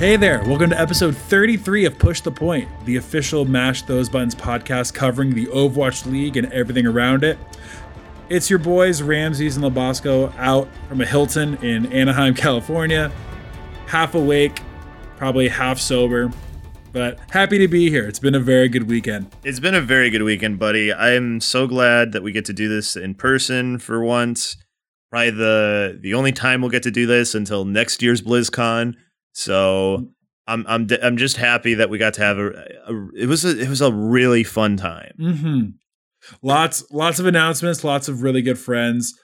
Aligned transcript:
Hey 0.00 0.16
there, 0.16 0.42
welcome 0.44 0.70
to 0.70 0.80
episode 0.80 1.14
33 1.14 1.84
of 1.84 1.98
Push 1.98 2.22
the 2.22 2.30
Point, 2.32 2.70
the 2.86 2.96
official 2.96 3.44
Mash 3.44 3.82
Those 3.82 4.08
Buttons 4.08 4.34
podcast 4.34 4.94
covering 4.94 5.34
the 5.34 5.44
Overwatch 5.48 6.10
League 6.10 6.38
and 6.38 6.50
everything 6.54 6.86
around 6.86 7.22
it. 7.22 7.36
It's 8.30 8.48
your 8.48 8.60
boys, 8.60 9.02
Ramses 9.02 9.58
and 9.58 9.64
Labosco, 9.66 10.34
out 10.38 10.70
from 10.88 11.02
a 11.02 11.04
Hilton 11.04 11.62
in 11.62 11.92
Anaheim, 11.92 12.32
California. 12.34 13.12
Half 13.88 14.14
awake, 14.14 14.62
probably 15.18 15.48
half 15.48 15.78
sober, 15.78 16.32
but 16.92 17.20
happy 17.30 17.58
to 17.58 17.68
be 17.68 17.90
here. 17.90 18.08
It's 18.08 18.20
been 18.20 18.34
a 18.34 18.40
very 18.40 18.70
good 18.70 18.88
weekend. 18.88 19.30
It's 19.44 19.60
been 19.60 19.74
a 19.74 19.82
very 19.82 20.08
good 20.08 20.22
weekend, 20.22 20.58
buddy. 20.58 20.94
I 20.94 21.10
am 21.10 21.42
so 21.42 21.66
glad 21.66 22.12
that 22.12 22.22
we 22.22 22.32
get 22.32 22.46
to 22.46 22.54
do 22.54 22.70
this 22.70 22.96
in 22.96 23.16
person 23.16 23.78
for 23.78 24.02
once. 24.02 24.56
Probably 25.10 25.32
the 25.32 25.98
the 26.00 26.14
only 26.14 26.32
time 26.32 26.62
we'll 26.62 26.70
get 26.70 26.84
to 26.84 26.90
do 26.90 27.04
this 27.04 27.34
until 27.34 27.66
next 27.66 28.00
year's 28.00 28.22
BlizzCon. 28.22 28.94
So 29.32 30.08
I'm 30.46 30.64
I'm 30.66 30.86
d- 30.86 30.98
I'm 31.02 31.16
just 31.16 31.36
happy 31.36 31.74
that 31.74 31.90
we 31.90 31.98
got 31.98 32.14
to 32.14 32.22
have 32.22 32.38
a, 32.38 32.48
a 32.86 33.08
it 33.16 33.26
was 33.26 33.44
a 33.44 33.58
it 33.58 33.68
was 33.68 33.80
a 33.80 33.92
really 33.92 34.44
fun 34.44 34.76
time. 34.76 35.14
Mm-hmm. 35.18 35.60
Lots, 36.42 36.84
lots 36.90 37.18
of 37.18 37.26
announcements, 37.26 37.82
lots 37.82 38.08
of 38.08 38.22
really 38.22 38.42
good 38.42 38.58
friends, 38.58 39.14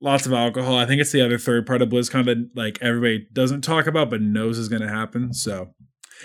lots 0.00 0.26
of 0.26 0.32
alcohol. 0.32 0.76
I 0.76 0.86
think 0.86 1.00
it's 1.00 1.12
the 1.12 1.24
other 1.24 1.38
third 1.38 1.66
part 1.66 1.82
of 1.82 1.88
BlizzCon 1.88 2.24
that 2.26 2.50
like 2.54 2.78
everybody 2.80 3.26
doesn't 3.32 3.62
talk 3.62 3.86
about 3.86 4.10
but 4.10 4.22
knows 4.22 4.58
is 4.58 4.68
going 4.68 4.82
to 4.82 4.88
happen. 4.88 5.34
So 5.34 5.74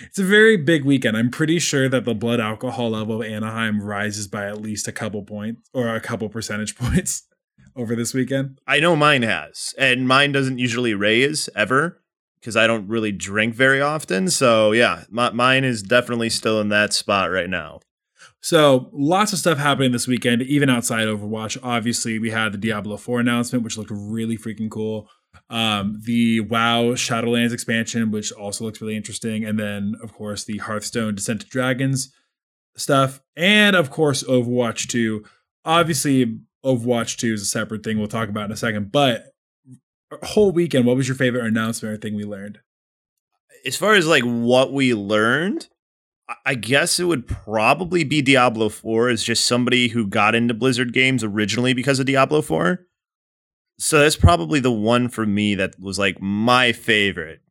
it's 0.03 0.19
a 0.19 0.23
very 0.23 0.58
big 0.58 0.86
weekend. 0.86 1.17
I'm 1.17 1.31
pretty 1.31 1.59
sure 1.59 1.89
that 1.89 2.05
the 2.05 2.13
blood 2.13 2.39
alcohol 2.39 2.91
level 2.91 3.21
of 3.21 3.27
Anaheim 3.27 3.81
rises 3.81 4.27
by 4.27 4.47
at 4.47 4.61
least 4.61 4.88
a 4.88 4.93
couple 4.93 5.23
points 5.23 5.69
or 5.73 5.93
a 5.93 5.99
couple 5.99 6.30
percentage 6.30 6.75
points 6.77 7.27
over 7.75 7.95
this 7.95 8.13
weekend. 8.13 8.59
I 8.67 8.80
know 8.80 8.95
mine 8.95 9.23
has, 9.23 9.73
and 9.77 10.08
mine 10.08 10.31
doesn't 10.31 10.59
usually 10.59 10.93
raise 10.93 11.49
ever 11.55 12.00
because 12.42 12.58
I 12.58 12.67
don't 12.67 12.88
really 12.88 13.11
drink 13.11 13.53
very 13.53 13.81
often. 13.81 14.30
So 14.30 14.72
yeah, 14.72 15.03
my, 15.09 15.31
mine 15.31 15.64
is 15.64 15.84
definitely 15.84 16.30
still 16.30 16.59
in 16.59 16.70
that 16.70 16.92
spot 16.92 17.31
right 17.31 17.50
now. 17.50 17.80
So 18.42 18.89
lots 18.92 19.33
of 19.33 19.39
stuff 19.39 19.59
happening 19.59 19.92
this 19.92 20.08
weekend, 20.08 20.42
even 20.42 20.70
outside 20.70 21.08
Overwatch. 21.08 21.59
Obviously, 21.61 22.17
we 22.17 22.31
had 22.31 22.52
the 22.52 22.58
Diablo 22.58 22.98
4 22.98 23.20
announcement, 23.20 23.64
which 23.64 23.78
looked 23.78 23.92
really 23.94 24.38
freaking 24.38 24.70
cool. 24.70 25.08
Um, 25.50 26.02
the 26.03 26.39
WoW 26.42 26.94
Shadowlands 26.94 27.53
expansion, 27.53 28.09
which 28.09 28.31
also 28.31 28.66
looks 28.66 28.81
really 28.81 28.95
interesting, 28.95 29.45
and 29.45 29.59
then 29.59 29.95
of 30.02 30.14
course 30.14 30.44
the 30.44 30.58
Hearthstone 30.58 31.16
Descent 31.16 31.42
to 31.42 31.48
Dragons 31.48 32.11
stuff, 32.76 33.22
and 33.36 33.76
of 33.76 33.92
course 33.92 34.23
Overwatch 34.23 34.88
2. 34.88 35.23
Obviously, 35.64 36.39
Overwatch 36.66 37.17
2 37.17 37.33
is 37.33 37.42
a 37.44 37.45
separate 37.45 37.83
thing 37.83 38.00
we'll 38.00 38.08
talk 38.08 38.30
about 38.30 38.45
in 38.45 38.52
a 38.52 38.58
second, 38.58 38.92
but 38.92 39.26
whole 40.23 40.52
weekend, 40.52 40.86
what 40.86 40.95
was 40.98 41.08
your 41.08 41.16
favorite 41.17 41.45
announcement 41.45 41.94
or 41.94 41.98
thing 41.98 42.16
we 42.16 42.23
learned? 42.23 42.59
as 43.64 43.76
far 43.76 43.94
as 43.94 44.08
like 44.08 44.23
what 44.23 44.73
we 44.73 44.92
learned, 44.94 45.67
I- 46.45 46.56
guess 46.56 47.00
it 47.00 47.04
would 47.04 47.28
probably 47.28 48.04
be 48.04 48.22
Diablo 48.23 48.70
4 48.70 49.09
as 49.09 49.23
just 49.23 49.45
somebody 49.45 49.89
who 49.89 50.08
got 50.08 50.34
into 50.34 50.56
Blizzard 50.56 50.94
games 50.94 51.23
originally 51.23 51.73
because 51.73 52.00
of 52.00 52.08
Diablo 52.08 52.42
4. 52.42 52.84
So 53.78 54.00
that's 54.00 54.16
probably 54.16 54.59
the 54.59 54.72
one 54.72 55.09
for 55.09 55.27
me 55.27 55.54
that 55.55 55.80
was 55.80 56.00
like 56.00 56.20
my 56.20 56.71
favorite. 56.71 57.42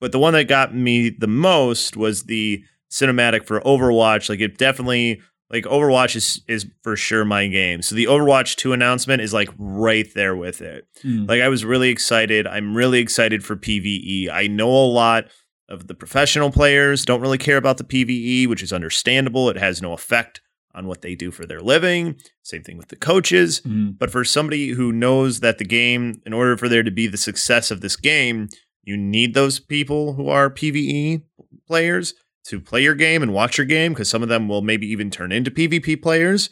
But 0.00 0.12
the 0.12 0.18
one 0.20 0.34
that 0.34 0.44
got 0.44 0.72
me 0.74 1.10
the 1.10 1.26
most 1.26 1.96
was 1.96 2.24
the 2.24 2.62
cinematic 2.90 3.44
for 3.44 3.60
Overwatch. 3.62 4.28
Like 4.28 4.40
it 4.40 4.56
definitely 4.56 5.20
like 5.50 5.64
Overwatch 5.64 6.16
is 6.16 6.42
is 6.46 6.66
for 6.82 6.96
sure 6.96 7.24
my 7.24 7.46
game. 7.48 7.82
So 7.82 7.94
the 7.94 8.04
Overwatch 8.06 8.56
2 8.56 8.72
announcement 8.72 9.20
is 9.22 9.32
like 9.32 9.48
right 9.58 10.06
there 10.14 10.36
with 10.36 10.60
it. 10.62 10.86
Hmm. 11.02 11.26
Like 11.26 11.40
I 11.42 11.48
was 11.48 11.64
really 11.64 11.88
excited. 11.90 12.46
I'm 12.46 12.76
really 12.76 13.00
excited 13.00 13.44
for 13.44 13.56
PvE. 13.56 14.30
I 14.30 14.46
know 14.46 14.70
a 14.70 14.86
lot 14.86 15.24
of 15.68 15.86
the 15.86 15.94
professional 15.94 16.50
players 16.50 17.04
don't 17.04 17.20
really 17.20 17.38
care 17.38 17.56
about 17.56 17.78
the 17.78 17.84
PvE, 17.84 18.48
which 18.48 18.62
is 18.62 18.72
understandable. 18.72 19.48
It 19.50 19.56
has 19.56 19.80
no 19.82 19.92
effect 19.92 20.40
on 20.74 20.86
what 20.86 21.02
they 21.02 21.14
do 21.16 21.30
for 21.32 21.46
their 21.46 21.60
living. 21.60 22.16
Same 22.42 22.62
thing 22.62 22.76
with 22.76 22.88
the 22.88 22.96
coaches. 22.96 23.60
Mhm. 23.66 23.98
But 23.98 24.10
for 24.10 24.24
somebody 24.24 24.68
who 24.70 24.92
knows 24.92 25.40
that 25.40 25.58
the 25.58 25.64
game, 25.64 26.20
in 26.24 26.32
order 26.32 26.56
for 26.56 26.68
there 26.68 26.84
to 26.84 26.90
be 26.92 27.08
the 27.08 27.16
success 27.16 27.72
of 27.72 27.80
this 27.80 27.96
game, 27.96 28.48
you 28.84 28.96
need 28.96 29.34
those 29.34 29.58
people 29.58 30.14
who 30.14 30.28
are 30.28 30.48
PvE 30.48 31.22
players 31.66 32.14
to 32.46 32.60
play 32.60 32.82
your 32.82 32.94
game 32.94 33.22
and 33.22 33.32
watch 33.32 33.58
your 33.58 33.66
game 33.66 33.92
because 33.92 34.08
some 34.08 34.22
of 34.22 34.28
them 34.28 34.48
will 34.48 34.62
maybe 34.62 34.86
even 34.86 35.10
turn 35.10 35.32
into 35.32 35.50
PvP 35.50 36.00
players. 36.00 36.50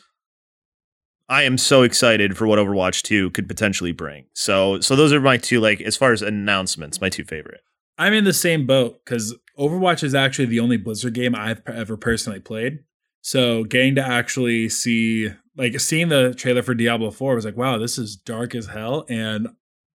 I 1.29 1.43
am 1.43 1.59
so 1.59 1.83
excited 1.83 2.37
for 2.37 2.47
what 2.47 2.59
Overwatch 2.59 3.03
2 3.03 3.31
could 3.31 3.49
potentially 3.49 3.93
bring. 3.93 4.27
So 4.33 4.81
so 4.81 4.97
those 4.97 5.13
are 5.13 5.21
my 5.21 5.37
two 5.37 5.61
like 5.61 5.81
as 5.81 5.97
far 5.97 6.13
as 6.13 6.23
announcements, 6.23 7.01
my 7.01 7.09
two 7.09 7.25
favorite. 7.25 7.61
I'm 7.99 8.15
in 8.15 8.25
the 8.25 8.33
same 8.33 8.67
boat 8.67 9.05
because 9.05 9.35
Overwatch 9.59 10.05
is 10.05 10.15
actually 10.15 10.47
the 10.47 10.61
only 10.61 10.77
Blizzard 10.77 11.15
game 11.15 11.35
I've 11.35 11.61
ever 11.67 11.97
personally 11.97 12.41
played. 12.41 12.79
So 13.23 13.65
getting 13.65 13.97
to 13.97 14.07
actually 14.07 14.69
see, 14.69 15.31
like, 15.57 15.81
seeing 15.81 16.09
the 16.09 16.33
trailer 16.33 16.63
for 16.63 16.75
Diablo 16.75 17.11
4 17.11 17.35
was 17.35 17.45
like, 17.45 17.57
wow, 17.57 17.77
this 17.77 17.99
is 17.99 18.17
dark 18.17 18.55
as 18.55 18.67
hell. 18.67 19.05
And 19.09 19.49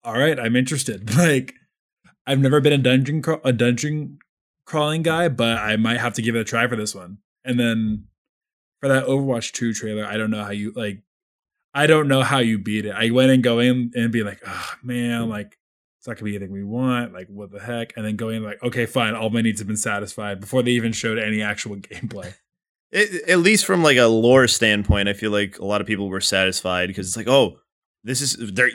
all 0.04 0.20
right, 0.20 0.38
I'm 0.40 0.56
interested. 0.56 1.16
Like, 1.18 1.56
I've 2.28 2.40
never 2.40 2.62
been 2.62 2.74
a 2.74 2.78
dungeon 2.78 3.22
craw- 3.22 3.42
a 3.44 3.52
dungeon 3.52 4.20
crawling 4.66 5.02
guy, 5.04 5.30
but 5.30 5.58
I 5.58 5.76
might 5.76 6.00
have 6.00 6.14
to 6.16 6.22
give 6.22 6.36
it 6.36 6.42
a 6.42 6.44
try 6.44 6.68
for 6.68 6.76
this 6.76 6.96
one. 6.96 7.20
And 7.44 7.60
then 7.60 8.06
for 8.80 8.88
that 8.90 9.06
Overwatch 9.06 9.52
2 9.54 9.74
trailer, 9.74 10.06
I 10.06 10.18
don't 10.18 10.32
know 10.32 10.44
how 10.44 10.52
you 10.52 10.72
like. 10.76 11.02
I 11.76 11.88
don't 11.88 12.08
know 12.08 12.22
how 12.22 12.38
you 12.38 12.60
beat 12.60 12.86
it. 12.86 12.94
I 12.96 13.10
went 13.10 13.32
and 13.32 13.42
go 13.42 13.58
in 13.58 13.92
and 13.96 14.12
be 14.12 14.24
like, 14.24 14.42
oh 14.46 14.74
man, 14.84 15.28
like 15.28 15.58
it's 16.04 16.08
not 16.08 16.18
gonna 16.18 16.26
be 16.26 16.36
anything 16.36 16.52
we 16.52 16.64
want. 16.64 17.14
Like, 17.14 17.28
what 17.30 17.50
the 17.52 17.60
heck? 17.60 17.94
And 17.96 18.06
then 18.06 18.16
going 18.16 18.44
like, 18.44 18.62
okay, 18.62 18.86
fine, 18.86 19.16
all 19.16 19.30
my 19.30 19.42
needs 19.42 19.60
have 19.60 19.68
been 19.68 19.78
satisfied 19.78 20.42
before 20.42 20.62
they 20.62 20.72
even 20.72 20.92
showed 20.92 21.18
any 21.18 21.42
actual 21.42 21.76
gameplay. 21.78 22.34
It, 22.92 23.28
at 23.30 23.40
least 23.40 23.66
from 23.66 23.82
like 23.82 23.98
a 23.98 24.06
lore 24.06 24.48
standpoint, 24.48 25.10
I 25.10 25.14
feel 25.14 25.32
like 25.32 25.58
a 25.60 25.66
lot 25.66 25.82
of 25.82 25.88
people 25.88 26.10
were 26.10 26.22
satisfied 26.22 26.88
because 26.88 27.08
it's 27.08 27.18
like, 27.18 27.30
oh, 27.30 27.60
this 28.04 28.22
is 28.22 28.36
there. 28.54 28.70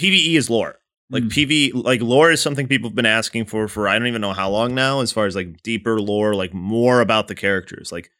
PVE 0.00 0.36
is 0.36 0.48
lore. 0.48 0.78
Like 1.10 1.24
Mm. 1.24 1.30
PV, 1.30 1.84
like 1.84 2.02
lore 2.02 2.30
is 2.30 2.42
something 2.42 2.68
people 2.68 2.90
have 2.90 2.96
been 2.96 3.06
asking 3.06 3.46
for 3.46 3.66
for 3.68 3.88
I 3.88 3.98
don't 3.98 4.08
even 4.08 4.20
know 4.20 4.34
how 4.34 4.50
long 4.50 4.74
now. 4.74 5.00
As 5.00 5.10
far 5.12 5.26
as 5.26 5.34
like 5.34 5.62
deeper 5.62 6.00
lore, 6.00 6.34
like 6.34 6.52
more 6.52 7.00
about 7.00 7.28
the 7.28 7.34
characters. 7.34 7.90
Like 7.90 8.10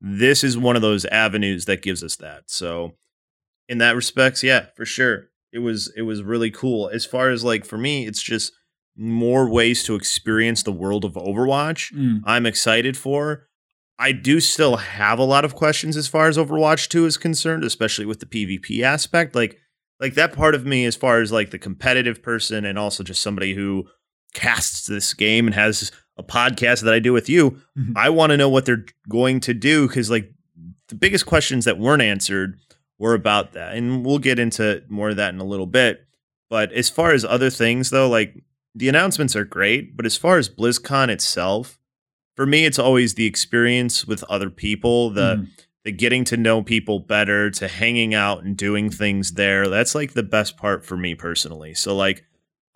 this 0.00 0.42
is 0.42 0.56
one 0.56 0.76
of 0.76 0.82
those 0.82 1.04
avenues 1.06 1.66
that 1.66 1.82
gives 1.82 2.02
us 2.02 2.16
that. 2.16 2.44
So 2.46 2.94
in 3.68 3.78
that 3.78 3.94
respects, 3.94 4.42
yeah, 4.42 4.66
for 4.74 4.86
sure, 4.86 5.28
it 5.52 5.58
was 5.58 5.92
it 5.96 6.02
was 6.02 6.22
really 6.22 6.50
cool. 6.50 6.88
As 6.88 7.04
far 7.04 7.28
as 7.28 7.44
like 7.44 7.64
for 7.66 7.76
me, 7.76 8.06
it's 8.06 8.22
just 8.22 8.52
more 8.96 9.48
ways 9.48 9.84
to 9.84 9.94
experience 9.94 10.62
the 10.62 10.72
world 10.72 11.04
of 11.04 11.12
Overwatch. 11.14 11.92
Mm. 11.94 12.22
I'm 12.24 12.46
excited 12.46 12.96
for. 12.96 13.46
I 13.98 14.12
do 14.12 14.40
still 14.40 14.76
have 14.76 15.18
a 15.18 15.24
lot 15.24 15.44
of 15.44 15.54
questions 15.54 15.94
as 15.94 16.08
far 16.08 16.26
as 16.26 16.38
Overwatch 16.38 16.88
2 16.88 17.04
is 17.04 17.18
concerned, 17.18 17.64
especially 17.64 18.06
with 18.06 18.20
the 18.20 18.26
PvP 18.26 18.82
aspect. 18.82 19.34
Like 19.34 19.58
like 20.00 20.14
that 20.14 20.32
part 20.32 20.54
of 20.54 20.64
me 20.66 20.84
as 20.86 20.96
far 20.96 21.20
as 21.20 21.30
like 21.30 21.50
the 21.50 21.58
competitive 21.58 22.22
person 22.22 22.64
and 22.64 22.78
also 22.78 23.02
just 23.04 23.22
somebody 23.22 23.54
who 23.54 23.86
casts 24.34 24.86
this 24.86 25.12
game 25.14 25.46
and 25.46 25.54
has 25.54 25.92
a 26.16 26.22
podcast 26.22 26.82
that 26.82 26.94
I 26.94 26.98
do 26.98 27.12
with 27.12 27.28
you. 27.28 27.60
Mhm. 27.78 27.92
I 27.96 28.10
want 28.10 28.30
to 28.30 28.36
know 28.36 28.48
what 28.48 28.64
they're 28.64 28.84
going 29.08 29.40
to 29.40 29.54
do 29.54 29.88
cuz 29.88 30.10
like 30.10 30.32
the 30.88 30.94
biggest 30.94 31.26
questions 31.26 31.64
that 31.64 31.78
weren't 31.78 32.02
answered 32.02 32.58
were 32.98 33.14
about 33.14 33.52
that. 33.52 33.74
And 33.76 34.04
we'll 34.04 34.18
get 34.18 34.38
into 34.38 34.82
more 34.88 35.10
of 35.10 35.16
that 35.16 35.32
in 35.34 35.40
a 35.40 35.44
little 35.44 35.66
bit. 35.66 36.06
But 36.48 36.72
as 36.72 36.88
far 36.90 37.12
as 37.12 37.24
other 37.24 37.50
things 37.50 37.90
though, 37.90 38.08
like 38.08 38.42
the 38.74 38.88
announcements 38.88 39.34
are 39.36 39.44
great, 39.44 39.96
but 39.96 40.06
as 40.06 40.16
far 40.16 40.38
as 40.38 40.48
BlizzCon 40.48 41.08
itself, 41.08 41.78
for 42.36 42.46
me, 42.46 42.64
it's 42.64 42.78
always 42.78 43.14
the 43.14 43.26
experience 43.26 44.06
with 44.06 44.22
other 44.24 44.48
people, 44.50 45.10
the 45.10 45.36
Mm. 45.36 45.48
The 45.84 45.92
getting 45.92 46.24
to 46.24 46.36
know 46.36 46.62
people 46.62 47.00
better, 47.00 47.50
to 47.50 47.68
hanging 47.68 48.14
out 48.14 48.42
and 48.44 48.56
doing 48.56 48.90
things 48.90 49.32
there. 49.32 49.68
That's 49.68 49.94
like 49.94 50.12
the 50.12 50.22
best 50.22 50.56
part 50.56 50.84
for 50.84 50.96
me 50.96 51.14
personally. 51.14 51.74
So 51.74 51.96
like 51.96 52.24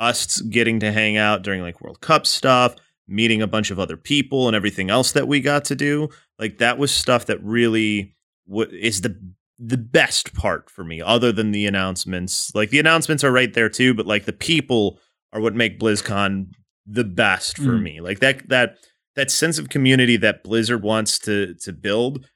us 0.00 0.40
getting 0.40 0.80
to 0.80 0.90
hang 0.92 1.16
out 1.16 1.42
during 1.42 1.60
like 1.62 1.80
World 1.80 2.00
Cup 2.00 2.26
stuff, 2.26 2.74
meeting 3.06 3.42
a 3.42 3.46
bunch 3.46 3.70
of 3.70 3.78
other 3.78 3.96
people 3.96 4.46
and 4.48 4.56
everything 4.56 4.90
else 4.90 5.12
that 5.12 5.28
we 5.28 5.40
got 5.40 5.64
to 5.66 5.74
do, 5.76 6.08
like 6.38 6.58
that 6.58 6.78
was 6.78 6.90
stuff 6.90 7.26
that 7.26 7.42
really 7.44 8.14
w- 8.48 8.70
is 8.76 9.02
the 9.02 9.16
the 9.58 9.76
best 9.78 10.34
part 10.34 10.68
for 10.68 10.82
me 10.82 11.00
other 11.00 11.30
than 11.30 11.52
the 11.52 11.64
announcements. 11.64 12.52
Like 12.56 12.70
the 12.70 12.80
announcements 12.80 13.22
are 13.22 13.30
right 13.30 13.52
there 13.54 13.68
too, 13.68 13.94
but 13.94 14.06
like 14.06 14.24
the 14.24 14.32
people 14.32 14.98
are 15.32 15.40
what 15.40 15.54
make 15.54 15.78
BlizzCon 15.78 16.46
the 16.86 17.04
best 17.04 17.56
for 17.58 17.72
Mm. 17.78 17.82
me. 17.82 18.00
Like 18.00 18.18
that 18.20 18.48
that 18.48 18.78
that 19.14 19.30
sense 19.30 19.58
of 19.58 19.68
community 19.68 20.16
that 20.16 20.42
Blizzard 20.42 20.82
wants 20.82 21.18
to 21.20 21.54
to 21.62 21.72
build, 21.72 22.26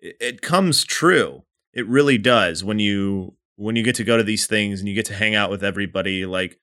it, 0.00 0.16
it 0.20 0.42
comes 0.42 0.84
true 0.84 1.42
It 1.72 1.86
really 1.86 2.18
does 2.18 2.62
when 2.64 2.78
you 2.78 3.34
when 3.56 3.74
you 3.76 3.82
get 3.82 3.96
to 3.96 4.04
go 4.04 4.16
to 4.16 4.22
these 4.22 4.46
things 4.46 4.80
and 4.80 4.88
you 4.88 4.94
get 4.94 5.06
to 5.06 5.14
hang 5.14 5.34
out 5.34 5.50
with 5.50 5.64
everybody. 5.64 6.24
Like 6.26 6.58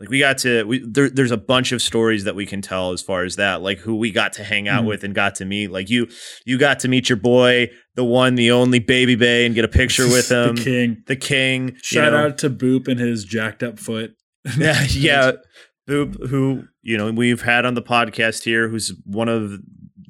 like 0.00 0.08
we 0.10 0.18
got 0.20 0.38
to 0.38 0.62
we 0.64 0.78
there, 0.86 1.10
there's 1.10 1.30
a 1.32 1.36
bunch 1.36 1.72
of 1.72 1.82
stories 1.82 2.24
that 2.24 2.34
we 2.36 2.46
can 2.46 2.62
tell 2.62 2.92
as 2.92 3.02
far 3.02 3.24
as 3.24 3.36
that 3.36 3.60
like 3.62 3.78
who 3.78 3.96
we 3.96 4.10
got 4.12 4.32
to 4.34 4.44
hang 4.44 4.68
out 4.68 4.84
Mhm. 4.84 4.86
with 4.86 5.04
and 5.04 5.14
got 5.14 5.34
to 5.36 5.44
meet 5.44 5.70
like 5.72 5.90
you 5.90 6.06
you 6.46 6.56
got 6.56 6.78
to 6.80 6.88
meet 6.88 7.08
your 7.08 7.16
boy 7.16 7.68
the 7.96 8.04
one 8.04 8.36
the 8.36 8.50
only 8.52 8.80
babybay 8.80 9.44
and 9.44 9.54
get 9.56 9.64
a 9.64 9.68
picture 9.80 10.06
with 10.06 10.30
him 10.30 10.54
the 10.56 10.62
king. 10.62 11.02
the 11.06 11.16
king 11.16 11.68
you 11.70 11.74
Shout 11.82 12.12
know. 12.12 12.26
out 12.26 12.38
to 12.38 12.48
Boop 12.50 12.86
and 12.88 13.00
his 13.00 13.24
jacked 13.24 13.62
up 13.64 13.78
foot. 13.80 14.14
yeah 14.56 14.84
yeah 14.90 15.32
boop 15.88 16.28
who 16.28 16.64
you 16.82 16.96
know 16.96 17.10
we've 17.10 17.42
had 17.42 17.66
on 17.66 17.74
the 17.74 17.82
podcast 17.82 18.44
here 18.44 18.68
who's 18.68 18.92
one 19.04 19.28
of 19.28 19.58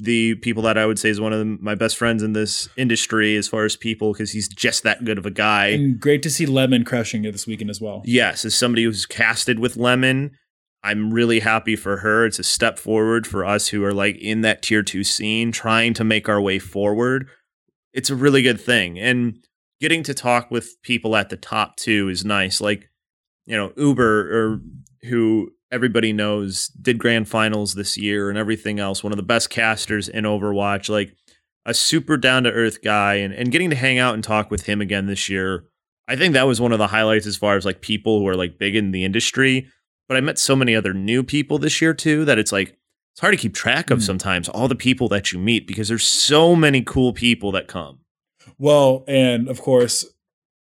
the 0.00 0.36
people 0.36 0.62
that 0.62 0.78
I 0.78 0.86
would 0.86 0.98
say 0.98 1.08
is 1.08 1.20
one 1.20 1.32
of 1.32 1.44
my 1.60 1.74
best 1.74 1.96
friends 1.96 2.22
in 2.22 2.32
this 2.32 2.68
industry 2.76 3.36
as 3.36 3.48
far 3.48 3.64
as 3.64 3.76
people 3.76 4.12
because 4.12 4.30
he's 4.30 4.48
just 4.48 4.84
that 4.84 5.04
good 5.04 5.18
of 5.18 5.26
a 5.26 5.30
guy 5.30 5.66
And 5.66 5.98
great 5.98 6.22
to 6.22 6.30
see 6.30 6.46
Lemon 6.46 6.84
crushing 6.84 7.24
it 7.24 7.32
this 7.32 7.46
weekend 7.46 7.68
as 7.68 7.80
well. 7.80 8.02
yes, 8.04 8.44
as 8.44 8.54
somebody 8.54 8.84
who's 8.84 9.06
casted 9.06 9.58
with 9.58 9.76
Lemon, 9.76 10.30
I'm 10.84 11.12
really 11.12 11.40
happy 11.40 11.74
for 11.74 11.98
her. 11.98 12.24
It's 12.24 12.38
a 12.38 12.44
step 12.44 12.78
forward 12.78 13.26
for 13.26 13.44
us 13.44 13.68
who 13.68 13.84
are 13.84 13.92
like 13.92 14.16
in 14.18 14.42
that 14.42 14.62
tier 14.62 14.84
two 14.84 15.02
scene, 15.02 15.50
trying 15.50 15.94
to 15.94 16.04
make 16.04 16.28
our 16.28 16.40
way 16.40 16.60
forward. 16.60 17.26
It's 17.92 18.10
a 18.10 18.14
really 18.14 18.42
good 18.42 18.60
thing. 18.60 18.98
And 18.98 19.38
getting 19.80 20.04
to 20.04 20.14
talk 20.14 20.50
with 20.50 20.80
people 20.82 21.16
at 21.16 21.30
the 21.30 21.36
top 21.36 21.76
too 21.76 22.08
is 22.08 22.24
nice. 22.24 22.60
Like, 22.60 22.88
you 23.46 23.56
know, 23.56 23.72
Uber 23.76 24.38
or 24.38 24.60
who 25.08 25.50
everybody 25.70 26.12
knows 26.12 26.68
did 26.68 26.98
grand 26.98 27.28
finals 27.28 27.74
this 27.74 27.96
year 27.96 28.28
and 28.28 28.38
everything 28.38 28.78
else, 28.80 29.02
one 29.02 29.12
of 29.12 29.16
the 29.18 29.22
best 29.22 29.50
casters 29.50 30.08
in 30.08 30.24
Overwatch, 30.24 30.88
like 30.88 31.14
a 31.66 31.74
super 31.74 32.16
down 32.16 32.44
to 32.44 32.50
earth 32.52 32.82
guy 32.82 33.14
and, 33.14 33.34
and 33.34 33.52
getting 33.52 33.70
to 33.70 33.76
hang 33.76 33.98
out 33.98 34.14
and 34.14 34.24
talk 34.24 34.50
with 34.50 34.66
him 34.66 34.80
again 34.80 35.06
this 35.06 35.28
year 35.28 35.64
I 36.10 36.16
think 36.16 36.32
that 36.32 36.46
was 36.46 36.58
one 36.58 36.72
of 36.72 36.78
the 36.78 36.86
highlights 36.86 37.26
as 37.26 37.36
far 37.36 37.56
as 37.56 37.66
like 37.66 37.82
people 37.82 38.18
who 38.18 38.26
are 38.28 38.34
like 38.34 38.58
big 38.58 38.74
in 38.74 38.92
the 38.92 39.04
industry. 39.04 39.68
But 40.08 40.16
I 40.16 40.22
met 40.22 40.38
so 40.38 40.56
many 40.56 40.74
other 40.74 40.94
new 40.94 41.22
people 41.22 41.58
this 41.58 41.82
year 41.82 41.92
too 41.92 42.24
that 42.24 42.38
it's 42.38 42.50
like 42.50 42.78
it's 43.12 43.20
hard 43.20 43.34
to 43.34 43.36
keep 43.36 43.52
track 43.52 43.90
of 43.90 43.98
Mm. 43.98 44.02
sometimes 44.06 44.48
all 44.48 44.68
the 44.68 44.74
people 44.74 45.08
that 45.08 45.32
you 45.32 45.38
meet 45.38 45.66
because 45.66 45.88
there's 45.88 46.06
so 46.06 46.56
many 46.56 46.80
cool 46.80 47.12
people 47.12 47.52
that 47.52 47.68
come. 47.68 47.98
Well, 48.56 49.04
and 49.06 49.48
of 49.48 49.60
course, 49.60 50.06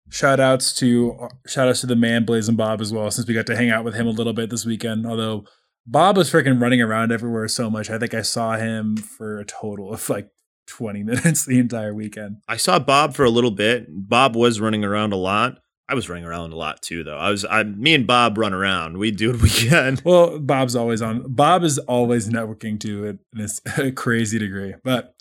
shout 0.10 0.40
outs 0.40 0.74
to 0.76 1.30
shout 1.48 1.68
outs 1.68 1.82
to 1.82 1.88
the 1.88 1.96
man 1.96 2.26
Blazing 2.26 2.56
Bob 2.56 2.82
as 2.82 2.94
well, 2.94 3.10
since 3.12 3.28
we 3.28 3.34
got 3.34 3.46
to 3.48 3.56
hang 3.56 3.70
out 3.70 3.84
with 3.84 3.96
him 3.96 4.08
a 4.08 4.12
little 4.12 4.34
bit 4.34 4.50
this 4.50 4.66
weekend. 4.66 5.06
Although 5.06 5.46
Bob 5.86 6.18
was 6.18 6.30
freaking 6.30 6.62
running 6.62 6.82
around 6.82 7.12
everywhere 7.12 7.48
so 7.48 7.70
much. 7.70 7.90
I 7.90 7.98
think 7.98 8.14
I 8.14 8.22
saw 8.22 8.58
him 8.58 8.98
for 8.98 9.40
a 9.40 9.46
total 9.46 9.94
of 9.94 10.10
like 10.10 10.30
20 10.68 11.04
minutes 11.04 11.46
the 11.46 11.60
entire 11.60 11.94
weekend. 11.94 12.38
I 12.48 12.58
saw 12.58 12.78
Bob 12.78 13.16
for 13.16 13.24
a 13.24 13.30
little 13.30 13.52
bit. 13.52 13.86
Bob 13.90 14.36
was 14.36 14.60
running 14.60 14.84
around 14.84 15.14
a 15.14 15.18
lot. 15.18 15.60
I 15.90 15.96
was 15.96 16.10
running 16.10 16.26
around 16.26 16.52
a 16.52 16.58
lot 16.58 16.82
too, 16.82 17.06
though. 17.06 17.18
I 17.18 17.30
was, 17.30 17.46
I, 17.46 17.64
me 17.64 17.96
and 17.96 18.06
Bob 18.06 18.38
run 18.38 18.54
around. 18.54 18.98
We 18.98 19.10
do 19.10 19.32
what 19.32 19.42
we 19.42 19.50
can. 19.50 19.98
Well, 20.04 20.38
Bob's 20.38 20.76
always 20.76 21.02
on. 21.02 21.24
Bob 21.34 21.64
is 21.64 21.78
always 21.80 22.28
networking 22.28 22.78
to 22.82 23.06
it 23.06 23.20
in 23.32 23.40
this 23.40 23.62
crazy 23.96 24.38
degree. 24.38 24.76
But 24.84 25.16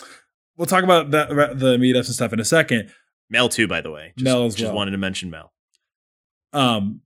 we'll 0.57 0.67
talk 0.67 0.83
about 0.83 1.13
that, 1.13 1.29
the 1.29 1.77
meetups 1.77 2.07
and 2.07 2.15
stuff 2.15 2.33
in 2.33 2.41
a 2.41 2.45
second. 2.45 2.91
Mel 3.31 3.49
too, 3.49 3.67
by 3.67 3.81
the 3.81 3.91
way. 3.91 4.13
Just, 4.17 4.25
Mel 4.25 4.45
as 4.47 4.55
just 4.55 4.67
well. 4.69 4.77
wanted 4.77 4.93
to 4.93 4.99
mention 4.99 5.31
Mel. 5.31 5.53
um 6.53 7.01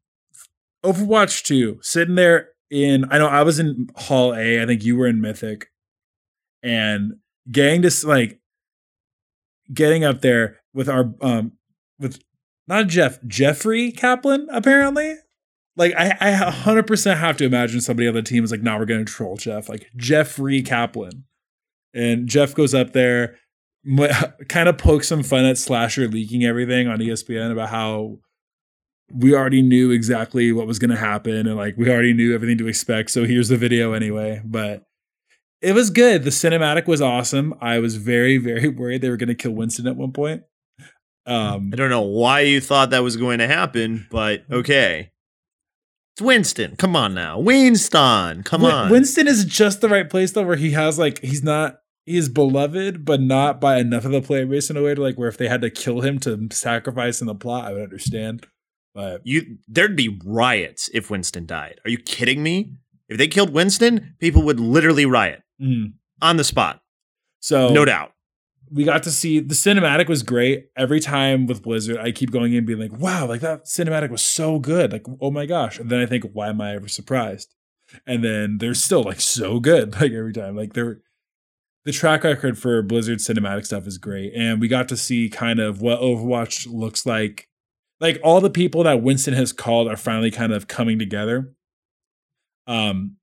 Overwatch 0.85 1.45
2, 1.45 1.81
sitting 1.83 2.15
there 2.15 2.49
in 2.71 3.05
I 3.11 3.19
know 3.19 3.27
I 3.27 3.43
was 3.43 3.59
in 3.59 3.89
Hall 3.97 4.35
A, 4.35 4.63
I 4.63 4.67
think 4.67 4.83
you 4.83 4.97
were 4.97 5.07
in 5.07 5.21
Mythic, 5.21 5.71
and 6.63 7.15
getting 7.51 7.83
this 7.83 8.03
like 8.05 8.41
getting 9.73 10.05
up 10.05 10.21
there 10.21 10.61
with 10.73 10.89
our 10.89 11.13
um 11.21 11.53
with 11.99 12.21
not 12.67 12.87
Jeff, 12.87 13.19
Jeffrey 13.27 13.91
Kaplan, 13.93 14.47
apparently. 14.51 15.17
Like 15.77 15.93
I, 15.97 16.17
I 16.21 16.51
100% 16.51 17.17
have 17.17 17.37
to 17.39 17.45
imagine 17.45 17.81
somebody 17.81 18.07
on 18.09 18.15
the 18.15 18.23
team 18.23 18.45
is 18.45 18.51
like, 18.51 18.63
"Nah, 18.63 18.79
we're 18.79 18.85
gonna 18.85 19.05
troll 19.05 19.37
Jeff." 19.37 19.69
Like 19.69 19.91
Jeffrey 19.97 20.63
Kaplan, 20.63 21.25
and 21.95 22.29
Jeff 22.29 22.55
goes 22.55 22.75
up 22.75 22.93
there, 22.93 23.37
kind 24.49 24.69
of 24.69 24.79
poke 24.79 25.05
some 25.05 25.23
fun 25.23 25.45
at 25.45 25.59
Slasher 25.59 26.09
leaking 26.09 26.45
everything 26.45 26.89
on 26.89 26.99
ESPN 26.99 27.51
about 27.51 27.69
how 27.71 28.19
we 29.13 29.35
already 29.35 29.63
knew 29.63 29.91
exactly 29.91 30.53
what 30.53 30.67
was 30.67 30.79
going 30.79 30.91
to 30.91 30.97
happen 30.97 31.47
and 31.47 31.57
like 31.57 31.77
we 31.77 31.91
already 31.91 32.13
knew 32.13 32.35
everything 32.35 32.59
to 32.59 32.69
expect 32.69 33.11
so 33.11 33.25
here's 33.25 33.49
the 33.49 33.57
video 33.57 33.93
anyway 33.93 34.41
but 34.45 34.85
it 35.61 35.73
was 35.73 35.91
good 35.91 36.23
the 36.23 36.31
cinematic 36.31 36.87
was 36.87 37.01
awesome 37.01 37.53
i 37.61 37.81
was 37.81 37.97
very 37.97 38.39
very 38.39 38.69
worried 38.79 39.01
they 39.01 39.11
were 39.11 39.17
going 39.17 39.27
to 39.29 39.35
kill 39.35 39.51
winston 39.51 39.89
at 39.89 39.97
one 39.97 40.13
point 40.13 40.45
um 41.27 41.71
I 41.73 41.77
don't 41.77 41.91
know 41.91 42.03
why 42.03 42.41
you 42.41 42.61
thought 42.61 42.91
that 42.91 43.03
was 43.03 43.17
going 43.17 43.39
to 43.41 43.47
happen, 43.47 44.07
but 44.11 44.43
okay. 44.51 45.11
It's 46.15 46.23
Winston. 46.23 46.77
Come 46.77 46.97
on 46.97 47.13
now. 47.15 47.39
Winston. 47.39 48.43
Come 48.43 48.63
Win- 48.63 48.73
on. 48.73 48.91
winston 48.91 49.29
is 49.29 49.45
just 49.45 49.81
the 49.81 49.89
right 49.89 50.09
place 50.09 50.33
though 50.33 50.45
where 50.45 50.57
he 50.57 50.71
has 50.71 50.99
like 50.99 51.21
he's 51.21 51.43
not 51.43 51.80
is 52.17 52.29
beloved 52.29 53.05
but 53.05 53.21
not 53.21 53.61
by 53.61 53.79
enough 53.79 54.05
of 54.05 54.13
the 54.13 54.23
player 54.23 54.47
base 54.47 54.71
in 54.71 54.77
a 54.77 54.83
way 54.83 54.95
to 54.95 55.03
like 55.03 55.17
where 55.17 55.29
if 55.29 55.39
they 55.39 55.49
had 55.49 55.63
to 55.63 55.71
kill 55.71 56.01
him 56.01 56.19
to 56.19 56.49
sacrifice 56.53 57.21
in 57.21 57.27
the 57.27 57.35
plot 57.35 57.67
i 57.67 57.73
would 57.73 57.83
understand 57.83 58.47
but 58.95 59.21
You 59.25 59.59
there'd 59.69 59.97
be 59.97 60.19
riots 60.25 60.91
if 60.93 61.11
Winston 61.11 61.47
died. 61.47 61.81
Are 61.85 61.91
you 61.91 61.99
kidding 61.99 62.43
me? 62.43 62.73
If 63.09 63.19
they 63.19 63.29
killed 63.29 63.53
Winston, 63.53 64.15
people 64.19 64.43
would 64.43 64.61
literally 64.61 65.07
riot 65.07 65.43
mm. 65.61 65.93
on 66.23 66.37
the 66.37 66.45
spot. 66.45 66.81
so 67.41 67.69
No 67.71 67.85
doubt. 67.85 68.13
we 68.71 68.85
got 68.85 69.03
to 69.05 69.11
see 69.11 69.41
the 69.41 69.55
cinematic 69.55 70.09
was 70.09 70.23
great. 70.23 70.67
Every 70.77 71.01
time 71.01 71.47
with 71.47 71.63
Blizzard, 71.63 71.99
I 71.99 72.13
keep 72.13 72.31
going 72.31 72.53
in 72.53 72.59
and 72.59 72.67
being 72.67 72.79
like, 72.79 72.93
wow, 72.93 73.27
like 73.27 73.41
that 73.41 73.65
cinematic 73.65 74.11
was 74.11 74.23
so 74.23 74.59
good. 74.59 74.93
Like, 74.93 75.07
oh 75.21 75.31
my 75.31 75.47
gosh. 75.47 75.79
And 75.79 75.91
then 75.91 76.01
I 76.01 76.07
think, 76.07 76.25
why 76.33 76.49
am 76.49 76.61
I 76.61 76.75
ever 76.75 76.89
surprised? 76.89 77.55
And 78.07 78.23
then 78.23 78.59
they're 78.59 78.75
still 78.75 79.03
like 79.03 79.21
so 79.21 79.59
good, 79.59 79.95
like 80.01 80.13
every 80.13 80.33
time. 80.33 80.57
Like 80.57 80.75
they're 80.75 81.01
the 81.85 81.93
track 81.93 82.25
record 82.25 82.59
for 82.59 82.83
Blizzard 82.83 83.19
cinematic 83.19 83.67
stuff 83.67 83.87
is 83.87 83.99
great. 83.99 84.33
And 84.35 84.61
we 84.61 84.69
got 84.69 84.89
to 84.89 84.97
see 84.97 85.29
kind 85.29 85.59
of 85.59 85.81
what 85.81 86.01
Overwatch 86.01 86.67
looks 86.71 87.07
like. 87.07 87.49
Like 88.01 88.19
all 88.23 88.41
the 88.41 88.51
people 88.51 88.85
that 88.85 89.03
Winston 89.03 89.35
has 89.35 89.53
called 89.53 89.89
are 89.89 89.97
finally 89.97 90.31
kind 90.31 90.53
of 90.53 90.69
coming 90.69 90.99
together. 90.99 91.53
Um, 92.67 93.17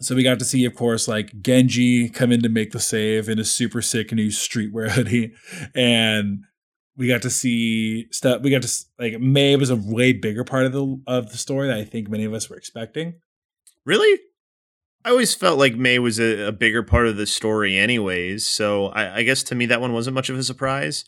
so 0.00 0.14
we 0.14 0.22
got 0.22 0.38
to 0.38 0.44
see, 0.44 0.64
of 0.64 0.74
course, 0.74 1.06
like 1.08 1.40
Genji 1.42 2.08
come 2.08 2.32
in 2.32 2.42
to 2.42 2.48
make 2.48 2.72
the 2.72 2.80
save 2.80 3.28
in 3.28 3.38
a 3.38 3.44
super 3.44 3.82
sick 3.82 4.12
new 4.12 4.28
streetwear 4.28 4.90
hoodie, 4.92 5.34
and 5.74 6.44
we 6.96 7.06
got 7.06 7.22
to 7.22 7.30
see 7.30 8.06
stuff. 8.10 8.42
We 8.42 8.50
got 8.50 8.62
to 8.62 8.84
like 8.98 9.20
Mei 9.20 9.56
was 9.56 9.70
a 9.70 9.76
way 9.76 10.12
bigger 10.12 10.44
part 10.44 10.66
of 10.66 10.72
the 10.72 11.00
of 11.06 11.32
the 11.32 11.38
story 11.38 11.68
that 11.68 11.78
I 11.78 11.84
think 11.84 12.08
many 12.08 12.24
of 12.24 12.32
us 12.32 12.48
were 12.48 12.56
expecting. 12.56 13.14
Really? 13.84 14.20
I 15.04 15.10
always 15.10 15.34
felt 15.34 15.58
like 15.58 15.76
Mei 15.76 15.98
was 15.98 16.20
a, 16.20 16.48
a 16.48 16.52
bigger 16.52 16.82
part 16.82 17.06
of 17.06 17.16
the 17.16 17.26
story, 17.26 17.78
anyways. 17.78 18.46
So 18.46 18.86
I, 18.86 19.18
I 19.18 19.22
guess 19.22 19.42
to 19.44 19.54
me 19.54 19.66
that 19.66 19.80
one 19.80 19.92
wasn't 19.92 20.14
much 20.14 20.28
of 20.28 20.38
a 20.38 20.42
surprise. 20.42 21.04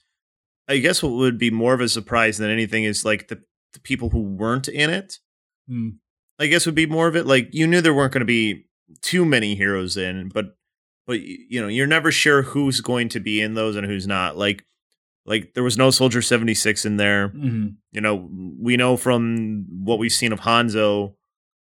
I 0.69 0.79
guess 0.79 1.03
what 1.03 1.13
would 1.13 1.39
be 1.39 1.51
more 1.51 1.75
of 1.75 1.81
a 1.81 1.89
surprise 1.89 2.39
than 2.39 2.51
anything 2.51 2.85
is 2.85 3.05
like 3.05 3.29
the, 3.29 3.43
the 3.75 3.81
people 3.81 4.11
who 4.11 4.23
weren't 4.23 4.69
in 4.69 4.91
it. 4.91 5.19
Hmm. 5.69 5.91
I 6.39 6.47
guess 6.47 6.67
would 6.67 6.75
be 6.75 6.87
more 6.87 7.07
of 7.07 7.17
it. 7.17 7.27
Like 7.27 7.51
you 7.53 7.67
knew 7.67 7.81
there 7.81 7.95
weren't 7.95 8.13
going 8.13 8.21
to 8.21 8.25
be 8.25 8.65
too 9.03 9.25
many 9.25 9.55
heroes 9.55 9.97
in, 9.97 10.29
but 10.29 10.57
but 11.07 11.21
you 11.21 11.61
know 11.61 11.69
you're 11.69 11.87
never 11.87 12.11
sure 12.11 12.43
who's 12.43 12.81
going 12.81 13.09
to 13.11 13.21
be 13.21 13.41
in 13.41 13.55
those 13.55 13.77
and 13.77 13.87
who's 13.87 14.07
not. 14.07 14.37
Like 14.37 14.65
like 15.27 15.55
there 15.55 15.63
was 15.63 15.79
no 15.79 15.91
Soldier 15.91 16.23
seventy 16.23 16.55
six 16.55 16.85
in 16.85 16.97
there. 16.97 17.29
Mhm. 17.29 17.77
You 17.93 18.01
know 18.01 18.29
we 18.59 18.77
know 18.77 18.97
from 18.97 19.67
what 19.85 19.99
we've 19.99 20.13
seen 20.13 20.33
of 20.33 20.41
Hanzo 20.41 21.15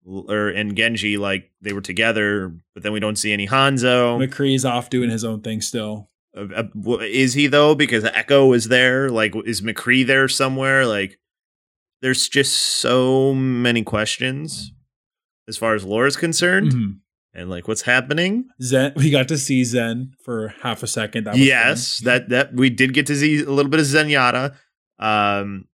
or 0.07 0.49
and 0.49 0.76
Genji, 0.76 1.16
like 1.19 1.50
they 1.61 1.73
were 1.73 1.80
together, 1.80 2.54
but 2.75 2.83
then 2.83 2.92
we 2.92 3.00
don't 3.00 3.16
see 3.16 3.33
any 3.33 3.47
Hanzo. 3.47 4.19
McCree's 4.19 4.64
off 4.64 4.90
doing 4.90 5.11
his 5.11 5.25
own 5.25 5.40
thing 5.42 5.61
still. 5.61 6.09
Uh, 6.37 6.47
uh, 6.87 6.99
is 7.00 7.35
he 7.35 7.47
though? 7.49 7.75
Because 7.75 8.04
Echo 8.04 8.52
is 8.52 8.69
there. 8.69 9.11
Like, 9.11 9.35
is 9.45 9.61
McCree 9.62 10.07
there 10.07 10.28
somewhere? 10.28 10.87
Like, 10.87 11.19
there's 12.02 12.28
just 12.28 12.54
so 12.57 13.35
many 13.35 13.83
questions 13.83 14.73
as 15.49 15.57
far 15.57 15.75
as 15.75 15.85
lore 15.85 16.07
is 16.07 16.16
concerned, 16.16 16.73
Mhm. 16.73 16.99
and 17.35 17.50
like 17.50 17.66
what's 17.69 17.83
happening. 17.83 18.47
Zen, 18.62 18.92
we 18.97 19.11
got 19.11 19.28
to 19.28 19.37
see 19.37 19.64
Zen 19.64 20.12
for 20.25 20.54
half 20.62 20.83
a 20.83 20.87
second. 20.87 21.25
That 21.25 21.33
was 21.35 21.40
yes, 21.45 21.99
fun. 21.99 22.04
that 22.07 22.28
that 22.30 22.54
we 22.54 22.71
did 22.71 22.95
get 22.95 23.07
to 23.09 23.16
see 23.16 23.42
a 23.42 23.50
little 23.50 23.71
bit 23.71 23.80
of 23.80 23.87
Zenyatta. 23.87 24.54
Um, 24.99 25.64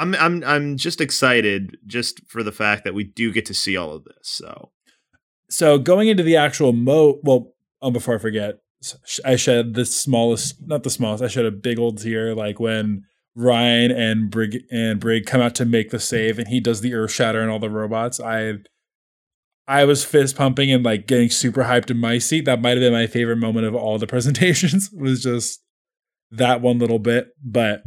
I'm 0.00 0.14
I'm 0.14 0.42
I'm 0.44 0.76
just 0.76 1.00
excited 1.00 1.76
just 1.86 2.20
for 2.26 2.42
the 2.42 2.52
fact 2.52 2.84
that 2.84 2.94
we 2.94 3.04
do 3.04 3.32
get 3.32 3.46
to 3.46 3.54
see 3.54 3.76
all 3.76 3.92
of 3.92 4.04
this. 4.04 4.16
So 4.22 4.70
so 5.50 5.78
going 5.78 6.08
into 6.08 6.22
the 6.22 6.36
actual 6.36 6.72
mo 6.72 7.18
well 7.22 7.52
oh 7.82 7.90
before 7.90 8.14
i 8.14 8.18
forget 8.18 8.60
i 9.24 9.36
shed 9.36 9.74
the 9.74 9.84
smallest 9.84 10.56
not 10.62 10.84
the 10.84 10.90
smallest 10.90 11.22
i 11.22 11.28
shed 11.28 11.44
a 11.44 11.50
big 11.50 11.78
old 11.78 12.00
tear 12.00 12.34
like 12.34 12.58
when 12.60 13.02
ryan 13.34 13.90
and 13.90 14.30
brig 14.30 14.62
and 14.70 15.00
brig 15.00 15.26
come 15.26 15.40
out 15.40 15.54
to 15.54 15.64
make 15.64 15.90
the 15.90 15.98
save 15.98 16.38
and 16.38 16.48
he 16.48 16.60
does 16.60 16.80
the 16.80 16.94
earth 16.94 17.10
shatter 17.10 17.40
and 17.40 17.50
all 17.50 17.58
the 17.58 17.68
robots 17.68 18.20
i 18.20 18.54
i 19.66 19.84
was 19.84 20.04
fist 20.04 20.36
pumping 20.36 20.70
and 20.70 20.84
like 20.84 21.06
getting 21.06 21.28
super 21.28 21.64
hyped 21.64 21.90
in 21.90 21.98
my 21.98 22.16
seat 22.16 22.44
that 22.44 22.62
might 22.62 22.70
have 22.70 22.80
been 22.80 22.92
my 22.92 23.06
favorite 23.06 23.36
moment 23.36 23.66
of 23.66 23.74
all 23.74 23.98
the 23.98 24.06
presentations 24.06 24.90
was 24.92 25.22
just 25.22 25.60
that 26.30 26.60
one 26.60 26.78
little 26.78 26.98
bit. 26.98 27.28
But 27.44 27.82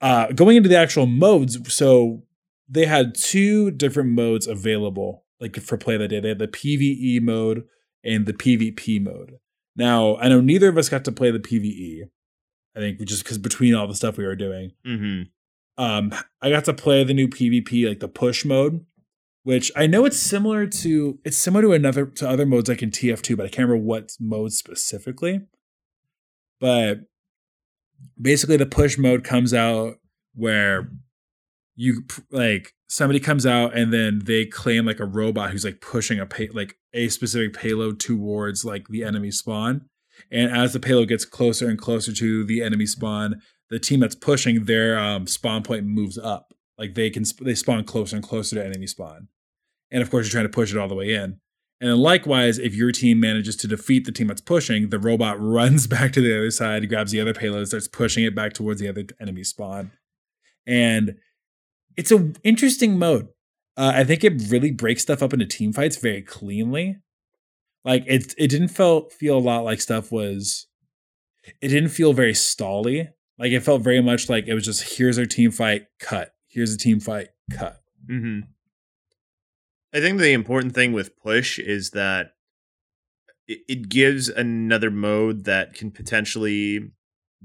uh, 0.00 0.32
going 0.32 0.56
into 0.56 0.68
the 0.68 0.76
actual 0.76 1.06
modes, 1.06 1.72
so 1.72 2.22
they 2.68 2.86
had 2.86 3.14
two 3.14 3.70
different 3.70 4.10
modes 4.10 4.46
available, 4.46 5.24
like 5.40 5.56
for 5.60 5.76
play 5.76 5.96
that 5.96 6.08
day. 6.08 6.20
They 6.20 6.28
had 6.28 6.38
the 6.38 6.48
PVE 6.48 7.20
mode 7.22 7.64
and 8.04 8.26
the 8.26 8.32
PvP 8.32 9.02
mode. 9.02 9.38
Now, 9.76 10.16
I 10.16 10.28
know 10.28 10.40
neither 10.40 10.68
of 10.68 10.76
us 10.78 10.88
got 10.88 11.04
to 11.04 11.12
play 11.12 11.30
the 11.30 11.38
PVE. 11.38 12.08
I 12.76 12.80
think 12.80 13.00
just 13.04 13.24
because 13.24 13.38
between 13.38 13.74
all 13.74 13.86
the 13.88 13.94
stuff 13.94 14.16
we 14.16 14.26
were 14.26 14.36
doing, 14.36 14.72
Mm-hmm. 14.86 15.82
um, 15.82 16.12
I 16.42 16.50
got 16.50 16.64
to 16.66 16.74
play 16.74 17.02
the 17.04 17.14
new 17.14 17.26
PvP, 17.28 17.88
like 17.88 18.00
the 18.00 18.08
push 18.08 18.44
mode, 18.44 18.84
which 19.42 19.72
I 19.74 19.86
know 19.86 20.04
it's 20.04 20.18
similar 20.18 20.66
to 20.66 21.18
it's 21.24 21.38
similar 21.38 21.62
to 21.62 21.72
another 21.72 22.06
to 22.06 22.28
other 22.28 22.46
modes 22.46 22.68
like 22.68 22.82
in 22.82 22.90
TF2, 22.90 23.36
but 23.36 23.46
I 23.46 23.48
can't 23.48 23.68
remember 23.68 23.84
what 23.84 24.16
mode 24.20 24.52
specifically. 24.52 25.40
But 26.60 27.00
basically, 28.20 28.56
the 28.56 28.66
push 28.66 28.98
mode 28.98 29.24
comes 29.24 29.54
out 29.54 29.96
where 30.34 30.90
you 31.76 32.02
like 32.30 32.74
somebody 32.88 33.20
comes 33.20 33.46
out 33.46 33.76
and 33.76 33.92
then 33.92 34.20
they 34.24 34.44
claim 34.44 34.84
like 34.84 34.98
a 34.98 35.04
robot 35.04 35.50
who's 35.50 35.64
like 35.64 35.80
pushing 35.80 36.18
a 36.18 36.26
pay 36.26 36.48
like 36.48 36.76
a 36.92 37.08
specific 37.08 37.54
payload 37.54 38.00
towards 38.00 38.64
like 38.64 38.88
the 38.88 39.04
enemy 39.04 39.30
spawn. 39.30 39.86
And 40.32 40.50
as 40.50 40.72
the 40.72 40.80
payload 40.80 41.08
gets 41.08 41.24
closer 41.24 41.68
and 41.68 41.78
closer 41.78 42.12
to 42.12 42.44
the 42.44 42.62
enemy 42.62 42.86
spawn, 42.86 43.40
the 43.70 43.78
team 43.78 44.00
that's 44.00 44.14
pushing 44.14 44.64
their 44.64 44.98
um, 44.98 45.26
spawn 45.26 45.62
point 45.62 45.84
moves 45.84 46.18
up. 46.18 46.52
Like 46.76 46.94
they 46.94 47.10
can 47.10 47.24
they 47.40 47.54
spawn 47.54 47.84
closer 47.84 48.16
and 48.16 48.24
closer 48.24 48.56
to 48.56 48.64
enemy 48.64 48.86
spawn, 48.86 49.28
and 49.90 50.00
of 50.00 50.10
course 50.10 50.26
you're 50.26 50.32
trying 50.32 50.50
to 50.50 50.54
push 50.54 50.72
it 50.72 50.78
all 50.78 50.88
the 50.88 50.94
way 50.94 51.14
in. 51.14 51.40
And 51.80 51.90
then 51.90 51.98
likewise, 51.98 52.58
if 52.58 52.74
your 52.74 52.90
team 52.90 53.20
manages 53.20 53.54
to 53.56 53.68
defeat 53.68 54.04
the 54.04 54.12
team 54.12 54.26
that's 54.26 54.40
pushing, 54.40 54.88
the 54.88 54.98
robot 54.98 55.36
runs 55.40 55.86
back 55.86 56.12
to 56.12 56.20
the 56.20 56.36
other 56.36 56.50
side, 56.50 56.88
grabs 56.88 57.12
the 57.12 57.20
other 57.20 57.34
payload, 57.34 57.68
starts 57.68 57.88
pushing 57.88 58.24
it 58.24 58.34
back 58.34 58.52
towards 58.52 58.80
the 58.80 58.88
other 58.88 59.04
enemy 59.20 59.44
spawn. 59.44 59.92
And 60.66 61.16
it's 61.96 62.10
an 62.10 62.36
interesting 62.42 62.98
mode. 62.98 63.28
Uh, 63.76 63.92
I 63.94 64.04
think 64.04 64.24
it 64.24 64.42
really 64.48 64.72
breaks 64.72 65.02
stuff 65.02 65.22
up 65.22 65.32
into 65.32 65.46
team 65.46 65.72
fights 65.72 65.96
very 65.96 66.22
cleanly. 66.22 66.96
Like 67.84 68.04
it, 68.06 68.34
it 68.36 68.48
didn't 68.48 68.68
feel 68.68 69.08
feel 69.08 69.38
a 69.38 69.40
lot 69.40 69.64
like 69.64 69.80
stuff 69.80 70.10
was. 70.10 70.66
It 71.62 71.68
didn't 71.68 71.90
feel 71.90 72.12
very 72.12 72.32
stally. 72.32 73.08
Like 73.38 73.52
it 73.52 73.60
felt 73.60 73.82
very 73.82 74.02
much 74.02 74.28
like 74.28 74.48
it 74.48 74.54
was 74.54 74.64
just 74.64 74.98
here's 74.98 75.18
our 75.18 75.26
team 75.26 75.52
fight, 75.52 75.86
cut. 76.00 76.34
Here's 76.48 76.74
a 76.74 76.78
team 76.78 76.98
fight, 76.98 77.28
cut. 77.52 77.80
Mm-hmm. 78.10 78.40
I 79.92 80.00
think 80.00 80.18
the 80.18 80.32
important 80.32 80.74
thing 80.74 80.92
with 80.92 81.16
push 81.18 81.58
is 81.58 81.90
that 81.90 82.32
it, 83.46 83.88
gives 83.88 84.28
another 84.28 84.90
mode 84.90 85.44
that 85.44 85.72
can 85.72 85.90
potentially 85.90 86.90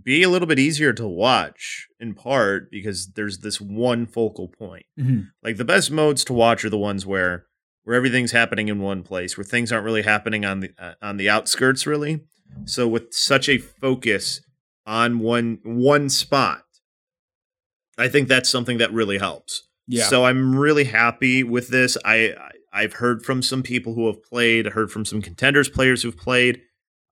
be 0.02 0.24
a 0.24 0.30
little 0.30 0.48
bit 0.48 0.60
easier 0.60 0.92
to 0.92 1.08
watch 1.08 1.88
in 2.00 2.14
part 2.14 2.70
because 2.70 3.14
there's 3.14 3.40
this 3.40 3.62
one 3.62 4.06
focal 4.06 4.48
point. 4.50 4.86
Like 5.42 5.58
the 5.58 5.66
best 5.66 5.92
modes 5.92 6.26
to 6.26 6.34
watch 6.34 6.66
are 6.66 6.70
the 6.70 6.78
ones 6.78 7.06
where 7.06 7.46
where 7.84 7.96
everything's 7.96 8.32
happening 8.32 8.70
in 8.70 8.80
one 8.80 9.04
place, 9.04 9.38
where 9.38 9.44
things 9.44 9.72
aren't 9.72 9.86
really 9.86 10.02
happening 10.04 10.46
on 10.46 10.62
the 10.62 10.72
uh, 10.78 10.94
on 11.02 11.18
the 11.18 11.30
outskirts 11.30 11.86
really. 11.88 12.22
So 12.66 12.88
with 12.88 13.14
such 13.14 13.48
a 13.48 13.58
focus 13.58 14.42
on 14.86 15.20
one 15.20 15.60
one 15.64 16.10
spot, 16.10 16.64
I 17.98 18.10
think 18.10 18.28
that's 18.28 18.50
something 18.50 18.80
that 18.80 18.92
really 18.92 19.20
helps. 19.20 19.68
Yeah. 19.88 20.06
So 20.06 20.26
I'm 20.26 20.56
really 20.56 20.86
happy 20.86 21.44
with 21.44 21.70
this. 21.70 21.98
I, 22.06 22.34
I 22.38 22.52
I've 22.76 22.94
heard 22.94 23.24
from 23.24 23.42
some 23.42 23.62
people 23.62 23.94
who 23.94 24.08
have 24.08 24.24
played, 24.24 24.66
heard 24.68 24.92
from 24.92 25.06
some 25.06 25.22
contenders 25.22 25.70
players 25.70 26.02
who've 26.02 26.18
played. 26.18 26.62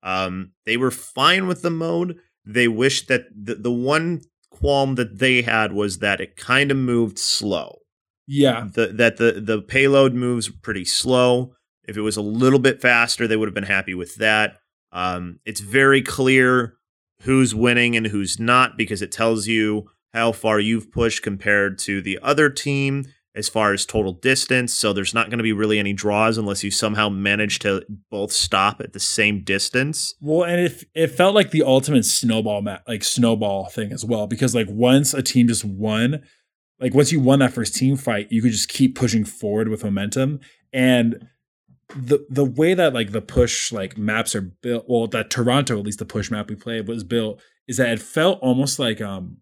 Um, 0.02 0.52
they 0.66 0.76
were 0.76 0.90
fine 0.90 1.46
with 1.46 1.62
the 1.62 1.70
mode. 1.70 2.18
They 2.44 2.66
wish 2.66 3.06
that 3.06 3.26
the, 3.32 3.54
the 3.54 3.70
one 3.70 4.22
qualm 4.50 4.96
that 4.96 5.20
they 5.20 5.42
had 5.42 5.72
was 5.72 5.98
that 6.00 6.20
it 6.20 6.36
kind 6.36 6.70
of 6.72 6.76
moved 6.76 7.18
slow. 7.18 7.78
yeah. 8.26 8.66
The, 8.72 8.88
that 8.88 9.18
the 9.18 9.40
the 9.40 9.62
payload 9.62 10.14
moves 10.14 10.48
pretty 10.48 10.84
slow. 10.84 11.54
If 11.84 11.96
it 11.96 12.00
was 12.02 12.16
a 12.16 12.22
little 12.22 12.58
bit 12.58 12.80
faster, 12.80 13.28
they 13.28 13.36
would 13.36 13.48
have 13.48 13.54
been 13.54 13.64
happy 13.64 13.94
with 13.94 14.16
that. 14.16 14.56
Um, 14.92 15.38
it's 15.44 15.60
very 15.60 16.02
clear 16.02 16.74
who's 17.22 17.54
winning 17.54 17.96
and 17.96 18.06
who's 18.06 18.38
not 18.40 18.76
because 18.76 19.02
it 19.02 19.12
tells 19.12 19.46
you 19.46 19.88
how 20.12 20.32
far 20.32 20.60
you've 20.60 20.92
pushed 20.92 21.22
compared 21.22 21.78
to 21.80 22.00
the 22.00 22.18
other 22.22 22.50
team 22.50 23.06
as 23.34 23.48
far 23.48 23.72
as 23.72 23.86
total 23.86 24.12
distance. 24.12 24.74
So 24.74 24.92
there's 24.92 25.14
not 25.14 25.30
going 25.30 25.38
to 25.38 25.44
be 25.44 25.52
really 25.52 25.78
any 25.78 25.92
draws 25.92 26.36
unless 26.36 26.62
you 26.62 26.70
somehow 26.70 27.08
manage 27.08 27.60
to 27.60 27.84
both 28.10 28.30
stop 28.30 28.80
at 28.80 28.92
the 28.92 29.00
same 29.00 29.42
distance. 29.42 30.14
Well, 30.20 30.44
and 30.44 30.60
it 30.60 30.84
it 30.94 31.08
felt 31.08 31.34
like 31.34 31.50
the 31.50 31.62
ultimate 31.62 32.04
snowball 32.04 32.62
mat, 32.62 32.82
like 32.86 33.04
snowball 33.04 33.66
thing 33.66 33.92
as 33.92 34.04
well, 34.04 34.26
because 34.26 34.54
like 34.54 34.68
once 34.68 35.14
a 35.14 35.22
team 35.22 35.48
just 35.48 35.64
won, 35.64 36.22
like 36.78 36.94
once 36.94 37.10
you 37.10 37.20
won 37.20 37.38
that 37.38 37.54
first 37.54 37.74
team 37.74 37.96
fight, 37.96 38.30
you 38.30 38.42
could 38.42 38.52
just 38.52 38.68
keep 38.68 38.96
pushing 38.96 39.24
forward 39.24 39.68
with 39.68 39.84
momentum. 39.84 40.40
And 40.72 41.26
the 41.96 42.24
the 42.28 42.44
way 42.44 42.74
that 42.74 42.92
like 42.92 43.12
the 43.12 43.22
push 43.22 43.72
like 43.72 43.96
maps 43.96 44.34
are 44.34 44.42
built, 44.42 44.84
well, 44.88 45.06
that 45.06 45.30
Toronto 45.30 45.78
at 45.78 45.84
least 45.84 45.98
the 45.98 46.04
push 46.04 46.30
map 46.30 46.50
we 46.50 46.54
played 46.54 46.86
was 46.86 47.04
built, 47.04 47.40
is 47.66 47.78
that 47.78 47.88
it 47.88 48.00
felt 48.00 48.40
almost 48.40 48.78
like 48.78 49.00
um 49.00 49.38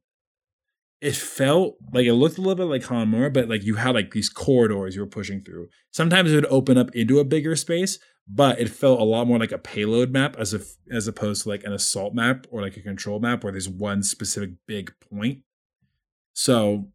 it 1.00 1.16
felt 1.16 1.76
like 1.92 2.06
it 2.06 2.12
looked 2.12 2.36
a 2.36 2.40
little 2.40 2.54
bit 2.54 2.64
like 2.64 2.82
Hanamura, 2.82 3.32
but 3.32 3.48
like 3.48 3.64
you 3.64 3.76
had 3.76 3.94
like 3.94 4.10
these 4.10 4.28
corridors 4.28 4.94
you 4.94 5.00
were 5.00 5.06
pushing 5.06 5.42
through. 5.42 5.68
Sometimes 5.90 6.30
it 6.30 6.34
would 6.34 6.46
open 6.46 6.76
up 6.76 6.94
into 6.94 7.18
a 7.18 7.24
bigger 7.24 7.56
space, 7.56 7.98
but 8.28 8.60
it 8.60 8.68
felt 8.68 9.00
a 9.00 9.04
lot 9.04 9.26
more 9.26 9.38
like 9.38 9.52
a 9.52 9.58
payload 9.58 10.10
map 10.10 10.36
as 10.38 10.52
if 10.52 10.76
as 10.90 11.08
opposed 11.08 11.44
to 11.44 11.48
like 11.48 11.64
an 11.64 11.72
assault 11.72 12.14
map 12.14 12.46
or 12.50 12.60
like 12.60 12.76
a 12.76 12.82
control 12.82 13.18
map 13.18 13.42
where 13.42 13.52
there's 13.52 13.68
one 13.68 14.02
specific 14.02 14.50
big 14.66 14.92
point. 15.10 15.40
So 16.34 16.88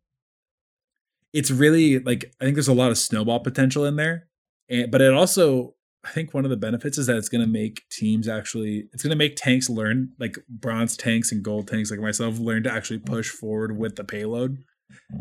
it's 1.34 1.52
really 1.52 2.00
like 2.00 2.34
I 2.40 2.46
think 2.46 2.56
there's 2.56 2.68
a 2.68 2.74
lot 2.74 2.92
of 2.92 2.98
snowball 2.98 3.40
potential 3.40 3.86
in 3.86 3.96
there. 3.96 4.28
And 4.70 4.92
but 4.92 5.02
it 5.02 5.14
also 5.14 5.75
I 6.06 6.10
think 6.12 6.34
one 6.34 6.46
of 6.46 6.52
the 6.52 6.58
benefits 6.58 6.98
is 6.98 7.08
that 7.08 7.18
it's 7.18 7.30
going 7.30 7.46
to 7.46 7.52
make 7.52 7.88
teams 7.90 8.28
actually 8.28 8.88
it's 8.94 9.04
going 9.04 9.12
to 9.12 9.18
make 9.18 9.36
tanks 9.36 9.70
learn 9.70 10.12
like 10.20 10.38
bronze 10.48 10.96
tanks 10.96 11.32
and 11.32 11.44
gold 11.44 11.68
tanks 11.68 11.92
like 11.92 12.00
myself 12.00 12.38
learn 12.40 12.64
to 12.64 12.72
actually 12.72 13.00
push 13.00 13.30
forward 13.30 13.78
with 13.78 13.96
the 13.96 14.04
payload 14.04 14.64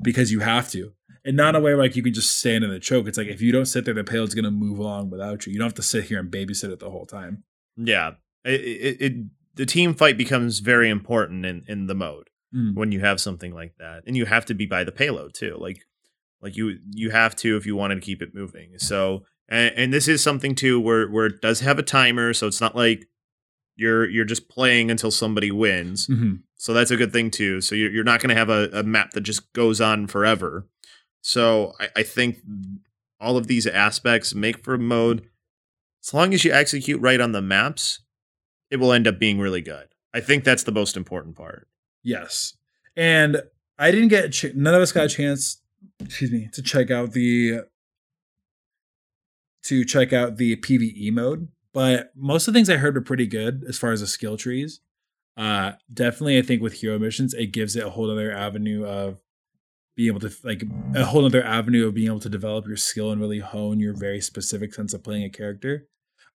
because 0.02 0.30
you 0.30 0.40
have 0.40 0.70
to. 0.70 0.92
And 1.26 1.38
not 1.38 1.56
a 1.56 1.60
way 1.60 1.74
like 1.74 1.96
you 1.96 2.02
can 2.02 2.12
just 2.12 2.38
stand 2.38 2.64
in 2.64 2.70
the 2.70 2.78
choke. 2.78 3.08
It's 3.08 3.16
like 3.16 3.28
if 3.28 3.40
you 3.40 3.50
don't 3.50 3.64
sit 3.64 3.86
there, 3.86 3.94
the 3.94 4.04
payload's 4.04 4.34
going 4.34 4.44
to 4.44 4.50
move 4.50 4.78
along 4.78 5.08
without 5.08 5.46
you. 5.46 5.52
You 5.54 5.58
don't 5.58 5.68
have 5.68 5.74
to 5.74 5.82
sit 5.82 6.04
here 6.04 6.20
and 6.20 6.30
babysit 6.30 6.70
it 6.70 6.80
the 6.80 6.90
whole 6.90 7.06
time. 7.06 7.44
Yeah, 7.78 8.12
it, 8.44 8.60
it, 8.60 9.00
it 9.00 9.12
the 9.54 9.64
team 9.64 9.94
fight 9.94 10.18
becomes 10.18 10.58
very 10.58 10.90
important 10.90 11.46
in 11.46 11.64
in 11.66 11.86
the 11.86 11.94
mode. 11.94 12.28
Mm. 12.54 12.76
when 12.76 12.92
you 12.92 13.00
have 13.00 13.20
something 13.20 13.52
like 13.52 13.74
that 13.78 14.04
and 14.06 14.16
you 14.16 14.26
have 14.26 14.44
to 14.44 14.54
be 14.54 14.64
by 14.64 14.84
the 14.84 14.92
payload 14.92 15.34
too 15.34 15.56
like 15.58 15.82
like 16.40 16.56
you 16.56 16.78
you 16.92 17.10
have 17.10 17.34
to 17.34 17.56
if 17.56 17.66
you 17.66 17.74
wanted 17.74 17.96
to 17.96 18.00
keep 18.00 18.22
it 18.22 18.32
moving 18.32 18.78
so 18.78 19.24
and, 19.48 19.74
and 19.76 19.92
this 19.92 20.08
is 20.08 20.22
something 20.22 20.54
too 20.54 20.80
where 20.80 21.08
where 21.08 21.26
it 21.26 21.40
does 21.40 21.60
have 21.60 21.78
a 21.78 21.82
timer 21.82 22.32
so 22.32 22.46
it's 22.46 22.60
not 22.60 22.74
like 22.76 23.06
you're 23.76 24.08
you're 24.08 24.24
just 24.24 24.48
playing 24.48 24.90
until 24.90 25.10
somebody 25.10 25.50
wins. 25.50 26.06
Mhm. 26.06 26.40
so 26.56 26.72
that's 26.72 26.90
a 26.90 26.96
good 26.96 27.12
thing 27.12 27.30
too. 27.30 27.60
So 27.60 27.74
you're, 27.74 27.90
you're 27.90 28.04
not 28.04 28.20
going 28.20 28.28
to 28.30 28.36
have 28.36 28.48
a, 28.50 28.68
a 28.72 28.82
map 28.82 29.10
that 29.12 29.22
just 29.22 29.52
goes 29.52 29.80
on 29.80 30.06
forever. 30.06 30.66
So 31.22 31.72
I, 31.80 31.88
I 31.96 32.02
think 32.04 32.38
all 33.20 33.36
of 33.36 33.46
these 33.48 33.66
aspects 33.66 34.34
make 34.34 34.62
for 34.62 34.74
a 34.74 34.78
mode. 34.78 35.26
As 36.04 36.12
long 36.14 36.34
as 36.34 36.44
you 36.44 36.52
execute 36.52 37.00
right 37.00 37.20
on 37.20 37.32
the 37.32 37.42
maps 37.42 38.00
it 38.70 38.76
will 38.76 38.92
end 38.92 39.06
up 39.06 39.18
being 39.18 39.38
really 39.38 39.60
good. 39.60 39.88
I 40.12 40.20
think 40.20 40.42
that's 40.44 40.62
the 40.64 40.72
most 40.72 40.96
important 40.96 41.36
part. 41.36 41.68
Yes. 42.02 42.56
And 42.96 43.42
I 43.78 43.90
didn't 43.90 44.08
get, 44.08 44.32
ch- 44.32 44.54
none 44.54 44.74
of 44.74 44.80
us 44.82 44.90
got 44.92 45.06
a 45.06 45.08
chance, 45.08 45.60
excuse 46.00 46.30
me, 46.32 46.48
to 46.54 46.62
check 46.62 46.90
out 46.90 47.12
the, 47.12 47.60
to 49.64 49.84
check 49.84 50.12
out 50.12 50.36
the 50.36 50.56
PvE 50.56 51.12
mode. 51.12 51.48
But 51.72 52.12
most 52.14 52.46
of 52.46 52.54
the 52.54 52.58
things 52.58 52.70
I 52.70 52.76
heard 52.76 52.94
were 52.94 53.00
pretty 53.00 53.26
good 53.26 53.64
as 53.68 53.78
far 53.78 53.92
as 53.92 54.00
the 54.00 54.06
skill 54.06 54.36
trees. 54.36 54.80
Uh, 55.36 55.72
definitely, 55.92 56.38
I 56.38 56.42
think 56.42 56.62
with 56.62 56.74
hero 56.74 56.98
missions, 56.98 57.34
it 57.34 57.48
gives 57.48 57.74
it 57.74 57.84
a 57.84 57.90
whole 57.90 58.10
other 58.10 58.30
avenue 58.30 58.86
of 58.86 59.18
being 59.96 60.08
able 60.08 60.20
to 60.20 60.32
like 60.44 60.62
a 60.94 61.04
whole 61.04 61.24
other 61.24 61.44
avenue 61.44 61.86
of 61.86 61.94
being 61.94 62.08
able 62.08 62.20
to 62.20 62.28
develop 62.28 62.66
your 62.66 62.76
skill 62.76 63.10
and 63.10 63.20
really 63.20 63.40
hone 63.40 63.80
your 63.80 63.94
very 63.94 64.20
specific 64.20 64.74
sense 64.74 64.92
of 64.92 65.02
playing 65.02 65.24
a 65.24 65.30
character. 65.30 65.86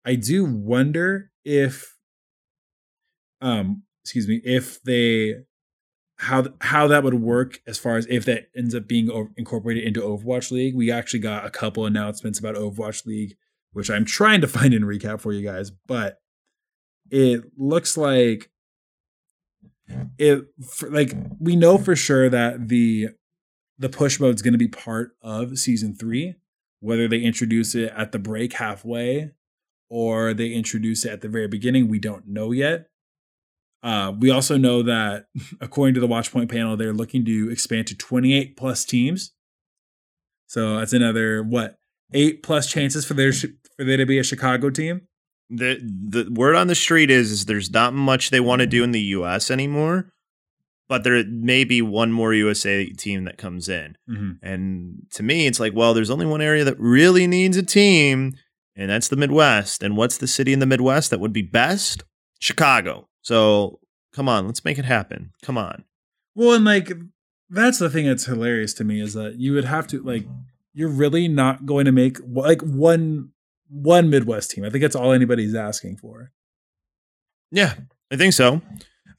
I 0.04 0.14
do 0.14 0.44
wonder 0.44 1.30
if, 1.44 1.96
um, 3.40 3.82
excuse 4.04 4.28
me, 4.28 4.40
if 4.44 4.82
they 4.82 5.34
how 6.18 6.46
how 6.60 6.88
that 6.88 7.04
would 7.04 7.14
work 7.14 7.60
as 7.66 7.78
far 7.78 7.96
as 7.96 8.06
if 8.10 8.24
that 8.24 8.48
ends 8.56 8.74
up 8.74 8.88
being 8.88 9.10
o- 9.10 9.30
incorporated 9.36 9.84
into 9.84 10.00
Overwatch 10.00 10.50
League. 10.50 10.74
We 10.74 10.90
actually 10.90 11.20
got 11.20 11.46
a 11.46 11.50
couple 11.50 11.86
announcements 11.86 12.38
about 12.38 12.56
Overwatch 12.56 13.06
League, 13.06 13.36
which 13.72 13.90
I'm 13.90 14.04
trying 14.04 14.40
to 14.40 14.46
find 14.48 14.74
in 14.74 14.82
recap 14.82 15.20
for 15.20 15.32
you 15.32 15.46
guys, 15.46 15.70
but 15.70 16.20
it 17.10 17.44
looks 17.56 17.96
like 17.96 18.50
it 20.18 20.44
for, 20.66 20.90
like 20.90 21.14
we 21.38 21.56
know 21.56 21.78
for 21.78 21.96
sure 21.96 22.28
that 22.28 22.68
the 22.68 23.08
the 23.78 23.88
push 23.88 24.18
mode 24.18 24.34
is 24.34 24.42
going 24.42 24.52
to 24.52 24.58
be 24.58 24.68
part 24.68 25.12
of 25.22 25.58
season 25.58 25.94
3 25.94 26.34
whether 26.80 27.08
they 27.08 27.20
introduce 27.20 27.74
it 27.74 27.92
at 27.96 28.12
the 28.12 28.18
break 28.18 28.52
halfway 28.54 29.30
or 29.88 30.34
they 30.34 30.48
introduce 30.52 31.04
it 31.04 31.12
at 31.12 31.20
the 31.22 31.28
very 31.28 31.48
beginning 31.48 31.88
we 31.88 31.98
don't 31.98 32.26
know 32.26 32.52
yet 32.52 32.88
Uh, 33.82 34.12
we 34.18 34.30
also 34.30 34.56
know 34.56 34.82
that, 34.82 35.26
according 35.60 35.94
to 35.94 36.00
the 36.00 36.08
Watchpoint 36.08 36.50
panel, 36.50 36.76
they're 36.76 36.92
looking 36.92 37.24
to 37.24 37.50
expand 37.50 37.86
to 37.88 37.96
28 37.96 38.56
plus 38.56 38.84
teams. 38.84 39.32
So 40.46 40.78
that's 40.78 40.92
another 40.92 41.42
what 41.42 41.76
eight 42.12 42.42
plus 42.42 42.70
chances 42.70 43.04
for 43.04 43.14
there 43.14 43.32
for 43.32 43.84
there 43.84 43.98
to 43.98 44.06
be 44.06 44.18
a 44.18 44.22
Chicago 44.22 44.70
team. 44.70 45.02
The 45.50 45.78
the 45.82 46.30
word 46.30 46.56
on 46.56 46.66
the 46.66 46.74
street 46.74 47.10
is, 47.10 47.30
is 47.30 47.44
there's 47.46 47.70
not 47.70 47.94
much 47.94 48.30
they 48.30 48.40
want 48.40 48.60
to 48.60 48.66
do 48.66 48.82
in 48.82 48.92
the 48.92 49.00
US 49.00 49.50
anymore, 49.50 50.10
but 50.88 51.04
there 51.04 51.22
may 51.24 51.64
be 51.64 51.82
one 51.82 52.12
more 52.12 52.32
USA 52.32 52.86
team 52.86 53.24
that 53.24 53.38
comes 53.38 53.68
in. 53.68 53.96
Mm-hmm. 54.08 54.30
And 54.42 55.06
to 55.12 55.22
me, 55.22 55.46
it's 55.46 55.60
like, 55.60 55.74
well, 55.74 55.94
there's 55.94 56.10
only 56.10 56.26
one 56.26 56.40
area 56.40 56.64
that 56.64 56.78
really 56.78 57.26
needs 57.26 57.56
a 57.56 57.62
team, 57.62 58.34
and 58.74 58.90
that's 58.90 59.08
the 59.08 59.16
Midwest. 59.16 59.82
And 59.82 59.96
what's 59.96 60.18
the 60.18 60.26
city 60.26 60.52
in 60.52 60.58
the 60.58 60.66
Midwest 60.66 61.10
that 61.10 61.20
would 61.20 61.32
be 61.32 61.42
best? 61.42 62.04
Chicago. 62.40 63.07
So 63.22 63.80
come 64.12 64.28
on, 64.28 64.46
let's 64.46 64.64
make 64.64 64.78
it 64.78 64.84
happen. 64.84 65.32
Come 65.42 65.58
on. 65.58 65.84
Well, 66.34 66.54
and 66.54 66.64
like 66.64 66.92
that's 67.50 67.78
the 67.78 67.90
thing 67.90 68.06
that's 68.06 68.26
hilarious 68.26 68.74
to 68.74 68.84
me 68.84 69.00
is 69.00 69.14
that 69.14 69.36
you 69.36 69.54
would 69.54 69.64
have 69.64 69.86
to 69.88 70.02
like 70.02 70.24
you're 70.74 70.88
really 70.88 71.28
not 71.28 71.66
going 71.66 71.86
to 71.86 71.92
make 71.92 72.18
like 72.26 72.62
one 72.62 73.30
one 73.68 74.10
Midwest 74.10 74.50
team. 74.50 74.64
I 74.64 74.70
think 74.70 74.82
that's 74.82 74.96
all 74.96 75.12
anybody's 75.12 75.54
asking 75.54 75.96
for. 75.96 76.32
Yeah, 77.50 77.74
I 78.10 78.16
think 78.16 78.32
so. 78.34 78.60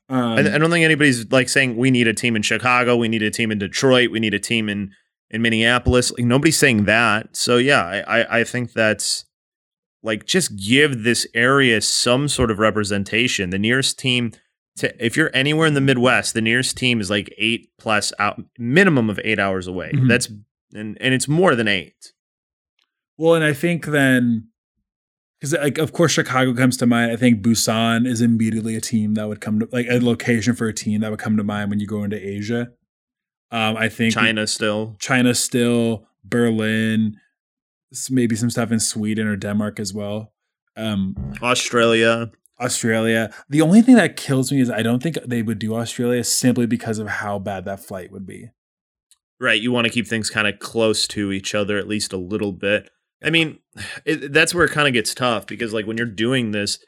Um, 0.09 0.33
I, 0.33 0.39
I 0.39 0.57
don't 0.57 0.71
think 0.71 0.85
anybody's 0.85 1.31
like 1.31 1.49
saying 1.49 1.77
we 1.77 1.91
need 1.91 2.07
a 2.07 2.13
team 2.13 2.35
in 2.35 2.41
Chicago, 2.41 2.95
we 2.95 3.07
need 3.07 3.21
a 3.21 3.29
team 3.29 3.51
in 3.51 3.59
Detroit, 3.59 4.11
we 4.11 4.19
need 4.19 4.33
a 4.33 4.39
team 4.39 4.69
in 4.69 4.91
in 5.29 5.41
Minneapolis. 5.41 6.11
Like 6.11 6.25
nobody's 6.25 6.57
saying 6.57 6.85
that. 6.85 7.35
So 7.35 7.57
yeah, 7.57 7.83
I 7.83 8.21
I, 8.21 8.39
I 8.39 8.43
think 8.43 8.73
that's 8.73 9.25
like 10.03 10.25
just 10.25 10.55
give 10.55 11.03
this 11.03 11.27
area 11.33 11.81
some 11.81 12.27
sort 12.27 12.51
of 12.51 12.59
representation. 12.59 13.49
The 13.49 13.59
nearest 13.59 13.99
team 13.99 14.31
to 14.77 15.05
if 15.05 15.17
you're 15.17 15.31
anywhere 15.33 15.67
in 15.67 15.73
the 15.73 15.81
Midwest, 15.81 16.33
the 16.33 16.41
nearest 16.41 16.77
team 16.77 17.01
is 17.01 17.09
like 17.09 17.33
eight 17.37 17.69
plus 17.77 18.13
out 18.19 18.41
minimum 18.57 19.09
of 19.09 19.19
eight 19.23 19.39
hours 19.39 19.67
away. 19.67 19.91
Mhm. 19.93 20.07
That's 20.07 20.27
and 20.73 20.97
and 21.01 21.13
it's 21.13 21.27
more 21.27 21.55
than 21.55 21.67
eight. 21.67 22.13
Well, 23.17 23.35
and 23.35 23.43
I 23.43 23.53
think 23.53 23.87
then 23.87 24.47
because 25.39 25.53
like 25.53 25.77
of 25.77 25.91
course 25.93 26.11
Chicago 26.13 26.53
comes 26.53 26.77
to 26.77 26.85
mind. 26.85 27.11
I 27.11 27.15
think 27.15 27.41
Busan 27.41 28.07
is 28.07 28.21
immediately 28.21 28.75
a 28.75 28.81
team 28.81 29.15
that 29.15 29.27
would 29.27 29.41
come 29.41 29.59
to 29.59 29.67
like 29.71 29.87
a 29.89 29.99
location 29.99 30.55
for 30.55 30.67
a 30.67 30.73
team 30.73 31.01
that 31.01 31.11
would 31.11 31.19
come 31.19 31.35
to 31.37 31.43
mind 31.43 31.69
when 31.69 31.79
you 31.79 31.87
go 31.87 32.03
into 32.03 32.17
Asia. 32.17 32.71
Um, 33.51 33.75
I 33.77 33.89
think 33.89 34.13
China 34.13 34.45
still. 34.47 34.95
China 34.99 35.33
still, 35.33 36.05
Berlin, 36.23 37.17
maybe 38.09 38.35
some 38.35 38.49
stuff 38.49 38.71
in 38.71 38.79
Sweden 38.79 39.27
or 39.27 39.35
Denmark 39.35 39.79
as 39.79 39.93
well. 39.93 40.33
Um, 40.75 41.15
Australia. 41.41 42.31
Australia. 42.59 43.33
The 43.49 43.61
only 43.61 43.81
thing 43.81 43.95
that 43.95 44.17
kills 44.17 44.51
me 44.51 44.59
is 44.59 44.69
I 44.69 44.83
don't 44.83 45.01
think 45.01 45.17
they 45.25 45.41
would 45.41 45.59
do 45.59 45.75
Australia 45.75 46.23
simply 46.23 46.65
because 46.65 46.99
of 46.99 47.07
how 47.07 47.39
bad 47.39 47.65
that 47.65 47.79
flight 47.79 48.11
would 48.11 48.25
be. 48.25 48.49
Right, 49.39 49.61
you 49.61 49.71
want 49.71 49.85
to 49.85 49.93
keep 49.93 50.07
things 50.07 50.29
kind 50.29 50.47
of 50.47 50.59
close 50.59 51.07
to 51.07 51.31
each 51.31 51.55
other 51.55 51.77
at 51.77 51.87
least 51.87 52.11
a 52.11 52.17
little 52.17 52.51
bit. 52.51 52.89
I 53.23 53.29
mean, 53.29 53.59
it, 54.05 54.33
that's 54.33 54.53
where 54.53 54.65
it 54.65 54.71
kind 54.71 54.87
of 54.87 54.93
gets 54.93 55.13
tough 55.13 55.47
because 55.47 55.73
like 55.73 55.87
when 55.87 55.97
you're 55.97 56.05
doing 56.05 56.51
this, 56.51 56.79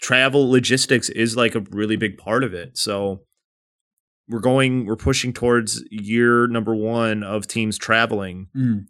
travel 0.00 0.50
logistics 0.50 1.08
is 1.10 1.36
like 1.36 1.54
a 1.54 1.64
really 1.70 1.96
big 1.96 2.16
part 2.16 2.44
of 2.44 2.54
it. 2.54 2.78
So 2.78 3.22
we're 4.28 4.40
going, 4.40 4.86
we're 4.86 4.96
pushing 4.96 5.32
towards 5.32 5.84
year 5.90 6.46
number 6.46 6.74
one 6.74 7.22
of 7.22 7.46
teams 7.46 7.78
traveling. 7.78 8.48
Mm. 8.56 8.86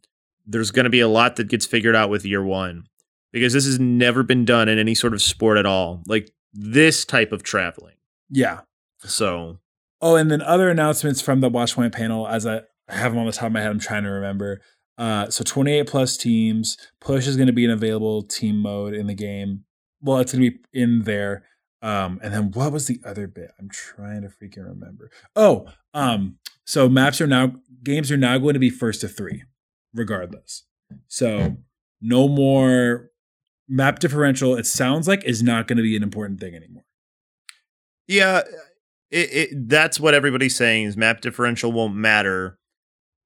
There's 0.46 0.70
going 0.70 0.84
to 0.84 0.90
be 0.90 1.00
a 1.00 1.08
lot 1.08 1.36
that 1.36 1.48
gets 1.48 1.66
figured 1.66 1.96
out 1.96 2.10
with 2.10 2.24
year 2.24 2.44
one 2.44 2.84
because 3.32 3.52
this 3.52 3.66
has 3.66 3.80
never 3.80 4.22
been 4.22 4.44
done 4.44 4.68
in 4.68 4.78
any 4.78 4.94
sort 4.94 5.12
of 5.12 5.22
sport 5.22 5.58
at 5.58 5.66
all. 5.66 6.02
Like 6.06 6.30
this 6.52 7.04
type 7.04 7.32
of 7.32 7.42
traveling. 7.42 7.96
Yeah. 8.30 8.60
So 9.00 9.58
Oh, 10.00 10.16
and 10.16 10.30
then 10.30 10.42
other 10.42 10.68
announcements 10.68 11.20
from 11.20 11.40
the 11.40 11.50
Watchpoint 11.50 11.92
panel, 11.92 12.28
as 12.28 12.46
I 12.46 12.62
I 12.88 12.94
have 12.94 13.12
them 13.12 13.18
on 13.18 13.26
the 13.26 13.32
top 13.32 13.46
of 13.46 13.52
my 13.52 13.60
head, 13.60 13.70
I'm 13.70 13.80
trying 13.80 14.04
to 14.04 14.10
remember. 14.10 14.60
Uh, 14.98 15.28
so 15.28 15.42
28 15.42 15.86
plus 15.88 16.16
teams. 16.16 16.76
Push 17.00 17.26
is 17.26 17.36
going 17.36 17.48
to 17.48 17.52
be 17.52 17.64
an 17.64 17.70
available 17.70 18.22
team 18.22 18.58
mode 18.58 18.94
in 18.94 19.06
the 19.06 19.14
game. 19.14 19.64
Well, 20.00 20.18
it's 20.18 20.32
going 20.32 20.44
to 20.44 20.50
be 20.52 20.58
in 20.72 21.02
there. 21.02 21.44
Um, 21.82 22.20
and 22.22 22.32
then 22.32 22.50
what 22.52 22.72
was 22.72 22.86
the 22.86 23.00
other 23.04 23.26
bit? 23.26 23.50
I'm 23.58 23.68
trying 23.68 24.22
to 24.22 24.28
freaking 24.28 24.64
remember. 24.64 25.10
Oh, 25.34 25.66
um, 25.92 26.38
so 26.64 26.88
maps 26.88 27.20
are 27.20 27.26
now 27.26 27.54
games 27.82 28.10
are 28.10 28.16
now 28.16 28.38
going 28.38 28.54
to 28.54 28.60
be 28.60 28.70
first 28.70 29.00
to 29.02 29.08
three, 29.08 29.44
regardless. 29.96 30.64
So 31.08 31.56
no 32.00 32.28
more 32.28 33.10
map 33.68 33.98
differential. 33.98 34.54
It 34.54 34.66
sounds 34.66 35.08
like 35.08 35.24
is 35.24 35.42
not 35.42 35.66
going 35.66 35.78
to 35.78 35.82
be 35.82 35.96
an 35.96 36.02
important 36.02 36.38
thing 36.38 36.54
anymore. 36.54 36.84
Yeah, 38.06 38.42
it, 39.10 39.32
it 39.32 39.68
that's 39.68 39.98
what 39.98 40.14
everybody's 40.14 40.56
saying 40.56 40.86
is 40.86 40.96
map 40.96 41.20
differential 41.20 41.72
won't 41.72 41.96
matter, 41.96 42.58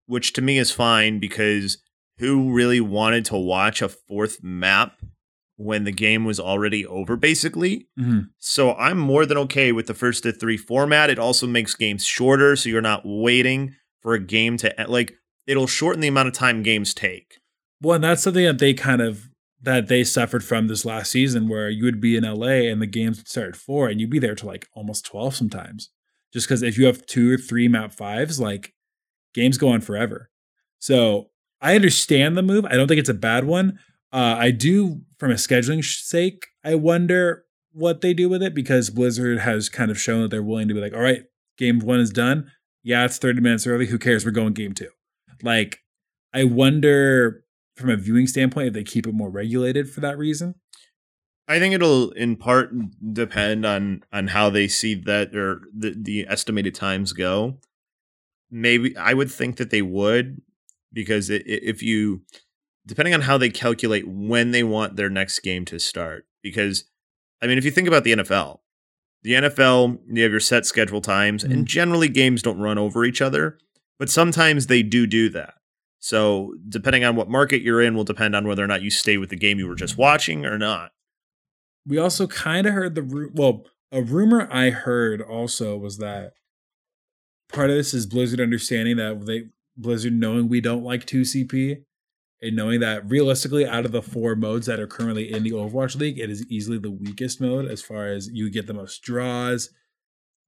which 0.06 0.32
to 0.34 0.42
me 0.42 0.58
is 0.58 0.70
fine 0.70 1.18
because 1.18 1.78
who 2.18 2.52
really 2.52 2.80
wanted 2.80 3.24
to 3.26 3.36
watch 3.36 3.82
a 3.82 3.88
fourth 3.88 4.42
map 4.42 5.00
when 5.56 5.84
the 5.84 5.92
game 5.92 6.24
was 6.24 6.40
already 6.40 6.86
over 6.86 7.16
basically? 7.16 7.86
Mhm. 7.98 8.28
So 8.38 8.74
I'm 8.74 8.98
more 8.98 9.26
than 9.26 9.36
okay 9.38 9.72
with 9.72 9.86
the 9.86 9.94
first 9.94 10.22
to 10.22 10.32
3 10.32 10.56
format. 10.56 11.10
It 11.10 11.18
also 11.18 11.46
makes 11.46 11.74
games 11.74 12.04
shorter 12.06 12.56
so 12.56 12.70
you're 12.70 12.80
not 12.80 13.02
waiting 13.04 13.74
for 14.00 14.14
a 14.14 14.20
game 14.20 14.56
to 14.58 14.74
like 14.88 15.12
it'll 15.50 15.66
shorten 15.66 16.00
the 16.00 16.08
amount 16.08 16.28
of 16.28 16.34
time 16.34 16.62
games 16.62 16.94
take. 16.94 17.38
Well, 17.82 17.96
and 17.96 18.04
that's 18.04 18.22
something 18.22 18.44
that 18.44 18.60
they 18.60 18.72
kind 18.72 19.02
of 19.02 19.28
that 19.62 19.88
they 19.88 20.04
suffered 20.04 20.44
from 20.44 20.68
this 20.68 20.84
last 20.84 21.10
season, 21.10 21.48
where 21.48 21.68
you 21.68 21.84
would 21.84 22.00
be 22.00 22.16
in 22.16 22.22
LA 22.22 22.70
and 22.70 22.80
the 22.80 22.86
games 22.86 23.18
would 23.18 23.28
start 23.28 23.48
at 23.48 23.56
four, 23.56 23.88
and 23.88 24.00
you'd 24.00 24.10
be 24.10 24.20
there 24.20 24.36
to 24.36 24.46
like 24.46 24.68
almost 24.74 25.04
twelve 25.04 25.34
sometimes. 25.34 25.90
Just 26.32 26.46
because 26.46 26.62
if 26.62 26.78
you 26.78 26.86
have 26.86 27.04
two 27.06 27.32
or 27.32 27.36
three 27.36 27.66
map 27.66 27.92
fives, 27.92 28.38
like 28.38 28.72
games 29.34 29.58
go 29.58 29.70
on 29.70 29.80
forever. 29.80 30.30
So 30.78 31.30
I 31.60 31.74
understand 31.74 32.36
the 32.36 32.42
move. 32.42 32.64
I 32.64 32.76
don't 32.76 32.86
think 32.86 33.00
it's 33.00 33.08
a 33.08 33.14
bad 33.14 33.44
one. 33.44 33.80
Uh, 34.12 34.36
I 34.38 34.52
do, 34.52 35.00
from 35.18 35.32
a 35.32 35.34
scheduling 35.34 35.84
sake, 35.84 36.46
I 36.64 36.76
wonder 36.76 37.44
what 37.72 38.00
they 38.00 38.14
do 38.14 38.28
with 38.28 38.42
it 38.42 38.54
because 38.54 38.90
Blizzard 38.90 39.40
has 39.40 39.68
kind 39.68 39.90
of 39.90 40.00
shown 40.00 40.22
that 40.22 40.30
they're 40.30 40.42
willing 40.42 40.68
to 40.68 40.74
be 40.74 40.80
like, 40.80 40.94
all 40.94 41.00
right, 41.00 41.24
game 41.58 41.80
one 41.80 42.00
is 42.00 42.10
done. 42.10 42.50
Yeah, 42.82 43.04
it's 43.04 43.18
30 43.18 43.40
minutes 43.40 43.66
early. 43.66 43.86
Who 43.86 43.98
cares? 43.98 44.24
We're 44.24 44.30
going 44.30 44.54
game 44.54 44.72
two. 44.72 44.90
Like, 45.42 45.80
I 46.32 46.44
wonder 46.44 47.44
from 47.76 47.90
a 47.90 47.96
viewing 47.96 48.26
standpoint 48.26 48.68
if 48.68 48.74
they 48.74 48.84
keep 48.84 49.06
it 49.06 49.14
more 49.14 49.30
regulated 49.30 49.88
for 49.90 50.00
that 50.00 50.18
reason. 50.18 50.54
I 51.48 51.58
think 51.58 51.74
it'll 51.74 52.10
in 52.12 52.36
part 52.36 52.70
depend 53.12 53.64
on 53.66 54.04
on 54.12 54.28
how 54.28 54.50
they 54.50 54.68
see 54.68 54.94
that 54.94 55.34
or 55.34 55.62
the, 55.76 55.96
the 55.98 56.26
estimated 56.28 56.74
times 56.74 57.12
go. 57.12 57.58
Maybe 58.50 58.96
I 58.96 59.14
would 59.14 59.30
think 59.30 59.56
that 59.56 59.70
they 59.70 59.82
would 59.82 60.40
because 60.92 61.30
i 61.30 61.34
i- 61.36 61.42
if 61.44 61.82
you 61.82 62.22
depending 62.86 63.14
on 63.14 63.20
how 63.22 63.38
they 63.38 63.50
calculate 63.50 64.06
when 64.08 64.50
they 64.50 64.62
want 64.62 64.96
their 64.96 65.10
next 65.10 65.38
game 65.40 65.64
to 65.66 65.78
start 65.78 66.26
because 66.42 66.84
I 67.42 67.46
mean 67.46 67.58
if 67.58 67.64
you 67.64 67.70
think 67.70 67.88
about 67.88 68.04
the 68.04 68.12
NFL, 68.12 68.60
the 69.22 69.32
NFL 69.34 69.98
you 70.08 70.22
have 70.22 70.30
your 70.32 70.40
set 70.40 70.66
schedule 70.66 71.00
times 71.00 71.44
Mhm. 71.44 71.50
and 71.52 71.66
generally 71.66 72.08
games 72.08 72.42
don't 72.42 72.58
run 72.58 72.78
over 72.78 73.04
each 73.04 73.20
other, 73.22 73.58
but 74.00 74.08
sometimes 74.08 74.66
they 74.66 74.82
do 74.82 75.06
do 75.06 75.28
that. 75.28 75.54
So 75.98 76.54
depending 76.66 77.04
on 77.04 77.16
what 77.16 77.28
market 77.28 77.60
you're 77.60 77.82
in 77.82 77.94
will 77.94 78.02
depend 78.02 78.34
on 78.34 78.48
whether 78.48 78.64
or 78.64 78.66
not 78.66 78.80
you 78.80 78.88
stay 78.88 79.18
with 79.18 79.28
the 79.28 79.36
game 79.36 79.58
you 79.58 79.68
were 79.68 79.74
just 79.74 79.98
watching 79.98 80.46
or 80.46 80.56
not. 80.56 80.92
We 81.86 81.98
also 81.98 82.26
kind 82.26 82.66
of 82.66 82.72
heard 82.72 82.94
the 82.94 83.02
ru- 83.02 83.30
well, 83.34 83.66
a 83.92 84.00
rumor 84.00 84.48
I 84.50 84.70
heard 84.70 85.20
also 85.20 85.76
was 85.76 85.98
that 85.98 86.32
part 87.52 87.68
of 87.68 87.76
this 87.76 87.92
is 87.92 88.06
Blizzard 88.06 88.40
understanding 88.40 88.96
that 88.96 89.26
they 89.26 89.48
Blizzard 89.76 90.14
knowing 90.14 90.48
we 90.48 90.62
don't 90.62 90.82
like 90.82 91.04
2CP 91.04 91.82
and 92.40 92.56
knowing 92.56 92.80
that 92.80 93.08
realistically 93.08 93.66
out 93.66 93.84
of 93.84 93.92
the 93.92 94.02
four 94.02 94.34
modes 94.34 94.66
that 94.66 94.80
are 94.80 94.86
currently 94.86 95.30
in 95.30 95.42
the 95.42 95.52
Overwatch 95.52 95.96
League, 95.96 96.18
it 96.18 96.30
is 96.30 96.46
easily 96.46 96.78
the 96.78 96.90
weakest 96.90 97.38
mode 97.38 97.66
as 97.66 97.82
far 97.82 98.06
as 98.06 98.30
you 98.32 98.48
get 98.48 98.66
the 98.66 98.72
most 98.72 99.02
draws. 99.02 99.68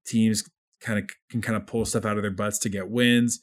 Teams 0.07 0.43
kind 0.83 0.99
of 0.99 1.09
can 1.31 1.40
kind 1.40 1.57
of 1.57 1.66
pull 1.66 1.85
stuff 1.85 2.05
out 2.05 2.16
of 2.16 2.23
their 2.23 2.31
butts 2.31 2.59
to 2.61 2.68
get 2.68 2.90
wins. 2.90 3.40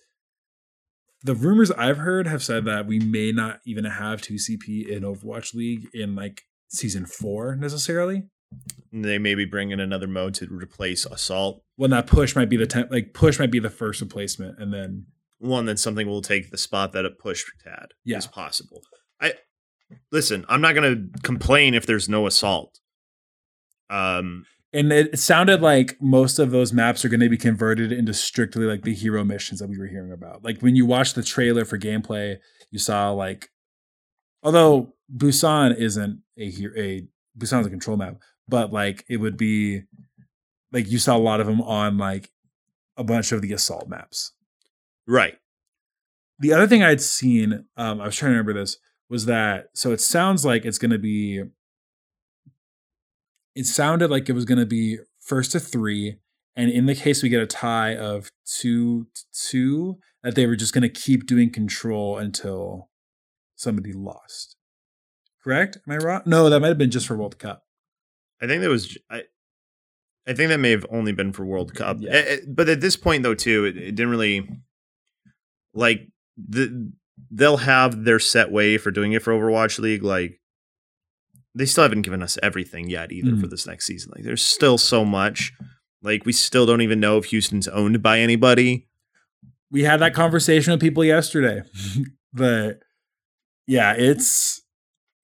The 1.23 1.35
rumors 1.35 1.71
I've 1.71 1.97
heard 1.97 2.27
have 2.27 2.41
said 2.43 2.65
that 2.65 2.85
we 2.87 2.99
may 2.99 3.31
not 3.31 3.59
even 3.65 3.83
have 3.85 4.21
2CP 4.21 4.87
in 4.87 5.03
Overwatch 5.03 5.53
League 5.53 5.87
in 5.93 6.15
like 6.15 6.43
season 6.69 7.05
four 7.05 7.55
necessarily. 7.55 8.23
they 8.93 9.17
maybe 9.17 9.43
bring 9.45 9.71
in 9.71 9.79
another 9.79 10.07
mode 10.07 10.33
to 10.35 10.47
replace 10.49 11.05
assault 11.05 11.61
When 11.75 11.91
that 11.91 12.07
push 12.07 12.35
might 12.35 12.49
be 12.49 12.57
the 12.57 12.65
temp, 12.67 12.89
like 12.91 13.13
push 13.13 13.37
might 13.39 13.51
be 13.51 13.59
the 13.59 13.69
first 13.69 13.99
replacement, 14.01 14.59
and 14.59 14.73
then 14.73 15.07
one 15.39 15.65
then 15.65 15.77
something 15.77 16.07
will 16.07 16.21
take 16.21 16.51
the 16.51 16.57
spot 16.57 16.91
that 16.93 17.05
a 17.05 17.09
push 17.09 17.43
had 17.65 17.87
Yeah. 18.05 18.17
is 18.17 18.27
possible 18.27 18.81
i 19.21 19.33
listen 20.11 20.45
i'm 20.49 20.59
not 20.61 20.75
going 20.75 21.11
to 21.13 21.21
complain 21.21 21.73
if 21.73 21.85
there's 21.85 22.09
no 22.09 22.27
assault 22.27 22.79
um 23.89 24.45
and 24.71 24.91
it 24.91 25.17
sounded 25.17 25.61
like 25.61 25.97
most 25.99 26.37
of 26.37 26.51
those 26.51 26.71
maps 26.71 27.03
are 27.03 27.09
going 27.09 27.19
to 27.21 27.29
be 27.29 27.37
converted 27.37 27.91
into 27.91 28.13
strictly 28.13 28.65
like 28.65 28.83
the 28.83 28.93
hero 28.93 29.23
missions 29.23 29.59
that 29.59 29.69
we 29.69 29.77
were 29.77 29.87
hearing 29.87 30.11
about. 30.11 30.43
Like 30.43 30.61
when 30.61 30.75
you 30.75 30.85
watch 30.85 31.13
the 31.13 31.23
trailer 31.23 31.65
for 31.65 31.77
gameplay, 31.77 32.37
you 32.69 32.77
saw 32.77 33.11
like, 33.11 33.49
although 34.43 34.93
Busan 35.15 35.75
isn't 35.75 36.21
a 36.37 36.51
hero, 36.51 36.73
a 36.77 37.07
Busan's 37.37 37.65
a 37.65 37.69
control 37.69 37.97
map, 37.97 38.17
but 38.47 38.71
like 38.71 39.05
it 39.09 39.17
would 39.17 39.37
be 39.37 39.81
like 40.71 40.89
you 40.89 40.99
saw 40.99 41.17
a 41.17 41.17
lot 41.17 41.39
of 41.39 41.47
them 41.47 41.61
on 41.61 41.97
like 41.97 42.29
a 42.95 43.03
bunch 43.03 43.31
of 43.31 43.41
the 43.41 43.53
assault 43.53 43.89
maps. 43.89 44.33
Right. 45.07 45.37
The 46.37 46.53
other 46.53 46.67
thing 46.67 46.83
I'd 46.83 47.01
seen, 47.01 47.65
um, 47.75 47.99
I 47.99 48.05
was 48.05 48.15
trying 48.15 48.29
to 48.29 48.37
remember 48.37 48.53
this, 48.53 48.77
was 49.09 49.25
that 49.25 49.69
so 49.73 49.91
it 49.91 49.99
sounds 49.99 50.45
like 50.45 50.63
it's 50.63 50.77
going 50.77 50.91
to 50.91 50.99
be. 50.99 51.43
It 53.55 53.65
sounded 53.65 54.09
like 54.09 54.29
it 54.29 54.33
was 54.33 54.45
going 54.45 54.59
to 54.59 54.65
be 54.65 54.97
first 55.19 55.51
to 55.53 55.59
three, 55.59 56.17
and 56.55 56.69
in 56.69 56.85
the 56.85 56.95
case 56.95 57.23
we 57.23 57.29
get 57.29 57.41
a 57.41 57.47
tie 57.47 57.95
of 57.95 58.31
two 58.45 59.07
to 59.13 59.23
two, 59.49 59.99
that 60.23 60.35
they 60.35 60.45
were 60.45 60.55
just 60.55 60.73
going 60.73 60.81
to 60.81 60.89
keep 60.89 61.25
doing 61.25 61.51
control 61.51 62.17
until 62.17 62.89
somebody 63.55 63.93
lost. 63.93 64.55
Correct? 65.43 65.77
Am 65.87 65.93
I 65.93 65.97
wrong? 65.97 66.21
No, 66.25 66.49
that 66.49 66.59
might 66.59 66.67
have 66.67 66.77
been 66.77 66.91
just 66.91 67.07
for 67.07 67.17
World 67.17 67.39
Cup. 67.39 67.63
I 68.41 68.47
think 68.47 68.61
that 68.61 68.69
was 68.69 68.97
I, 69.09 69.23
I 70.27 70.33
think 70.33 70.49
that 70.49 70.59
may 70.59 70.71
have 70.71 70.85
only 70.91 71.11
been 71.11 71.33
for 71.33 71.45
World 71.45 71.73
Cup, 71.73 71.97
Yeah. 71.99 72.11
Eh, 72.11 72.23
eh, 72.27 72.37
but 72.47 72.69
at 72.69 72.81
this 72.81 72.95
point 72.95 73.23
though, 73.23 73.35
too, 73.35 73.65
it, 73.65 73.77
it 73.77 73.95
didn't 73.95 74.09
really 74.09 74.47
like 75.73 76.07
the. 76.37 76.91
They'll 77.31 77.57
have 77.57 78.05
their 78.05 78.19
set 78.19 78.49
way 78.49 78.77
for 78.77 78.91
doing 78.91 79.11
it 79.11 79.21
for 79.21 79.33
Overwatch 79.33 79.77
League. 79.77 80.03
Like 80.03 80.38
they 81.55 81.65
still 81.65 81.83
haven't 81.83 82.03
given 82.03 82.21
us 82.23 82.37
everything 82.43 82.89
yet 82.89 83.11
either 83.11 83.31
Mhm. 83.31 83.41
for 83.41 83.47
this 83.47 83.65
next 83.67 83.85
season. 83.87 84.11
Like 84.15 84.23
there's 84.23 84.41
still 84.41 84.77
so 84.77 85.03
much. 85.03 85.51
Like 86.01 86.25
we 86.25 86.31
still 86.31 86.65
don't 86.65 86.81
even 86.81 86.99
know 86.99 87.17
if 87.17 87.25
Houston's 87.25 87.67
owned 87.67 88.01
by 88.01 88.19
anybody. 88.19 88.87
we 89.71 89.83
had 89.83 89.99
that 89.99 90.13
conversation 90.15 90.71
with 90.71 90.81
people 90.81 91.03
yesterday. 91.03 91.61
but 92.33 92.79
yeah, 93.67 93.93
it's 93.93 94.61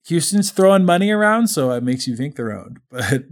Houston's 0.06 0.50
throwing 0.52 0.84
money 0.84 1.10
around, 1.10 1.48
so 1.48 1.70
it 1.72 1.82
makes 1.82 2.06
you 2.06 2.14
think 2.16 2.36
they're 2.36 2.52
owned. 2.56 2.78
But 2.90 3.24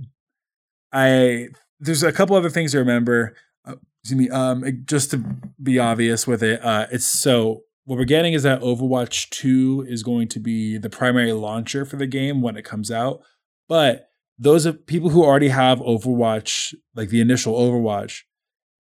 I 0.92 1.48
there's 1.80 2.02
a 2.02 2.12
couple 2.12 2.37
other 2.37 2.50
things 2.50 2.72
to 2.72 2.78
remember. 2.78 3.35
Uh, 3.64 3.76
excuse 4.02 4.18
me. 4.18 4.30
Um, 4.30 4.64
just 4.87 5.11
to 5.11 5.18
be 5.62 5.78
obvious 5.78 6.26
with 6.26 6.42
it, 6.42 6.64
uh, 6.64 6.87
it's 6.90 7.04
so 7.07 7.62
what 7.85 7.99
we're 7.99 8.05
getting 8.05 8.33
is 8.33 8.42
that 8.44 8.62
Overwatch 8.62 9.29
2 9.31 9.87
is 9.88 10.03
going 10.03 10.29
to 10.29 10.40
be 10.40 10.79
the 10.79 10.90
primary 10.90 11.33
launcher 11.33 11.85
for 11.85 11.97
the 11.97 12.07
game 12.07 12.40
when 12.40 12.57
it 12.57 12.64
comes 12.64 12.90
out. 12.90 13.20
But 13.68 14.09
those 14.38 14.66
of 14.66 14.87
people 14.87 15.11
who 15.11 15.23
already 15.23 15.49
have 15.49 15.81
Overwatch, 15.81 16.75
like 16.94 17.11
the 17.11 17.20
initial 17.20 17.55
Overwatch, 17.55 18.23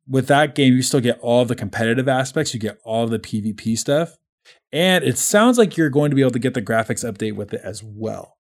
with 0.08 0.26
that 0.28 0.54
game, 0.54 0.74
you 0.74 0.82
still 0.82 1.00
get 1.00 1.18
all 1.20 1.44
the 1.44 1.54
competitive 1.54 2.08
aspects, 2.08 2.52
you 2.54 2.60
get 2.60 2.78
all 2.84 3.06
the 3.06 3.18
PvP 3.18 3.76
stuff. 3.76 4.16
And 4.72 5.04
it 5.04 5.18
sounds 5.18 5.56
like 5.56 5.76
you're 5.76 5.90
going 5.90 6.10
to 6.10 6.16
be 6.16 6.22
able 6.22 6.32
to 6.32 6.38
get 6.38 6.54
the 6.54 6.62
graphics 6.62 7.08
update 7.10 7.36
with 7.36 7.54
it 7.54 7.60
as 7.62 7.82
well. 7.82 8.36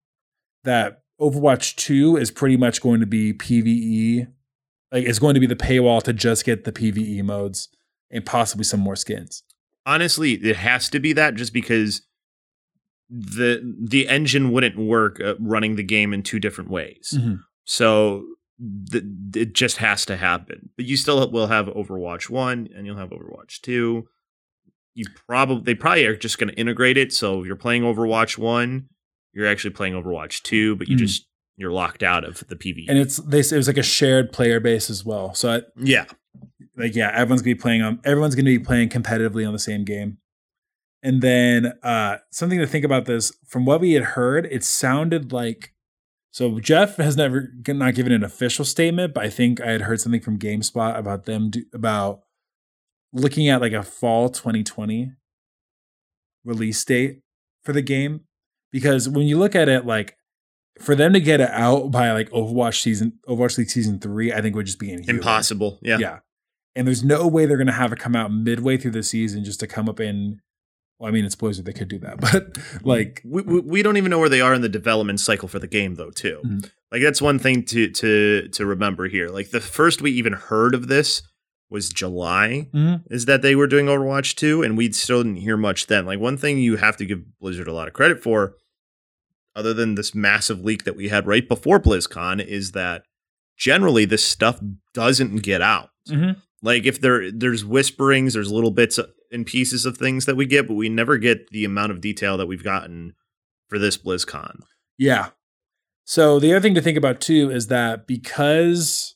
That 0.64 1.04
Overwatch 1.20 1.76
2 1.76 2.18
is 2.18 2.32
pretty 2.32 2.58
much 2.58 2.82
going 2.82 3.00
to 3.00 3.06
be 3.06 3.34
PvE. 3.34 4.28
Like 4.92 5.06
it's 5.06 5.20
going 5.20 5.34
to 5.36 5.40
be 5.40 5.48
the 5.48 5.56
paywall 5.56 6.02
to 6.04 6.14
just 6.14 6.46
get 6.46 6.64
the 6.64 6.72
PvE 6.72 7.24
modes 7.24 7.70
and 8.10 8.26
possibly 8.26 8.64
some 8.64 8.80
more 8.80 8.96
skins. 8.96 9.44
Honestly 9.86 10.34
it 10.34 10.56
has 10.58 10.90
to 10.90 11.00
be 11.00 11.14
that 11.14 11.36
just 11.36 11.54
because 11.54 12.02
the 13.10 13.62
the 13.80 14.08
engine 14.08 14.52
wouldn't 14.52 14.78
work 14.78 15.20
uh, 15.22 15.36
running 15.40 15.76
the 15.76 15.84
game 15.84 16.14
in 16.14 16.24
two 16.24 16.40
different 16.40 16.70
ways. 16.70 17.18
So 17.66 18.26
th- 18.92 19.04
it 19.36 19.54
just 19.54 19.78
has 19.78 20.06
to 20.06 20.18
happen. 20.18 20.70
But 20.76 20.86
you 20.86 20.98
still 20.98 21.30
will 21.30 21.48
have 21.48 21.68
overwatch 21.68 22.30
1 22.30 22.70
and 22.76 22.86
you'll 22.86 22.98
have 22.98 23.10
overwatch 23.10 23.62
2 23.62 24.08
you 24.96 25.06
probably 25.28 25.64
they 25.64 25.74
probably 25.76 26.06
are 26.06 26.16
just 26.16 26.38
going 26.38 26.50
to 26.50 26.56
integrate 26.60 26.98
it 26.98 27.12
so 27.12 27.40
if 27.42 27.48
you're 27.48 27.56
playing 27.56 27.82
overwatch 27.82 28.38
1 28.38 28.86
you're 29.34 29.48
actually 29.48 29.72
playing 29.72 29.94
overwatch 29.96 30.44
2 30.44 30.76
but 30.76 30.88
you 30.88 30.96
Mhm. 30.96 31.00
just 31.00 31.28
you're 31.58 31.72
locked 31.72 32.04
out 32.04 32.24
of 32.24 32.44
the 32.48 32.56
pve 32.56 32.86
And 32.88 32.98
it's 33.00 33.18
they 33.18 33.40
it 33.40 33.52
was 33.54 33.66
like 33.68 33.78
a 33.78 33.84
shared 33.84 34.32
player 34.32 34.60
base 34.60 34.90
as 34.92 35.04
well. 35.04 35.34
So 35.34 35.50
I, 35.56 35.62
yeah 35.78 36.06
like 36.76 36.96
yeah, 36.96 37.12
everyone's 37.14 37.42
gonna 37.42 37.56
be 37.56 37.62
playing 37.62 37.82
on 37.82 38.00
everyone's 38.04 38.36
gonna 38.36 38.46
be 38.46 38.60
playing 38.60 38.90
competitively 38.90 39.46
on 39.46 39.54
the 39.54 39.60
same 39.60 39.84
game. 39.86 40.18
And 41.02 41.22
then 41.22 41.74
uh 41.84 42.18
something 42.32 42.60
to 42.60 42.68
think 42.68 42.86
about 42.86 43.06
this 43.06 43.32
from 43.48 43.66
what 43.66 43.82
we 43.82 43.94
had 43.94 44.04
heard, 44.04 44.48
it 44.52 44.64
sounded 44.64 45.32
like 45.32 45.74
so 46.32 46.60
Jeff 46.60 46.96
has 46.98 47.16
never 47.16 47.54
not 47.68 47.94
given 47.94 48.12
an 48.12 48.24
official 48.24 48.66
statement, 48.66 49.14
but 49.14 49.24
I 49.24 49.30
think 49.30 49.62
I 49.62 49.70
had 49.72 49.82
heard 49.82 50.02
something 50.02 50.22
from 50.22 50.40
GameSpot 50.40 50.98
about 50.98 51.26
them 51.26 51.52
do, 51.52 51.64
about 51.74 52.22
looking 53.12 53.50
at 53.50 53.62
like 53.62 53.74
a 53.74 53.84
fall 53.84 54.30
2020 54.30 55.12
release 56.44 56.84
date 56.84 57.22
for 57.64 57.72
the 57.74 57.82
game 57.82 58.22
because 58.72 59.08
when 59.08 59.28
you 59.28 59.38
look 59.38 59.56
at 59.56 59.70
it 59.70 59.86
like 59.86 60.18
for 60.82 60.96
them 60.96 61.14
to 61.14 61.20
get 61.20 61.40
it 61.40 61.52
out 61.52 61.92
by 61.92 62.12
like 62.12 62.30
Overwatch 62.32 62.82
season 62.82 63.20
Overwatch 63.28 63.58
League 63.60 63.70
season 63.70 64.00
3, 64.00 64.34
I 64.34 64.42
think 64.42 64.56
would 64.56 64.66
just 64.66 64.80
be 64.80 64.92
inhuman. 64.92 65.18
impossible 65.18 65.80
yeah 65.84 65.98
Yeah. 66.00 66.20
And 66.76 66.88
there's 66.88 67.04
no 67.04 67.28
way 67.28 67.46
they're 67.46 67.58
going 67.58 67.68
to 67.68 67.74
have 67.74 67.94
it 67.94 68.00
come 68.00 68.16
out 68.16 68.32
midway 68.32 68.78
through 68.78 68.92
the 68.92 69.04
season 69.04 69.44
just 69.44 69.60
to 69.60 69.68
come 69.68 69.88
up 69.88 70.00
in. 70.00 70.40
Well, 71.00 71.10
I 71.10 71.12
mean, 71.12 71.26
it's 71.26 71.36
Blizzard. 71.36 71.66
They 71.66 71.74
could 71.74 71.88
do 71.88 72.00
that. 72.00 72.20
But 72.22 72.58
like, 72.86 73.22
we, 73.26 73.42
we, 73.42 73.60
we 73.60 73.84
don't 73.84 73.98
even 73.98 74.10
know 74.10 74.20
where 74.20 74.30
they 74.30 74.42
are 74.42 74.54
in 74.54 74.62
the 74.62 74.70
development 74.70 75.20
cycle 75.20 75.48
for 75.48 75.60
the 75.60 75.68
game 75.68 75.96
though 75.96 76.12
too 76.12 76.40
Mhm. 76.46 76.70
like 76.92 77.02
that's 77.02 77.22
one 77.22 77.40
thing 77.40 77.64
to 77.66 77.90
to 77.90 78.48
to 78.50 78.66
remember 78.66 79.08
here 79.08 79.30
like 79.30 79.50
the 79.52 79.60
first 79.62 80.02
we 80.02 80.12
even 80.12 80.34
heard 80.34 80.74
of 80.76 80.88
this 80.88 81.22
was 81.70 81.90
july 81.90 82.68
Mhm. 82.74 83.04
is 83.10 83.26
that 83.26 83.42
they 83.42 83.56
were 83.56 83.68
doing 83.68 83.88
overwatch 83.88 84.36
2 84.36 84.62
and 84.64 84.78
we 84.78 84.92
still 84.92 85.24
didn't 85.24 85.42
hear 85.42 85.58
much 85.58 85.88
then 85.88 86.06
like 86.06 86.20
one 86.20 86.38
thing 86.38 86.60
you 86.60 86.78
have 86.78 86.96
to 86.98 87.06
give 87.06 87.22
blizzard 87.40 87.68
a 87.68 87.74
lot 87.74 87.88
of 87.88 87.94
credit 87.94 88.22
for 88.22 88.56
other 89.56 89.74
than 89.74 89.96
this 89.96 90.14
massive 90.16 90.64
leak 90.64 90.84
that 90.84 90.96
we 90.96 91.10
had 91.10 91.26
right 91.28 91.48
before 91.48 91.80
blizzcon 91.80 92.44
is 92.46 92.72
that 92.74 93.04
generally 93.58 94.06
this 94.06 94.24
stuff 94.24 94.60
doesn't 94.94 95.38
get 95.38 95.62
out 95.62 95.90
Mhm. 96.10 96.38
Like 96.64 96.86
if 96.86 97.00
there 97.00 97.32
there's 97.32 97.64
whisperings 97.64 98.34
there's 98.34 98.52
little 98.52 98.72
bits 98.72 99.00
and 99.32 99.46
pieces 99.46 99.86
of 99.86 99.98
things 99.98 100.26
that 100.26 100.36
we 100.36 100.48
get 100.48 100.68
but 100.68 100.74
we 100.74 100.90
never 100.90 101.20
get 101.20 101.48
the 101.50 101.66
amount 101.66 101.92
of 101.92 102.02
detail 102.02 102.38
that 102.38 102.48
we've 102.48 102.64
gotten 102.64 103.14
for 103.70 103.78
this 103.78 103.98
blizzcon 103.98 104.62
yeah. 104.98 105.30
So 106.06 106.40
the 106.40 106.54
other 106.54 106.62
thing 106.62 106.76
to 106.76 106.82
think 106.82 106.98
about 106.98 107.22
too 107.22 107.50
is 107.50 107.68
that 107.68 108.08
because 108.08 109.16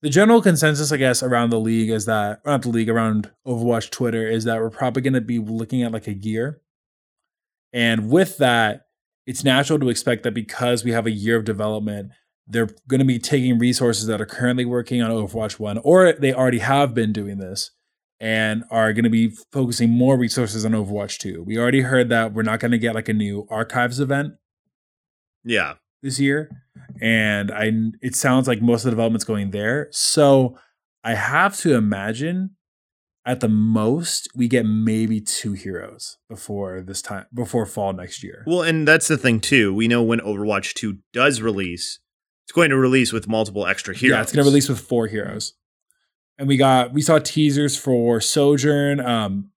the 0.00 0.08
general 0.08 0.42
consensus, 0.42 0.90
I 0.90 0.96
guess, 0.96 1.22
around 1.22 1.50
the 1.50 1.60
league 1.60 1.90
is 1.90 2.06
that, 2.06 2.44
not 2.44 2.62
the 2.62 2.70
league, 2.70 2.88
around 2.88 3.30
Overwatch 3.46 3.90
Twitter 3.90 4.26
is 4.26 4.44
that 4.44 4.60
we're 4.60 4.70
probably 4.70 5.02
going 5.02 5.12
to 5.12 5.20
be 5.20 5.38
looking 5.38 5.82
at 5.82 5.92
like 5.92 6.08
a 6.08 6.14
year. 6.14 6.60
And 7.72 8.10
with 8.10 8.38
that, 8.38 8.86
it's 9.26 9.44
natural 9.44 9.78
to 9.78 9.88
expect 9.88 10.24
that 10.24 10.34
because 10.34 10.84
we 10.84 10.92
have 10.92 11.06
a 11.06 11.12
year 11.12 11.36
of 11.36 11.44
development, 11.44 12.10
they're 12.46 12.70
going 12.88 13.00
to 13.00 13.06
be 13.06 13.18
taking 13.18 13.58
resources 13.58 14.06
that 14.06 14.20
are 14.20 14.26
currently 14.26 14.64
working 14.64 15.02
on 15.02 15.10
Overwatch 15.10 15.58
1, 15.58 15.78
or 15.78 16.12
they 16.12 16.32
already 16.32 16.58
have 16.58 16.94
been 16.94 17.12
doing 17.12 17.38
this, 17.38 17.70
and 18.20 18.64
are 18.70 18.92
going 18.92 19.04
to 19.04 19.10
be 19.10 19.34
focusing 19.52 19.90
more 19.90 20.16
resources 20.16 20.64
on 20.64 20.72
Overwatch 20.72 21.18
2. 21.18 21.42
We 21.44 21.58
already 21.58 21.82
heard 21.82 22.08
that 22.10 22.32
we're 22.32 22.42
not 22.42 22.60
going 22.60 22.72
to 22.72 22.78
get 22.78 22.94
like 22.94 23.08
a 23.08 23.14
new 23.14 23.46
archives 23.50 24.00
event 24.00 24.34
yeah 25.44 25.74
this 26.02 26.18
year, 26.18 26.50
and 27.00 27.50
I 27.50 27.72
it 28.00 28.14
sounds 28.14 28.48
like 28.48 28.60
most 28.60 28.80
of 28.80 28.86
the 28.86 28.90
development's 28.90 29.24
going 29.24 29.50
there. 29.50 29.88
So 29.90 30.58
I 31.04 31.14
have 31.14 31.56
to 31.58 31.74
imagine 31.74 32.56
at 33.24 33.40
the 33.40 33.48
most 33.48 34.28
we 34.34 34.48
get 34.48 34.66
maybe 34.66 35.20
two 35.20 35.52
heroes 35.52 36.18
before 36.28 36.80
this 36.80 37.02
time 37.02 37.26
before 37.32 37.66
fall 37.66 37.92
next 37.92 38.22
year. 38.22 38.44
Well, 38.46 38.62
and 38.62 38.86
that's 38.86 39.08
the 39.08 39.16
thing 39.16 39.40
too. 39.40 39.72
We 39.74 39.88
know 39.88 40.02
when 40.02 40.20
Overwatch 40.20 40.74
2 40.74 40.98
does 41.12 41.40
release, 41.40 41.98
it's 42.52 42.56
going 42.56 42.68
to 42.68 42.76
release 42.76 43.14
with 43.14 43.28
multiple 43.28 43.66
extra 43.66 43.96
heroes. 43.96 44.14
Yeah, 44.14 44.20
it's 44.20 44.30
gonna 44.30 44.44
release 44.44 44.68
with 44.68 44.78
four 44.78 45.06
heroes. 45.06 45.54
And 46.36 46.46
we 46.46 46.58
got 46.58 46.92
we 46.92 47.00
saw 47.00 47.18
teasers 47.18 47.78
for 47.78 48.20
Sojourn, 48.20 49.00
um, 49.00 49.52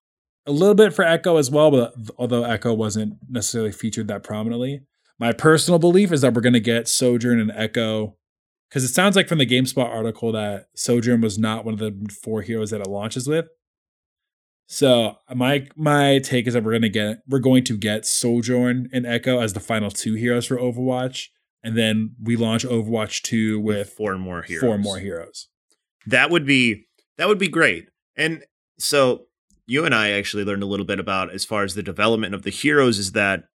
a 0.45 0.53
little 0.53 0.75
bit 0.75 0.93
for 0.93 1.03
Echo 1.03 1.35
as 1.35 1.51
well, 1.51 1.71
but 1.71 1.93
although 2.17 2.45
Echo 2.45 2.73
wasn't 2.73 3.17
necessarily 3.29 3.73
featured 3.73 4.07
that 4.07 4.23
prominently. 4.23 4.83
My 5.19 5.33
personal 5.33 5.77
belief 5.77 6.13
is 6.13 6.21
that 6.21 6.33
we're 6.33 6.41
gonna 6.41 6.61
get 6.61 6.87
Sojourn 6.87 7.37
and 7.37 7.51
Echo. 7.53 8.15
Because 8.69 8.85
it 8.85 8.93
sounds 8.93 9.17
like 9.17 9.27
from 9.27 9.39
the 9.39 9.45
GameSpot 9.45 9.85
article 9.85 10.31
that 10.31 10.67
Sojourn 10.73 11.19
was 11.19 11.37
not 11.37 11.65
one 11.65 11.73
of 11.73 11.81
the 11.81 12.09
four 12.23 12.43
heroes 12.43 12.69
that 12.71 12.79
it 12.79 12.87
launches 12.87 13.27
with. 13.27 13.47
So 14.67 15.17
my 15.35 15.67
my 15.75 16.19
take 16.19 16.47
is 16.47 16.53
that 16.53 16.63
we're 16.63 16.71
gonna 16.71 16.87
get 16.87 17.23
we're 17.27 17.39
going 17.39 17.65
to 17.65 17.77
get 17.77 18.05
Sojourn 18.05 18.87
and 18.93 19.05
Echo 19.05 19.41
as 19.41 19.51
the 19.51 19.59
final 19.59 19.91
two 19.91 20.13
heroes 20.13 20.45
for 20.45 20.55
Overwatch, 20.55 21.27
and 21.65 21.75
then 21.75 22.11
we 22.21 22.35
launch 22.35 22.63
Overwatch 22.63 23.23
2 23.23 23.59
with 23.59 23.89
four 23.89 24.17
more 24.17 24.43
heroes. 24.43 24.61
four 24.61 24.77
more 24.77 24.99
heroes. 24.99 25.47
That 26.05 26.29
would 26.29 26.45
be 26.45 26.85
that 27.17 27.27
would 27.27 27.39
be 27.39 27.47
great. 27.47 27.89
And 28.15 28.43
so 28.77 29.25
you 29.65 29.83
and 29.83 29.95
I 29.95 30.11
actually 30.11 30.43
learned 30.43 30.61
a 30.61 30.67
little 30.67 30.85
bit 30.85 30.99
about 30.99 31.33
as 31.33 31.43
far 31.43 31.63
as 31.63 31.73
the 31.73 31.81
development 31.81 32.35
of 32.35 32.43
the 32.43 32.51
heroes 32.51 32.99
is 32.99 33.13
that 33.13 33.45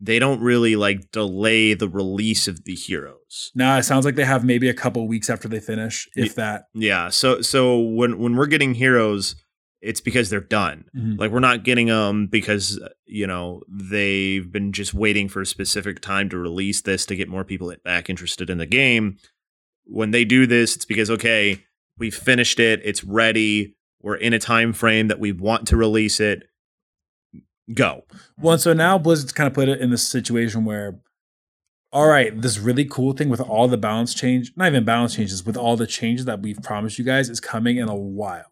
they 0.00 0.18
don't 0.18 0.40
really 0.40 0.74
like 0.74 1.12
delay 1.12 1.74
the 1.74 1.88
release 1.88 2.48
of 2.48 2.64
the 2.64 2.74
heroes. 2.74 3.52
Now 3.54 3.78
it 3.78 3.84
sounds 3.84 4.04
like 4.04 4.16
they 4.16 4.24
have 4.24 4.44
maybe 4.44 4.68
a 4.68 4.74
couple 4.74 5.06
weeks 5.06 5.30
after 5.30 5.46
they 5.46 5.60
finish, 5.60 6.08
if 6.16 6.34
that. 6.34 6.64
Yeah. 6.74 7.10
So 7.10 7.40
so 7.40 7.78
when 7.78 8.18
when 8.18 8.34
we're 8.34 8.46
getting 8.46 8.74
heroes, 8.74 9.36
it's 9.82 10.00
because 10.00 10.28
they're 10.30 10.40
done. 10.40 10.84
Mhm. 10.94 11.18
Like 11.18 11.30
we're 11.30 11.40
not 11.40 11.64
getting 11.64 11.86
them 11.86 12.26
because 12.26 12.78
you 13.06 13.26
know 13.26 13.62
they've 13.68 14.50
been 14.50 14.72
just 14.72 14.92
waiting 14.94 15.28
for 15.28 15.40
a 15.40 15.46
specific 15.46 16.00
time 16.00 16.28
to 16.30 16.38
release 16.38 16.80
this 16.82 17.06
to 17.06 17.16
get 17.16 17.28
more 17.28 17.44
people 17.44 17.74
back 17.84 18.10
interested 18.10 18.50
in 18.50 18.58
the 18.58 18.66
game. 18.66 19.16
when 19.92 20.12
they 20.12 20.24
do 20.24 20.46
this, 20.46 20.76
it's 20.76 20.84
because 20.84 21.10
okay, 21.10 21.64
we 21.98 22.10
finished 22.10 22.60
it, 22.60 22.80
it's 22.84 23.02
ready, 23.02 23.74
we're 24.00 24.14
in 24.14 24.32
a 24.32 24.38
time 24.38 24.72
frame 24.72 25.08
that 25.08 25.18
we 25.18 25.32
want 25.32 25.66
to 25.66 25.76
release 25.76 26.20
it. 26.20 26.44
Go. 27.74 28.04
Well, 28.38 28.58
so 28.58 28.72
now 28.72 28.98
Blizzard's 28.98 29.32
kind 29.32 29.46
of 29.48 29.54
put 29.54 29.68
it 29.68 29.80
in 29.80 29.90
this 29.90 30.06
situation 30.06 30.64
where, 30.64 31.00
all 31.92 32.06
right, 32.06 32.40
this 32.40 32.58
really 32.58 32.84
cool 32.84 33.12
thing 33.14 33.28
with 33.28 33.40
all 33.40 33.66
the 33.68 33.76
balance 33.76 34.14
change, 34.14 34.52
not 34.56 34.68
even 34.68 34.84
balance 34.84 35.14
changes, 35.16 35.44
with 35.44 35.56
all 35.56 35.76
the 35.76 35.86
changes 35.86 36.24
that 36.26 36.40
we've 36.40 36.60
promised 36.62 36.98
you 36.98 37.04
guys 37.04 37.28
is 37.28 37.40
coming 37.40 37.76
in 37.76 37.88
a 37.88 37.94
while. 37.94 38.49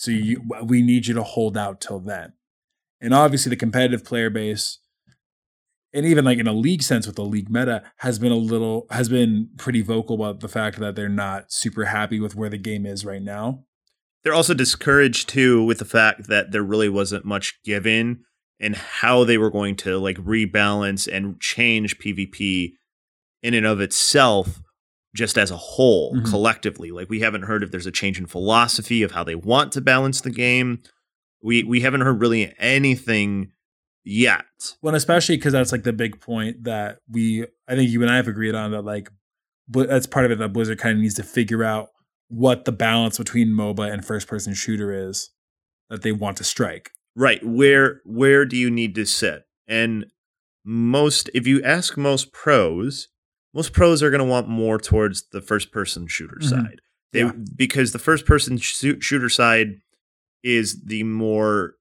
So 0.00 0.12
you, 0.12 0.42
we 0.64 0.80
need 0.80 1.08
you 1.08 1.12
to 1.12 1.22
hold 1.22 1.58
out 1.58 1.78
till 1.78 2.00
then. 2.00 2.32
And 3.02 3.12
obviously, 3.12 3.50
the 3.50 3.56
competitive 3.56 4.02
player 4.02 4.30
base, 4.30 4.78
and 5.92 6.06
even 6.06 6.24
like 6.24 6.38
in 6.38 6.46
a 6.46 6.54
league 6.54 6.82
sense 6.82 7.06
with 7.06 7.16
the 7.16 7.22
league 7.22 7.50
meta, 7.50 7.82
has 7.98 8.18
been 8.18 8.32
a 8.32 8.36
little, 8.36 8.86
has 8.90 9.10
been 9.10 9.50
pretty 9.58 9.82
vocal 9.82 10.14
about 10.14 10.40
the 10.40 10.48
fact 10.48 10.78
that 10.78 10.96
they're 10.96 11.10
not 11.10 11.52
super 11.52 11.84
happy 11.84 12.18
with 12.18 12.34
where 12.34 12.48
the 12.48 12.56
game 12.56 12.86
is 12.86 13.04
right 13.04 13.20
now. 13.20 13.64
They're 14.24 14.32
also 14.32 14.54
discouraged 14.54 15.28
too 15.28 15.62
with 15.62 15.80
the 15.80 15.84
fact 15.84 16.28
that 16.28 16.50
there 16.50 16.62
really 16.62 16.88
wasn't 16.88 17.26
much 17.26 17.62
given 17.62 18.24
in 18.58 18.72
how 18.72 19.24
they 19.24 19.36
were 19.36 19.50
going 19.50 19.76
to 19.76 19.98
like 19.98 20.16
rebalance 20.16 21.06
and 21.14 21.38
change 21.40 21.98
PvP 21.98 22.72
in 23.42 23.52
and 23.52 23.66
of 23.66 23.82
itself 23.82 24.62
just 25.14 25.36
as 25.38 25.50
a 25.50 25.56
whole 25.56 26.14
Mhm. 26.14 26.28
collectively. 26.30 26.90
Like 26.90 27.08
we 27.10 27.20
haven't 27.20 27.42
heard 27.42 27.62
if 27.62 27.70
there's 27.70 27.86
a 27.86 27.90
change 27.92 28.18
in 28.18 28.26
philosophy 28.26 29.02
of 29.02 29.10
how 29.12 29.24
they 29.24 29.34
want 29.34 29.72
to 29.72 29.80
balance 29.80 30.20
the 30.20 30.30
game. 30.30 30.82
We 31.42 31.62
we 31.64 31.80
haven't 31.80 32.02
heard 32.02 32.20
really 32.20 32.54
anything 32.58 33.52
yet. 34.04 34.44
Well, 34.82 34.90
and 34.90 34.96
especially 34.96 35.36
because 35.36 35.52
that's 35.52 35.72
like 35.72 35.82
the 35.82 35.92
big 35.92 36.20
point 36.20 36.64
that 36.64 36.98
we, 37.08 37.46
I 37.68 37.74
think 37.76 37.90
you 37.90 38.02
and 38.02 38.10
I 38.10 38.16
have 38.16 38.28
agreed 38.28 38.54
on 38.54 38.70
that 38.72 38.82
like, 38.82 39.10
but 39.68 39.88
that's 39.88 40.06
part 40.06 40.24
of 40.26 40.30
it 40.32 40.38
that 40.38 40.52
Blizzard 40.52 40.78
kind 40.78 40.96
of 40.96 41.02
needs 41.02 41.14
to 41.14 41.22
figure 41.22 41.62
out 41.64 41.88
what 42.28 42.64
the 42.64 42.72
balance 42.72 43.18
between 43.18 43.48
MOBA 43.48 43.92
and 43.92 44.04
first 44.04 44.28
person 44.28 44.54
shooter 44.54 44.92
is 45.08 45.30
that 45.88 46.02
they 46.02 46.12
want 46.12 46.36
to 46.36 46.44
strike. 46.44 46.92
right. 47.16 47.44
Where 47.44 48.00
where 48.04 48.44
do 48.46 48.56
you 48.56 48.70
need 48.70 48.94
to 48.94 49.04
sit? 49.04 49.42
And 49.66 50.06
most 50.64 51.28
if 51.34 51.46
you 51.46 51.62
ask 51.62 51.96
most 51.96 52.32
pros 52.32 53.08
most 53.52 53.72
pros 53.72 54.02
are 54.02 54.10
going 54.10 54.20
to 54.20 54.24
want 54.24 54.48
more 54.48 54.78
towards 54.78 55.22
the 55.32 55.40
first 55.40 55.72
person 55.72 56.06
shooter 56.06 56.38
Mhm. 56.40 56.48
side 56.48 56.80
they 57.12 57.20
Yeah. 57.20 57.32
because 57.56 57.92
the 57.92 57.98
first 57.98 58.24
person 58.26 58.56
shoo- 58.58 59.00
shooter 59.00 59.28
side 59.28 59.80
is 60.42 60.82
the 60.84 61.02
more 61.02 61.74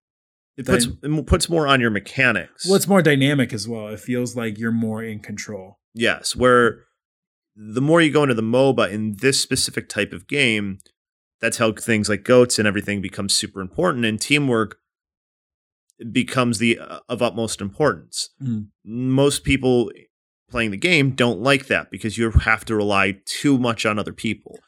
it 0.58 0.66
puts 0.66 0.86
it 0.88 1.26
puts 1.28 1.48
more 1.50 1.68
on 1.68 1.80
your 1.80 1.92
mechanics 1.92 2.66
Well, 2.66 2.76
it's 2.76 2.88
more 2.88 3.02
dynamic 3.02 3.54
as 3.54 3.66
well. 3.68 3.88
It 3.90 4.00
feels 4.02 4.36
like 4.36 4.58
you're 4.58 4.72
more 4.72 5.04
in 5.04 5.20
control. 5.20 5.80
yes 5.94 6.36
where 6.36 6.86
the 7.56 7.82
more 7.82 8.02
you 8.02 8.12
go 8.12 8.24
into 8.24 8.36
the 8.36 8.42
moba 8.42 8.90
in 8.90 9.16
this 9.18 9.40
specific 9.40 9.90
type 9.90 10.12
of 10.14 10.28
game 10.28 10.80
that's 11.42 11.58
how 11.58 11.72
things 11.72 12.10
like 12.10 12.24
goats 12.24 12.58
and 12.60 12.68
everything 12.68 13.00
become 13.02 13.30
super 13.30 13.62
important 13.62 14.04
and 14.06 14.20
teamwork 14.20 14.78
becomes 16.12 16.60
the 16.60 16.80
uh, 16.80 17.00
of 17.10 17.22
utmost 17.22 17.60
importance 17.62 18.30
Mhm. 18.42 18.68
most 18.86 19.44
people 19.44 19.92
playing 20.50 20.72
the 20.72 20.78
game 20.78 21.12
don't 21.12 21.40
like 21.42 21.68
that 21.68 21.92
because 21.92 22.18
you 22.18 22.30
have 22.32 22.66
to 22.66 22.76
rely 22.76 23.20
too 23.26 23.58
much 23.58 23.86
on 23.86 24.00
other 24.00 24.14
people 24.14 24.60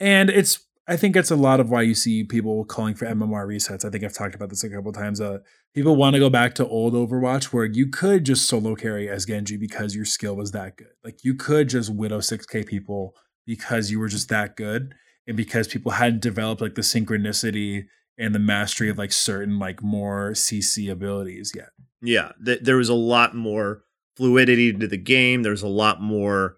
And 0.00 0.30
it's, 0.30 0.60
I 0.86 0.96
think 0.96 1.16
it's 1.16 1.30
a 1.30 1.36
lot 1.36 1.60
of 1.60 1.70
why 1.70 1.82
you 1.82 1.94
see 1.94 2.24
people 2.24 2.64
calling 2.64 2.94
for 2.94 3.06
MMR 3.06 3.46
resets. 3.46 3.84
I 3.84 3.90
think 3.90 4.04
I've 4.04 4.12
talked 4.12 4.34
about 4.34 4.50
this 4.50 4.64
a 4.64 4.68
couple 4.68 4.92
times. 4.92 5.20
Uh, 5.20 5.38
people 5.74 5.96
want 5.96 6.14
to 6.14 6.20
go 6.20 6.28
back 6.28 6.54
to 6.56 6.68
old 6.68 6.94
Overwatch 6.94 7.44
where 7.46 7.64
you 7.64 7.88
could 7.88 8.24
just 8.24 8.46
solo 8.46 8.74
carry 8.74 9.08
as 9.08 9.24
Genji 9.24 9.56
because 9.56 9.94
your 9.94 10.04
skill 10.04 10.36
was 10.36 10.50
that 10.50 10.76
good. 10.76 10.92
Like 11.02 11.24
you 11.24 11.34
could 11.34 11.68
just 11.68 11.94
widow 11.94 12.18
6k 12.18 12.66
people 12.66 13.14
because 13.46 13.90
you 13.90 13.98
were 13.98 14.08
just 14.08 14.28
that 14.28 14.56
good 14.56 14.94
and 15.26 15.36
because 15.36 15.68
people 15.68 15.92
hadn't 15.92 16.20
developed 16.20 16.60
like 16.60 16.74
the 16.74 16.82
synchronicity 16.82 17.84
and 18.18 18.34
the 18.34 18.38
mastery 18.38 18.90
of 18.90 18.98
like 18.98 19.12
certain 19.12 19.58
like 19.58 19.82
more 19.82 20.32
CC 20.32 20.90
abilities 20.90 21.52
yet. 21.54 21.70
Yeah, 22.02 22.32
th- 22.44 22.60
there 22.62 22.76
was 22.76 22.90
a 22.90 22.94
lot 22.94 23.34
more 23.34 23.83
fluidity 24.16 24.72
to 24.72 24.86
the 24.86 24.96
game. 24.96 25.42
There's 25.42 25.62
a 25.62 25.68
lot 25.68 26.00
more 26.00 26.56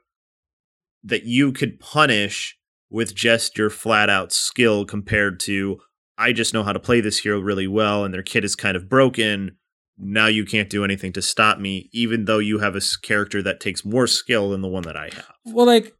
that 1.05 1.25
you 1.25 1.53
could 1.53 1.79
punish 1.81 2.59
with 2.91 3.15
just 3.15 3.57
your 3.59 3.71
flat 3.71 4.11
out 4.11 4.33
skill 4.33 4.85
compared 4.85 5.41
to 5.41 5.81
I 6.19 6.33
just 6.33 6.55
know 6.55 6.63
how 6.63 6.73
to 6.73 6.81
play 6.81 7.01
this 7.01 7.19
hero 7.19 7.39
really 7.39 7.67
well 7.67 8.05
and 8.05 8.15
their 8.15 8.23
kit 8.23 8.45
is 8.45 8.57
kind 8.57 8.77
of 8.77 8.89
broken. 8.89 9.57
Now 9.99 10.27
you 10.27 10.45
can't 10.45 10.71
do 10.71 10.85
anything 10.85 11.13
to 11.15 11.23
stop 11.23 11.59
me, 11.59 11.89
even 11.93 12.25
though 12.25 12.39
you 12.39 12.59
have 12.59 12.77
a 12.77 12.81
character 13.03 13.43
that 13.43 13.61
takes 13.61 13.85
more 13.85 14.07
skill 14.07 14.51
than 14.51 14.63
the 14.63 14.69
one 14.69 14.83
that 14.85 14.97
I 14.97 15.11
have. 15.13 15.35
Well, 15.45 15.67
like 15.67 15.95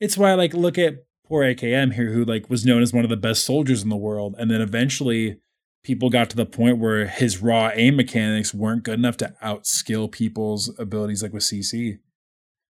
it's 0.00 0.16
why 0.16 0.30
I 0.30 0.34
like 0.34 0.54
look 0.54 0.78
at 0.78 1.04
poor 1.26 1.42
AKM 1.42 1.94
here, 1.94 2.12
who 2.12 2.24
like 2.24 2.48
was 2.50 2.64
known 2.64 2.82
as 2.82 2.92
one 2.92 3.04
of 3.04 3.10
the 3.10 3.16
best 3.16 3.44
soldiers 3.44 3.82
in 3.82 3.88
the 3.88 3.96
world, 3.96 4.34
and 4.38 4.50
then 4.50 4.60
eventually 4.60 5.38
people 5.82 6.10
got 6.10 6.30
to 6.30 6.36
the 6.36 6.46
point 6.46 6.78
where 6.78 7.06
his 7.06 7.42
raw 7.42 7.70
aim 7.74 7.96
mechanics 7.96 8.54
weren't 8.54 8.84
good 8.84 8.98
enough 8.98 9.16
to 9.18 9.34
outskill 9.42 10.10
people's 10.10 10.70
abilities, 10.78 11.22
like 11.22 11.32
with 11.32 11.42
CC. 11.42 11.98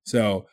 So 0.05 0.47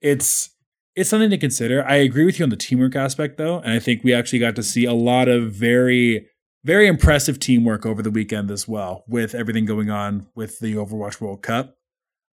it's 0.00 0.50
it's 0.94 1.10
something 1.10 1.30
to 1.30 1.38
consider. 1.38 1.84
I 1.86 1.96
agree 1.96 2.24
with 2.24 2.38
you 2.38 2.44
on 2.44 2.50
the 2.50 2.56
teamwork 2.56 2.96
aspect 2.96 3.38
though, 3.38 3.58
and 3.58 3.72
I 3.72 3.78
think 3.78 4.02
we 4.02 4.12
actually 4.12 4.40
got 4.40 4.56
to 4.56 4.62
see 4.62 4.84
a 4.84 4.92
lot 4.92 5.28
of 5.28 5.52
very 5.52 6.28
very 6.64 6.86
impressive 6.86 7.38
teamwork 7.38 7.86
over 7.86 8.02
the 8.02 8.10
weekend 8.10 8.50
as 8.50 8.66
well, 8.66 9.04
with 9.08 9.34
everything 9.34 9.64
going 9.64 9.90
on 9.90 10.26
with 10.34 10.58
the 10.58 10.74
Overwatch 10.74 11.20
World 11.20 11.42
Cup. 11.42 11.76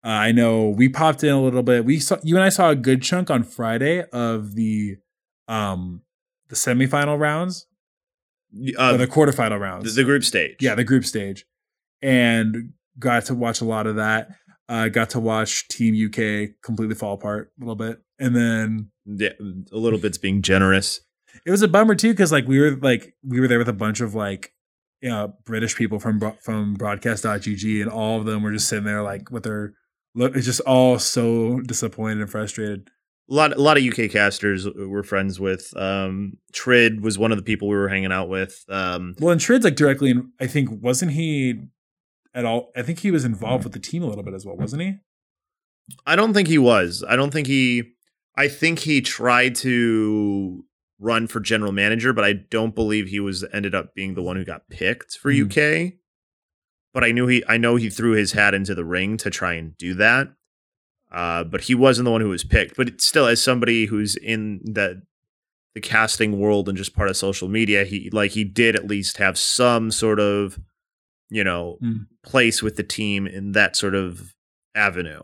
Uh, 0.03 0.09
I 0.09 0.31
know 0.31 0.69
we 0.69 0.89
popped 0.89 1.23
in 1.23 1.29
a 1.31 1.41
little 1.41 1.63
bit. 1.63 1.85
We 1.85 1.99
saw 1.99 2.17
you 2.23 2.35
and 2.35 2.43
I 2.43 2.49
saw 2.49 2.69
a 2.69 2.75
good 2.75 3.01
chunk 3.01 3.29
on 3.29 3.43
Friday 3.43 4.03
of 4.11 4.55
the 4.55 4.97
um 5.47 6.01
the 6.49 6.55
semifinal 6.55 7.19
rounds 7.19 7.65
Uh, 8.77 8.97
the 8.97 9.07
quarterfinal 9.07 9.49
the, 9.49 9.59
rounds. 9.59 9.95
the 9.95 10.03
group 10.03 10.23
stage. 10.23 10.55
yeah, 10.61 10.75
the 10.75 10.83
group 10.83 11.05
stage, 11.05 11.45
and 12.01 12.73
got 12.97 13.25
to 13.25 13.35
watch 13.35 13.61
a 13.61 13.65
lot 13.65 13.87
of 13.87 13.97
that. 13.97 14.29
Uh, 14.67 14.87
got 14.87 15.09
to 15.11 15.19
watch 15.19 15.67
Team 15.67 15.93
UK 15.93 16.55
completely 16.63 16.95
fall 16.95 17.13
apart 17.13 17.51
a 17.59 17.63
little 17.63 17.75
bit, 17.75 18.01
and 18.17 18.35
then 18.35 18.89
yeah, 19.05 19.33
a 19.71 19.77
little 19.77 19.99
bit's 19.99 20.17
being 20.17 20.41
generous. 20.41 21.01
it 21.45 21.51
was 21.51 21.61
a 21.61 21.67
bummer 21.67 21.95
too 21.95 22.11
because 22.11 22.31
like 22.31 22.47
we 22.47 22.59
were 22.59 22.71
like 22.77 23.13
we 23.23 23.39
were 23.39 23.47
there 23.47 23.59
with 23.59 23.69
a 23.69 23.73
bunch 23.73 24.01
of 24.01 24.15
like 24.15 24.53
you 25.01 25.09
know 25.09 25.33
British 25.45 25.75
people 25.75 25.99
from 25.99 26.19
from 26.41 26.73
broadcast.gg 26.75 27.81
and 27.81 27.91
all 27.91 28.19
of 28.19 28.25
them 28.25 28.41
were 28.41 28.51
just 28.51 28.67
sitting 28.69 28.85
there 28.85 29.03
like 29.03 29.29
with 29.31 29.43
their 29.43 29.73
look 30.15 30.35
it's 30.35 30.45
just 30.45 30.61
all 30.61 30.97
so 30.97 31.59
disappointed 31.61 32.21
and 32.21 32.29
frustrated. 32.31 32.89
A 33.29 33.33
lot 33.33 33.53
a 33.53 33.61
lot 33.61 33.77
of 33.77 33.83
UK 33.83 34.11
casters 34.11 34.67
we're 34.75 35.03
friends 35.03 35.39
with. 35.39 35.75
Um, 35.75 36.37
Trid 36.53 37.01
was 37.01 37.17
one 37.17 37.31
of 37.31 37.37
the 37.37 37.43
people 37.43 37.67
we 37.67 37.75
were 37.75 37.89
hanging 37.89 38.11
out 38.11 38.29
with. 38.29 38.63
Um, 38.69 39.15
Well, 39.19 39.31
and 39.31 39.41
Trid's 39.41 39.63
like 39.65 39.75
directly 39.75 40.11
in, 40.11 40.31
I 40.39 40.47
think 40.47 40.69
wasn't 40.71 41.11
he 41.13 41.63
at 42.33 42.45
all 42.45 42.71
I 42.75 42.81
think 42.81 42.99
he 42.99 43.11
was 43.11 43.25
involved 43.25 43.63
with 43.63 43.73
the 43.73 43.79
team 43.79 44.03
a 44.03 44.07
little 44.07 44.23
bit 44.23 44.33
as 44.33 44.45
well, 44.45 44.57
wasn't 44.57 44.81
he? 44.83 44.95
I 46.05 46.15
don't 46.15 46.33
think 46.33 46.47
he 46.47 46.57
was. 46.57 47.03
I 47.07 47.15
don't 47.15 47.31
think 47.31 47.47
he. 47.47 47.93
I 48.35 48.47
think 48.47 48.79
he 48.79 49.01
tried 49.01 49.55
to 49.55 50.65
run 50.99 51.27
for 51.27 51.39
general 51.39 51.71
manager, 51.71 52.11
but 52.13 52.25
I 52.25 52.33
don't 52.33 52.75
believe 52.75 53.07
he 53.07 53.19
was 53.19 53.45
ended 53.53 53.73
up 53.75 53.93
being 53.95 54.15
the 54.15 54.21
one 54.21 54.35
who 54.35 54.43
got 54.45 54.67
picked 54.69 55.17
for 55.17 55.31
Mhm. 55.31 55.45
UK. 55.45 55.93
But 56.93 57.03
I 57.03 57.11
knew 57.11 57.27
he. 57.27 57.43
I 57.47 57.57
know 57.57 57.75
he 57.75 57.89
threw 57.89 58.11
his 58.11 58.31
hat 58.33 58.53
into 58.53 58.73
the 58.75 58.85
ring 58.85 59.17
to 59.17 59.29
try 59.29 59.53
and 59.53 59.77
do 59.77 59.93
that. 59.95 60.29
Uh, 61.15 61.45
but 61.45 61.61
he 61.61 61.73
wasn't 61.73 62.03
the 62.03 62.11
one 62.11 62.19
who 62.19 62.29
was 62.29 62.43
picked. 62.43 62.75
But 62.75 62.99
still, 62.99 63.25
as 63.25 63.41
somebody 63.41 63.85
who's 63.85 64.15
in 64.17 64.59
the 64.63 65.01
the 65.73 65.81
casting 65.81 66.39
world 66.39 66.69
and 66.69 66.77
just 66.77 66.95
part 66.95 67.09
of 67.09 67.17
social 67.17 67.47
media, 67.47 67.85
he 67.85 68.09
like 68.11 68.31
he 68.31 68.43
did 68.43 68.75
at 68.75 68.87
least 68.87 69.17
have 69.17 69.37
some 69.37 69.91
sort 69.91 70.19
of, 70.19 70.59
you 71.29 71.43
know, 71.43 71.77
Mm. 71.81 72.07
place 72.23 72.61
with 72.61 72.75
the 72.75 72.83
team 72.83 73.25
in 73.27 73.53
that 73.53 73.75
sort 73.75 73.95
of 73.95 74.33
avenue. 74.75 75.21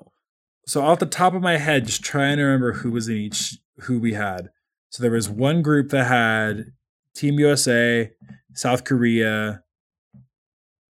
So 0.65 0.81
off 0.81 0.99
the 0.99 1.05
top 1.05 1.33
of 1.33 1.41
my 1.41 1.57
head, 1.57 1.85
just 1.87 2.03
trying 2.03 2.37
to 2.37 2.43
remember 2.43 2.71
who 2.73 2.91
was 2.91 3.09
in 3.09 3.17
each 3.17 3.57
who 3.81 3.99
we 3.99 4.13
had. 4.13 4.49
So 4.91 5.01
there 5.03 5.11
was 5.11 5.29
one 5.29 5.61
group 5.61 5.89
that 5.89 6.07
had 6.07 6.73
Team 7.15 7.37
USA, 7.39 8.11
South 8.53 8.83
Korea, 8.85 9.63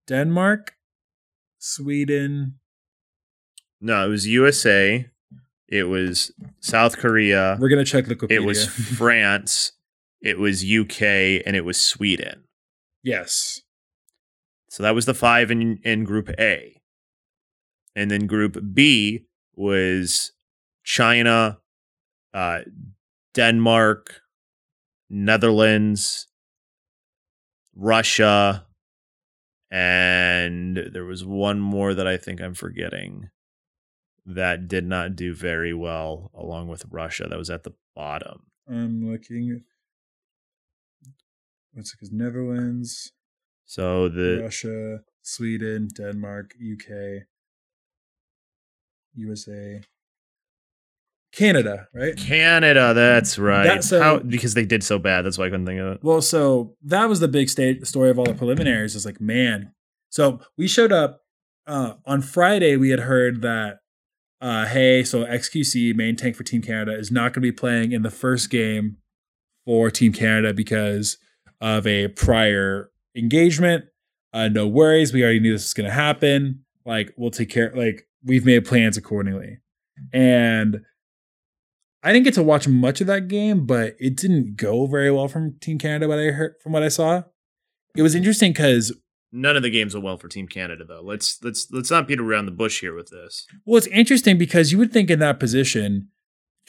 Denmark, 0.07 0.73
Sweden. 1.59 2.58
No, 3.81 4.05
it 4.05 4.09
was 4.09 4.27
USA. 4.27 5.05
It 5.67 5.83
was 5.83 6.31
South 6.59 6.97
Korea. 6.97 7.57
We're 7.59 7.69
gonna 7.69 7.85
check 7.85 8.05
Wikipedia. 8.05 8.31
It 8.31 8.39
was 8.43 8.65
France. 8.97 9.73
It 10.21 10.37
was 10.37 10.63
UK, 10.63 11.01
and 11.45 11.55
it 11.55 11.63
was 11.65 11.79
Sweden. 11.79 12.43
yes. 13.03 13.61
So 14.71 14.83
that 14.83 14.93
was 14.93 15.05
the 15.07 15.15
five 15.15 15.49
in 15.49 15.79
in 15.83 16.03
Group 16.03 16.29
A, 16.39 16.79
and 17.95 18.11
then 18.11 18.27
Group 18.27 18.57
B 18.73 19.25
was 19.55 20.31
China, 20.83 21.57
uh, 22.35 22.59
Denmark, 23.33 24.21
Netherlands, 25.09 26.27
Russia, 27.75 28.67
and 29.71 30.77
there 30.93 31.05
was 31.05 31.25
one 31.25 31.59
more 31.59 31.95
that 31.95 32.07
I 32.07 32.17
think 32.17 32.39
I'm 32.39 32.53
forgetting 32.53 33.29
that 34.25 34.67
did 34.67 34.85
not 34.85 35.15
do 35.15 35.33
very 35.33 35.73
well 35.73 36.31
along 36.33 36.67
with 36.67 36.85
Russia. 36.89 37.27
That 37.29 37.37
was 37.37 37.49
at 37.49 37.63
the 37.63 37.73
bottom. 37.95 38.43
I'm 38.67 39.09
looking. 39.09 39.63
What's 41.73 41.93
it? 41.93 41.97
Because 41.97 42.11
Netherlands, 42.11 43.11
So 43.65 44.09
the 44.09 44.41
Russia, 44.43 44.99
Sweden, 45.21 45.89
Denmark, 45.95 46.53
UK, 46.55 47.23
USA, 49.13 49.81
Canada, 51.31 51.87
right? 51.93 52.17
Canada, 52.17 52.93
that's 52.93 53.37
right. 53.37 53.83
How, 53.91 54.19
because 54.19 54.55
they 54.55 54.65
did 54.65 54.83
so 54.83 54.97
bad. 54.97 55.23
That's 55.23 55.37
why 55.37 55.45
I 55.45 55.49
couldn't 55.49 55.67
think 55.67 55.79
of 55.79 55.93
it. 55.93 56.03
Well, 56.03 56.21
so 56.21 56.75
that 56.83 57.07
was 57.07 57.19
the 57.19 57.27
big 57.27 57.49
state 57.49 57.85
story 57.85 58.09
of 58.09 58.17
all 58.17 58.25
the 58.25 58.33
preliminaries. 58.33 58.95
Is 58.95 59.05
like, 59.05 59.21
man. 59.21 59.73
So 60.09 60.39
we 60.57 60.67
showed 60.67 60.91
up 60.91 61.21
uh, 61.67 61.93
on 62.05 62.21
Friday. 62.21 62.75
We 62.77 62.89
had 62.89 63.01
heard 63.01 63.41
that, 63.43 63.77
uh, 64.41 64.65
hey, 64.65 65.03
so 65.03 65.25
XQC 65.25 65.95
main 65.95 66.15
tank 66.15 66.35
for 66.35 66.43
Team 66.43 66.61
Canada 66.61 66.97
is 66.97 67.11
not 67.11 67.33
going 67.33 67.41
to 67.41 67.41
be 67.41 67.51
playing 67.51 67.91
in 67.91 68.03
the 68.03 68.09
first 68.09 68.49
game 68.49 68.97
for 69.65 69.91
Team 69.91 70.13
Canada 70.13 70.53
because 70.53 71.17
of 71.59 71.85
a 71.85 72.07
prior 72.09 72.89
engagement. 73.15 73.85
Uh, 74.31 74.47
no 74.47 74.67
worries. 74.67 75.11
We 75.11 75.23
already 75.23 75.39
knew 75.39 75.53
this 75.53 75.65
was 75.65 75.73
going 75.73 75.89
to 75.89 75.93
happen. 75.93 76.63
Like, 76.85 77.13
we'll 77.17 77.31
take 77.31 77.49
care. 77.49 77.73
Like, 77.75 78.07
we've 78.23 78.45
made 78.45 78.65
plans 78.65 78.95
accordingly. 78.95 79.57
And 80.13 80.81
I 82.01 82.13
didn't 82.13 82.23
get 82.23 82.35
to 82.35 82.43
watch 82.43 82.67
much 82.67 83.01
of 83.01 83.07
that 83.07 83.27
game, 83.27 83.65
but 83.65 83.95
it 83.99 84.15
didn't 84.15 84.55
go 84.55 84.85
very 84.85 85.11
well 85.11 85.27
from 85.27 85.59
Team 85.59 85.77
Canada. 85.77 86.07
What 86.07 86.19
I 86.19 86.31
heard 86.31 86.55
from 86.63 86.71
what 86.71 86.83
I 86.83 86.87
saw, 86.87 87.23
it 87.97 88.01
was 88.01 88.15
interesting 88.15 88.53
because 88.53 88.95
None 89.31 89.55
of 89.55 89.61
the 89.63 89.69
games 89.69 89.93
went 89.93 90.03
well 90.05 90.17
for 90.17 90.27
Team 90.27 90.47
Canada, 90.47 90.83
though. 90.87 91.01
Let's 91.03 91.37
let's 91.43 91.67
let's 91.71 91.91
not 91.91 92.07
beat 92.07 92.19
around 92.19 92.45
the 92.45 92.51
bush 92.51 92.81
here 92.81 92.95
with 92.95 93.09
this. 93.09 93.45
well, 93.65 93.77
it's 93.77 93.87
interesting 93.87 94.37
because 94.37 94.71
you 94.71 94.77
would 94.79 94.91
think 94.91 95.09
in 95.09 95.19
that 95.19 95.39
position 95.39 96.07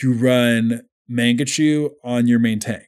you 0.02 0.12
run 0.12 0.82
Mangachu 1.10 1.90
on 2.04 2.26
your 2.26 2.38
main 2.38 2.60
tank. 2.60 2.86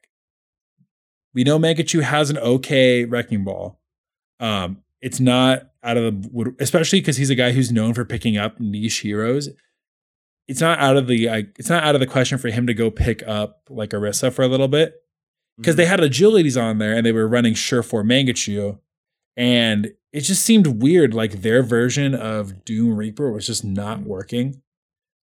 We 1.34 1.44
know 1.44 1.58
Mangachu 1.58 2.02
has 2.02 2.28
an 2.30 2.38
okay 2.38 3.04
wrecking 3.04 3.44
ball. 3.44 3.80
Um, 4.40 4.82
it's 5.00 5.20
not 5.20 5.70
out 5.82 5.96
of 5.96 6.04
the 6.22 6.28
wood, 6.30 6.54
especially 6.60 7.00
because 7.00 7.16
he's 7.16 7.30
a 7.30 7.34
guy 7.34 7.52
who's 7.52 7.72
known 7.72 7.94
for 7.94 8.04
picking 8.04 8.36
up 8.36 8.60
niche 8.60 8.98
heroes. 9.00 9.48
It's 10.48 10.60
not 10.60 10.78
out 10.78 10.96
of 10.96 11.06
the 11.06 11.28
like, 11.28 11.56
it's 11.58 11.70
not 11.70 11.82
out 11.82 11.94
of 11.94 12.00
the 12.00 12.06
question 12.06 12.36
for 12.36 12.48
him 12.48 12.66
to 12.66 12.74
go 12.74 12.90
pick 12.90 13.26
up 13.26 13.62
like 13.70 13.90
Orisa 13.90 14.32
for 14.32 14.42
a 14.42 14.48
little 14.48 14.68
bit. 14.68 14.94
because 15.56 15.76
they 15.76 15.86
had 15.86 16.00
agilities 16.00 16.60
on 16.60 16.78
there 16.78 16.94
and 16.94 17.06
they 17.06 17.12
were 17.12 17.28
running 17.28 17.54
Surefour 17.54 18.02
Mangachu, 18.04 18.78
and 19.36 19.92
it 20.12 20.20
just 20.20 20.44
seemed 20.44 20.82
weird. 20.82 21.14
Like 21.14 21.42
their 21.42 21.62
version 21.62 22.14
of 22.14 22.64
Doom 22.64 22.96
Reaper 22.96 23.32
was 23.32 23.46
just 23.46 23.64
not 23.64 24.00
mm. 24.00 24.04
working, 24.04 24.62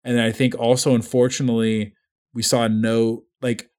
and 0.02 0.20
I 0.20 0.32
think 0.32 0.54
also 0.58 0.94
unfortunately 0.94 1.94
we 2.32 2.42
saw 2.42 2.68
no 2.68 3.24
like 3.40 3.70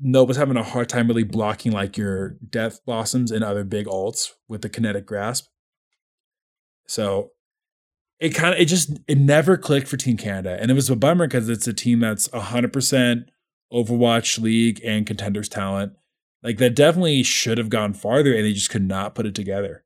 no 0.00 0.24
was 0.24 0.36
having 0.36 0.56
a 0.56 0.62
hard 0.62 0.88
time 0.88 1.06
really 1.06 1.22
blocking 1.22 1.72
like 1.72 1.96
your 1.96 2.36
Death 2.48 2.84
Blossoms 2.84 3.30
and 3.30 3.44
other 3.44 3.64
big 3.64 3.86
alts 3.86 4.32
with 4.48 4.62
the 4.62 4.68
kinetic 4.68 5.06
grasp. 5.06 5.46
So 6.88 7.30
it 8.18 8.30
kind 8.30 8.54
of 8.54 8.60
it 8.60 8.66
just 8.66 8.98
it 9.06 9.18
never 9.18 9.56
clicked 9.56 9.88
for 9.88 9.96
Team 9.96 10.16
Canada, 10.16 10.56
and 10.60 10.70
it 10.70 10.74
was 10.74 10.90
a 10.90 10.96
bummer 10.96 11.26
because 11.26 11.48
it's 11.48 11.66
a 11.66 11.72
team 11.72 12.00
that's 12.00 12.30
hundred 12.32 12.72
percent 12.72 13.30
Overwatch 13.72 14.40
League 14.40 14.80
and 14.84 15.06
contenders 15.06 15.48
talent. 15.48 15.92
Like 16.42 16.58
that 16.58 16.74
definitely 16.74 17.22
should 17.22 17.58
have 17.58 17.68
gone 17.70 17.92
farther, 17.94 18.34
and 18.34 18.44
they 18.44 18.52
just 18.52 18.70
could 18.70 18.86
not 18.86 19.14
put 19.14 19.26
it 19.26 19.34
together. 19.34 19.84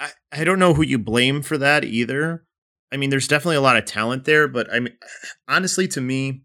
I, 0.00 0.10
I 0.32 0.44
don't 0.44 0.58
know 0.58 0.74
who 0.74 0.82
you 0.82 0.98
blame 0.98 1.42
for 1.42 1.58
that 1.58 1.84
either. 1.84 2.44
I 2.92 2.96
mean, 2.96 3.10
there's 3.10 3.28
definitely 3.28 3.56
a 3.56 3.60
lot 3.62 3.76
of 3.76 3.84
talent 3.84 4.24
there, 4.24 4.48
but 4.48 4.72
I 4.72 4.80
mean, 4.80 4.94
honestly, 5.48 5.88
to 5.88 6.00
me, 6.00 6.42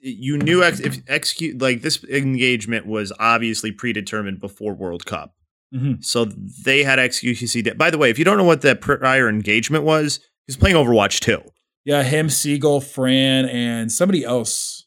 you 0.00 0.38
knew 0.38 0.62
ex- 0.64 0.80
if 0.80 0.98
execute 1.08 1.60
like 1.60 1.82
this 1.82 2.02
engagement 2.04 2.86
was 2.86 3.12
obviously 3.18 3.70
predetermined 3.70 4.40
before 4.40 4.74
World 4.74 5.04
Cup. 5.06 5.34
Mhm. 5.74 6.04
So 6.04 6.24
they 6.64 6.84
had 6.84 6.98
XQC. 6.98 7.64
that- 7.64 7.78
By 7.78 7.90
the 7.90 7.98
way, 7.98 8.08
if 8.10 8.18
you 8.18 8.24
don't 8.24 8.38
know 8.38 8.44
what 8.44 8.62
that 8.62 8.80
prior 8.80 9.28
engagement 9.28 9.84
was, 9.84 10.20
he's 10.46 10.56
playing 10.56 10.76
Overwatch 10.76 11.20
2. 11.20 11.42
Yeah, 11.84 12.02
him, 12.02 12.30
Seagull, 12.30 12.80
Fran, 12.80 13.44
and 13.46 13.92
somebody 13.92 14.24
else 14.24 14.83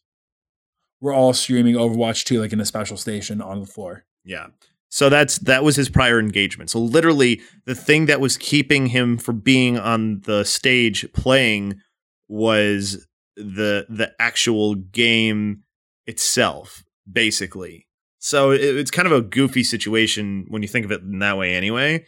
were 1.01 1.13
all 1.13 1.33
streaming 1.33 1.75
Overwatch 1.75 2.23
2 2.25 2.39
like 2.39 2.53
in 2.53 2.59
a 2.59 2.65
special 2.65 2.97
station 2.97 3.41
on 3.41 3.59
the 3.59 3.65
floor. 3.65 4.05
Yeah. 4.23 4.47
So 4.89 5.09
that's 5.09 5.39
that 5.39 5.63
was 5.63 5.75
his 5.75 5.89
prior 5.89 6.19
engagement. 6.19 6.69
So 6.69 6.79
literally 6.79 7.41
the 7.65 7.75
thing 7.75 8.05
that 8.05 8.21
was 8.21 8.37
keeping 8.37 8.87
him 8.87 9.17
from 9.17 9.39
being 9.39 9.77
on 9.77 10.21
the 10.21 10.43
stage 10.43 11.11
playing 11.13 11.75
was 12.27 13.07
the 13.35 13.85
the 13.89 14.13
actual 14.19 14.75
game 14.75 15.63
itself 16.05 16.83
basically. 17.11 17.85
So 18.19 18.51
it, 18.51 18.61
it's 18.61 18.91
kind 18.91 19.05
of 19.05 19.11
a 19.11 19.21
goofy 19.21 19.63
situation 19.63 20.45
when 20.49 20.61
you 20.61 20.67
think 20.67 20.85
of 20.85 20.91
it 20.91 21.01
in 21.01 21.19
that 21.19 21.37
way 21.37 21.55
anyway. 21.55 22.05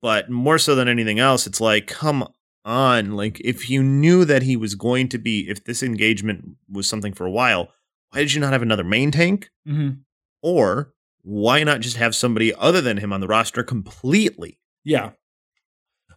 But 0.00 0.30
more 0.30 0.58
so 0.58 0.74
than 0.74 0.88
anything 0.88 1.18
else 1.18 1.46
it's 1.46 1.60
like 1.60 1.86
come 1.86 2.26
on 2.64 3.16
like 3.16 3.40
if 3.40 3.68
you 3.68 3.82
knew 3.82 4.24
that 4.24 4.42
he 4.42 4.56
was 4.56 4.76
going 4.76 5.08
to 5.08 5.18
be 5.18 5.48
if 5.48 5.64
this 5.64 5.82
engagement 5.82 6.44
was 6.70 6.88
something 6.88 7.12
for 7.12 7.26
a 7.26 7.30
while 7.30 7.72
why 8.12 8.20
did 8.20 8.32
you 8.34 8.40
not 8.40 8.52
have 8.52 8.62
another 8.62 8.84
main 8.84 9.10
tank 9.10 9.50
Mm-hmm. 9.66 10.00
or 10.42 10.92
why 11.22 11.62
not 11.62 11.80
just 11.80 11.96
have 11.96 12.16
somebody 12.16 12.52
other 12.54 12.80
than 12.80 12.96
him 12.98 13.12
on 13.12 13.20
the 13.20 13.28
roster 13.28 13.62
completely? 13.62 14.58
Yeah. 14.84 15.10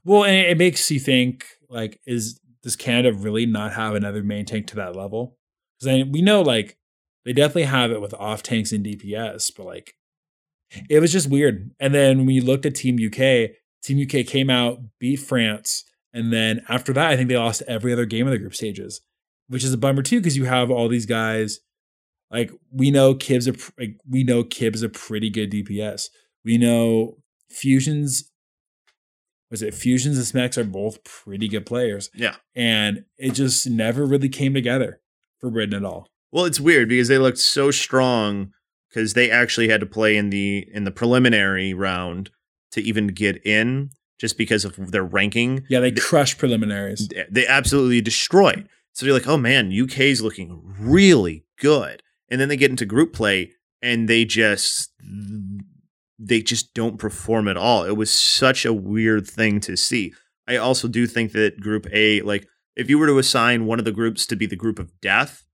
Well, 0.03 0.23
and 0.23 0.35
it 0.35 0.57
makes 0.57 0.89
you 0.91 0.99
think 0.99 1.45
like, 1.69 1.99
is 2.05 2.39
does 2.63 2.75
Canada 2.75 3.13
really 3.13 3.45
not 3.45 3.73
have 3.73 3.93
another 3.95 4.23
main 4.23 4.45
tank 4.45 4.67
to 4.67 4.75
that 4.77 4.95
level? 4.95 5.37
Because 5.79 6.05
we 6.11 6.21
know 6.21 6.41
like 6.41 6.77
they 7.23 7.33
definitely 7.33 7.63
have 7.63 7.91
it 7.91 8.01
with 8.01 8.13
off 8.15 8.41
tanks 8.43 8.71
and 8.71 8.85
DPS, 8.85 9.51
but 9.55 9.65
like 9.65 9.93
it 10.89 10.99
was 10.99 11.11
just 11.11 11.29
weird. 11.29 11.71
And 11.79 11.93
then 11.93 12.19
when 12.19 12.29
you 12.29 12.41
looked 12.43 12.65
at 12.65 12.75
Team 12.75 12.95
UK, 12.95 13.51
Team 13.83 14.01
UK 14.01 14.25
came 14.25 14.49
out, 14.49 14.79
beat 14.99 15.17
France, 15.17 15.83
and 16.13 16.33
then 16.33 16.61
after 16.69 16.91
that, 16.93 17.11
I 17.11 17.15
think 17.15 17.29
they 17.29 17.37
lost 17.37 17.61
every 17.67 17.93
other 17.93 18.05
game 18.05 18.25
of 18.25 18.31
the 18.31 18.39
group 18.39 18.55
stages, 18.55 19.01
which 19.47 19.63
is 19.63 19.73
a 19.73 19.77
bummer 19.77 20.01
too, 20.01 20.19
because 20.19 20.37
you 20.37 20.45
have 20.45 20.71
all 20.71 20.87
these 20.87 21.05
guys. 21.05 21.59
Like 22.31 22.51
we 22.71 22.91
know 22.91 23.15
Kibb's 23.15 23.47
a 23.47 23.53
like 23.77 23.97
we 24.09 24.23
know 24.23 24.43
Kibb's 24.43 24.83
a 24.83 24.89
pretty 24.89 25.29
good 25.29 25.51
DPS. 25.51 26.09
We 26.43 26.57
know 26.57 27.17
Fusions 27.49 28.31
was 29.51 29.61
it 29.61 29.73
Fusions 29.73 30.17
and 30.17 30.25
Smacks 30.25 30.57
are 30.57 30.63
both 30.63 31.03
pretty 31.03 31.47
good 31.47 31.65
players. 31.65 32.09
Yeah. 32.13 32.35
And 32.55 33.05
it 33.17 33.33
just 33.33 33.67
never 33.69 34.05
really 34.05 34.29
came 34.29 34.53
together 34.53 34.99
for 35.39 35.49
Britain 35.49 35.75
at 35.75 35.85
all. 35.85 36.07
Well, 36.31 36.45
it's 36.45 36.59
weird 36.59 36.89
because 36.89 37.07
they 37.07 37.17
looked 37.17 37.37
so 37.37 37.71
strong 37.71 38.51
because 38.89 39.13
they 39.13 39.29
actually 39.29 39.69
had 39.69 39.79
to 39.81 39.85
play 39.85 40.17
in 40.17 40.29
the 40.29 40.67
in 40.73 40.83
the 40.83 40.91
preliminary 40.91 41.73
round 41.73 42.31
to 42.71 42.81
even 42.81 43.07
get 43.07 43.45
in 43.45 43.91
just 44.19 44.37
because 44.37 44.65
of 44.65 44.91
their 44.91 45.03
ranking. 45.03 45.63
Yeah, 45.69 45.79
they 45.79 45.91
crushed 45.91 46.37
preliminaries. 46.37 47.09
They 47.29 47.47
absolutely 47.47 48.01
destroyed. 48.01 48.67
So 48.93 49.05
you're 49.05 49.15
like, 49.15 49.27
oh 49.27 49.37
man, 49.37 49.71
UK's 49.71 50.21
looking 50.21 50.61
really 50.79 51.45
good. 51.59 52.01
And 52.29 52.41
then 52.41 52.49
they 52.49 52.57
get 52.57 52.71
into 52.71 52.85
group 52.85 53.13
play 53.13 53.51
and 53.81 54.07
they 54.07 54.25
just 54.25 54.91
they 56.17 56.41
just 56.41 56.73
don't 56.73 56.97
perform 56.97 57.47
at 57.47 57.57
all. 57.57 57.83
It 57.83 57.97
was 57.97 58.11
such 58.11 58.65
a 58.65 58.73
weird 58.73 59.27
thing 59.27 59.59
to 59.61 59.75
see. 59.75 60.13
I 60.47 60.57
also 60.57 60.87
do 60.87 61.07
think 61.07 61.31
that 61.33 61.59
group 61.59 61.87
A, 61.91 62.21
like 62.21 62.47
if 62.75 62.89
you 62.89 62.97
were 62.97 63.07
to 63.07 63.19
assign 63.19 63.65
one 63.65 63.79
of 63.79 63.85
the 63.85 63.91
groups 63.91 64.25
to 64.27 64.35
be 64.35 64.45
the 64.45 64.55
group 64.55 64.79
of 64.79 64.99
death, 65.01 65.45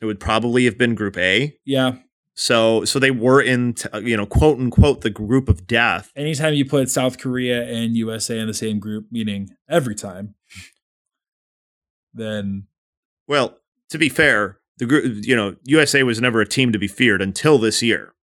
it 0.00 0.06
would 0.06 0.20
probably 0.20 0.64
have 0.64 0.78
been 0.78 0.94
group 0.94 1.16
A. 1.16 1.56
Yeah. 1.64 1.96
So 2.34 2.84
so 2.84 2.98
they 2.98 3.10
were 3.10 3.40
in 3.40 3.74
t- 3.74 3.88
you 4.02 4.16
know 4.16 4.26
quote 4.26 4.58
unquote 4.58 5.00
the 5.00 5.10
group 5.10 5.48
of 5.48 5.66
death. 5.66 6.12
Anytime 6.14 6.54
you 6.54 6.66
put 6.66 6.90
South 6.90 7.18
Korea 7.18 7.64
and 7.64 7.96
USA 7.96 8.38
in 8.38 8.46
the 8.46 8.54
same 8.54 8.78
group, 8.78 9.06
meaning 9.10 9.48
every 9.68 9.94
time, 9.94 10.34
then 12.12 12.66
Well, 13.26 13.58
to 13.90 13.98
be 13.98 14.10
fair, 14.10 14.58
the 14.78 14.86
group 14.86 15.24
you 15.24 15.36
know 15.36 15.56
USA 15.64 16.02
was 16.02 16.20
never 16.20 16.40
a 16.40 16.46
team 16.46 16.72
to 16.72 16.78
be 16.78 16.88
feared 16.88 17.22
until 17.22 17.58
this 17.58 17.82
year. 17.82 18.14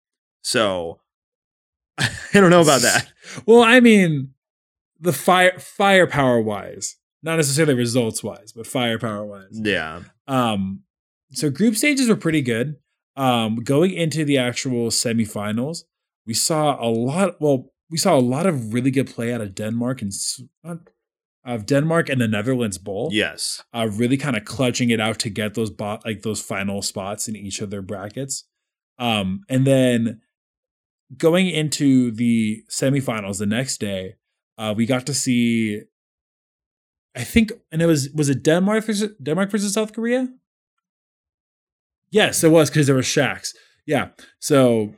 So 0.42 1.00
I 1.98 2.08
don't 2.34 2.50
know 2.50 2.62
about 2.62 2.82
that. 2.82 3.10
Well, 3.46 3.62
I 3.62 3.80
mean, 3.80 4.34
the 5.00 5.12
fire 5.12 5.58
firepower 5.58 6.40
wise, 6.40 6.96
not 7.22 7.36
necessarily 7.36 7.74
results 7.74 8.22
wise, 8.22 8.52
but 8.52 8.66
firepower 8.66 9.24
wise. 9.24 9.48
Yeah. 9.52 10.02
Um, 10.28 10.82
so 11.32 11.50
group 11.50 11.74
stages 11.74 12.08
were 12.08 12.16
pretty 12.16 12.42
good. 12.42 12.76
Um, 13.16 13.56
going 13.56 13.92
into 13.92 14.24
the 14.24 14.36
actual 14.38 14.90
semifinals, 14.90 15.84
we 16.26 16.34
saw 16.34 16.78
a 16.84 16.88
lot. 16.90 17.40
Well, 17.40 17.72
we 17.90 17.96
saw 17.96 18.14
a 18.14 18.20
lot 18.20 18.46
of 18.46 18.74
really 18.74 18.90
good 18.90 19.06
play 19.08 19.32
out 19.32 19.40
of 19.40 19.54
Denmark 19.54 20.02
and 20.02 20.12
not- 20.62 20.90
of 21.44 21.66
Denmark 21.66 22.08
and 22.08 22.20
the 22.20 22.28
Netherlands 22.28 22.78
bowl. 22.78 23.10
Yes. 23.12 23.62
uh, 23.74 23.88
really 23.92 24.16
kind 24.16 24.36
of 24.36 24.44
clutching 24.44 24.90
it 24.90 25.00
out 25.00 25.18
to 25.20 25.30
get 25.30 25.54
those 25.54 25.70
bot 25.70 26.04
like 26.04 26.22
those 26.22 26.40
final 26.40 26.82
spots 26.82 27.28
in 27.28 27.36
each 27.36 27.60
of 27.60 27.70
their 27.70 27.82
brackets. 27.82 28.44
Um, 28.98 29.40
and 29.48 29.66
then 29.66 30.20
going 31.16 31.48
into 31.48 32.10
the 32.12 32.62
semifinals 32.70 33.38
the 33.38 33.46
next 33.46 33.78
day, 33.78 34.14
uh, 34.58 34.72
we 34.76 34.86
got 34.86 35.04
to 35.06 35.14
see. 35.14 35.82
I 37.16 37.22
think, 37.24 37.52
and 37.70 37.80
it 37.82 37.86
was 37.86 38.10
was 38.14 38.28
it 38.28 38.42
Denmark 38.42 38.84
versus 38.84 39.10
Denmark 39.22 39.50
versus 39.50 39.72
South 39.72 39.92
Korea. 39.92 40.28
Yes, 42.10 42.44
it 42.44 42.50
was 42.50 42.70
because 42.70 42.86
there 42.86 42.94
were 42.96 43.02
Shax. 43.02 43.54
Yeah. 43.86 44.08
So 44.38 44.94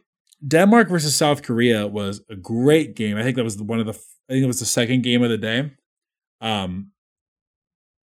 Denmark 0.47 0.89
versus 0.89 1.15
South 1.17 1.43
Korea 1.43 1.87
was 1.87 2.23
a 2.31 2.37
great 2.37 2.95
game. 2.95 3.17
I 3.17 3.23
think 3.23 3.37
that 3.37 3.45
was 3.45 3.57
the- 3.57 3.65
one 3.65 3.81
of 3.81 3.87
the. 3.87 3.93
I 4.29 4.33
think 4.33 4.45
it 4.45 4.47
was 4.47 4.61
the 4.61 4.67
second 4.67 5.03
game 5.03 5.23
of 5.23 5.31
the 5.31 5.39
day. 5.39 5.73
Um, 6.41 6.93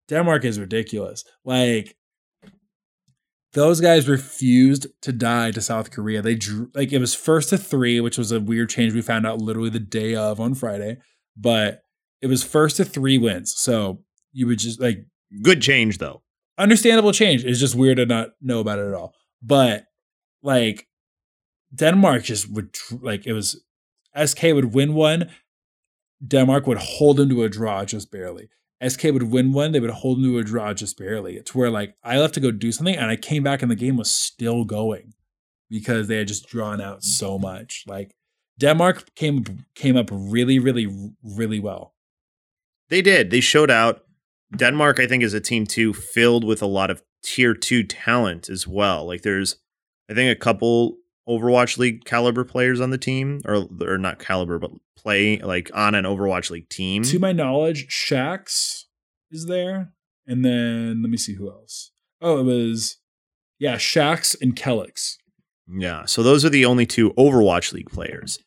Denmark 0.09 0.45
is 0.45 0.59
ridiculous. 0.59 1.23
Like 1.45 1.95
those 3.53 3.79
guys 3.81 4.07
refused 4.09 4.87
to 5.01 5.11
die 5.11 5.51
to 5.51 5.61
South 5.61 5.91
Korea. 5.91 6.21
They 6.21 6.35
drew 6.35 6.69
like 6.73 6.91
it 6.91 6.99
was 6.99 7.13
first 7.15 7.49
to 7.49 7.57
three, 7.57 7.99
which 7.99 8.17
was 8.17 8.31
a 8.31 8.39
weird 8.41 8.69
change 8.69 8.93
we 8.93 9.01
found 9.01 9.27
out 9.27 9.39
literally 9.41 9.69
the 9.69 9.79
day 9.79 10.15
of 10.15 10.39
on 10.39 10.55
Friday. 10.55 10.97
But 11.37 11.81
it 12.21 12.27
was 12.27 12.43
first 12.43 12.77
to 12.77 12.85
three 12.85 13.17
wins. 13.17 13.53
So 13.55 14.03
you 14.31 14.47
would 14.47 14.59
just 14.59 14.79
like 14.81 15.05
Good 15.41 15.61
change 15.61 15.97
though. 15.97 16.21
understandable 16.57 17.11
change. 17.11 17.43
It's 17.43 17.59
just 17.59 17.75
weird 17.75 17.97
to 17.97 18.05
not 18.05 18.29
know 18.41 18.59
about 18.59 18.79
it 18.79 18.87
at 18.87 18.93
all. 18.93 19.13
But 19.41 19.85
like 20.41 20.87
Denmark 21.73 22.23
just 22.23 22.51
would 22.51 22.75
like 23.01 23.25
it 23.25 23.33
was 23.33 23.63
SK 24.23 24.43
would 24.53 24.73
win 24.73 24.93
one, 24.93 25.29
Denmark 26.25 26.67
would 26.67 26.77
hold 26.77 27.17
them 27.17 27.29
to 27.29 27.43
a 27.43 27.49
draw 27.49 27.85
just 27.85 28.11
barely. 28.11 28.49
SK 28.87 29.03
would 29.05 29.23
win 29.23 29.53
one, 29.53 29.71
they 29.71 29.79
would 29.79 29.89
hold 29.89 30.17
them 30.17 30.25
to 30.25 30.39
a 30.39 30.43
draw 30.43 30.73
just 30.73 30.97
barely. 30.97 31.35
It's 31.35 31.55
where 31.55 31.69
like 31.69 31.95
I 32.03 32.17
left 32.17 32.33
to 32.35 32.39
go 32.39 32.51
do 32.51 32.71
something 32.71 32.95
and 32.95 33.09
I 33.09 33.15
came 33.15 33.43
back 33.43 33.61
and 33.61 33.71
the 33.71 33.75
game 33.75 33.97
was 33.97 34.11
still 34.11 34.65
going 34.65 35.13
because 35.69 36.07
they 36.07 36.17
had 36.17 36.27
just 36.27 36.47
drawn 36.47 36.81
out 36.81 37.03
so 37.03 37.39
much. 37.39 37.83
Like 37.87 38.15
Denmark 38.59 39.15
came 39.15 39.65
came 39.75 39.97
up 39.97 40.09
really, 40.11 40.59
really, 40.59 40.87
really 41.23 41.59
well. 41.59 41.93
They 42.89 43.01
did. 43.01 43.31
They 43.31 43.39
showed 43.39 43.71
out. 43.71 44.03
Denmark, 44.55 44.99
I 44.99 45.07
think, 45.07 45.23
is 45.23 45.33
a 45.33 45.39
team 45.39 45.65
too 45.65 45.93
filled 45.93 46.43
with 46.43 46.61
a 46.61 46.67
lot 46.67 46.91
of 46.91 47.01
tier 47.23 47.55
two 47.55 47.83
talent 47.83 48.49
as 48.49 48.67
well. 48.67 49.07
Like 49.07 49.23
there's, 49.23 49.55
I 50.09 50.13
think, 50.13 50.31
a 50.31 50.39
couple 50.39 50.97
Overwatch 51.27 51.77
League 51.77 52.05
caliber 52.05 52.43
players 52.43 52.81
on 52.81 52.89
the 52.89 52.97
team, 52.97 53.41
or 53.45 53.67
or 53.81 53.97
not 53.97 54.19
caliber, 54.19 54.59
but 54.59 54.71
play 54.95 55.37
like 55.39 55.69
on 55.73 55.95
an 55.95 56.05
Overwatch 56.05 56.49
League 56.49 56.69
team. 56.69 57.03
To 57.03 57.19
my 57.19 57.31
knowledge, 57.31 57.87
Shax 57.87 58.83
is 59.31 59.45
there. 59.45 59.93
And 60.25 60.45
then 60.45 61.01
let 61.01 61.09
me 61.09 61.17
see 61.17 61.35
who 61.35 61.49
else. 61.49 61.91
Oh, 62.21 62.39
it 62.39 62.43
was 62.43 62.97
yeah, 63.59 63.75
Shax 63.75 64.35
and 64.41 64.55
Kellex. 64.55 65.17
Yeah. 65.67 66.05
So 66.05 66.23
those 66.23 66.43
are 66.43 66.49
the 66.49 66.65
only 66.65 66.85
two 66.85 67.11
Overwatch 67.13 67.73
League 67.73 67.89
players. 67.89 68.39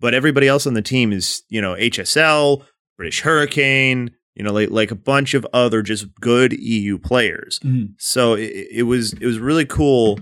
But 0.00 0.14
everybody 0.14 0.48
else 0.48 0.66
on 0.66 0.74
the 0.74 0.82
team 0.82 1.12
is, 1.12 1.42
you 1.48 1.62
know, 1.62 1.74
HSL, 1.74 2.64
British 2.96 3.20
Hurricane, 3.20 4.10
you 4.34 4.42
know, 4.42 4.52
like 4.52 4.70
like 4.70 4.90
a 4.90 4.96
bunch 4.96 5.34
of 5.34 5.46
other 5.52 5.82
just 5.82 6.06
good 6.20 6.52
EU 6.52 6.98
players. 6.98 7.58
Mm-hmm. 7.60 7.92
So 7.98 8.34
it, 8.34 8.68
it 8.70 8.82
was 8.82 9.12
it 9.14 9.26
was 9.26 9.38
really 9.38 9.64
cool 9.64 10.18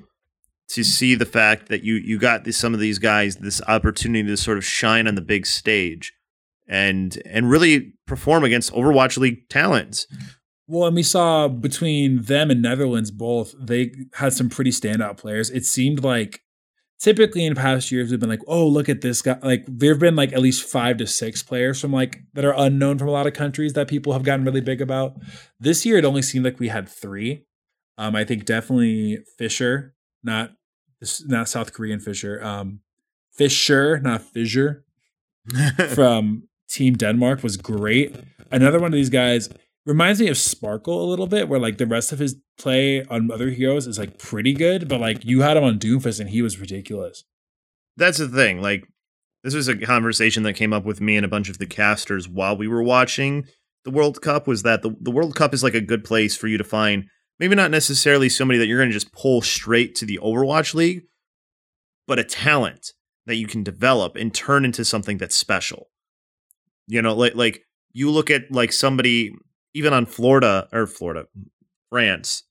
to 0.73 0.85
see 0.85 1.15
the 1.15 1.27
fact 1.27 1.69
that 1.69 1.85
you 1.85 1.95
you 1.95 2.19
got 2.19 2.45
this, 2.45 2.57
some 2.57 2.75
of 2.75 2.81
these 2.81 2.99
guys 2.99 3.37
this 3.37 3.61
opportunity 3.69 4.27
to 4.27 4.37
sort 4.37 4.59
of 4.59 4.65
shine 4.65 5.07
on 5.07 5.15
the 5.15 5.23
big 5.23 5.47
stage 5.47 6.13
and 6.69 7.21
and 7.27 7.51
really 7.51 7.93
perform 8.07 8.45
against 8.45 8.73
Overwatch 8.73 9.19
League 9.19 9.49
talents. 9.49 10.07
Well, 10.67 10.87
and 10.87 10.97
we 10.97 11.03
saw 11.03 11.49
between 11.49 12.23
them 12.23 12.51
and 12.51 12.63
Netherlands 12.63 13.11
both, 13.11 13.55
they 13.61 13.93
had 14.15 14.33
some 14.33 14.49
pretty 14.49 14.71
standout 14.71 15.19
players. 15.19 15.51
It 15.51 15.67
seemed 15.67 16.03
like 16.03 16.41
typically 16.99 17.45
in 17.45 17.55
past 17.55 17.91
years 17.91 18.11
we've 18.11 18.21
been 18.21 18.31
like, 18.31 18.41
oh, 18.47 18.67
look 18.67 18.89
at 18.89 19.03
this 19.03 19.21
guy. 19.21 19.39
Like 19.43 19.65
there 19.67 19.93
have 19.93 20.01
been 20.01 20.17
like 20.17 20.33
at 20.33 20.41
least 20.41 20.67
five 20.67 20.97
to 20.99 21.07
six 21.07 21.43
players 21.43 21.81
from 21.81 21.93
like 21.93 22.21
that 22.33 22.45
are 22.45 22.55
unknown 22.57 22.99
from 22.99 23.09
a 23.09 23.13
lot 23.13 23.27
of 23.27 23.35
countries 23.35 23.75
that 23.75 23.89
people 23.89 24.13
have 24.15 24.23
gotten 24.23 24.45
really 24.45 24.61
big 24.63 24.81
about. 24.81 25.17
This 25.61 25.85
year 25.85 25.99
it 25.99 26.05
only 26.05 26.23
seemed 26.23 26.45
like 26.45 26.61
we 26.61 26.69
had 26.69 26.89
three. 26.89 27.45
Um, 27.99 28.17
I 28.17 28.25
think 28.25 28.47
definitely 28.47 29.19
Fisher, 29.37 29.95
not 30.23 30.53
not 31.27 31.49
South 31.49 31.73
Korean 31.73 32.01
Fisher. 32.01 32.43
Um, 32.43 32.81
Fisher, 33.33 33.99
not 34.01 34.23
Fisher 34.23 34.85
from 35.95 36.49
Team 36.69 36.95
Denmark 36.95 37.43
was 37.43 37.57
great. 37.57 38.15
Another 38.51 38.79
one 38.79 38.93
of 38.93 38.97
these 38.97 39.11
guys 39.11 39.49
reminds 39.87 40.21
me 40.21 40.29
of 40.29 40.39
Sparkle 40.39 41.03
a 41.03 41.09
little 41.09 41.27
bit, 41.27 41.49
where 41.49 41.61
like 41.61 41.79
the 41.79 41.87
rest 41.87 42.13
of 42.13 42.19
his 42.19 42.37
play 42.59 43.05
on 43.05 43.31
other 43.31 43.51
heroes 43.51 43.87
is 43.87 43.99
like 43.99 44.19
pretty 44.19 44.53
good, 44.53 44.89
but 44.89 45.01
like 45.01 45.25
you 45.25 45.41
had 45.41 45.57
him 45.57 45.65
on 45.65 45.79
Doomfist 45.79 46.21
and 46.21 46.31
he 46.31 46.43
was 46.43 46.59
ridiculous. 46.59 47.25
That's 47.97 48.19
the 48.19 48.29
thing. 48.29 48.61
Like, 48.63 48.85
this 49.43 49.55
was 49.55 49.69
a 49.69 49.77
conversation 49.77 50.45
that 50.45 50.55
came 50.55 50.73
up 50.73 50.85
with 50.85 51.01
me 51.01 51.17
and 51.17 51.27
a 51.27 51.29
bunch 51.29 51.49
of 51.49 51.59
the 51.59 51.67
casters 51.67 52.29
while 52.29 52.57
we 52.57 52.69
were 52.69 52.83
watching 52.83 53.47
the 53.85 53.91
World 53.91 54.21
Cup. 54.23 54.47
Was 54.47 54.63
that 54.63 54.83
the, 54.83 54.95
the 55.01 55.11
World 55.11 55.35
Cup 55.35 55.53
is 55.53 55.63
like 55.63 55.75
a 55.75 55.81
good 55.81 56.05
place 56.05 56.37
for 56.37 56.47
you 56.47 56.59
to 56.59 56.65
find 56.65 57.07
maybe 57.43 57.57
not 57.57 57.73
necessarily 57.73 58.29
somebody 58.29 58.57
that 58.57 58.69
you're 58.69 58.79
going 58.79 58.89
to 58.89 58.95
just 58.95 59.11
pull 59.11 59.43
straight 59.43 59.97
to 59.97 60.07
the 60.07 60.21
Overwatch 60.23 60.75
League, 60.75 61.03
but 62.07 62.21
a 62.21 62.23
talent 62.23 62.93
that 63.27 63.35
you 63.35 63.49
can 63.49 63.65
develop 63.65 64.15
and 64.15 64.33
turn 64.33 64.65
into 64.65 64.85
something 64.85 65.19
that's 65.19 65.35
special. 65.35 65.89
You 66.87 67.03
know, 67.03 67.17
like 67.17 67.35
like 67.35 67.65
you 67.93 68.13
look 68.13 68.31
at 68.31 68.53
like 68.53 68.73
somebody 68.73 69.35
even 69.75 69.93
on 69.93 70.07
Florida 70.07 70.69
or 70.73 70.87
Florida, 70.87 71.27
France, 71.91 72.45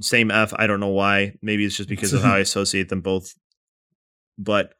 same 0.00 0.32
F. 0.32 0.52
I 0.56 0.66
don't 0.66 0.80
know 0.80 0.88
why. 0.88 1.36
Maybe 1.40 1.64
it's 1.64 1.76
just 1.76 1.88
because 1.88 2.12
of 2.12 2.22
how 2.22 2.34
I 2.34 2.38
associate 2.40 2.88
them 2.88 3.00
both. 3.00 3.36
But 4.36 4.74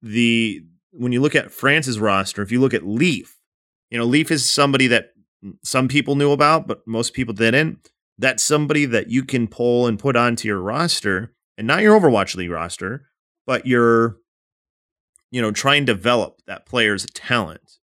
the 0.00 0.62
when 0.92 1.10
you 1.10 1.20
look 1.20 1.34
at 1.34 1.50
France's 1.50 1.98
roster, 1.98 2.40
if 2.40 2.52
you 2.52 2.60
look 2.60 2.74
at 2.74 2.86
Leaf, 2.86 3.36
you 3.90 3.98
know, 3.98 4.04
Leaf 4.04 4.30
is 4.30 4.48
somebody 4.48 4.86
that 4.86 5.06
some 5.64 5.88
people 5.88 6.14
knew 6.14 6.30
about, 6.30 6.68
but 6.68 6.86
most 6.86 7.14
people 7.14 7.34
didn't. 7.34 7.90
That's 8.20 8.42
somebody 8.42 8.84
that 8.86 9.10
you 9.10 9.24
can 9.24 9.48
pull 9.48 9.86
and 9.86 9.98
put 9.98 10.14
onto 10.14 10.46
your 10.46 10.60
roster, 10.60 11.32
and 11.56 11.66
not 11.66 11.80
your 11.82 11.98
Overwatch 11.98 12.36
League 12.36 12.50
roster, 12.50 13.06
but 13.46 13.66
your, 13.66 14.16
you 15.30 15.40
know, 15.40 15.50
try 15.50 15.76
and 15.76 15.86
develop 15.86 16.36
that 16.46 16.66
player's 16.66 17.06
talent 17.14 17.78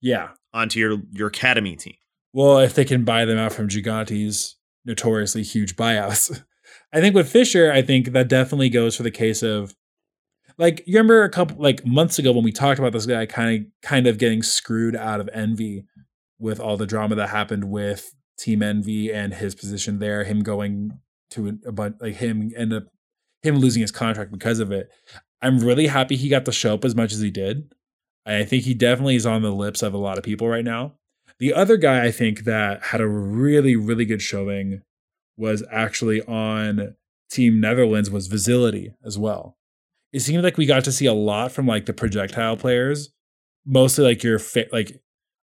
Yeah. 0.00 0.28
onto 0.52 0.78
your 0.78 0.98
your 1.10 1.28
academy 1.28 1.76
team. 1.76 1.94
Well, 2.32 2.58
if 2.58 2.74
they 2.74 2.84
can 2.84 3.04
buy 3.04 3.24
them 3.24 3.38
out 3.38 3.52
from 3.52 3.68
Gigantti's 3.68 4.56
notoriously 4.84 5.42
huge 5.42 5.76
buyouts. 5.76 6.42
I 6.92 7.00
think 7.00 7.14
with 7.14 7.30
Fisher, 7.30 7.72
I 7.72 7.82
think 7.82 8.12
that 8.12 8.28
definitely 8.28 8.68
goes 8.68 8.96
for 8.96 9.02
the 9.02 9.10
case 9.10 9.42
of 9.42 9.74
like 10.58 10.82
you 10.86 10.94
remember 10.94 11.22
a 11.24 11.30
couple 11.30 11.56
like 11.60 11.86
months 11.86 12.18
ago 12.18 12.32
when 12.32 12.44
we 12.44 12.52
talked 12.52 12.78
about 12.78 12.92
this 12.92 13.06
guy 13.06 13.24
kind 13.26 13.60
of 13.64 13.66
kind 13.82 14.06
of 14.06 14.18
getting 14.18 14.42
screwed 14.42 14.94
out 14.94 15.20
of 15.20 15.28
envy 15.32 15.86
with 16.38 16.60
all 16.60 16.76
the 16.76 16.86
drama 16.86 17.14
that 17.14 17.28
happened 17.30 17.64
with 17.70 18.14
Team 18.40 18.62
Envy 18.62 19.12
and 19.12 19.34
his 19.34 19.54
position 19.54 19.98
there, 19.98 20.24
him 20.24 20.42
going 20.42 20.98
to 21.32 21.58
a 21.66 21.72
bunch 21.72 21.96
like 22.00 22.16
him 22.16 22.50
end 22.56 22.72
up 22.72 22.84
him 23.42 23.56
losing 23.56 23.82
his 23.82 23.90
contract 23.90 24.32
because 24.32 24.58
of 24.58 24.72
it. 24.72 24.90
I'm 25.42 25.60
really 25.60 25.86
happy 25.86 26.16
he 26.16 26.28
got 26.28 26.44
to 26.46 26.52
show 26.52 26.74
up 26.74 26.84
as 26.84 26.94
much 26.94 27.12
as 27.12 27.20
he 27.20 27.30
did. 27.30 27.72
I 28.26 28.44
think 28.44 28.64
he 28.64 28.74
definitely 28.74 29.16
is 29.16 29.26
on 29.26 29.42
the 29.42 29.52
lips 29.52 29.82
of 29.82 29.94
a 29.94 29.98
lot 29.98 30.18
of 30.18 30.24
people 30.24 30.48
right 30.48 30.64
now. 30.64 30.94
The 31.38 31.54
other 31.54 31.76
guy 31.76 32.04
I 32.04 32.10
think 32.10 32.44
that 32.44 32.82
had 32.84 33.00
a 33.00 33.08
really, 33.08 33.76
really 33.76 34.04
good 34.04 34.20
showing 34.20 34.82
was 35.36 35.62
actually 35.70 36.22
on 36.22 36.96
Team 37.30 37.60
Netherlands 37.60 38.10
was 38.10 38.26
Visility 38.26 38.92
as 39.04 39.18
well. 39.18 39.56
It 40.12 40.20
seemed 40.20 40.44
like 40.44 40.58
we 40.58 40.66
got 40.66 40.84
to 40.84 40.92
see 40.92 41.06
a 41.06 41.14
lot 41.14 41.52
from 41.52 41.66
like 41.66 41.86
the 41.86 41.92
projectile 41.94 42.56
players, 42.56 43.10
mostly 43.64 44.04
like 44.04 44.22
your 44.22 44.38
fa- 44.38 44.66
like 44.72 45.00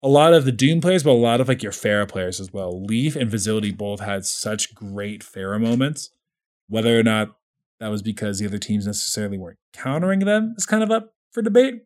a 0.03 0.07
lot 0.07 0.33
of 0.33 0.45
the 0.45 0.51
Doom 0.51 0.81
players, 0.81 1.03
but 1.03 1.11
a 1.11 1.13
lot 1.13 1.41
of 1.41 1.47
like 1.47 1.61
your 1.61 1.71
Pharah 1.71 2.07
players 2.07 2.39
as 2.39 2.51
well. 2.51 2.83
Leaf 2.83 3.15
and 3.15 3.29
Visility 3.29 3.71
both 3.71 3.99
had 3.99 4.25
such 4.25 4.73
great 4.73 5.23
Pharah 5.23 5.61
moments. 5.61 6.09
Whether 6.67 6.97
or 6.97 7.03
not 7.03 7.35
that 7.79 7.89
was 7.89 8.01
because 8.01 8.39
the 8.39 8.45
other 8.45 8.57
teams 8.57 8.85
necessarily 8.85 9.37
weren't 9.37 9.59
countering 9.73 10.19
them 10.19 10.53
is 10.57 10.65
kind 10.65 10.83
of 10.83 10.91
up 10.91 11.13
for 11.31 11.41
debate. 11.41 11.81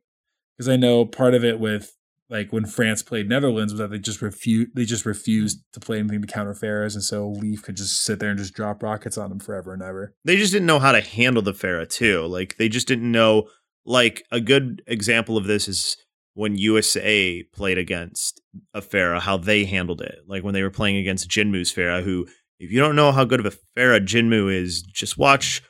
Because 0.57 0.69
I 0.69 0.75
know 0.75 1.05
part 1.05 1.33
of 1.33 1.43
it 1.43 1.59
with 1.59 1.95
like 2.29 2.51
when 2.51 2.65
France 2.65 3.03
played 3.03 3.29
Netherlands 3.29 3.73
was 3.73 3.79
that 3.79 3.91
they 3.91 3.99
just 3.99 4.21
refused 4.21 4.71
they 4.75 4.85
just 4.85 5.05
refused 5.05 5.61
to 5.73 5.79
play 5.79 5.99
anything 5.99 6.21
to 6.21 6.27
counter 6.27 6.53
Pharahs, 6.53 6.93
and 6.93 7.03
so 7.03 7.29
Leaf 7.29 7.63
could 7.63 7.77
just 7.77 8.03
sit 8.03 8.19
there 8.19 8.29
and 8.29 8.39
just 8.39 8.53
drop 8.53 8.81
rockets 8.81 9.17
on 9.17 9.29
them 9.29 9.39
forever 9.39 9.73
and 9.73 9.81
ever. 9.81 10.13
They 10.23 10.37
just 10.37 10.53
didn't 10.53 10.65
know 10.65 10.79
how 10.79 10.91
to 10.91 11.01
handle 11.01 11.43
the 11.43 11.53
Pharah 11.53 11.89
too. 11.89 12.25
Like 12.25 12.55
they 12.57 12.69
just 12.69 12.87
didn't 12.87 13.11
know. 13.11 13.49
Like 13.87 14.23
a 14.31 14.41
good 14.41 14.81
example 14.87 15.37
of 15.37 15.45
this 15.45 15.67
is 15.67 15.95
when 16.35 16.57
USA 16.57 17.43
played 17.43 17.77
against 17.77 18.41
a 18.73 18.81
Pharah, 18.81 19.21
how 19.21 19.37
they 19.37 19.65
handled 19.65 20.01
it. 20.01 20.19
Like 20.27 20.43
when 20.43 20.53
they 20.53 20.61
were 20.61 20.69
playing 20.69 20.97
against 20.97 21.29
Jinmu's 21.29 21.73
Pharah, 21.73 22.03
who 22.03 22.27
if 22.59 22.71
you 22.71 22.79
don't 22.79 22.95
know 22.95 23.11
how 23.11 23.23
good 23.23 23.39
of 23.39 23.45
a 23.45 23.57
Pharah 23.77 24.05
Jinmu 24.05 24.53
is, 24.53 24.81
just 24.81 25.17
watch 25.17 25.63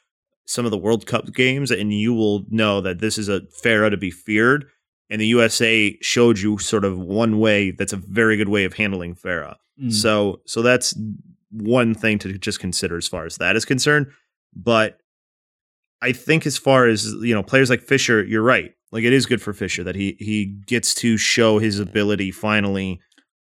some 0.45 0.65
of 0.65 0.71
the 0.71 0.77
World 0.77 1.05
Cup 1.05 1.33
games 1.33 1.71
and 1.71 1.93
you 1.93 2.13
will 2.13 2.45
know 2.49 2.81
that 2.81 2.99
this 2.99 3.17
is 3.17 3.29
a 3.29 3.41
Pharah 3.63 3.91
to 3.91 3.97
be 3.97 4.11
feared. 4.11 4.65
And 5.09 5.21
the 5.21 5.27
USA 5.27 5.95
showed 6.01 6.39
you 6.39 6.57
sort 6.57 6.83
of 6.83 6.99
one 6.99 7.39
way 7.39 7.71
that's 7.71 7.93
a 7.93 7.97
very 7.97 8.35
good 8.35 8.49
way 8.49 8.65
of 8.65 8.73
handling 8.73 9.15
Pharah. 9.15 9.55
Mm. 9.81 9.93
So 9.93 10.41
so 10.45 10.63
that's 10.63 10.97
one 11.51 11.93
thing 11.93 12.17
to 12.19 12.37
just 12.39 12.59
consider 12.59 12.97
as 12.97 13.07
far 13.07 13.25
as 13.25 13.37
that 13.37 13.55
is 13.55 13.65
concerned. 13.65 14.07
But 14.55 14.97
I 16.01 16.11
think 16.11 16.47
as 16.47 16.57
far 16.57 16.87
as 16.87 17.05
you 17.21 17.35
know, 17.35 17.43
players 17.43 17.69
like 17.69 17.81
Fisher, 17.81 18.23
you're 18.23 18.41
right. 18.41 18.73
Like 18.95 19.03
it 19.03 19.11
is 19.11 19.25
good 19.25 19.41
for 19.41 19.51
Fisher 19.51 19.83
that 19.83 19.95
he 19.95 20.15
he 20.19 20.45
gets 20.45 20.93
to 20.95 21.17
show 21.17 21.59
his 21.59 21.79
ability 21.81 22.31
finally 22.31 23.01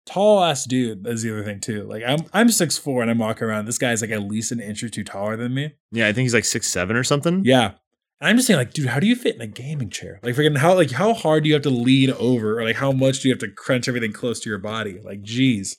tall 0.06 0.44
ass 0.44 0.66
dude 0.66 1.08
is 1.08 1.22
the 1.22 1.32
other 1.32 1.46
thing 1.46 1.62
too. 1.62 1.84
Like 1.86 2.04
I'm 2.06 2.20
I'm 2.34 2.50
six 2.50 2.78
four 2.78 3.02
and 3.02 3.10
I'm 3.10 3.18
walking 3.18 3.48
around. 3.48 3.64
This 3.64 3.78
guy's 3.78 4.02
like 4.02 4.12
at 4.12 4.24
least 4.24 4.52
an 4.52 4.60
inch 4.60 4.84
or 4.84 4.90
two 4.90 5.06
taller 5.06 5.38
than 5.38 5.54
me. 5.54 5.72
Yeah, 5.94 6.08
I 6.10 6.12
think 6.12 6.26
he's 6.26 6.34
like 6.34 6.44
six 6.44 6.68
seven 6.68 6.98
or 6.98 7.04
something. 7.06 7.44
Yeah. 7.46 7.72
And 8.20 8.28
I'm 8.28 8.36
just 8.36 8.48
saying, 8.48 8.58
like, 8.58 8.74
dude, 8.74 8.88
how 8.88 9.00
do 9.00 9.08
you 9.08 9.16
fit 9.16 9.36
in 9.36 9.42
a 9.42 9.48
gaming 9.48 9.90
chair? 9.90 10.20
Like, 10.24 10.36
freaking, 10.36 10.58
how 10.58 10.74
like 10.74 10.92
how 10.92 11.14
hard 11.14 11.44
do 11.44 11.48
you 11.48 11.54
have 11.56 11.64
to 11.64 11.70
lean 11.70 12.12
over, 12.12 12.60
or 12.60 12.66
like 12.66 12.76
how 12.76 12.92
much 12.92 13.22
do 13.22 13.30
you 13.30 13.34
have 13.34 13.40
to 13.40 13.48
crunch 13.48 13.88
everything 13.88 14.12
close 14.12 14.42
to 14.42 14.50
your 14.50 14.60
body? 14.60 15.00
Like, 15.02 15.22
geez, 15.22 15.78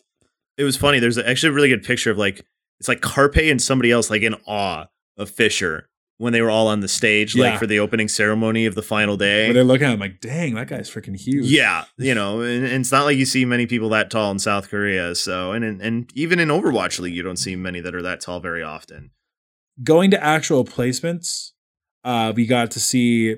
It 0.57 0.65
was 0.65 0.79
funny. 0.79 0.99
There's 0.99 1.19
actually 1.19 1.51
a 1.51 1.53
really 1.53 1.69
good 1.69 1.83
picture 1.83 2.11
of 2.11 2.17
like 2.17 2.43
it's 2.81 2.89
like 2.89 3.03
Carpe 3.03 3.37
and 3.37 3.61
somebody 3.61 3.91
else 3.91 4.09
like 4.09 4.23
in 4.23 4.35
awe 4.47 4.87
of 5.19 5.29
Fisher 5.29 5.91
when 6.19 6.33
they 6.33 6.43
were 6.43 6.51
all 6.51 6.67
on 6.69 6.81
the 6.81 6.89
stage 6.89 7.35
Yeah. 7.35 7.51
like 7.51 7.59
for 7.59 7.67
the 7.67 7.79
opening 7.79 8.09
ceremony 8.09 8.67
of 8.67 8.75
the 8.75 8.83
final 8.83 9.17
day. 9.17 9.53
they're 9.53 9.63
looking 9.65 9.87
at 9.87 9.95
him, 9.95 10.01
like, 10.01 10.21
dang, 10.21 10.55
that 10.57 10.67
guy's 10.69 10.91
freaking 10.91 11.17
huge. 11.17 11.47
Yeah, 11.47 11.85
you 11.97 12.15
know, 12.15 12.41
and, 12.43 12.65
and 12.65 12.81
it's 12.81 12.93
not 12.93 13.05
like 13.05 13.17
you 13.17 13.25
see 13.25 13.45
many 13.45 13.67
people 13.67 13.89
that 13.91 14.11
tall 14.11 14.31
in 14.33 14.39
South 14.39 14.69
Korea. 14.69 15.15
So, 15.15 15.53
and 15.53 15.65
and, 15.65 15.81
and 15.81 16.11
even 16.15 16.39
in 16.41 16.49
Overwatch 16.49 16.99
League, 17.01 17.15
you 17.15 17.23
don't 17.23 17.37
see 17.39 17.57
many 17.57 17.81
that 17.81 17.95
are 17.95 18.03
that 18.03 18.21
tall 18.21 18.41
very 18.41 18.63
often. 18.63 19.11
Going 19.83 20.11
to 20.11 20.23
actual 20.23 20.65
placements, 20.65 21.53
uh, 22.05 22.33
we 22.35 22.47
got 22.47 22.71
to 22.73 22.81
see. 22.81 23.37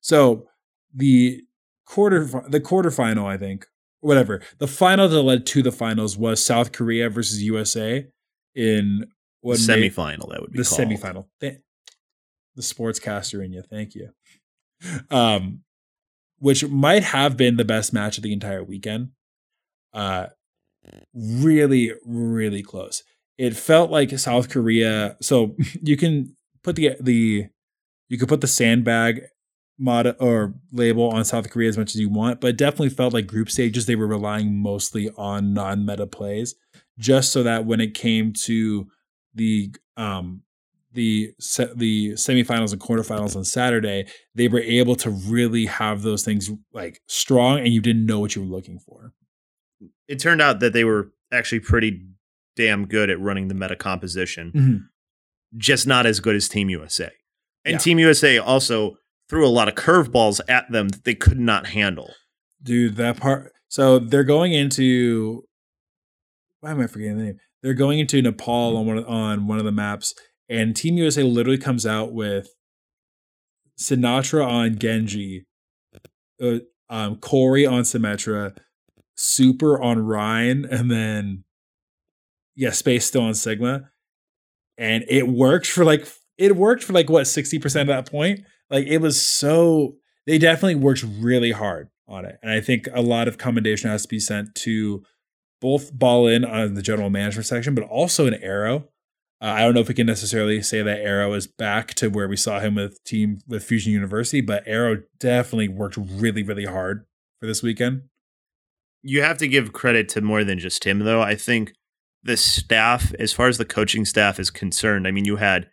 So 0.00 0.46
the 0.94 1.42
quarter, 1.86 2.24
the 2.48 2.60
quarterfinal, 2.60 3.24
I 3.24 3.36
think, 3.36 3.66
whatever. 4.00 4.42
The 4.58 4.66
final 4.66 5.08
that 5.08 5.22
led 5.22 5.46
to 5.46 5.62
the 5.62 5.70
finals 5.72 6.16
was 6.18 6.44
South 6.44 6.72
Korea 6.72 7.08
versus 7.08 7.40
USA 7.42 8.06
in 8.54 9.06
what 9.42 9.60
made- 9.68 9.92
semifinal 9.92 10.28
that 10.30 10.40
would 10.40 10.50
be 10.52 10.58
the 10.58 10.64
called. 10.64 10.80
semifinal. 10.80 11.26
Th- 11.40 11.58
The 12.56 12.62
sportscaster 12.62 13.44
in 13.44 13.52
you, 13.52 13.62
thank 13.62 13.94
you. 13.94 14.10
Um, 15.10 15.60
which 16.38 16.66
might 16.66 17.02
have 17.02 17.36
been 17.36 17.56
the 17.56 17.64
best 17.64 17.92
match 17.92 18.16
of 18.16 18.22
the 18.22 18.32
entire 18.32 18.64
weekend. 18.64 19.10
Uh, 19.92 20.26
really, 21.14 21.92
really 22.04 22.62
close. 22.62 23.02
It 23.38 23.56
felt 23.56 23.90
like 23.90 24.18
South 24.18 24.48
Korea. 24.48 25.16
So 25.20 25.56
you 25.82 25.96
can 25.96 26.34
put 26.62 26.76
the 26.76 26.96
the 27.00 27.46
you 28.08 28.18
could 28.18 28.28
put 28.28 28.40
the 28.40 28.46
sandbag 28.46 29.22
mod 29.78 30.16
or 30.20 30.54
label 30.72 31.10
on 31.10 31.24
South 31.24 31.50
Korea 31.50 31.68
as 31.68 31.76
much 31.76 31.94
as 31.94 32.00
you 32.00 32.08
want, 32.08 32.40
but 32.40 32.48
it 32.48 32.56
definitely 32.56 32.90
felt 32.90 33.12
like 33.12 33.26
group 33.26 33.50
stages 33.50 33.86
they 33.86 33.96
were 33.96 34.06
relying 34.06 34.56
mostly 34.56 35.10
on 35.16 35.52
non-meta 35.52 36.06
plays, 36.06 36.54
just 36.98 37.30
so 37.30 37.42
that 37.42 37.66
when 37.66 37.80
it 37.80 37.94
came 37.94 38.32
to 38.44 38.86
the 39.34 39.74
um 39.96 40.42
the 40.96 41.32
se- 41.38 41.72
the 41.76 42.12
semifinals 42.14 42.72
and 42.72 42.80
quarterfinals 42.80 43.36
on 43.36 43.44
Saturday, 43.44 44.06
they 44.34 44.48
were 44.48 44.58
able 44.60 44.96
to 44.96 45.10
really 45.10 45.66
have 45.66 46.02
those 46.02 46.24
things 46.24 46.50
like 46.72 47.00
strong, 47.06 47.58
and 47.60 47.68
you 47.68 47.80
didn't 47.80 48.04
know 48.06 48.18
what 48.18 48.34
you 48.34 48.42
were 48.42 48.48
looking 48.48 48.80
for. 48.80 49.12
It 50.08 50.18
turned 50.18 50.42
out 50.42 50.58
that 50.60 50.72
they 50.72 50.82
were 50.84 51.12
actually 51.32 51.60
pretty 51.60 52.02
damn 52.56 52.86
good 52.86 53.10
at 53.10 53.20
running 53.20 53.46
the 53.48 53.54
meta 53.54 53.76
composition, 53.76 54.50
Mhm. 54.52 54.80
just 55.56 55.86
not 55.86 56.06
as 56.06 56.18
good 56.20 56.34
as 56.34 56.48
Team 56.48 56.68
USA. 56.70 57.10
And 57.64 57.74
Yeah. 57.74 57.78
Team 57.78 57.98
USA 58.00 58.38
also 58.38 58.96
threw 59.28 59.46
a 59.46 59.48
lot 59.50 59.68
of 59.68 59.74
curveballs 59.74 60.40
at 60.48 60.70
them 60.72 60.88
that 60.88 61.04
they 61.04 61.14
could 61.14 61.38
not 61.38 61.66
handle. 61.68 62.14
Dude, 62.62 62.96
that 62.96 63.18
part. 63.18 63.52
So 63.68 63.98
they're 63.98 64.24
going 64.24 64.52
into. 64.52 65.44
Why 66.60 66.70
am 66.70 66.80
I 66.80 66.86
forgetting 66.86 67.18
the 67.18 67.24
name? 67.24 67.38
They're 67.62 67.74
going 67.74 67.98
into 67.98 68.22
Nepal 68.22 68.76
on 68.76 68.86
one 68.86 68.98
of, 68.98 69.06
on 69.08 69.46
one 69.48 69.58
of 69.58 69.64
the 69.64 69.72
maps, 69.72 70.14
and 70.48 70.76
Team 70.76 70.96
USA 70.96 71.22
literally 71.22 71.58
comes 71.58 71.86
out 71.86 72.12
with 72.12 72.48
Sinatra 73.78 74.46
on 74.46 74.78
Genji, 74.78 75.46
uh, 76.42 76.58
um, 76.88 77.16
Corey 77.16 77.66
on 77.66 77.82
Symmetra, 77.82 78.56
Super 79.16 79.80
on 79.80 79.98
Rein, 79.98 80.66
and 80.70 80.90
then 80.90 81.44
yeah, 82.54 82.70
Space 82.70 83.06
still 83.06 83.22
on 83.22 83.34
Sigma, 83.34 83.90
and 84.78 85.04
it 85.08 85.28
worked 85.28 85.66
for 85.66 85.84
like 85.84 86.06
it 86.38 86.56
worked 86.56 86.84
for 86.84 86.92
like 86.92 87.10
what 87.10 87.26
sixty 87.26 87.58
percent 87.58 87.88
of 87.88 87.96
that 87.96 88.10
point. 88.10 88.40
Like 88.70 88.86
it 88.86 88.98
was 88.98 89.20
so 89.20 89.96
they 90.26 90.38
definitely 90.38 90.76
worked 90.76 91.04
really 91.18 91.52
hard 91.52 91.88
on 92.08 92.24
it, 92.24 92.38
and 92.42 92.50
I 92.50 92.60
think 92.60 92.88
a 92.92 93.02
lot 93.02 93.28
of 93.28 93.38
commendation 93.38 93.90
has 93.90 94.02
to 94.02 94.08
be 94.08 94.20
sent 94.20 94.54
to 94.56 95.04
both 95.60 95.92
Ball 95.92 96.26
in 96.28 96.44
on 96.44 96.74
the 96.74 96.82
general 96.82 97.10
management 97.10 97.46
section, 97.46 97.74
but 97.74 97.84
also 97.84 98.26
an 98.26 98.34
Arrow. 98.34 98.88
Uh, 99.40 99.46
I 99.46 99.60
don't 99.60 99.74
know 99.74 99.80
if 99.80 99.88
we 99.88 99.94
can 99.94 100.06
necessarily 100.06 100.62
say 100.62 100.82
that 100.82 101.00
Arrow 101.00 101.34
is 101.34 101.46
back 101.46 101.92
to 101.94 102.08
where 102.08 102.26
we 102.26 102.36
saw 102.36 102.58
him 102.58 102.76
with 102.76 103.02
team 103.04 103.38
with 103.46 103.64
Fusion 103.64 103.92
University, 103.92 104.40
but 104.40 104.62
Arrow 104.66 105.02
definitely 105.18 105.68
worked 105.68 105.98
really, 105.98 106.42
really 106.42 106.64
hard 106.64 107.04
for 107.38 107.46
this 107.46 107.62
weekend. 107.62 108.02
You 109.02 109.22
have 109.22 109.38
to 109.38 109.48
give 109.48 109.72
credit 109.72 110.08
to 110.10 110.20
more 110.22 110.42
than 110.42 110.58
just 110.58 110.84
him, 110.84 111.00
though. 111.00 111.20
I 111.20 111.34
think 111.34 111.74
the 112.22 112.36
staff, 112.36 113.12
as 113.18 113.32
far 113.32 113.48
as 113.48 113.58
the 113.58 113.64
coaching 113.64 114.04
staff 114.04 114.40
is 114.40 114.50
concerned, 114.50 115.06
I 115.06 115.10
mean, 115.10 115.26
you 115.26 115.36
had 115.36 115.68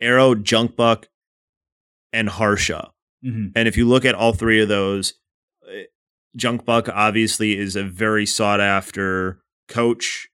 Arrow, 0.00 0.34
Junkbuck, 0.34 1.04
and 2.12 2.28
Harsha. 2.28 2.92
Mm-hmm. 3.24 3.48
And 3.54 3.68
if 3.68 3.76
you 3.76 3.86
look 3.86 4.04
at 4.04 4.14
all 4.14 4.32
three 4.32 4.62
of 4.62 4.68
those, 4.68 5.14
uh, 5.68 5.82
Junkbuck 6.38 6.88
obviously 6.88 7.58
is 7.58 7.76
a 7.76 7.82
very 7.84 8.24
sought 8.24 8.60
after 8.60 9.40
coach 9.68 10.29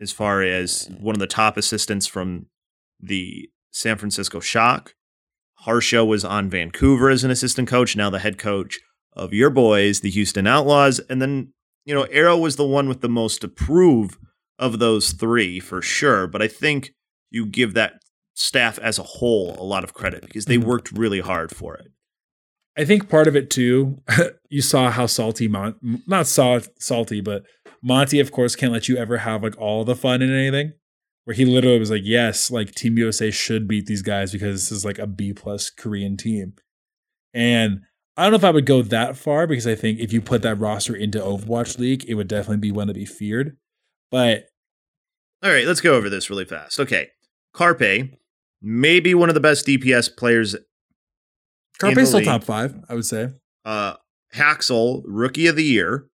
as 0.00 0.12
far 0.12 0.42
as 0.42 0.88
one 1.00 1.14
of 1.14 1.20
the 1.20 1.26
top 1.26 1.56
assistants 1.56 2.06
from 2.06 2.46
the 3.00 3.48
San 3.70 3.96
Francisco 3.96 4.40
Shock. 4.40 4.94
Harsha 5.60 6.04
was 6.04 6.24
on 6.24 6.50
Vancouver 6.50 7.08
as 7.10 7.24
an 7.24 7.30
assistant 7.30 7.68
coach, 7.68 7.96
now 7.96 8.10
the 8.10 8.18
head 8.18 8.38
coach 8.38 8.78
of 9.14 9.32
your 9.32 9.50
boys, 9.50 10.00
the 10.00 10.10
Houston 10.10 10.46
Outlaws. 10.46 11.00
And 11.08 11.20
then, 11.22 11.52
you 11.84 11.94
know, 11.94 12.04
Arrow 12.04 12.36
was 12.36 12.56
the 12.56 12.66
one 12.66 12.88
with 12.88 13.00
the 13.00 13.08
most 13.08 13.40
to 13.40 13.48
prove 13.48 14.18
of 14.58 14.78
those 14.78 15.12
three 15.12 15.58
for 15.60 15.80
sure. 15.80 16.26
But 16.26 16.42
I 16.42 16.48
think 16.48 16.92
you 17.30 17.46
give 17.46 17.74
that 17.74 17.94
staff 18.34 18.78
as 18.78 18.98
a 18.98 19.02
whole 19.02 19.56
a 19.58 19.64
lot 19.64 19.82
of 19.84 19.94
credit 19.94 20.22
because 20.22 20.44
they 20.44 20.58
Mhm. 20.58 20.64
worked 20.64 20.92
really 20.92 21.20
hard 21.20 21.54
for 21.54 21.74
it. 21.74 21.88
I 22.76 22.84
think 22.84 23.08
part 23.08 23.26
of 23.26 23.34
it 23.34 23.48
too, 23.48 24.02
you 24.50 24.60
saw 24.60 24.90
how 24.90 25.06
salty 25.06 25.48
Mon 25.48 26.02
not 26.06 26.26
saw 26.26 26.60
salty, 26.78 27.22
but 27.22 27.44
Monty, 27.86 28.18
of 28.18 28.32
course, 28.32 28.56
can't 28.56 28.72
let 28.72 28.88
you 28.88 28.96
ever 28.96 29.18
have 29.18 29.44
like 29.44 29.56
all 29.58 29.84
the 29.84 29.94
fun 29.94 30.20
in 30.20 30.34
anything. 30.34 30.72
Where 31.24 31.34
he 31.34 31.44
literally 31.44 31.78
was 31.78 31.90
like, 31.90 32.02
"Yes, 32.04 32.50
like 32.50 32.74
Team 32.74 32.98
USA 32.98 33.30
should 33.30 33.68
beat 33.68 33.86
these 33.86 34.02
guys 34.02 34.32
because 34.32 34.68
this 34.68 34.72
is 34.76 34.84
like 34.84 34.98
a 34.98 35.06
B 35.06 35.32
plus 35.32 35.70
Korean 35.70 36.16
team." 36.16 36.54
And 37.32 37.82
I 38.16 38.24
don't 38.24 38.32
know 38.32 38.38
if 38.38 38.44
I 38.44 38.50
would 38.50 38.66
go 38.66 38.82
that 38.82 39.16
far 39.16 39.46
because 39.46 39.68
I 39.68 39.76
think 39.76 40.00
if 40.00 40.12
you 40.12 40.20
put 40.20 40.42
that 40.42 40.56
roster 40.56 40.96
into 40.96 41.20
Overwatch 41.20 41.78
League, 41.78 42.04
it 42.08 42.14
would 42.14 42.28
definitely 42.28 42.56
be 42.56 42.72
one 42.72 42.88
to 42.88 42.94
be 42.94 43.04
feared. 43.04 43.56
But 44.10 44.46
All 45.44 45.50
right, 45.50 45.66
let's 45.66 45.80
go 45.80 45.94
over 45.94 46.10
this 46.10 46.28
really 46.28 46.44
fast. 46.44 46.80
Okay. 46.80 47.10
Carpe, 47.52 48.10
maybe 48.60 49.14
one 49.14 49.28
of 49.28 49.34
the 49.34 49.40
best 49.40 49.66
DPS 49.66 50.16
players. 50.16 50.56
Carpe's 51.78 52.08
still 52.08 52.22
top 52.22 52.42
five, 52.42 52.74
I 52.88 52.94
would 52.94 53.06
say. 53.06 53.28
Uh, 53.64 53.94
Haksal, 54.34 55.02
rookie 55.06 55.46
of 55.46 55.56
the 55.56 55.64
year, 55.64 56.08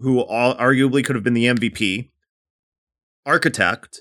who 0.00 0.20
all, 0.20 0.54
arguably 0.56 1.04
could 1.04 1.14
have 1.14 1.24
been 1.24 1.34
the 1.34 1.46
MVP. 1.46 2.08
Architect, 3.26 4.00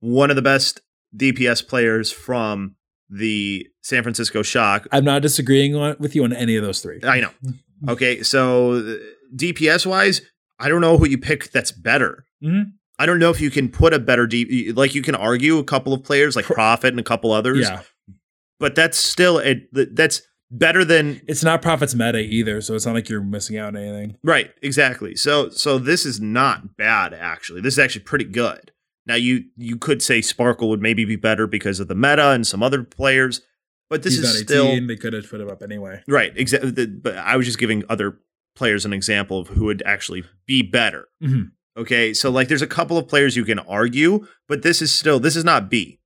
one 0.00 0.30
of 0.30 0.36
the 0.36 0.42
best 0.42 0.80
DPS 1.16 1.66
players 1.66 2.12
from 2.12 2.76
the 3.08 3.66
San 3.82 4.02
Francisco 4.02 4.42
Shock. 4.42 4.86
I'm 4.92 5.04
not 5.04 5.22
disagreeing 5.22 5.74
on, 5.74 5.96
with 5.98 6.14
you 6.14 6.22
on 6.24 6.32
any 6.32 6.56
of 6.56 6.62
those 6.62 6.80
three. 6.80 7.00
I 7.02 7.20
know. 7.20 7.30
Okay, 7.88 8.24
so 8.24 8.72
uh, 8.72 8.94
DPS 9.36 9.86
wise, 9.86 10.20
I 10.58 10.68
don't 10.68 10.80
know 10.80 10.98
who 10.98 11.06
you 11.06 11.16
pick 11.16 11.52
that's 11.52 11.70
better. 11.70 12.24
Mhm. 12.42 12.72
I 12.98 13.06
don't 13.06 13.20
know 13.20 13.30
if 13.30 13.40
you 13.40 13.52
can 13.52 13.68
put 13.68 13.94
a 13.94 14.00
better 14.00 14.26
D. 14.26 14.72
Like 14.72 14.96
you 14.96 15.00
can 15.02 15.14
argue 15.14 15.58
a 15.58 15.62
couple 15.64 15.92
of 15.92 16.02
players 16.02 16.34
like 16.34 16.44
Pro- 16.46 16.56
Profit 16.56 16.92
and 16.92 16.98
a 16.98 17.04
couple 17.04 17.30
others, 17.30 17.68
Yeah, 17.68 17.82
but 18.58 18.74
that's 18.74 18.98
still 18.98 19.38
a, 19.40 19.64
that's 19.70 20.22
better 20.50 20.84
than 20.84 21.20
it's 21.28 21.44
not 21.44 21.62
Profits 21.62 21.94
meta 21.94 22.18
either, 22.20 22.60
so 22.60 22.74
it's 22.74 22.86
not 22.86 22.94
like 22.94 23.08
you're 23.08 23.20
missing 23.22 23.56
out 23.58 23.68
on 23.68 23.76
anything. 23.76 24.16
right. 24.22 24.50
Exactly. 24.62 25.14
So 25.16 25.50
so 25.50 25.78
this 25.78 26.04
is 26.06 26.20
not 26.20 26.76
bad 26.76 27.12
actually. 27.14 27.60
This 27.60 27.74
is 27.74 27.78
actually 27.78 28.02
pretty 28.04 28.24
good. 28.24 28.72
Now 29.06 29.14
you 29.16 29.44
you 29.56 29.76
could 29.76 30.02
say 30.02 30.20
Sparkle 30.22 30.68
would 30.70 30.82
maybe 30.82 31.04
be 31.04 31.16
better 31.16 31.46
because 31.46 31.80
of 31.80 31.88
the 31.88 31.94
meta 31.94 32.30
and 32.30 32.46
some 32.46 32.62
other 32.62 32.82
players, 32.82 33.40
but 33.90 34.02
this 34.02 34.16
He's 34.16 34.24
is 34.24 34.34
not 34.34 34.48
still 34.48 34.86
They 34.86 34.96
could 34.96 35.12
have 35.12 35.28
put 35.28 35.40
him 35.40 35.48
up 35.50 35.62
anyway. 35.62 36.02
right. 36.08 36.32
Exactly. 36.36 36.86
But 36.86 37.16
I 37.16 37.36
was 37.36 37.46
just 37.46 37.58
giving 37.58 37.84
other 37.88 38.18
players 38.56 38.84
an 38.84 38.92
example 38.92 39.38
of 39.40 39.48
who 39.48 39.64
would 39.66 39.82
actually 39.86 40.24
be 40.46 40.62
better. 40.62 41.08
Mhm. 41.22 41.52
Okay, 41.76 42.12
so 42.12 42.28
like 42.28 42.48
there's 42.48 42.60
a 42.62 42.66
couple 42.66 42.98
of 42.98 43.06
players 43.06 43.36
you 43.36 43.44
can 43.44 43.60
argue, 43.60 44.26
but 44.48 44.62
this 44.62 44.82
is 44.82 44.90
still 44.90 45.20
this 45.20 45.36
is 45.36 45.44
not 45.44 45.70
B. 45.70 46.00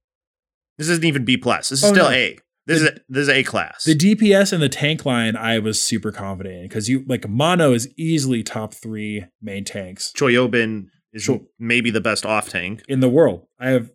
This 0.78 0.88
isn't 0.88 1.04
even 1.04 1.24
B 1.24 1.36
plus. 1.38 1.70
This 1.70 1.78
is 1.82 1.90
Oh, 1.90 1.92
still 1.94 2.10
no. 2.10 2.14
A. 2.14 2.38
This 2.72 2.82
is 2.82 2.90
this 3.08 3.22
is 3.22 3.28
A 3.28 3.42
class. 3.42 3.84
The 3.84 3.94
DPS 3.94 4.52
and 4.52 4.62
the 4.62 4.68
tank 4.68 5.04
line, 5.04 5.36
I 5.36 5.58
was 5.58 5.80
super 5.80 6.10
confident 6.12 6.54
in 6.56 6.62
because 6.68 6.88
you 6.88 7.04
like 7.06 7.28
Mono 7.28 7.72
is 7.72 7.88
easily 7.96 8.42
top 8.42 8.72
three 8.74 9.24
main 9.40 9.64
tanks 9.64 10.12
Choihyobin 10.16 10.86
is 11.12 11.22
Sure. 11.24 11.40
maybe 11.58 11.90
the 11.90 12.00
best 12.00 12.24
off 12.24 12.48
tank. 12.48 12.82
in 12.88 13.00
the 13.00 13.08
world. 13.08 13.46
I 13.60 13.70
have 13.70 13.90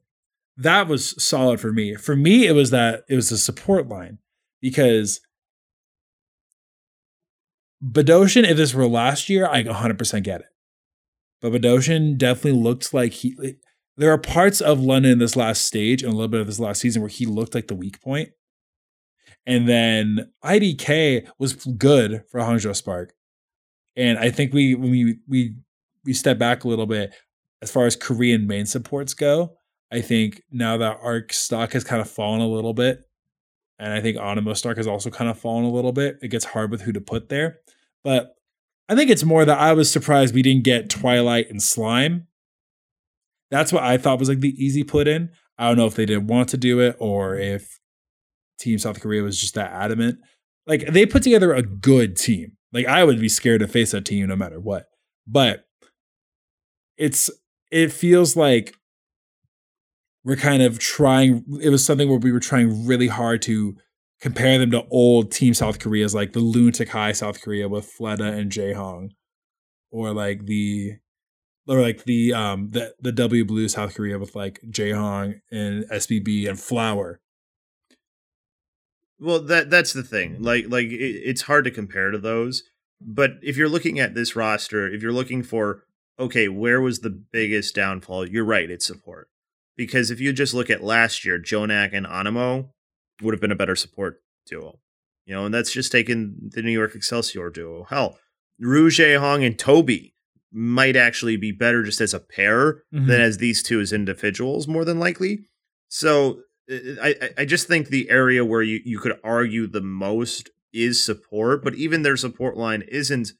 that 0.57 0.87
was 0.87 1.21
solid 1.23 1.59
for 1.59 1.71
me. 1.71 1.95
For 1.95 2.15
me, 2.15 2.45
it 2.47 2.53
was 2.53 2.69
that 2.71 3.03
it 3.09 3.15
was 3.15 3.29
the 3.29 3.37
support 3.37 3.87
line 3.87 4.19
because 4.61 5.21
Badoshin, 7.83 8.43
if 8.49 8.57
this 8.57 8.73
were 8.73 8.87
last 8.87 9.29
year, 9.29 9.47
I 9.47 9.63
100% 9.63 10.23
get 10.23 10.41
it. 10.41 10.47
but 11.41 11.51
Badosian 11.53 12.17
definitely 12.17 12.59
looked 12.59 12.93
like 12.93 13.13
he. 13.13 13.35
There 13.97 14.11
are 14.11 14.17
parts 14.17 14.61
of 14.61 14.79
London 14.79 15.13
in 15.13 15.19
this 15.19 15.35
last 15.35 15.65
stage 15.65 16.01
and 16.03 16.11
a 16.11 16.15
little 16.15 16.27
bit 16.27 16.41
of 16.41 16.47
this 16.47 16.59
last 16.59 16.81
season 16.81 17.01
where 17.01 17.09
he 17.09 17.25
looked 17.25 17.53
like 17.55 17.67
the 17.67 17.75
weak 17.75 18.01
point. 18.01 18.29
And 19.47 19.67
then 19.67 20.29
IDK 20.43 21.27
was 21.39 21.53
good 21.53 22.23
for 22.29 22.41
Hangzhou 22.41 22.75
Spark. 22.75 23.13
And 23.95 24.19
I 24.19 24.29
think 24.29 24.53
we 24.53 24.75
when 24.75 24.91
we 24.91 25.17
we 25.27 25.55
we 26.05 26.13
step 26.13 26.37
back 26.37 26.63
a 26.63 26.67
little 26.67 26.85
bit 26.85 27.15
as 27.61 27.71
far 27.71 27.85
as 27.85 27.95
Korean 27.95 28.45
main 28.45 28.65
supports 28.65 29.13
go. 29.13 29.53
I 29.91 30.01
think 30.01 30.41
now 30.51 30.77
that 30.77 30.99
Arc 31.01 31.31
stock 31.31 31.71
has 31.71 31.85
kind 31.85 32.01
of 32.01 32.09
fallen 32.09 32.41
a 32.41 32.47
little 32.47 32.73
bit, 32.73 33.07
and 33.79 33.93
I 33.93 34.01
think 34.01 34.17
Anamo 34.17 34.55
stock 34.55 34.77
has 34.77 34.85
also 34.85 35.09
kind 35.09 35.29
of 35.29 35.39
fallen 35.39 35.63
a 35.63 35.71
little 35.71 35.93
bit. 35.93 36.19
It 36.21 36.27
gets 36.27 36.45
hard 36.45 36.69
with 36.69 36.81
who 36.81 36.91
to 36.91 37.01
put 37.01 37.29
there. 37.29 37.59
But 38.03 38.35
I 38.89 38.95
think 38.95 39.09
it's 39.09 39.23
more 39.23 39.45
that 39.45 39.57
I 39.57 39.73
was 39.73 39.89
surprised 39.89 40.35
we 40.35 40.41
didn't 40.41 40.65
get 40.65 40.89
Twilight 40.89 41.49
and 41.49 41.63
Slime. 41.63 42.27
That's 43.49 43.71
what 43.71 43.83
I 43.83 43.97
thought 43.97 44.19
was 44.19 44.29
like 44.29 44.41
the 44.41 44.61
easy 44.61 44.83
put 44.83 45.07
in. 45.07 45.29
I 45.57 45.67
don't 45.67 45.77
know 45.77 45.87
if 45.87 45.95
they 45.95 46.05
didn't 46.05 46.27
want 46.27 46.49
to 46.49 46.57
do 46.57 46.81
it 46.81 46.97
or 46.99 47.37
if 47.37 47.79
Team 48.59 48.79
South 48.79 48.99
Korea 48.99 49.23
was 49.23 49.39
just 49.39 49.55
that 49.55 49.71
adamant. 49.71 50.19
Like 50.65 50.87
they 50.87 51.05
put 51.05 51.23
together 51.23 51.53
a 51.53 51.61
good 51.61 52.15
team. 52.15 52.53
Like 52.73 52.85
I 52.85 53.03
would 53.03 53.19
be 53.19 53.29
scared 53.29 53.61
to 53.61 53.67
face 53.67 53.91
that 53.91 54.05
team 54.05 54.27
no 54.27 54.35
matter 54.35 54.59
what. 54.59 54.87
But 55.25 55.65
it's 56.97 57.29
it 57.71 57.91
feels 57.91 58.35
like 58.35 58.75
we're 60.23 60.35
kind 60.35 60.61
of 60.61 60.79
trying 60.79 61.43
it 61.61 61.69
was 61.69 61.85
something 61.85 62.09
where 62.09 62.19
we 62.19 62.31
were 62.31 62.39
trying 62.39 62.85
really 62.85 63.07
hard 63.07 63.41
to 63.43 63.75
compare 64.19 64.57
them 64.57 64.71
to 64.71 64.85
old 64.89 65.31
team 65.31 65.53
South 65.53 65.79
Koreas 65.79 66.13
like 66.13 66.33
the 66.33 66.39
Lunatic 66.39 66.89
High 66.89 67.11
South 67.11 67.41
Korea 67.41 67.69
with 67.69 67.91
Fleta 67.97 68.37
and 68.37 68.51
Jaehong 68.51 69.11
or 69.91 70.13
like 70.13 70.45
the 70.45 70.97
or 71.67 71.81
like 71.81 72.03
the 72.05 72.33
um 72.33 72.71
the 72.71 72.93
the 72.99 73.11
W 73.11 73.45
Blue 73.45 73.67
South 73.67 73.95
Korea 73.95 74.17
with 74.17 74.35
like 74.35 74.59
Jaehong 74.69 75.39
and 75.51 75.85
SBB 75.89 76.49
and 76.49 76.59
Flower. 76.59 77.19
Well, 79.19 79.39
that 79.41 79.69
that's 79.69 79.93
the 79.93 80.03
thing. 80.03 80.41
Like 80.41 80.65
like 80.69 80.87
it, 80.87 80.95
it's 81.25 81.43
hard 81.43 81.63
to 81.65 81.71
compare 81.71 82.11
to 82.11 82.17
those. 82.17 82.63
But 83.01 83.33
if 83.43 83.57
you're 83.57 83.69
looking 83.69 83.99
at 83.99 84.15
this 84.15 84.35
roster, 84.35 84.87
if 84.91 85.01
you're 85.01 85.11
looking 85.13 85.43
for 85.43 85.83
okay, 86.19 86.47
where 86.47 86.81
was 86.81 86.99
the 86.99 87.09
biggest 87.11 87.75
downfall? 87.75 88.27
You're 88.27 88.43
right, 88.45 88.69
it's 88.71 88.87
support. 88.87 89.29
Because 89.75 90.09
if 90.09 90.19
you 90.19 90.33
just 90.33 90.53
look 90.55 90.69
at 90.71 90.83
last 90.83 91.23
year, 91.23 91.39
JJoNak 91.39 91.91
and 91.93 92.07
Anamo 92.07 92.69
would 93.21 93.33
have 93.35 93.41
been 93.41 93.51
a 93.51 93.55
better 93.55 93.75
support 93.75 94.21
duo. 94.47 94.79
You 95.27 95.35
know, 95.35 95.45
and 95.45 95.53
that's 95.53 95.71
just 95.71 95.91
taking 95.91 96.35
the 96.53 96.61
New 96.63 96.71
York 96.71 96.95
Excelsior 96.95 97.49
duo. 97.51 97.85
Hell, 97.89 98.17
Ryujehong 98.63 99.45
and 99.45 99.57
Tobi 99.57 100.13
might 100.51 100.95
actually 100.95 101.37
be 101.37 101.51
better 101.51 101.83
just 101.83 102.01
as 102.01 102.13
a 102.13 102.19
pair 102.19 102.83
Mhm. 102.93 103.07
than 103.07 103.21
as 103.21 103.37
these 103.37 103.61
two 103.61 103.79
as 103.79 103.93
individuals, 103.93 104.67
more 104.67 104.85
than 104.85 104.97
likely. 104.99 105.45
So 105.89 106.41
I, 106.69 107.15
I- 107.21 107.29
I 107.39 107.45
just 107.45 107.67
think 107.67 107.87
the 107.87 108.09
area 108.09 108.43
where 108.45 108.61
you, 108.61 108.79
you 108.83 108.99
could 108.99 109.19
argue 109.23 109.67
the 109.67 109.81
most 109.81 110.49
is 110.73 111.03
support, 111.03 111.63
but 111.63 111.75
even 111.75 112.01
their 112.03 112.17
support 112.17 112.57
line 112.57 112.83
isn't 112.87 113.31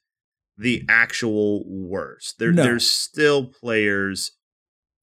the 0.56 0.84
actual 0.88 1.64
worst. 1.68 2.38
There, 2.38 2.50
No. 2.52 2.62
There's 2.64 2.88
still 2.90 3.46
players, 3.46 4.32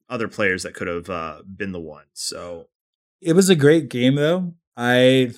other 0.10 0.28
players 0.28 0.64
that 0.64 0.74
could 0.74 0.88
have 0.88 1.10
uh, 1.10 1.42
been 1.46 1.72
the 1.72 1.80
one. 1.80 2.06
So 2.14 2.68
It 3.22 3.34
was 3.34 3.50
a 3.50 3.56
great 3.56 3.90
game 3.90 4.16
though. 4.16 4.54
I 4.76 5.32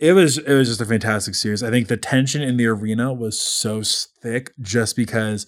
it 0.00 0.12
was 0.12 0.38
it 0.38 0.52
was 0.52 0.68
just 0.68 0.80
a 0.80 0.84
fantastic 0.86 1.34
series. 1.36 1.62
I 1.62 1.70
think 1.70 1.86
the 1.88 1.96
tension 1.96 2.42
in 2.42 2.56
the 2.56 2.66
arena 2.66 3.12
was 3.12 3.40
so 3.40 3.82
thick 3.84 4.52
just 4.60 4.96
because 4.96 5.46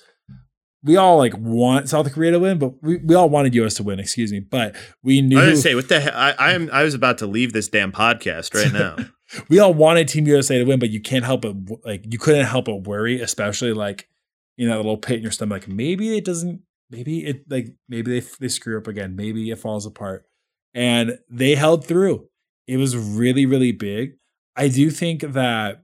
we 0.87 0.97
all 0.97 1.19
like 1.19 1.37
want 1.37 1.89
South 1.89 2.11
Korea 2.13 2.31
to 2.31 2.39
win, 2.39 2.59
but 2.59 2.81
we, 2.81 2.99
we 2.99 3.15
all 3.17 3.29
wanted 3.29 3.55
US 3.57 3.75
to 3.75 3.83
win, 3.83 3.99
excuse 3.99 4.31
me. 4.31 4.39
But 4.39 4.77
we 5.03 5.21
knew 5.21 5.37
I 5.37 5.43
was 5.43 5.49
gonna 5.49 5.57
say, 5.57 5.75
what 5.75 5.89
the 5.89 6.01
hell? 6.01 6.13
I, 6.15 6.35
I 6.39 6.53
am. 6.53 6.71
I 6.73 6.85
was 6.85 6.95
about 6.95 7.19
to 7.19 7.27
leave 7.27 7.53
this 7.53 7.69
damn 7.69 7.91
podcast 7.91 8.55
right 8.55 8.73
now. 8.73 8.97
we 9.49 9.59
all 9.59 9.75
wanted 9.75 10.07
Team 10.07 10.27
USA 10.29 10.59
to 10.59 10.65
win, 10.65 10.79
but 10.79 10.91
you 10.91 11.01
can't 11.01 11.25
help 11.25 11.43
but 11.43 11.57
like 11.85 12.05
you 12.09 12.19
couldn't 12.19 12.47
help 12.47 12.67
but 12.67 12.87
worry, 12.87 13.21
especially 13.21 13.73
like 13.73 14.09
you 14.57 14.69
know 14.69 14.75
that 14.75 14.79
little 14.79 14.97
pit 14.97 15.17
in 15.17 15.23
your 15.23 15.33
stomach. 15.33 15.63
Like 15.63 15.69
maybe 15.69 16.17
it 16.17 16.25
doesn't, 16.25 16.63
maybe 16.89 17.27
it 17.27 17.51
like 17.51 17.75
maybe 17.89 18.21
they 18.21 18.27
they 18.39 18.49
screw 18.49 18.79
up 18.79 18.87
again, 18.87 19.17
maybe 19.17 19.51
it 19.51 19.59
falls 19.59 19.87
apart, 19.87 20.25
and 20.73 21.19
they 21.29 21.57
held 21.57 21.85
through. 21.85 22.29
It 22.69 22.77
was 22.77 22.97
really 22.97 23.45
really 23.45 23.73
big. 23.73 24.13
I 24.55 24.69
do 24.69 24.91
think 24.91 25.23
that 25.23 25.83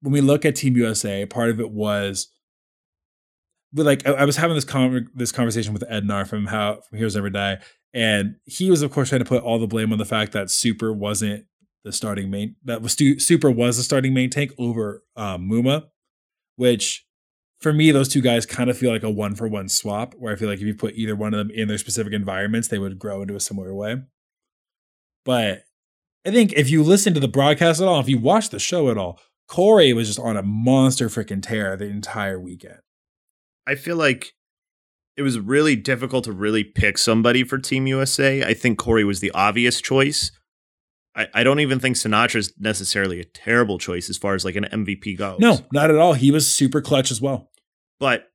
when 0.00 0.12
we 0.12 0.20
look 0.20 0.44
at 0.44 0.56
Team 0.56 0.76
USA, 0.76 1.24
part 1.24 1.50
of 1.50 1.60
it 1.60 1.70
was. 1.70 2.32
But 3.76 3.84
like 3.84 4.06
I, 4.08 4.12
I 4.12 4.24
was 4.24 4.36
having 4.36 4.54
this 4.54 4.64
con- 4.64 5.10
this 5.14 5.30
conversation 5.30 5.74
with 5.74 5.84
Ednar 5.90 6.26
from 6.26 6.46
how 6.46 6.80
from 6.88 6.96
Heroes 6.96 7.14
Never 7.14 7.28
Die, 7.28 7.58
and 7.92 8.36
he 8.46 8.70
was, 8.70 8.80
of 8.80 8.90
course, 8.90 9.10
trying 9.10 9.18
to 9.20 9.26
put 9.26 9.42
all 9.42 9.58
the 9.58 9.66
blame 9.66 9.92
on 9.92 9.98
the 9.98 10.06
fact 10.06 10.32
that 10.32 10.50
Super 10.50 10.92
wasn't 10.92 11.44
the 11.84 11.92
starting 11.92 12.30
main. 12.30 12.56
That 12.64 12.80
was 12.80 12.96
Super 13.22 13.50
was 13.50 13.76
the 13.76 13.82
starting 13.82 14.14
main 14.14 14.30
tank 14.30 14.52
over 14.56 15.04
um, 15.14 15.48
Muma, 15.48 15.88
which 16.56 17.06
for 17.60 17.72
me, 17.74 17.90
those 17.90 18.08
two 18.08 18.22
guys 18.22 18.46
kind 18.46 18.70
of 18.70 18.78
feel 18.78 18.90
like 18.90 19.02
a 19.02 19.10
one 19.10 19.34
for 19.34 19.46
one 19.46 19.68
swap. 19.68 20.14
Where 20.14 20.32
I 20.32 20.36
feel 20.36 20.48
like 20.48 20.58
if 20.58 20.66
you 20.66 20.74
put 20.74 20.94
either 20.94 21.14
one 21.14 21.34
of 21.34 21.38
them 21.38 21.50
in 21.50 21.68
their 21.68 21.78
specific 21.78 22.14
environments, 22.14 22.68
they 22.68 22.78
would 22.78 22.98
grow 22.98 23.20
into 23.20 23.36
a 23.36 23.40
similar 23.40 23.74
way. 23.74 23.96
But 25.26 25.64
I 26.26 26.30
think 26.30 26.54
if 26.54 26.70
you 26.70 26.82
listen 26.82 27.12
to 27.12 27.20
the 27.20 27.28
broadcast 27.28 27.82
at 27.82 27.88
all, 27.88 28.00
if 28.00 28.08
you 28.08 28.18
watch 28.18 28.48
the 28.48 28.58
show 28.58 28.90
at 28.90 28.96
all, 28.96 29.20
Corey 29.48 29.92
was 29.92 30.06
just 30.06 30.18
on 30.18 30.38
a 30.38 30.42
monster 30.42 31.10
freaking 31.10 31.42
tear 31.42 31.76
the 31.76 31.86
entire 31.86 32.40
weekend. 32.40 32.78
I 33.66 33.74
feel 33.74 33.96
like 33.96 34.32
it 35.16 35.22
was 35.22 35.38
really 35.38 35.76
difficult 35.76 36.24
to 36.24 36.32
really 36.32 36.62
pick 36.62 36.98
somebody 36.98 37.42
for 37.42 37.58
Team 37.58 37.86
USA. 37.86 38.44
I 38.44 38.54
think 38.54 38.78
Corey 38.78 39.04
was 39.04 39.20
the 39.20 39.30
obvious 39.32 39.80
choice. 39.80 40.30
I, 41.14 41.28
I 41.32 41.44
don't 41.44 41.60
even 41.60 41.80
think 41.80 41.96
Sinatra 41.96 42.36
is 42.36 42.52
necessarily 42.58 43.20
a 43.20 43.24
terrible 43.24 43.78
choice 43.78 44.10
as 44.10 44.18
far 44.18 44.34
as 44.34 44.44
like 44.44 44.56
an 44.56 44.64
MVP 44.64 45.16
goes. 45.16 45.38
No, 45.40 45.60
not 45.72 45.90
at 45.90 45.96
all. 45.96 46.12
He 46.12 46.30
was 46.30 46.50
super 46.50 46.82
clutch 46.82 47.10
as 47.10 47.20
well. 47.20 47.50
But 47.98 48.30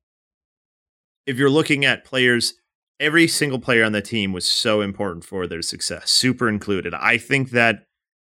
if 1.26 1.38
you're 1.38 1.50
looking 1.50 1.84
at 1.84 2.04
players, 2.04 2.54
every 2.98 3.28
single 3.28 3.60
player 3.60 3.84
on 3.84 3.92
the 3.92 4.02
team 4.02 4.32
was 4.32 4.48
so 4.48 4.80
important 4.80 5.24
for 5.24 5.46
their 5.46 5.62
success, 5.62 6.10
Super 6.10 6.48
included. 6.48 6.94
I 6.94 7.18
think 7.18 7.50
that 7.50 7.84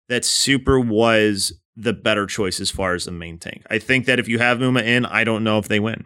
that 0.09 0.25
Super 0.25 0.79
was 0.79 1.53
the 1.77 1.93
better 1.93 2.25
choice 2.25 2.59
as 2.59 2.69
far 2.69 2.93
as 2.93 3.05
the 3.05 3.11
main 3.11 3.37
tank. 3.37 3.63
I 3.69 3.79
think 3.79 4.05
that 4.05 4.19
if 4.19 4.27
you 4.27 4.39
have 4.39 4.57
Muma 4.57 4.83
in, 4.83 5.05
I 5.05 5.23
don't 5.23 5.43
know 5.43 5.57
if 5.57 5.69
they 5.69 5.79
win. 5.79 6.05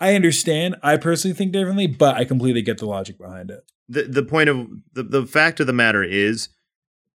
I 0.00 0.14
understand. 0.14 0.76
I 0.82 0.96
personally 0.96 1.34
think 1.34 1.52
differently, 1.52 1.86
but 1.86 2.16
I 2.16 2.24
completely 2.24 2.62
get 2.62 2.78
the 2.78 2.86
logic 2.86 3.18
behind 3.18 3.50
it. 3.50 3.60
the 3.88 4.04
the 4.04 4.22
point 4.22 4.48
of 4.48 4.66
the, 4.94 5.02
the 5.02 5.26
fact 5.26 5.60
of 5.60 5.66
the 5.66 5.72
matter 5.72 6.02
is 6.02 6.48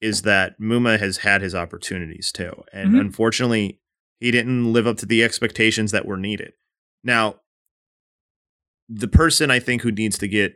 is 0.01 0.23
that 0.23 0.61
Muma 0.61 0.99
has 0.99 1.19
had 1.19 1.41
his 1.43 1.55
opportunities 1.55 2.31
too. 2.31 2.53
And 2.73 2.93
Mhm. 2.95 3.01
unfortunately, 3.01 3.81
he 4.21 4.31
didn't 4.31 4.73
live 4.73 4.87
up 4.87 4.97
to 4.99 5.07
the 5.07 5.25
expectations 5.25 5.91
that 5.93 6.07
were 6.07 6.17
needed. 6.17 6.53
Now, 7.03 7.41
the 8.89 9.09
person 9.09 9.51
I 9.51 9.59
think 9.59 9.83
who 9.83 9.91
needs 9.93 10.19
to 10.19 10.29
get 10.29 10.55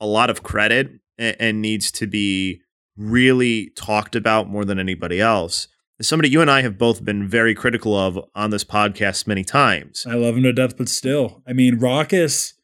a 0.00 0.06
lot 0.06 0.30
of 0.30 0.42
credit 0.42 0.90
and, 1.18 1.36
and 1.40 1.62
needs 1.62 1.90
to 1.92 2.06
be 2.06 2.60
really 2.96 3.70
talked 3.70 4.14
about 4.16 4.48
more 4.48 4.64
than 4.64 4.78
anybody 4.78 5.20
else 5.20 5.68
somebody 6.00 6.28
you 6.28 6.40
and 6.40 6.50
I 6.50 6.62
have 6.62 6.78
both 6.78 7.04
been 7.04 7.26
very 7.28 7.54
critical 7.54 7.96
of 7.96 8.18
on 8.34 8.50
this 8.50 8.64
podcast 8.64 9.26
many 9.26 9.44
times. 9.44 10.06
I 10.08 10.14
love 10.14 10.36
him 10.36 10.44
to 10.44 10.52
death, 10.52 10.76
but 10.76 10.88
still, 10.88 11.42
I 11.46 11.52
mean, 11.52 11.78
Rawkus 11.78 12.54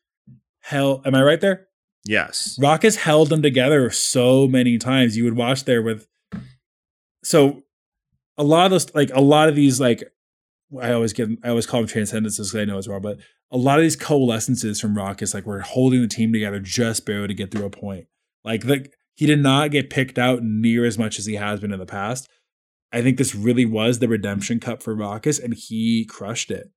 hell. 0.61 1.03
Am 1.05 1.15
I 1.15 1.23
right 1.23 1.41
there? 1.41 1.67
Yes. 2.05 2.59
Rawkus 2.61 2.97
held 2.97 3.31
them 3.31 3.43
together 3.43 3.91
so 3.91 4.47
many 4.47 4.79
times. 4.79 5.17
You 5.17 5.25
would 5.25 5.37
watch 5.37 5.65
there 5.65 5.83
with. 5.83 6.07
So, 7.23 7.63
a 8.37 8.45
lot 8.45 8.67
of 8.67 8.71
those, 8.73 8.95
like 8.95 9.11
a 9.15 9.21
lot 9.21 9.49
of 9.49 9.55
these, 9.55 9.81
like 9.81 10.03
I 10.81 10.93
always 10.93 11.13
get, 11.13 11.29
I 11.43 11.49
always 11.49 11.67
call 11.67 11.81
them 11.81 11.89
transcendences 11.89 12.51
because 12.51 12.63
I 12.63 12.65
know 12.65 12.79
it's 12.79 12.89
wrong, 12.89 13.01
but 13.01 13.19
a 13.51 13.57
lot 13.57 13.79
of 13.79 13.83
these 13.83 13.97
coalescences 13.97 14.81
from 14.81 14.97
Rawkus, 14.97 15.35
like 15.35 15.47
we're 15.47 15.61
holding 15.61 16.03
the 16.03 16.09
team 16.09 16.33
together 16.33 16.59
just 16.59 17.07
barely 17.07 17.29
to 17.29 17.35
get 17.35 17.51
through 17.51 17.67
a 17.67 17.71
point. 17.71 18.07
Like 18.45 18.63
the, 18.63 18.89
he 19.15 19.27
did 19.27 19.39
not 19.41 19.71
get 19.71 19.91
picked 19.91 20.19
out 20.19 20.43
near 20.43 20.85
as 20.85 20.99
much 20.99 21.19
as 21.19 21.27
he 21.27 21.35
has 21.35 21.61
been 21.61 21.73
in 21.73 21.79
the 21.79 21.87
past. 21.87 22.29
I 22.95 23.03
think 23.03 23.19
this 23.19 23.35
really 23.35 23.67
was 23.67 23.99
the 23.99 24.07
redemption 24.07 24.61
cup 24.61 24.81
for 24.81 24.95
Rawkus, 24.95 25.43
and 25.43 25.53
he 25.53 26.05
crushed 26.05 26.53
it. 26.53 26.71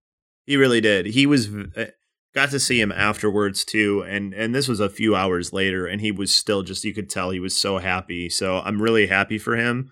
He 0.47 0.57
really 0.57 0.81
did. 0.81 1.05
He 1.05 1.27
was 1.27 1.47
uh, 1.75 1.85
got 2.33 2.49
to 2.49 2.59
see 2.59 2.81
him 2.81 2.91
afterwards 2.91 3.63
too, 3.63 4.03
and 4.07 4.33
and 4.33 4.55
this 4.55 4.67
was 4.67 4.79
a 4.79 4.89
few 4.89 5.15
hours 5.15 5.53
later, 5.53 5.85
and 5.85 6.01
he 6.01 6.11
was 6.11 6.33
still 6.33 6.63
just 6.63 6.83
you 6.83 6.93
could 6.93 7.09
tell 7.09 7.29
he 7.29 7.39
was 7.39 7.55
so 7.55 7.77
happy. 7.77 8.29
So 8.29 8.59
I'm 8.59 8.81
really 8.81 9.05
happy 9.05 9.37
for 9.37 9.55
him. 9.55 9.91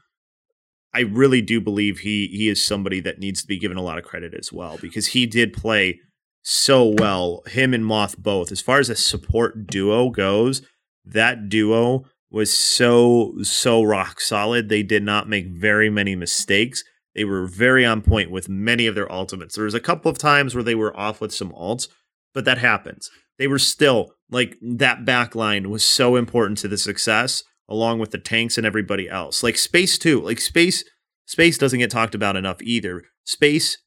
I 0.96 1.02
really 1.02 1.44
do 1.44 1.62
believe 1.62 2.00
he 2.00 2.28
he 2.28 2.50
is 2.50 2.66
somebody 2.66 3.00
that 3.02 3.20
needs 3.20 3.42
to 3.42 3.48
be 3.48 3.60
given 3.60 3.78
a 3.78 3.84
lot 3.84 4.00
of 4.00 4.04
credit 4.04 4.34
as 4.34 4.52
well 4.52 4.80
because 4.82 5.08
he 5.08 5.28
did 5.28 5.54
play 5.54 6.00
so 6.42 6.96
well. 6.98 7.44
Him 7.46 7.72
and 7.72 7.86
Moth 7.86 8.18
both, 8.18 8.52
as 8.52 8.62
far 8.62 8.80
as 8.80 8.90
a 8.90 8.96
support 8.96 9.68
duo 9.68 10.10
goes, 10.10 10.64
that 11.06 11.50
duo 11.50 12.06
was 12.36 12.54
so 12.54 13.34
so 13.44 13.82
rock 13.82 14.20
solid. 14.20 14.68
They 14.68 14.84
did 14.84 15.04
not 15.04 15.30
make 15.30 15.48
very 15.48 15.90
many 15.90 16.18
mistakes. 16.18 16.84
They 17.16 17.24
were 17.24 17.46
very 17.46 17.86
on 17.86 18.02
point 18.02 18.30
with 18.30 18.50
many 18.50 18.88
of 18.88 18.94
their 18.94 19.10
ultimates. 19.10 19.56
There 19.56 19.64
was 19.64 19.74
a 19.74 19.80
couple 19.80 20.12
of 20.12 20.18
times 20.18 20.54
where 20.54 20.64
they 20.64 20.76
were 20.76 20.96
off 21.00 21.22
with 21.22 21.34
some 21.34 21.54
ults, 21.54 21.88
but 22.34 22.44
that 22.44 22.58
happens. 22.58 23.10
They 23.40 23.48
were 23.48 23.58
still 23.58 24.16
like 24.30 24.58
that 24.62 25.06
back 25.06 25.34
line 25.34 25.70
was 25.70 25.86
so 25.86 26.18
important 26.18 26.58
to 26.58 26.68
the 26.68 26.78
success, 26.78 27.42
along 27.70 28.00
with 28.00 28.12
the 28.12 28.18
tanks 28.18 28.58
and 28.58 28.68
everybody 28.68 29.08
else. 29.08 29.42
Like 29.42 29.58
space 29.58 29.98
too. 29.98 30.20
Like 30.20 30.42
space, 30.42 30.84
space 31.26 31.58
doesn't 31.58 31.80
get 31.80 31.90
talked 31.90 32.16
about 32.16 32.36
enough 32.36 32.62
either. 32.62 33.04
Space 33.24 33.78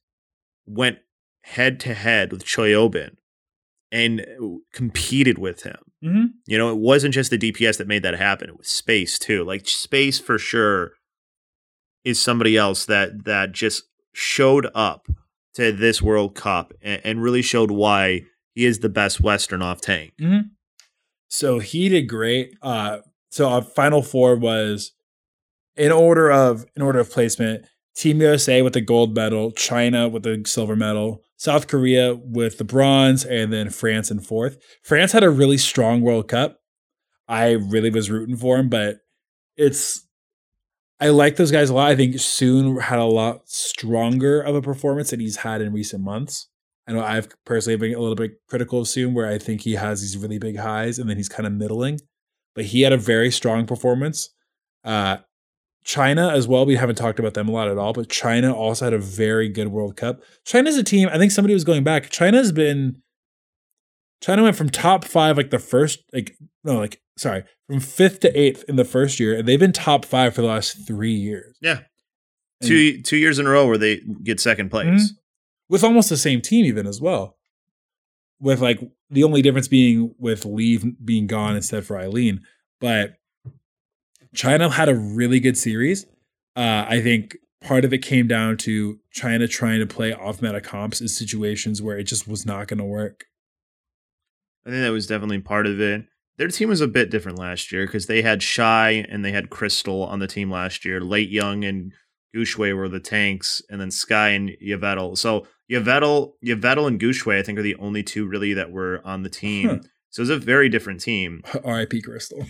went 0.65 0.97
head 1.43 1.79
to 1.81 1.93
head 1.93 2.31
with 2.31 2.45
Choihyobin 2.45 3.11
and 3.91 4.25
competed 4.73 5.37
with 5.37 5.61
him. 5.61 5.88
Mm-hmm. 6.03 6.25
You 6.47 6.57
know, 6.57 6.71
it 6.71 6.77
wasn't 6.77 7.13
just 7.13 7.29
the 7.29 7.37
DPS 7.37 7.77
that 7.77 7.87
made 7.87 8.03
that 8.03 8.15
happen. 8.15 8.49
It 8.49 8.57
was 8.57 8.69
space 8.69 9.19
too. 9.19 9.43
Like 9.43 9.67
space 9.67 10.19
for 10.19 10.37
sure 10.37 10.93
is 12.03 12.21
somebody 12.21 12.55
else 12.55 12.85
that 12.85 13.25
that 13.25 13.51
just 13.51 13.83
showed 14.13 14.67
up 14.73 15.07
to 15.55 15.71
this 15.71 16.01
World 16.01 16.35
Cup 16.35 16.73
and, 16.81 17.01
and 17.03 17.21
really 17.21 17.41
showed 17.41 17.71
why 17.71 18.21
he 18.53 18.65
is 18.65 18.79
the 18.79 18.89
best 18.89 19.19
Western 19.19 19.61
off 19.61 19.81
tank. 19.81 20.13
So 21.27 21.59
he 21.59 21.89
did 21.89 22.07
great. 22.07 22.55
Uh, 22.61 22.99
so 23.29 23.49
our 23.49 23.61
final 23.61 24.01
four 24.01 24.35
was 24.35 24.93
in 25.75 25.91
order 25.91 26.31
of 26.31 26.65
in 26.75 26.81
order 26.81 26.99
of 26.99 27.11
placement: 27.11 27.65
Team 27.95 28.21
USA 28.21 28.61
with 28.61 28.73
the 28.73 28.81
gold 28.81 29.15
medal, 29.15 29.51
China 29.51 30.07
with 30.07 30.23
the 30.23 30.41
silver 30.45 30.75
medal, 30.75 31.23
South 31.39 31.67
Korea 31.67 32.15
with 32.15 32.57
the 32.57 32.65
bronze, 32.65 33.23
and 33.23 33.51
then 33.51 33.69
France 33.69 34.11
in 34.11 34.19
fourth. 34.19 34.57
France 34.83 35.13
had 35.13 35.23
a 35.23 35.29
really 35.29 35.57
strong 35.57 36.01
World 36.01 36.27
Cup. 36.27 36.59
I 37.29 37.51
really 37.51 37.89
was 37.89 38.11
rooting 38.11 38.35
for 38.35 38.57
him, 38.57 38.67
but 38.67 38.97
it's 39.55 40.05
I 40.99 41.09
like 41.09 41.37
those 41.37 41.51
guys 41.51 41.69
a 41.69 41.73
lot. 41.73 41.89
I 41.89 41.95
think 41.95 42.19
Soon 42.19 42.77
had 42.81 42.99
a 42.99 43.05
lot 43.05 43.47
stronger 43.47 44.41
of 44.41 44.53
a 44.53 44.61
performance 44.61 45.11
than 45.11 45.21
he's 45.21 45.37
had 45.37 45.61
in 45.61 45.71
recent 45.71 46.03
months. 46.03 46.49
I 46.85 46.91
know 46.91 47.01
I've 47.01 47.29
personally 47.45 47.77
been 47.77 47.95
a 47.95 47.99
little 47.99 48.15
bit 48.15 48.31
critical 48.49 48.81
of 48.81 48.89
Soon, 48.89 49.13
where 49.13 49.27
I 49.27 49.37
think 49.37 49.61
he 49.61 49.75
has 49.75 50.01
these 50.01 50.17
really 50.17 50.39
big 50.39 50.57
highs 50.57 50.99
and 50.99 51.09
then 51.09 51.15
he's 51.15 51.29
kind 51.29 51.47
of 51.47 51.53
middling. 51.53 52.01
But 52.53 52.65
he 52.65 52.81
had 52.81 52.91
a 52.91 52.97
very 52.97 53.31
strong 53.31 53.65
performance. 53.65 54.29
Uh, 54.83 55.17
China 55.83 56.29
as 56.29 56.47
well. 56.47 56.65
We 56.65 56.75
haven't 56.75 56.95
talked 56.97 57.19
about 57.19 57.33
them 57.33 57.47
a 57.49 57.51
lot 57.51 57.67
at 57.69 57.77
all, 57.77 57.93
but 57.93 58.09
China 58.09 58.53
also 58.53 58.85
had 58.85 58.93
a 58.93 58.99
very 58.99 59.49
good 59.49 59.69
World 59.69 59.95
Cup. 59.95 60.21
China's 60.45 60.77
a 60.77 60.83
team. 60.83 61.09
I 61.11 61.17
think 61.17 61.31
somebody 61.31 61.53
was 61.53 61.63
going 61.63 61.83
back. 61.83 62.09
China's 62.09 62.51
been. 62.51 63.01
China 64.21 64.43
went 64.43 64.55
from 64.57 64.69
top 64.69 65.05
five 65.05 65.37
like 65.37 65.49
the 65.49 65.59
first 65.59 65.99
like 66.11 66.35
no 66.65 66.77
like 66.77 67.01
sorry 67.17 67.43
from 67.67 67.79
fifth 67.79 68.19
to 68.19 68.39
eighth 68.39 68.65
in 68.67 68.75
the 68.75 68.83
first 68.83 69.19
year, 69.19 69.35
and 69.37 69.47
they've 69.47 69.59
been 69.59 69.71
top 69.71 70.03
five 70.05 70.35
for 70.35 70.41
the 70.41 70.47
last 70.47 70.85
three 70.85 71.13
years. 71.13 71.57
Yeah. 71.61 71.79
And- 72.61 72.67
Two 72.67 73.01
two 73.01 73.15
years 73.17 73.39
in 73.39 73.47
a 73.47 73.49
row 73.49 73.65
where 73.65 73.77
they 73.77 74.01
get 74.23 74.39
second 74.41 74.69
place. 74.69 74.87
Mhm. 74.87 75.15
with 75.69 75.83
almost 75.83 76.09
the 76.09 76.17
same 76.17 76.41
team 76.41 76.65
even 76.65 76.85
as 76.87 76.99
well. 76.99 77.37
With 78.41 78.59
like 78.59 78.79
the 79.09 79.23
only 79.23 79.41
difference 79.41 79.67
being 79.69 80.13
with 80.17 80.43
Leave 80.45 80.83
being 81.05 81.25
gone 81.27 81.55
instead 81.55 81.85
for 81.85 81.97
Eileen, 81.97 82.41
but 82.81 83.13
China 84.33 84.69
had 84.69 84.89
a 84.89 84.95
really 84.95 85.39
good 85.39 85.57
series. 85.57 86.05
Uh, 86.55 86.85
I 86.87 87.01
think 87.01 87.37
part 87.61 87.85
of 87.85 87.93
it 87.93 87.99
came 87.99 88.27
down 88.27 88.57
to 88.57 88.99
China 89.11 89.47
trying 89.47 89.79
to 89.79 89.87
play 89.87 90.13
off 90.13 90.41
meta 90.41 90.61
comps 90.61 91.01
in 91.01 91.07
situations 91.07 91.81
where 91.81 91.97
it 91.97 92.03
just 92.03 92.27
was 92.27 92.45
not 92.45 92.67
going 92.67 92.77
to 92.77 92.85
work. 92.85 93.25
I 94.65 94.69
think 94.69 94.81
that 94.83 94.91
was 94.91 95.07
definitely 95.07 95.39
part 95.39 95.67
of 95.67 95.79
it. 95.79 96.05
Their 96.37 96.47
team 96.47 96.69
was 96.69 96.81
a 96.81 96.87
bit 96.87 97.09
different 97.09 97.37
last 97.37 97.71
year 97.71 97.85
because 97.85 98.05
they 98.05 98.21
had 98.21 98.41
Shy 98.41 99.05
and 99.09 99.25
they 99.25 99.31
had 99.31 99.49
Crystal 99.49 100.03
on 100.03 100.19
the 100.19 100.27
team 100.27 100.49
last 100.49 100.85
year. 100.85 101.01
Late 101.01 101.29
Young 101.29 101.65
and 101.65 101.91
Guxue 102.35 102.75
were 102.75 102.87
the 102.87 102.99
tanks, 102.99 103.61
and 103.69 103.81
then 103.81 103.91
Sky 103.91 104.29
and 104.29 104.51
Yveltal. 104.63 105.17
So 105.17 105.47
Yveltal, 105.69 106.33
Yveltal 106.45 106.87
and 106.87 106.99
Guxue, 106.99 107.37
I 107.37 107.41
think, 107.41 107.59
are 107.59 107.63
the 107.63 107.75
only 107.75 108.03
two 108.03 108.25
really 108.25 108.53
that 108.53 108.71
were 108.71 109.01
on 109.03 109.23
the 109.23 109.29
team. 109.29 109.69
Huh. 109.69 109.79
So 110.11 110.21
it 110.21 110.23
was 110.23 110.29
a 110.29 110.37
very 110.37 110.69
different 110.69 111.01
team. 111.01 111.43
R.I.P. 111.63 112.01
Crystal. 112.01 112.45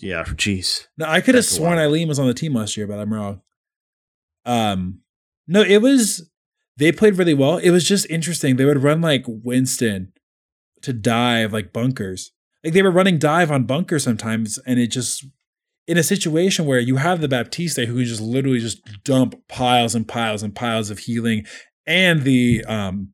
Yeah, 0.00 0.24
jeez. 0.24 0.86
No, 0.98 1.06
I 1.06 1.20
could 1.20 1.34
have 1.34 1.44
sworn 1.44 1.76
wild. 1.76 1.80
Eileen 1.88 2.08
was 2.08 2.18
on 2.18 2.26
the 2.26 2.34
team 2.34 2.54
last 2.54 2.76
year, 2.76 2.86
but 2.86 2.98
I'm 2.98 3.12
wrong. 3.12 3.40
Um, 4.44 5.00
no, 5.46 5.62
it 5.62 5.78
was 5.82 6.30
they 6.76 6.92
played 6.92 7.18
really 7.18 7.34
well. 7.34 7.58
It 7.58 7.70
was 7.70 7.86
just 7.86 8.08
interesting. 8.08 8.56
They 8.56 8.64
would 8.64 8.82
run 8.82 9.00
like 9.00 9.24
Winston 9.26 10.12
to 10.82 10.92
dive 10.92 11.52
like 11.52 11.72
bunkers. 11.72 12.32
Like 12.64 12.72
they 12.72 12.82
were 12.82 12.90
running 12.90 13.18
dive 13.18 13.50
on 13.50 13.64
bunkers 13.64 14.04
sometimes, 14.04 14.58
and 14.66 14.78
it 14.78 14.88
just 14.88 15.26
in 15.86 15.98
a 15.98 16.02
situation 16.02 16.66
where 16.66 16.78
you 16.78 16.96
have 16.96 17.20
the 17.20 17.28
Baptiste 17.28 17.78
who 17.78 17.96
can 17.96 18.04
just 18.04 18.20
literally 18.20 18.60
just 18.60 18.80
dump 19.04 19.34
piles 19.48 19.94
and 19.94 20.06
piles 20.06 20.42
and 20.42 20.54
piles 20.54 20.90
of 20.90 21.00
healing 21.00 21.44
and 21.86 22.22
the 22.22 22.64
um 22.66 23.12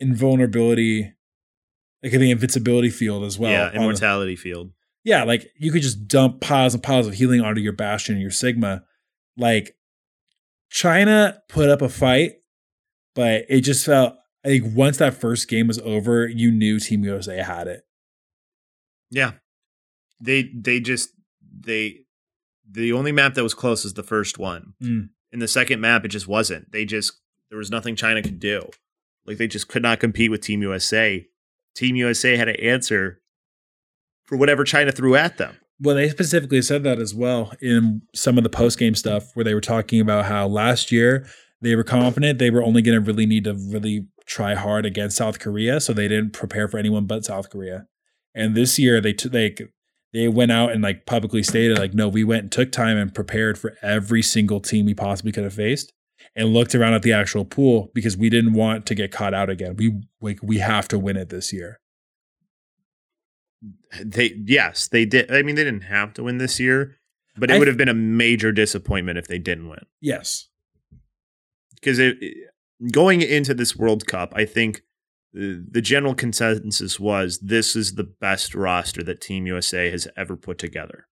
invulnerability, 0.00 1.12
like 2.02 2.12
the 2.12 2.30
invincibility 2.30 2.90
field 2.90 3.24
as 3.24 3.38
well. 3.38 3.50
yeah, 3.52 3.66
on 3.66 3.72
the- 3.72 3.76
immortality 3.80 4.36
field. 4.36 4.72
Yeah, 5.04 5.24
like 5.24 5.52
you 5.58 5.70
could 5.70 5.82
just 5.82 6.08
dump 6.08 6.40
piles 6.40 6.74
and 6.74 6.82
piles 6.82 7.06
of 7.06 7.14
healing 7.14 7.42
onto 7.42 7.60
your 7.60 7.74
Bastion 7.74 8.14
and 8.14 8.22
your 8.22 8.30
Sigma. 8.30 8.82
Like 9.36 9.76
China 10.70 11.42
put 11.48 11.68
up 11.68 11.82
a 11.82 11.88
fight, 11.88 12.36
but 13.14 13.44
it 13.48 13.60
just 13.60 13.84
felt 13.84 14.16
I 14.44 14.48
think 14.48 14.74
once 14.74 14.96
that 14.96 15.14
first 15.14 15.48
game 15.48 15.68
was 15.68 15.78
over, 15.80 16.26
you 16.26 16.50
knew 16.50 16.80
Team 16.80 17.04
USA 17.04 17.36
had 17.36 17.66
it. 17.66 17.82
Yeah. 19.10 19.32
They 20.20 20.50
they 20.54 20.80
just 20.80 21.10
they 21.60 22.00
the 22.68 22.92
only 22.92 23.12
map 23.12 23.34
that 23.34 23.42
was 23.42 23.54
close 23.54 23.84
is 23.84 23.94
the 23.94 24.02
first 24.02 24.38
one. 24.38 24.72
Mm. 24.82 25.10
In 25.32 25.38
the 25.38 25.48
second 25.48 25.80
map, 25.80 26.04
it 26.04 26.08
just 26.08 26.28
wasn't. 26.28 26.72
They 26.72 26.86
just 26.86 27.12
there 27.50 27.58
was 27.58 27.70
nothing 27.70 27.94
China 27.94 28.22
could 28.22 28.40
do. 28.40 28.70
Like 29.26 29.36
they 29.36 29.48
just 29.48 29.68
could 29.68 29.82
not 29.82 30.00
compete 30.00 30.30
with 30.30 30.40
Team 30.40 30.62
USA. 30.62 31.26
Team 31.74 31.96
USA 31.96 32.36
had 32.36 32.48
an 32.48 32.56
answer 32.56 33.20
for 34.26 34.36
whatever 34.36 34.64
China 34.64 34.92
threw 34.92 35.14
at 35.14 35.38
them. 35.38 35.56
Well, 35.80 35.96
they 35.96 36.08
specifically 36.08 36.62
said 36.62 36.84
that 36.84 37.00
as 37.00 37.14
well 37.14 37.52
in 37.60 38.02
some 38.14 38.38
of 38.38 38.44
the 38.44 38.50
post 38.50 38.78
game 38.78 38.94
stuff 38.94 39.30
where 39.34 39.44
they 39.44 39.54
were 39.54 39.60
talking 39.60 40.00
about 40.00 40.26
how 40.26 40.46
last 40.46 40.92
year 40.92 41.26
they 41.60 41.74
were 41.74 41.84
confident 41.84 42.38
they 42.38 42.50
were 42.50 42.62
only 42.62 42.82
going 42.82 42.94
to 42.94 43.04
really 43.04 43.26
need 43.26 43.44
to 43.44 43.54
really 43.54 44.06
try 44.26 44.54
hard 44.54 44.86
against 44.86 45.16
South 45.16 45.38
Korea, 45.38 45.80
so 45.80 45.92
they 45.92 46.08
didn't 46.08 46.32
prepare 46.32 46.68
for 46.68 46.78
anyone 46.78 47.06
but 47.06 47.24
South 47.24 47.50
Korea. 47.50 47.86
And 48.34 48.54
this 48.54 48.78
year 48.78 49.00
they 49.00 49.12
took 49.12 49.32
they 49.32 49.54
they 50.12 50.28
went 50.28 50.52
out 50.52 50.72
and 50.72 50.82
like 50.82 51.06
publicly 51.06 51.42
stated 51.42 51.78
like 51.78 51.94
no, 51.94 52.08
we 52.08 52.24
went 52.24 52.42
and 52.42 52.52
took 52.52 52.70
time 52.70 52.96
and 52.96 53.14
prepared 53.14 53.58
for 53.58 53.76
every 53.82 54.22
single 54.22 54.60
team 54.60 54.86
we 54.86 54.94
possibly 54.94 55.32
could 55.32 55.44
have 55.44 55.54
faced 55.54 55.92
and 56.36 56.52
looked 56.52 56.74
around 56.74 56.94
at 56.94 57.02
the 57.02 57.12
actual 57.12 57.44
pool 57.44 57.90
because 57.94 58.16
we 58.16 58.30
didn't 58.30 58.54
want 58.54 58.86
to 58.86 58.94
get 58.94 59.12
caught 59.12 59.34
out 59.34 59.50
again. 59.50 59.76
We 59.76 60.00
like 60.20 60.38
we 60.42 60.58
have 60.58 60.88
to 60.88 60.98
win 60.98 61.16
it 61.16 61.28
this 61.28 61.52
year. 61.52 61.80
They 64.02 64.34
yes, 64.46 64.88
they 64.88 65.04
did. 65.04 65.30
I 65.30 65.42
mean, 65.42 65.54
they 65.56 65.64
didn't 65.64 65.82
have 65.84 66.14
to 66.14 66.22
win 66.24 66.38
this 66.38 66.58
year, 66.58 66.96
but 67.36 67.50
it 67.50 67.54
I- 67.54 67.58
would 67.58 67.68
have 67.68 67.76
been 67.76 67.88
a 67.88 67.94
major 67.94 68.52
disappointment 68.52 69.18
if 69.18 69.26
they 69.28 69.38
didn't 69.38 69.68
win. 69.68 69.84
Yes. 70.00 70.48
because 71.74 72.00
going 72.92 73.22
into 73.22 73.54
this 73.54 73.76
World 73.76 74.06
Cup, 74.06 74.32
I 74.34 74.44
think 74.44 74.82
the, 75.32 75.64
the 75.70 75.80
general 75.82 76.14
consensus 76.14 76.98
was 76.98 77.38
this 77.40 77.76
is 77.76 77.94
the 77.94 78.04
best 78.04 78.54
roster 78.54 79.02
that 79.02 79.20
Team 79.20 79.46
USA 79.46 79.90
has 79.90 80.08
ever 80.16 80.36
put 80.36 80.58
together. 80.58 81.06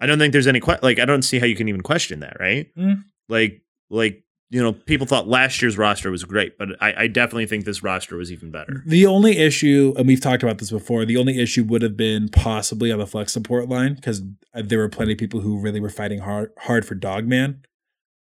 I 0.00 0.06
don't 0.06 0.18
think 0.18 0.32
there's 0.32 0.46
any 0.46 0.60
que- 0.60 0.78
like 0.82 0.98
I 0.98 1.04
don't 1.04 1.22
see 1.22 1.38
how 1.38 1.46
you 1.46 1.56
can 1.56 1.68
even 1.68 1.80
question 1.82 2.20
that, 2.20 2.36
right? 2.40 2.68
Mm. 2.76 3.04
Like 3.28 3.62
like 3.90 4.24
you 4.52 4.62
know 4.62 4.74
people 4.74 5.06
thought 5.06 5.26
last 5.26 5.62
year's 5.62 5.78
roster 5.78 6.10
was 6.10 6.24
great, 6.24 6.58
but 6.58 6.68
I, 6.80 7.04
I 7.04 7.06
definitely 7.06 7.46
think 7.46 7.64
this 7.64 7.82
roster 7.82 8.18
was 8.18 8.30
even 8.30 8.50
better. 8.50 8.82
The 8.86 9.06
only 9.06 9.38
issue, 9.38 9.94
and 9.96 10.06
we've 10.06 10.20
talked 10.20 10.42
about 10.42 10.58
this 10.58 10.70
before, 10.70 11.06
the 11.06 11.16
only 11.16 11.40
issue 11.40 11.64
would 11.64 11.80
have 11.80 11.96
been 11.96 12.28
possibly 12.28 12.92
on 12.92 12.98
the 12.98 13.06
flex 13.06 13.32
support 13.32 13.70
line 13.70 13.94
because 13.94 14.22
uh, 14.54 14.60
there 14.62 14.78
were 14.78 14.90
plenty 14.90 15.12
of 15.12 15.18
people 15.18 15.40
who 15.40 15.58
really 15.58 15.80
were 15.80 15.88
fighting 15.88 16.18
hard 16.18 16.50
hard 16.58 16.84
for 16.84 16.94
Dogman. 16.94 17.64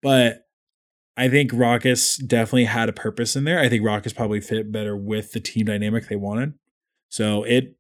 But 0.04 0.46
I 1.18 1.30
think 1.30 1.52
Rawkus 1.52 2.26
definitely 2.26 2.66
had 2.66 2.90
a 2.90 2.94
purpose 2.94 3.36
in 3.36 3.44
there. 3.44 3.60
I 3.60 3.68
think 3.68 3.84
Rawkus 3.84 4.16
probably 4.16 4.40
fit 4.40 4.72
better 4.72 4.96
with 4.96 5.32
the 5.32 5.40
team 5.40 5.66
dynamic 5.66 6.08
they 6.08 6.16
wanted. 6.16 6.54
So 7.10 7.44
it, 7.44 7.76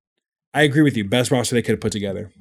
I 0.55 0.63
agree 0.63 0.81
with 0.81 0.97
you. 0.97 1.07
Best 1.07 1.29
roster 1.29 1.53
they 1.53 1.61
could 1.61 1.73
have 1.73 1.81
put 1.81 1.91
together. 1.91 2.33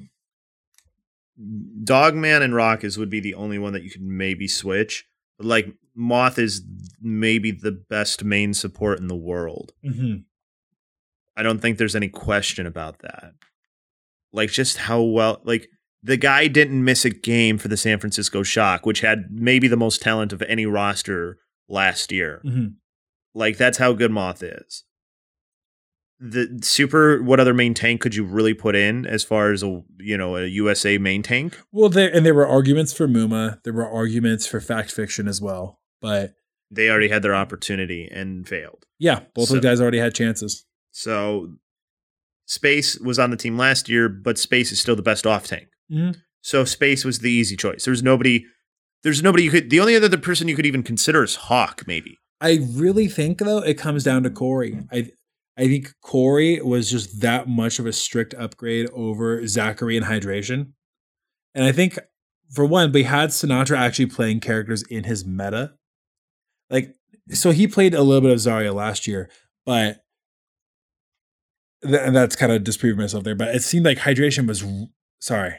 Dogman 1.85 2.43
and 2.43 2.55
Rawkus 2.55 2.97
would 2.97 3.11
be 3.11 3.21
the 3.21 3.35
only 3.35 3.59
one 3.59 3.75
that 3.75 3.83
you 3.83 3.91
could 3.91 4.03
maybe 4.03 4.49
switch. 4.49 5.07
Like 5.39 5.75
Moth 5.95 6.39
is 6.39 6.63
maybe 7.01 7.51
the 7.51 7.73
best 7.73 8.25
main 8.25 8.55
support 8.55 8.99
in 9.01 9.09
the 9.09 9.17
world. 9.17 9.73
Mm-hmm. 9.85 10.19
I 11.37 11.43
don't 11.43 11.61
think 11.61 11.79
there's 11.79 11.97
any 11.97 12.09
question 12.09 12.67
about 12.67 13.01
that. 13.01 13.35
Like 14.33 14.51
just 14.51 14.79
how 14.79 15.03
well 15.03 15.41
like 15.45 15.69
the 16.03 16.17
guy 16.17 16.49
didn't 16.49 16.85
miss 16.85 17.05
a 17.05 17.11
game 17.11 17.59
for 17.59 17.69
the 17.69 17.77
San 17.77 17.99
Francisco 17.99 18.43
Shock, 18.43 18.87
which 18.87 19.01
had 19.01 19.31
maybe 19.31 19.69
the 19.69 19.77
most 19.77 20.03
talent 20.03 20.33
of 20.33 20.43
any 20.43 20.67
roster 20.67 21.39
last 21.69 22.13
year. 22.13 22.43
Mm-hmm. 22.45 22.69
Like 23.35 23.57
that's 23.57 23.79
how 23.79 23.93
good 23.93 24.11
Moth 24.11 24.43
is. 24.43 24.85
The 26.21 26.59
super 26.63 27.23
what 27.23 27.39
other 27.39 27.55
main 27.55 27.75
tank 27.75 28.01
could 28.01 28.15
you 28.15 28.25
really 28.25 28.55
put 28.55 28.75
in 28.75 29.07
as 29.07 29.23
far 29.23 29.53
as 29.53 29.63
a 29.63 29.83
you 30.01 30.17
know 30.19 30.37
a 30.37 30.47
USA 30.47 30.99
main 30.99 31.23
tank? 31.23 31.59
Well, 31.73 31.89
there 31.89 32.13
and 32.15 32.27
there 32.27 32.35
were 32.35 32.47
arguments 32.47 32.93
for 32.93 33.07
Muma. 33.07 33.63
There 33.63 33.73
were 33.73 33.89
arguments 33.89 34.47
for 34.47 34.59
FCTFCTN 34.61 35.29
as 35.29 35.41
well. 35.41 35.79
But 36.01 36.35
They 36.71 36.91
already 36.91 37.09
had 37.09 37.23
their 37.23 37.35
opportunity 37.35 38.09
and 38.13 38.47
failed. 38.49 38.85
yeah, 38.99 39.21
both 39.35 39.49
So- 39.49 39.57
of 39.57 39.63
the 39.63 39.69
guys 39.69 39.81
already 39.81 39.99
had 39.99 40.15
chances. 40.15 40.65
So 40.91 41.55
Space 42.47 42.99
was 42.99 43.19
on 43.19 43.31
the 43.31 43.37
team 43.37 43.57
last 43.57 43.89
year, 43.89 44.09
but 44.09 44.39
Space 44.39 44.73
is 44.73 44.81
still 44.81 44.97
the 44.97 45.03
best 45.03 45.27
off 45.27 45.47
tank. 45.47 45.69
Mhm. 45.93 46.17
So 46.41 46.65
Space 46.65 47.05
was 47.05 47.19
the 47.21 47.31
easy 47.31 47.57
choice. 47.57 47.85
There's 47.85 48.03
nobody. 48.03 48.45
There's 49.05 49.23
nobody 49.23 49.45
you 49.45 49.51
could. 49.51 49.71
The 49.71 49.79
only 49.81 49.95
other 49.95 50.17
person 50.19 50.49
you 50.49 50.57
could 50.57 50.67
even 50.67 50.83
consider 50.83 51.23
is 51.23 51.37
Hawk, 51.37 51.85
maybe. 51.87 52.19
I 52.41 52.59
really 52.73 53.07
think 53.09 53.39
though 53.39 53.59
it 53.63 53.75
comes 53.79 54.03
down 54.03 54.23
to 54.25 54.31
Corey. 54.31 54.81
I 54.91 55.11
I 55.59 55.67
think 55.67 55.93
Corey 56.03 56.63
was 56.63 56.89
just 56.89 57.21
that 57.21 57.49
much 57.49 57.81
of 57.81 57.87
a 57.87 57.93
strict 57.93 58.33
upgrade 58.35 58.89
over 58.93 59.45
Zachary 59.47 59.97
and 59.97 60.07
hydration. 60.07 60.73
And 61.55 61.65
I 61.65 61.73
think 61.73 61.99
for 62.55 62.65
one, 62.65 62.93
we 62.93 63.03
had 63.03 63.31
Sinatra 63.31 63.77
actually 63.77 64.07
playing 64.07 64.39
characters 64.41 64.83
in 64.85 65.05
his 65.05 65.27
meta. 65.27 65.73
Like 66.71 66.95
so 67.31 67.51
he 67.51 67.67
played 67.67 67.93
a 67.93 68.03
little 68.03 68.21
bit 68.21 68.31
of 68.31 68.39
Zarya 68.39 68.73
last 68.73 69.07
year, 69.09 69.29
but 69.67 69.99
th- 71.83 72.01
and 72.03 72.15
that's 72.15 72.37
kind 72.37 72.53
of 72.53 72.63
disproving 72.63 73.01
myself 73.01 73.25
there. 73.25 73.35
But 73.35 73.55
it 73.55 73.63
seemed 73.63 73.85
like 73.85 73.99
hydration 73.99 74.47
was 74.47 74.65
sorry, 75.21 75.57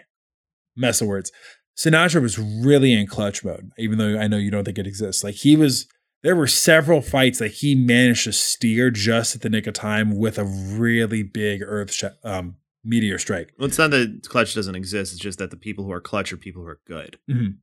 mess 0.78 1.02
of 1.02 1.08
words. 1.08 1.32
Sinatra 1.78 2.22
was 2.22 2.40
really 2.40 2.94
in 2.94 3.08
clutch 3.08 3.44
mode, 3.44 3.72
even 3.78 3.98
though 3.98 4.18
I 4.18 4.28
know 4.28 4.38
you 4.38 4.52
don't 4.52 4.64
think 4.64 4.78
it 4.78 4.88
exists. 4.88 5.24
Like 5.24 5.36
he 5.36 5.56
was 5.56 5.88
there 6.24 6.36
were 6.36 6.48
several 6.48 7.02
fights 7.02 7.40
that 7.40 7.48
he 7.54 7.76
managed 7.76 8.26
to 8.26 8.34
steer 8.34 8.92
just 8.92 9.36
at 9.36 9.42
the 9.42 9.50
nick 9.50 9.68
of 9.68 9.74
time 9.74 10.18
with 10.18 10.38
a 10.38 10.44
really 10.44 11.24
big 11.24 11.62
earth 11.64 11.92
sh- 11.94 12.04
um, 12.24 12.56
meteor 12.84 13.18
strike. 13.18 13.54
Well, 13.58 13.68
it's 13.68 13.78
not 13.78 13.92
that 13.92 14.28
clutch 14.28 14.54
doesn't 14.56 14.76
exist. 14.76 15.14
It's 15.14 15.22
just 15.22 15.40
that 15.40 15.52
the 15.52 15.58
people 15.58 15.86
who 15.86 15.92
are 15.92 16.02
clutch 16.02 16.32
are 16.34 16.38
people 16.38 16.62
who 16.64 16.68
are 16.70 16.80
good 16.86 17.18
Mhm. 17.30 17.56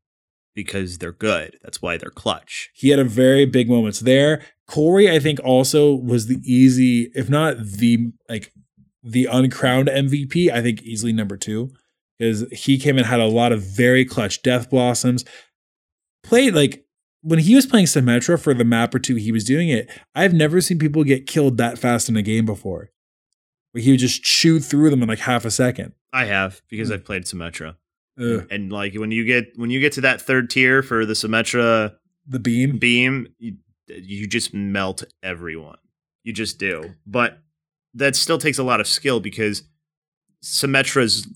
because 0.54 0.98
they're 0.98 1.12
good. 1.12 1.58
That's 1.62 1.82
why 1.82 1.96
they're 1.98 2.10
clutch. 2.10 2.70
He 2.74 2.88
had 2.90 2.98
a 2.98 3.04
very 3.04 3.44
big 3.46 3.68
moments 3.68 4.00
there. 4.00 4.42
Corey, 4.66 5.10
I 5.10 5.18
think, 5.18 5.38
also 5.44 5.94
was 5.94 6.26
the 6.26 6.40
easy, 6.44 7.10
if 7.14 7.28
not 7.28 7.56
the 7.58 8.12
like 8.28 8.52
the 9.02 9.26
uncrowned 9.26 9.88
MVP. 9.88 10.50
I 10.50 10.60
think 10.62 10.82
easily 10.82 11.12
number 11.12 11.36
two 11.36 11.72
because 12.18 12.48
he 12.50 12.78
came 12.78 12.96
and 12.96 13.06
had 13.06 13.20
a 13.20 13.26
lot 13.26 13.52
of 13.52 13.62
very 13.62 14.04
clutch 14.04 14.42
death 14.42 14.70
blossoms. 14.70 15.24
Played 16.24 16.54
like 16.54 16.85
when 17.26 17.40
he 17.40 17.54
was 17.56 17.66
playing 17.66 17.86
Symmetra 17.86 18.40
for 18.40 18.54
the 18.54 18.64
map 18.64 18.94
or 18.94 18.98
two 19.00 19.16
he 19.16 19.32
was 19.32 19.44
doing 19.44 19.68
it. 19.68 19.90
I've 20.14 20.32
never 20.32 20.60
seen 20.60 20.78
people 20.78 21.02
get 21.04 21.26
killed 21.26 21.56
that 21.56 21.78
fast 21.78 22.08
in 22.08 22.16
a 22.16 22.22
game 22.22 22.46
before. 22.46 22.90
Where 23.72 23.82
he 23.82 23.90
would 23.90 24.00
just 24.00 24.22
chew 24.22 24.60
through 24.60 24.90
them 24.90 25.02
in 25.02 25.08
like 25.08 25.18
half 25.18 25.44
a 25.44 25.50
second. 25.50 25.92
I 26.12 26.26
have 26.26 26.62
because 26.68 26.88
Hmm. 26.88 26.94
I've 26.94 27.04
played 27.04 27.24
Symmetra, 27.24 27.76
Ugh, 28.18 28.46
and 28.50 28.72
like 28.72 28.94
when 28.94 29.10
you 29.10 29.24
get 29.24 29.48
when 29.56 29.70
you 29.70 29.80
get 29.80 29.92
to 29.94 30.00
that 30.02 30.22
third 30.22 30.48
tier 30.50 30.82
for 30.82 31.04
the 31.04 31.12
Symmetra 31.14 31.94
the 32.26 32.38
beam. 32.38 32.78
beam, 32.78 33.28
you, 33.38 33.56
you 33.88 34.26
just 34.26 34.54
melt 34.54 35.04
everyone. 35.22 35.78
You 36.24 36.32
just 36.32 36.58
do. 36.58 36.94
But 37.06 37.38
that 37.94 38.16
still 38.16 38.38
takes 38.38 38.58
a 38.58 38.62
lot 38.64 38.80
of 38.80 38.86
skill 38.86 39.20
because 39.20 39.62
Symmetra's 40.42 41.26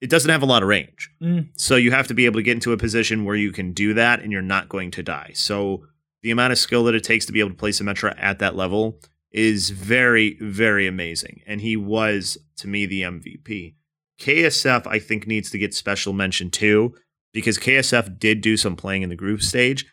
it 0.00 0.10
doesn't 0.10 0.30
have 0.30 0.42
a 0.42 0.46
lot 0.46 0.62
of 0.62 0.68
range. 0.68 1.10
Mm. 1.22 1.48
So 1.56 1.76
you 1.76 1.90
have 1.90 2.06
to 2.08 2.14
be 2.14 2.26
able 2.26 2.38
to 2.38 2.42
get 2.42 2.54
into 2.54 2.72
a 2.72 2.76
position 2.76 3.24
where 3.24 3.36
you 3.36 3.52
can 3.52 3.72
do 3.72 3.94
that 3.94 4.20
and 4.20 4.30
you're 4.30 4.42
not 4.42 4.68
going 4.68 4.90
to 4.92 5.02
die. 5.02 5.30
So 5.34 5.86
the 6.22 6.30
amount 6.30 6.52
of 6.52 6.58
skill 6.58 6.84
that 6.84 6.94
it 6.94 7.04
takes 7.04 7.26
to 7.26 7.32
be 7.32 7.40
able 7.40 7.50
to 7.50 7.56
play 7.56 7.70
Symmetra 7.70 8.14
at 8.18 8.38
that 8.40 8.56
level 8.56 8.98
is 9.30 9.70
very, 9.70 10.36
very 10.40 10.86
amazing. 10.86 11.42
And 11.46 11.60
he 11.60 11.76
was, 11.76 12.38
to 12.56 12.68
me, 12.68 12.86
the 12.86 13.02
MVP. 13.02 13.74
KSF, 14.20 14.86
I 14.86 14.98
think, 14.98 15.26
needs 15.26 15.50
to 15.50 15.58
get 15.58 15.74
special 15.74 16.12
mention 16.12 16.50
too, 16.50 16.94
because 17.32 17.58
KSF 17.58 18.18
did 18.18 18.40
do 18.40 18.56
some 18.56 18.76
playing 18.76 19.02
in 19.02 19.10
the 19.10 19.16
group 19.16 19.42
stage 19.42 19.86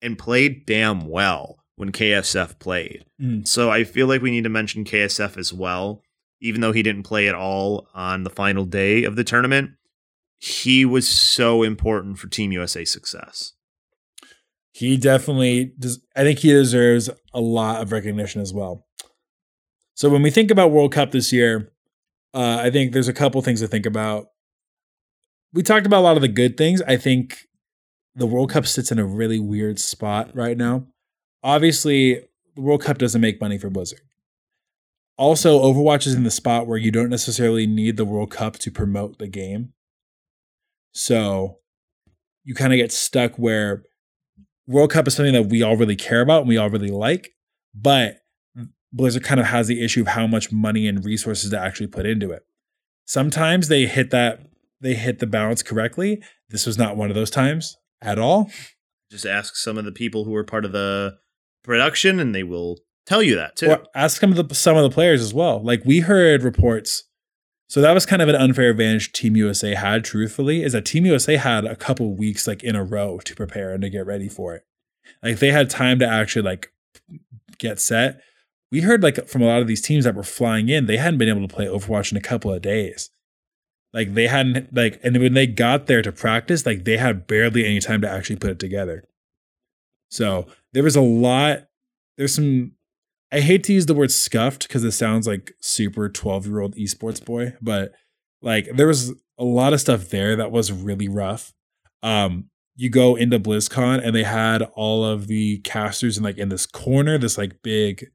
and 0.00 0.18
played 0.18 0.66
damn 0.66 1.08
well 1.08 1.58
when 1.76 1.92
KSF 1.92 2.58
played. 2.58 3.04
Mm. 3.20 3.46
So 3.46 3.70
I 3.70 3.84
feel 3.84 4.06
like 4.06 4.22
we 4.22 4.30
need 4.30 4.44
to 4.44 4.50
mention 4.50 4.84
KSF 4.84 5.36
as 5.36 5.52
well, 5.52 6.02
even 6.40 6.60
though 6.60 6.72
he 6.72 6.82
didn't 6.82 7.02
play 7.04 7.28
at 7.28 7.34
all 7.34 7.88
on 7.94 8.24
the 8.24 8.30
final 8.30 8.64
day 8.64 9.04
of 9.04 9.16
the 9.16 9.24
tournament. 9.24 9.70
He 10.38 10.84
was 10.84 11.08
so 11.08 11.62
important 11.62 12.18
for 12.18 12.28
Team 12.28 12.52
USA 12.52 12.84
success. 12.84 13.52
he 14.72 14.98
definitely 14.98 15.72
does 15.78 16.00
i 16.14 16.22
think 16.22 16.38
he 16.40 16.50
deserves 16.50 17.08
a 17.32 17.40
lot 17.40 17.80
of 17.80 17.92
recognition 17.92 18.42
as 18.42 18.52
well 18.52 18.84
so 19.94 20.10
when 20.10 20.20
we 20.20 20.30
think 20.30 20.50
about 20.50 20.70
world 20.70 20.92
cup 20.92 21.10
this 21.12 21.32
year 21.32 21.72
uh, 22.34 22.58
i 22.60 22.70
think 22.70 22.92
there's 22.92 23.08
a 23.08 23.14
couple 23.14 23.40
things 23.40 23.60
to 23.60 23.66
think 23.68 23.86
about 23.86 24.26
we 25.54 25.62
talked 25.62 25.86
about 25.86 26.00
a 26.00 26.06
lot 26.08 26.16
of 26.16 26.22
the 26.22 26.28
good 26.28 26.58
things 26.58 26.82
i 26.82 26.96
think 26.96 27.38
the 28.14 28.26
world 28.26 28.50
cup 28.50 28.66
sits 28.66 28.92
in 28.92 28.98
a 28.98 29.06
really 29.06 29.38
weird 29.40 29.78
spot 29.78 30.30
right 30.34 30.58
now 30.58 30.84
obviously 31.42 32.20
the 32.54 32.60
world 32.60 32.82
cup 32.82 32.98
doesn't 32.98 33.22
make 33.22 33.40
money 33.40 33.56
for 33.56 33.70
blizzard 33.70 34.00
also 35.16 35.60
overwatch 35.60 36.06
is 36.06 36.14
in 36.14 36.24
the 36.24 36.30
spot 36.30 36.66
where 36.66 36.78
you 36.78 36.90
don't 36.90 37.08
necessarily 37.08 37.66
need 37.66 37.96
the 37.96 38.04
world 38.04 38.30
cup 38.30 38.54
to 38.58 38.70
promote 38.70 39.18
the 39.18 39.28
game 39.28 39.72
so 40.92 41.58
you 42.44 42.54
kind 42.54 42.72
of 42.72 42.78
get 42.78 42.92
stuck 42.92 43.36
where 43.36 43.82
World 44.66 44.90
Cup 44.90 45.06
is 45.06 45.14
something 45.14 45.34
that 45.34 45.48
we 45.48 45.62
all 45.62 45.76
really 45.76 45.96
care 45.96 46.20
about 46.20 46.40
and 46.40 46.48
we 46.48 46.56
all 46.56 46.70
really 46.70 46.90
like, 46.90 47.34
but 47.74 48.18
Blizzard 48.92 49.22
kind 49.22 49.38
of 49.38 49.46
has 49.46 49.66
the 49.66 49.84
issue 49.84 50.00
of 50.00 50.08
how 50.08 50.26
much 50.26 50.50
money 50.50 50.88
and 50.88 51.04
resources 51.04 51.50
to 51.50 51.60
actually 51.60 51.88
put 51.88 52.06
into 52.06 52.30
it. 52.30 52.44
Sometimes 53.04 53.68
they 53.68 53.86
hit 53.86 54.10
that 54.10 54.40
they 54.80 54.94
hit 54.94 55.18
the 55.18 55.26
balance 55.26 55.62
correctly. 55.62 56.22
This 56.48 56.66
was 56.66 56.78
not 56.78 56.96
one 56.96 57.10
of 57.10 57.14
those 57.14 57.30
times 57.30 57.76
at 58.00 58.18
all. 58.18 58.50
Just 59.10 59.26
ask 59.26 59.54
some 59.56 59.78
of 59.78 59.84
the 59.84 59.92
people 59.92 60.24
who 60.24 60.32
were 60.32 60.44
part 60.44 60.64
of 60.64 60.72
the 60.72 61.16
production, 61.62 62.18
and 62.20 62.34
they 62.34 62.42
will 62.42 62.78
tell 63.06 63.22
you 63.22 63.36
that 63.36 63.56
too. 63.56 63.70
Or 63.70 63.82
ask 63.94 64.20
some 64.20 64.32
of 64.32 64.48
the 64.48 64.54
some 64.54 64.76
of 64.76 64.82
the 64.82 64.90
players 64.90 65.22
as 65.22 65.32
well. 65.32 65.62
Like 65.62 65.82
we 65.84 66.00
heard 66.00 66.42
reports. 66.42 67.04
So 67.68 67.80
that 67.80 67.92
was 67.92 68.06
kind 68.06 68.22
of 68.22 68.28
an 68.28 68.36
unfair 68.36 68.70
advantage 68.70 69.10
Team 69.10 69.36
USA 69.36 69.74
had, 69.74 70.04
truthfully, 70.04 70.62
is 70.62 70.72
that 70.72 70.84
Team 70.84 71.04
USA 71.04 71.34
had 71.34 71.64
a 71.64 71.74
couple 71.74 72.14
weeks 72.14 72.46
like 72.46 72.62
in 72.62 72.76
a 72.76 72.84
row 72.84 73.18
to 73.24 73.34
prepare 73.34 73.72
and 73.72 73.82
to 73.82 73.90
get 73.90 74.06
ready 74.06 74.28
for 74.28 74.54
it. 74.54 74.64
Like 75.22 75.40
they 75.40 75.50
had 75.50 75.68
time 75.68 75.98
to 75.98 76.06
actually 76.06 76.42
like 76.42 76.72
get 77.58 77.80
set. 77.80 78.20
We 78.70 78.82
heard 78.82 79.02
like 79.02 79.26
from 79.26 79.42
a 79.42 79.46
lot 79.46 79.62
of 79.62 79.66
these 79.66 79.82
teams 79.82 80.04
that 80.04 80.14
were 80.14 80.22
flying 80.22 80.68
in, 80.68 80.86
they 80.86 80.96
hadn't 80.96 81.18
been 81.18 81.28
able 81.28 81.46
to 81.46 81.52
play 81.52 81.66
Overwatch 81.66 82.12
in 82.12 82.18
a 82.18 82.22
couple 82.22 82.52
of 82.52 82.62
days. 82.62 83.10
Like 83.92 84.14
they 84.14 84.26
hadn't 84.26 84.74
like 84.74 85.00
and 85.02 85.16
when 85.18 85.34
they 85.34 85.46
got 85.46 85.86
there 85.86 86.02
to 86.02 86.12
practice, 86.12 86.66
like 86.66 86.84
they 86.84 86.98
had 86.98 87.26
barely 87.26 87.64
any 87.64 87.80
time 87.80 88.00
to 88.02 88.10
actually 88.10 88.36
put 88.36 88.50
it 88.50 88.58
together. 88.58 89.04
So 90.10 90.46
there 90.72 90.82
was 90.82 90.96
a 90.96 91.00
lot, 91.00 91.64
there's 92.16 92.34
some 92.34 92.72
I 93.32 93.40
hate 93.40 93.64
to 93.64 93.72
use 93.72 93.86
the 93.86 93.94
word 93.94 94.12
scuffed 94.12 94.68
because 94.68 94.84
it 94.84 94.92
sounds 94.92 95.26
like 95.26 95.52
super 95.60 96.08
12 96.08 96.46
year 96.46 96.60
old 96.60 96.76
esports 96.76 97.24
boy, 97.24 97.54
but 97.60 97.92
like 98.40 98.68
there 98.74 98.86
was 98.86 99.12
a 99.38 99.44
lot 99.44 99.72
of 99.72 99.80
stuff 99.80 100.08
there 100.10 100.36
that 100.36 100.50
was 100.50 100.72
really 100.72 101.08
rough. 101.08 101.52
Um, 102.02 102.50
you 102.76 102.90
go 102.90 103.16
into 103.16 103.40
BlizzCon 103.40 104.04
and 104.04 104.14
they 104.14 104.22
had 104.22 104.62
all 104.74 105.04
of 105.04 105.26
the 105.26 105.58
casters 105.58 106.18
in 106.18 106.22
like 106.22 106.38
in 106.38 106.50
this 106.50 106.66
corner, 106.66 107.18
this 107.18 107.38
like 107.38 107.62
big 107.62 108.06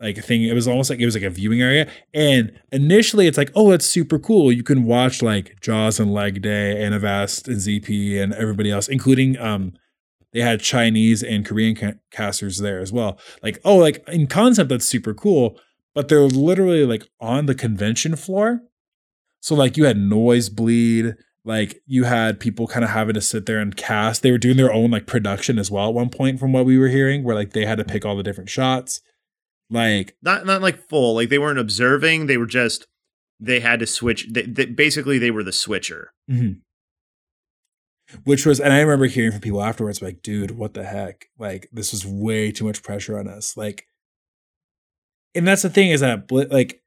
like 0.00 0.22
thing. 0.22 0.44
It 0.44 0.52
was 0.52 0.68
almost 0.68 0.90
like 0.90 1.00
it 1.00 1.06
was 1.06 1.14
like 1.14 1.24
a 1.24 1.30
viewing 1.30 1.62
area. 1.62 1.90
And 2.12 2.52
initially 2.70 3.26
it's 3.26 3.38
like, 3.38 3.50
oh, 3.54 3.70
that's 3.70 3.86
super 3.86 4.18
cool. 4.18 4.52
You 4.52 4.62
can 4.62 4.84
watch 4.84 5.22
like 5.22 5.60
Jaws 5.60 5.98
and 5.98 6.12
Leg 6.12 6.42
Day 6.42 6.82
and 6.82 6.94
Avast 6.94 7.48
and 7.48 7.56
ZP 7.56 8.22
and 8.22 8.34
everybody 8.34 8.70
else, 8.70 8.88
including 8.88 9.38
um 9.38 9.72
they 10.36 10.42
had 10.42 10.60
Chinese 10.60 11.22
and 11.22 11.46
Korean 11.46 11.74
ca- 11.74 11.94
casters 12.10 12.58
there 12.58 12.78
as 12.78 12.92
well. 12.92 13.18
Like, 13.42 13.58
oh, 13.64 13.76
like 13.76 14.06
in 14.06 14.26
concept, 14.26 14.68
that's 14.68 14.84
super 14.84 15.14
cool, 15.14 15.58
but 15.94 16.08
they're 16.08 16.20
literally 16.20 16.84
like 16.84 17.08
on 17.18 17.46
the 17.46 17.54
convention 17.54 18.16
floor. 18.16 18.60
So, 19.40 19.54
like, 19.54 19.78
you 19.78 19.86
had 19.86 19.96
noise 19.96 20.50
bleed, 20.50 21.14
like, 21.46 21.80
you 21.86 22.04
had 22.04 22.38
people 22.38 22.66
kind 22.66 22.84
of 22.84 22.90
having 22.90 23.14
to 23.14 23.22
sit 23.22 23.46
there 23.46 23.60
and 23.60 23.74
cast. 23.74 24.20
They 24.22 24.30
were 24.30 24.36
doing 24.36 24.58
their 24.58 24.70
own 24.70 24.90
like 24.90 25.06
production 25.06 25.58
as 25.58 25.70
well 25.70 25.88
at 25.88 25.94
one 25.94 26.10
point, 26.10 26.38
from 26.38 26.52
what 26.52 26.66
we 26.66 26.76
were 26.76 26.88
hearing, 26.88 27.24
where 27.24 27.34
like 27.34 27.54
they 27.54 27.64
had 27.64 27.78
to 27.78 27.84
pick 27.84 28.04
all 28.04 28.14
the 28.14 28.22
different 28.22 28.50
shots. 28.50 29.00
Like, 29.70 30.16
not 30.20 30.44
not 30.44 30.60
like 30.60 30.86
full. 30.86 31.14
Like 31.14 31.30
they 31.30 31.38
weren't 31.38 31.58
observing. 31.58 32.26
They 32.26 32.36
were 32.36 32.44
just 32.44 32.86
they 33.40 33.60
had 33.60 33.80
to 33.80 33.86
switch. 33.86 34.28
They, 34.30 34.42
they, 34.42 34.66
basically, 34.66 35.18
they 35.18 35.30
were 35.30 35.44
the 35.44 35.52
switcher. 35.52 36.10
Mhm. 36.30 36.60
Which 38.24 38.46
was, 38.46 38.60
and 38.60 38.72
I 38.72 38.80
remember 38.80 39.06
hearing 39.06 39.32
from 39.32 39.40
people 39.40 39.62
afterwards, 39.62 40.00
like, 40.00 40.22
dude, 40.22 40.52
what 40.52 40.74
the 40.74 40.84
heck? 40.84 41.26
Like, 41.38 41.68
this 41.72 41.92
was 41.92 42.06
way 42.06 42.52
too 42.52 42.64
much 42.64 42.82
pressure 42.82 43.18
on 43.18 43.26
us. 43.26 43.56
Like, 43.56 43.86
and 45.34 45.46
that's 45.46 45.62
the 45.62 45.70
thing 45.70 45.90
is 45.90 46.00
that, 46.00 46.30
like, 46.30 46.82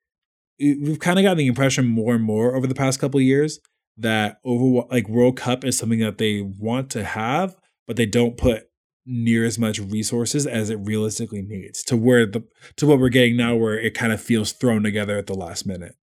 we- 0.60 0.76
we've 0.76 1.00
kind 1.00 1.20
of 1.20 1.24
gotten 1.24 1.38
the 1.38 1.48
impression 1.48 1.86
more 1.86 2.16
and 2.16 2.24
more 2.24 2.56
over 2.56 2.68
the 2.68 2.76
past 2.76 3.00
couple 3.00 3.20
years 3.22 3.60
that 3.98 4.40
over 4.46 4.88
like 4.90 5.10
World 5.10 5.38
Cup 5.38 5.64
is 5.66 5.78
something 5.78 6.00
that 6.00 6.18
they 6.18 6.42
want 6.42 6.90
to 6.92 7.04
have, 7.04 7.56
but 7.86 7.98
they 7.98 8.06
don't 8.06 8.38
put 8.38 8.64
near 9.06 9.46
as 9.46 9.58
much 9.58 9.80
resources 9.80 10.46
as 10.46 10.70
it 10.70 10.76
realistically 10.76 11.42
needs 11.42 11.84
to 11.84 11.98
where 11.98 12.26
the 12.26 12.44
to 12.78 12.86
what 12.86 13.00
we're 13.00 13.10
getting 13.10 13.36
now 13.36 13.56
where 13.56 13.78
it 13.80 13.94
kind 13.94 14.14
of 14.14 14.22
feels 14.22 14.52
thrown 14.52 14.84
together 14.84 15.18
at 15.18 15.28
the 15.28 15.34
last 15.34 15.66
minute. 15.66 15.96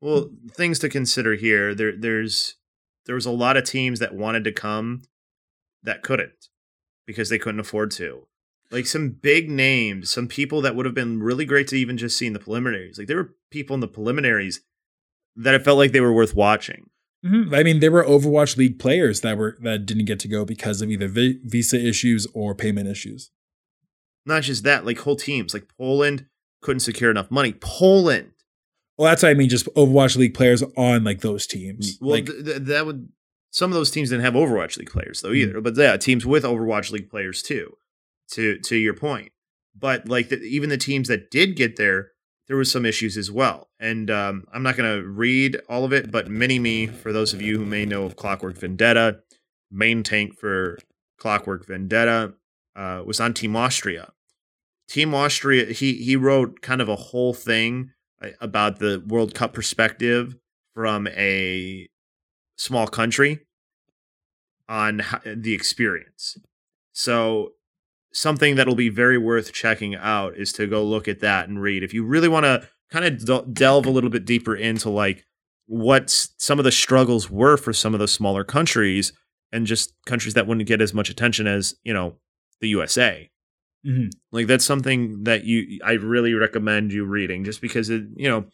Well, 0.00 0.30
things 0.52 0.78
to 0.80 0.88
consider 0.88 1.34
here. 1.34 1.74
There, 1.74 1.96
there's 1.96 2.56
there 3.10 3.16
was 3.16 3.26
a 3.26 3.30
lot 3.32 3.56
of 3.56 3.64
teams 3.64 3.98
that 3.98 4.14
wanted 4.14 4.44
to 4.44 4.52
come 4.52 5.02
that 5.82 6.00
couldn't 6.00 6.46
because 7.08 7.28
they 7.28 7.40
couldn't 7.40 7.58
afford 7.58 7.90
to. 7.90 8.28
Like 8.70 8.86
some 8.86 9.08
big 9.08 9.50
names, 9.50 10.08
some 10.08 10.28
people 10.28 10.60
that 10.60 10.76
would 10.76 10.86
have 10.86 10.94
been 10.94 11.20
really 11.20 11.44
great 11.44 11.66
to 11.68 11.76
even 11.76 11.98
just 11.98 12.16
see 12.16 12.28
in 12.28 12.34
the 12.34 12.38
preliminaries. 12.38 12.98
Like 12.98 13.08
there 13.08 13.16
were 13.16 13.34
people 13.50 13.74
in 13.74 13.80
the 13.80 13.88
preliminaries 13.88 14.60
that 15.34 15.56
it 15.56 15.64
felt 15.64 15.76
like 15.76 15.90
they 15.90 16.00
were 16.00 16.12
worth 16.12 16.36
watching. 16.36 16.88
Mhm. 17.26 17.52
I 17.52 17.64
mean, 17.64 17.80
there 17.80 17.90
were 17.90 18.04
Overwatch 18.04 18.56
League 18.56 18.78
players 18.78 19.22
that 19.22 19.36
were 19.36 19.58
that 19.62 19.86
didn't 19.86 20.04
get 20.04 20.20
to 20.20 20.28
go 20.28 20.44
because 20.44 20.80
of 20.80 20.88
either 20.88 21.08
vi- 21.08 21.40
visa 21.42 21.84
issues 21.84 22.28
or 22.32 22.54
payment 22.54 22.86
issues. 22.88 23.32
Not 24.24 24.44
just 24.44 24.62
that, 24.62 24.86
like 24.86 24.98
whole 25.00 25.16
teams, 25.16 25.52
like 25.52 25.66
Poland 25.76 26.26
couldn't 26.62 26.78
secure 26.78 27.10
enough 27.10 27.28
money. 27.32 27.54
Poland. 27.54 28.34
Well, 29.00 29.08
that's 29.08 29.22
what 29.22 29.30
I 29.30 29.34
mean. 29.34 29.48
Just 29.48 29.64
Overwatch 29.76 30.18
League 30.18 30.34
players 30.34 30.62
on 30.76 31.04
like 31.04 31.22
those 31.22 31.46
teams. 31.46 31.96
Well, 32.02 32.10
like, 32.10 32.26
th- 32.26 32.44
th- 32.44 32.58
that 32.64 32.84
would 32.84 33.08
some 33.50 33.70
of 33.70 33.74
those 33.74 33.90
teams 33.90 34.10
didn't 34.10 34.26
have 34.26 34.34
Overwatch 34.34 34.76
League 34.76 34.90
players 34.90 35.22
though 35.22 35.32
either. 35.32 35.54
Mm. 35.54 35.62
But 35.62 35.76
yeah, 35.78 35.96
teams 35.96 36.26
with 36.26 36.44
Overwatch 36.44 36.90
League 36.90 37.08
players 37.08 37.40
too. 37.40 37.78
To 38.32 38.58
to 38.58 38.76
your 38.76 38.92
point, 38.92 39.32
but 39.74 40.06
like 40.06 40.28
the, 40.28 40.38
even 40.42 40.68
the 40.68 40.76
teams 40.76 41.08
that 41.08 41.30
did 41.30 41.56
get 41.56 41.76
there, 41.76 42.10
there 42.46 42.58
was 42.58 42.70
some 42.70 42.84
issues 42.84 43.16
as 43.16 43.30
well. 43.30 43.70
And 43.80 44.10
um, 44.10 44.44
I'm 44.52 44.62
not 44.62 44.76
going 44.76 45.00
to 45.00 45.08
read 45.08 45.58
all 45.66 45.86
of 45.86 45.94
it, 45.94 46.10
but 46.10 46.28
Mini 46.28 46.58
Me, 46.58 46.86
for 46.86 47.10
those 47.10 47.32
of 47.32 47.40
you 47.40 47.56
who 47.58 47.64
may 47.64 47.86
know 47.86 48.04
of 48.04 48.16
Clockwork 48.16 48.58
Vendetta, 48.58 49.20
main 49.70 50.02
tank 50.02 50.38
for 50.38 50.78
Clockwork 51.16 51.66
Vendetta, 51.66 52.34
uh, 52.76 53.02
was 53.06 53.18
on 53.18 53.32
Team 53.32 53.56
Austria. 53.56 54.12
Team 54.90 55.14
Austria, 55.14 55.72
he 55.72 55.94
he 55.94 56.16
wrote 56.16 56.60
kind 56.60 56.82
of 56.82 56.90
a 56.90 56.96
whole 56.96 57.32
thing 57.32 57.92
about 58.40 58.78
the 58.78 59.02
World 59.06 59.34
Cup 59.34 59.52
perspective 59.52 60.36
from 60.74 61.06
a 61.08 61.88
small 62.56 62.86
country 62.86 63.40
on 64.68 65.02
the 65.24 65.54
experience. 65.54 66.38
So 66.92 67.52
something 68.12 68.56
that'll 68.56 68.74
be 68.74 68.88
very 68.88 69.18
worth 69.18 69.52
checking 69.52 69.94
out 69.94 70.36
is 70.36 70.52
to 70.54 70.66
go 70.66 70.84
look 70.84 71.08
at 71.08 71.20
that 71.20 71.48
and 71.48 71.60
read. 71.60 71.82
If 71.82 71.94
you 71.94 72.04
really 72.04 72.28
want 72.28 72.44
to 72.44 72.68
kind 72.90 73.04
of 73.04 73.24
del- 73.24 73.44
delve 73.44 73.86
a 73.86 73.90
little 73.90 74.10
bit 74.10 74.24
deeper 74.24 74.54
into 74.54 74.90
like 74.90 75.24
what 75.66 76.10
some 76.10 76.58
of 76.58 76.64
the 76.64 76.72
struggles 76.72 77.30
were 77.30 77.56
for 77.56 77.72
some 77.72 77.94
of 77.94 78.00
the 78.00 78.08
smaller 78.08 78.44
countries 78.44 79.12
and 79.52 79.66
just 79.66 79.92
countries 80.06 80.34
that 80.34 80.46
wouldn't 80.46 80.68
get 80.68 80.80
as 80.80 80.92
much 80.92 81.10
attention 81.10 81.46
as, 81.46 81.74
you 81.84 81.92
know, 81.92 82.16
the 82.60 82.68
USA. 82.68 83.30
Mhm. 83.86 84.10
Like 84.32 84.46
that's 84.46 84.64
something 84.64 85.24
that 85.24 85.44
you 85.44 85.78
I 85.84 85.92
really 85.92 86.34
recommend 86.34 86.92
you 86.92 87.04
reading 87.04 87.44
just 87.44 87.60
because 87.60 87.88
it, 87.90 88.04
you 88.14 88.28
know, 88.28 88.44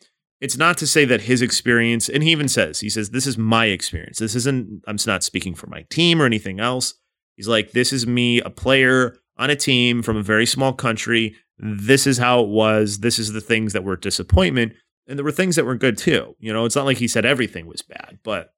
it's 0.41 0.57
not 0.57 0.79
to 0.79 0.87
say 0.87 1.05
that 1.07 1.23
his 1.23 1.43
experience 1.43 2.09
and 2.09 2.23
he 2.23 2.31
even 2.31 2.49
says, 2.49 2.81
he 2.81 2.89
says 2.91 3.11
this 3.11 3.27
is 3.27 3.37
my 3.37 3.67
experience. 3.67 4.19
This 4.19 4.35
isn't 4.37 4.83
I'm 4.87 4.97
not 5.07 5.25
speaking 5.25 5.55
for 5.55 5.67
my 5.67 5.83
team 5.91 6.23
or 6.23 6.27
anything 6.27 6.61
else. 6.61 6.95
He's 7.37 7.49
like 7.49 7.73
this 7.73 7.93
is 7.93 8.07
me 8.07 8.41
a 8.41 8.51
player 8.51 9.17
on 9.37 9.51
a 9.51 9.57
team 9.57 10.03
from 10.03 10.17
a 10.17 10.23
very 10.23 10.47
small 10.47 10.73
country. 10.73 11.35
This 11.59 12.07
is 12.07 12.19
how 12.19 12.41
it 12.41 12.49
was. 12.49 12.99
This 12.99 13.19
is 13.19 13.33
the 13.33 13.41
things 13.41 13.73
that 13.73 13.85
were 13.85 13.97
disappointment 13.97 14.75
and 15.09 15.19
there 15.19 15.25
were 15.25 15.33
things 15.33 15.57
that 15.57 15.65
were 15.65 15.77
good 15.77 15.99
too. 15.99 16.37
You 16.39 16.53
know, 16.53 16.65
it's 16.67 16.77
not 16.77 16.85
like 16.87 16.99
he 16.99 17.09
said 17.09 17.25
everything 17.25 17.67
was 17.67 17.83
bad, 17.83 18.19
but 18.23 18.53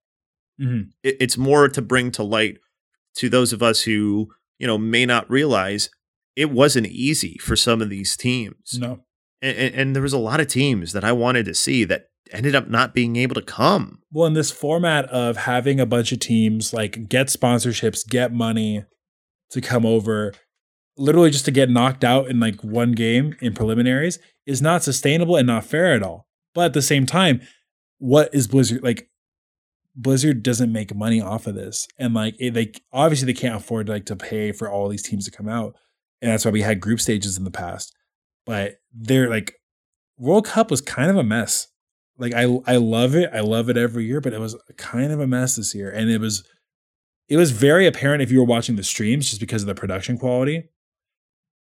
Mhm. 0.60 0.90
it, 1.02 1.16
it's 1.20 1.38
more 1.38 1.68
to 1.68 1.80
bring 1.80 2.10
to 2.12 2.22
light 2.22 2.58
to 3.16 3.28
those 3.28 3.52
of 3.52 3.62
us 3.62 3.82
who 3.82 4.28
you 4.58 4.66
know 4.66 4.76
may 4.76 5.06
not 5.06 5.30
realize 5.30 5.88
it 6.38 6.50
wasn't 6.50 6.86
easy 6.86 7.36
for 7.38 7.56
some 7.56 7.82
of 7.82 7.90
these 7.90 8.16
teams 8.16 8.78
no. 8.78 9.00
and, 9.42 9.74
and, 9.74 9.96
there 9.96 10.02
was 10.02 10.12
a 10.12 10.18
lot 10.18 10.40
of 10.40 10.46
teams 10.46 10.92
that 10.92 11.04
i 11.04 11.12
wanted 11.12 11.44
to 11.44 11.54
see 11.54 11.84
that 11.84 12.08
ended 12.32 12.54
up 12.54 12.68
not 12.68 12.94
being 12.94 13.16
able 13.16 13.34
to 13.34 13.42
come 13.42 14.00
Well, 14.12 14.26
in 14.26 14.34
this 14.34 14.50
format 14.50 15.06
of 15.06 15.36
having 15.36 15.80
a 15.80 15.86
bunch 15.86 16.12
of 16.12 16.20
teams 16.20 16.72
like 16.72 17.08
get 17.08 17.28
sponsorships, 17.28 18.06
get 18.06 18.32
money 18.32 18.84
to 19.50 19.60
come 19.60 19.86
over, 19.86 20.34
literally 20.96 21.30
just 21.30 21.44
to 21.46 21.50
get 21.50 21.70
knocked 21.70 22.04
out 22.04 22.28
in 22.28 22.40
like 22.40 22.62
one 22.62 22.92
game 22.92 23.34
in 23.40 23.54
preliminaries 23.54 24.18
is 24.46 24.62
not 24.62 24.82
sustainable 24.82 25.36
and 25.36 25.46
not 25.46 25.64
fair 25.64 25.92
at 25.92 26.02
all. 26.02 26.26
But 26.54 26.66
at 26.66 26.72
the 26.72 26.82
same 26.82 27.06
time, 27.06 27.40
what 27.98 28.30
is 28.34 28.46
Blizzard 28.46 28.82
like? 28.82 29.08
Blizzard 29.94 30.44
doesn't 30.44 30.72
make 30.72 30.94
money 30.94 31.20
off 31.20 31.48
of 31.48 31.56
this, 31.56 31.88
and 31.98 32.14
like 32.14 32.36
it, 32.38 32.54
they 32.54 32.72
obviously 32.92 33.26
they 33.26 33.38
can't 33.38 33.56
afford 33.56 33.88
like 33.88 34.06
to 34.06 34.16
pay 34.16 34.52
for 34.52 34.70
all 34.70 34.88
these 34.88 35.02
teams 35.02 35.24
to 35.24 35.30
come 35.30 35.48
out, 35.48 35.74
and 36.20 36.30
that's 36.30 36.44
why 36.44 36.50
we 36.50 36.62
had 36.62 36.80
group 36.80 37.00
stages 37.00 37.36
in 37.36 37.44
the 37.44 37.50
past. 37.50 37.94
But 38.46 38.76
they're 38.92 39.28
like 39.28 39.54
World 40.16 40.46
Cup 40.46 40.70
was 40.70 40.80
kind 40.80 41.10
of 41.10 41.16
a 41.16 41.22
mess 41.22 41.68
like 42.18 42.34
I 42.34 42.42
I 42.66 42.76
love 42.76 43.14
it. 43.14 43.30
I 43.32 43.40
love 43.40 43.70
it 43.70 43.76
every 43.76 44.04
year, 44.04 44.20
but 44.20 44.32
it 44.32 44.40
was 44.40 44.56
kind 44.76 45.12
of 45.12 45.20
a 45.20 45.26
mess 45.26 45.56
this 45.56 45.74
year. 45.74 45.88
And 45.88 46.10
it 46.10 46.20
was 46.20 46.44
it 47.28 47.36
was 47.36 47.52
very 47.52 47.86
apparent 47.86 48.22
if 48.22 48.30
you 48.30 48.38
were 48.38 48.44
watching 48.44 48.76
the 48.76 48.82
streams 48.82 49.28
just 49.28 49.40
because 49.40 49.62
of 49.62 49.68
the 49.68 49.74
production 49.74 50.18
quality. 50.18 50.68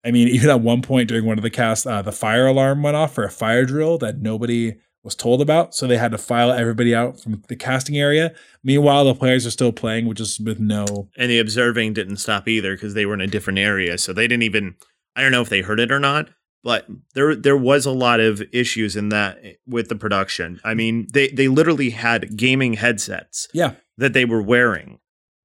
I 0.03 0.11
mean, 0.11 0.27
even 0.29 0.49
at 0.49 0.61
one 0.61 0.81
point 0.81 1.07
during 1.07 1.25
one 1.25 1.37
of 1.37 1.43
the 1.43 1.49
casts, 1.49 1.85
uh, 1.85 2.01
the 2.01 2.11
fire 2.11 2.47
alarm 2.47 2.81
went 2.81 2.97
off 2.97 3.13
for 3.13 3.23
a 3.23 3.31
fire 3.31 3.65
drill 3.65 3.97
that 3.99 4.19
nobody 4.19 4.75
was 5.07 5.15
told 5.15 5.41
about. 5.41 5.73
So 5.73 5.87
they 5.87 5.97
had 5.97 6.11
to 6.11 6.17
file 6.17 6.51
everybody 6.51 6.93
out 6.93 7.19
from 7.19 7.41
the 7.47 7.55
casting 7.55 7.97
area. 7.97 8.33
Meanwhile, 8.63 9.05
the 9.05 9.15
players 9.15 9.45
are 9.47 9.51
still 9.51 9.71
playing, 9.71 10.07
which 10.07 10.19
is 10.19 10.39
with 10.39 10.59
no. 10.59 11.09
and 11.17 11.31
the 11.31 11.39
observing 11.39 11.93
didn't 11.93 12.17
stop 12.17 12.47
either 12.47 12.75
because 12.75 12.93
they 12.93 13.05
were 13.05 13.13
in 13.15 13.21
a 13.21 13.27
different 13.27 13.57
area 13.59 13.97
so 13.97 14.13
they 14.13 14.27
didn't 14.27 14.43
even 14.43 14.75
i 15.15 15.21
don't 15.21 15.31
know 15.31 15.41
if 15.41 15.49
they 15.49 15.61
heard 15.61 15.79
it 15.79 15.91
or 15.91 15.99
not 15.99 16.29
but 16.63 16.85
there 17.15 17.35
there 17.35 17.57
was 17.57 17.85
a 17.85 17.91
lot 17.91 18.19
of 18.19 18.41
issues 18.51 18.95
in 18.95 19.09
that 19.09 19.37
eh, 19.43 19.53
with 19.65 19.87
the 19.89 19.95
production 19.95 20.59
i 20.63 20.73
mean 20.73 21.07
they 21.13 21.29
they 21.29 21.47
literally 21.47 21.89
had 21.91 22.35
gaming 22.37 22.73
headsets 22.73 23.47
Yeah. 23.53 23.73
that 23.97 24.13
they 24.13 24.25
were 24.25 24.41
wearing 24.41 24.99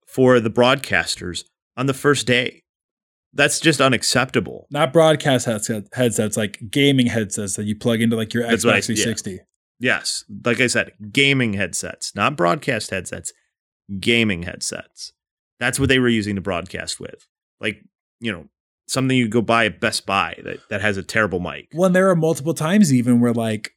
for 0.07 0.41
the 0.41 0.51
broadcasters 0.51 1.45
on 1.77 1.87
the 1.87 1.95
first 1.95 2.27
day 2.27 2.63
that's 3.35 3.61
just 3.61 3.81
unacceptable 3.81 4.67
Not 4.71 4.93
broadcast 4.93 5.47
headset, 5.47 5.85
headsets, 5.95 6.37
like 6.37 6.59
gaming 6.71 7.07
headsets 7.07 7.57
that 7.57 7.65
you 7.65 7.77
plug 7.77 8.01
into 8.03 8.17
like 8.17 8.35
your 8.35 8.43
That's 8.47 8.65
Xbox 8.65 8.67
what 8.67 8.75
I- 8.75 9.31
yeah. 9.31 9.39
360. 9.83 9.87
Yes, 9.87 10.25
like 10.45 10.61
I 10.61 10.67
said, 10.69 10.93
gaming 11.13 11.55
headsets, 11.55 12.15
not 12.15 12.37
broadcast 12.37 12.91
headsets, 12.91 13.33
gaming 14.01 14.45
headsets. 14.45 15.13
That's 15.59 15.79
what 15.79 15.89
they 15.89 15.99
were 15.99 16.09
using 16.09 16.37
to 16.37 16.41
broadcast 16.41 17.01
with. 17.01 17.27
Like, 17.61 17.83
you 18.21 18.33
know, 18.33 18.47
something 18.89 19.17
you 19.17 19.29
go 19.29 19.43
buy 19.43 19.67
at 19.67 19.81
Best 19.81 20.07
Buy 20.07 20.39
that, 20.45 20.69
that 20.71 20.81
has 20.81 20.97
a 20.97 21.03
terrible 21.03 21.41
mic. 21.41 21.69
Well, 21.75 21.91
there 21.91 22.11
are 22.11 22.17
multiple 22.17 22.55
times 22.55 22.93
even 22.93 23.21
where 23.21 23.33
like 23.33 23.73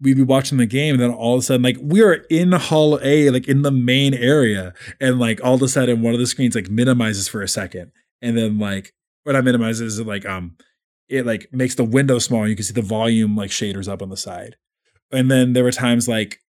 we'd 0.00 0.16
be 0.16 0.22
watching 0.22 0.58
the 0.58 0.66
game, 0.66 0.94
and 0.94 1.02
then 1.02 1.10
all 1.10 1.34
of 1.34 1.40
a 1.40 1.42
sudden, 1.42 1.62
like 1.62 1.76
we 1.80 2.02
are 2.02 2.24
in 2.30 2.52
Hall 2.52 2.98
A, 3.02 3.30
like 3.30 3.48
in 3.48 3.62
the 3.62 3.70
main 3.70 4.14
area, 4.14 4.74
and 5.00 5.18
like 5.18 5.42
all 5.44 5.54
of 5.54 5.62
a 5.62 5.68
sudden 5.68 6.02
one 6.02 6.14
of 6.14 6.20
the 6.20 6.26
screens 6.26 6.54
like 6.54 6.70
minimizes 6.70 7.28
for 7.28 7.42
a 7.42 7.48
second, 7.48 7.92
and 8.20 8.36
then 8.36 8.58
like 8.58 8.92
what 9.24 9.36
I 9.36 9.40
minimizes 9.40 9.98
is 9.98 10.06
like 10.06 10.26
um 10.26 10.56
it 11.08 11.26
like 11.26 11.48
makes 11.52 11.74
the 11.74 11.84
window 11.84 12.18
small, 12.18 12.48
you 12.48 12.56
can 12.56 12.64
see 12.64 12.72
the 12.72 12.82
volume 12.82 13.36
like 13.36 13.50
shaders 13.50 13.88
up 13.88 14.02
on 14.02 14.08
the 14.08 14.16
side. 14.16 14.56
And 15.12 15.30
then 15.30 15.52
there 15.52 15.64
were 15.64 15.72
times 15.72 16.08
like 16.08 16.40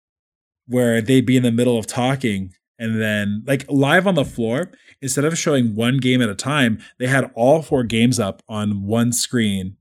where 0.66 1.00
they'd 1.00 1.26
be 1.26 1.36
in 1.36 1.42
the 1.42 1.52
middle 1.52 1.78
of 1.78 1.86
talking 1.86 2.52
and 2.78 3.00
then 3.00 3.42
like 3.46 3.66
live 3.68 4.06
on 4.06 4.14
the 4.14 4.24
floor 4.24 4.70
instead 5.02 5.24
of 5.24 5.36
showing 5.36 5.74
one 5.74 5.98
game 5.98 6.22
at 6.22 6.28
a 6.28 6.34
time 6.34 6.78
they 6.98 7.06
had 7.06 7.30
all 7.34 7.62
four 7.62 7.82
games 7.82 8.20
up 8.20 8.42
on 8.48 8.84
one 8.84 9.12
screen 9.12 9.76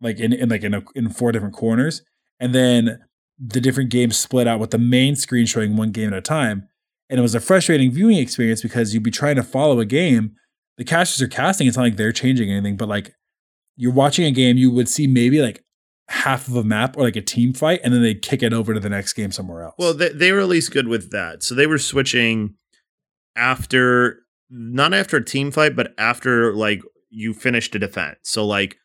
like 0.00 0.20
in, 0.20 0.32
in 0.32 0.48
like 0.48 0.62
in, 0.62 0.74
a, 0.74 0.82
in 0.94 1.10
four 1.10 1.32
different 1.32 1.54
corners. 1.54 2.02
And 2.38 2.54
then 2.54 3.00
the 3.38 3.60
different 3.60 3.90
games 3.90 4.16
split 4.16 4.46
out 4.46 4.60
with 4.60 4.70
the 4.70 4.78
main 4.78 5.16
screen 5.16 5.46
showing 5.46 5.76
one 5.76 5.90
game 5.90 6.08
at 6.08 6.18
a 6.18 6.20
time. 6.20 6.68
And 7.10 7.18
it 7.18 7.22
was 7.22 7.34
a 7.34 7.40
frustrating 7.40 7.90
viewing 7.90 8.18
experience 8.18 8.62
because 8.62 8.94
you'd 8.94 9.02
be 9.02 9.10
trying 9.10 9.36
to 9.36 9.42
follow 9.42 9.80
a 9.80 9.84
game. 9.84 10.36
The 10.76 10.84
casters 10.84 11.22
are 11.22 11.28
casting 11.28 11.66
it's 11.66 11.76
not 11.76 11.84
like 11.84 11.96
they're 11.96 12.12
changing 12.12 12.50
anything 12.50 12.76
but 12.76 12.88
like 12.88 13.14
you're 13.76 13.92
watching 13.92 14.24
a 14.24 14.32
game 14.32 14.56
you 14.56 14.70
would 14.72 14.88
see 14.88 15.06
maybe 15.06 15.40
like 15.40 15.64
half 16.08 16.48
of 16.48 16.56
a 16.56 16.64
map 16.64 16.96
or 16.96 17.02
like 17.02 17.16
a 17.16 17.22
team 17.22 17.52
fight 17.52 17.80
and 17.82 17.92
then 17.92 18.02
they 18.02 18.14
kick 18.14 18.42
it 18.42 18.52
over 18.52 18.74
to 18.74 18.80
the 18.80 18.90
next 18.90 19.14
game 19.14 19.32
somewhere 19.32 19.62
else 19.62 19.74
Well, 19.78 19.94
they, 19.94 20.10
they 20.10 20.32
were 20.32 20.40
at 20.40 20.48
least 20.48 20.70
good 20.70 20.88
with 20.88 21.10
that. 21.12 21.42
So 21.42 21.54
they 21.54 21.66
were 21.66 21.78
switching 21.78 22.54
after, 23.36 24.20
not 24.50 24.92
after 24.92 25.16
a 25.16 25.24
team 25.24 25.50
fight, 25.50 25.74
but 25.74 25.94
after 25.96 26.52
like 26.52 26.82
you 27.10 27.32
finished 27.32 27.74
a 27.74 27.78
defense. 27.78 28.18
So 28.22 28.44
like 28.44 28.76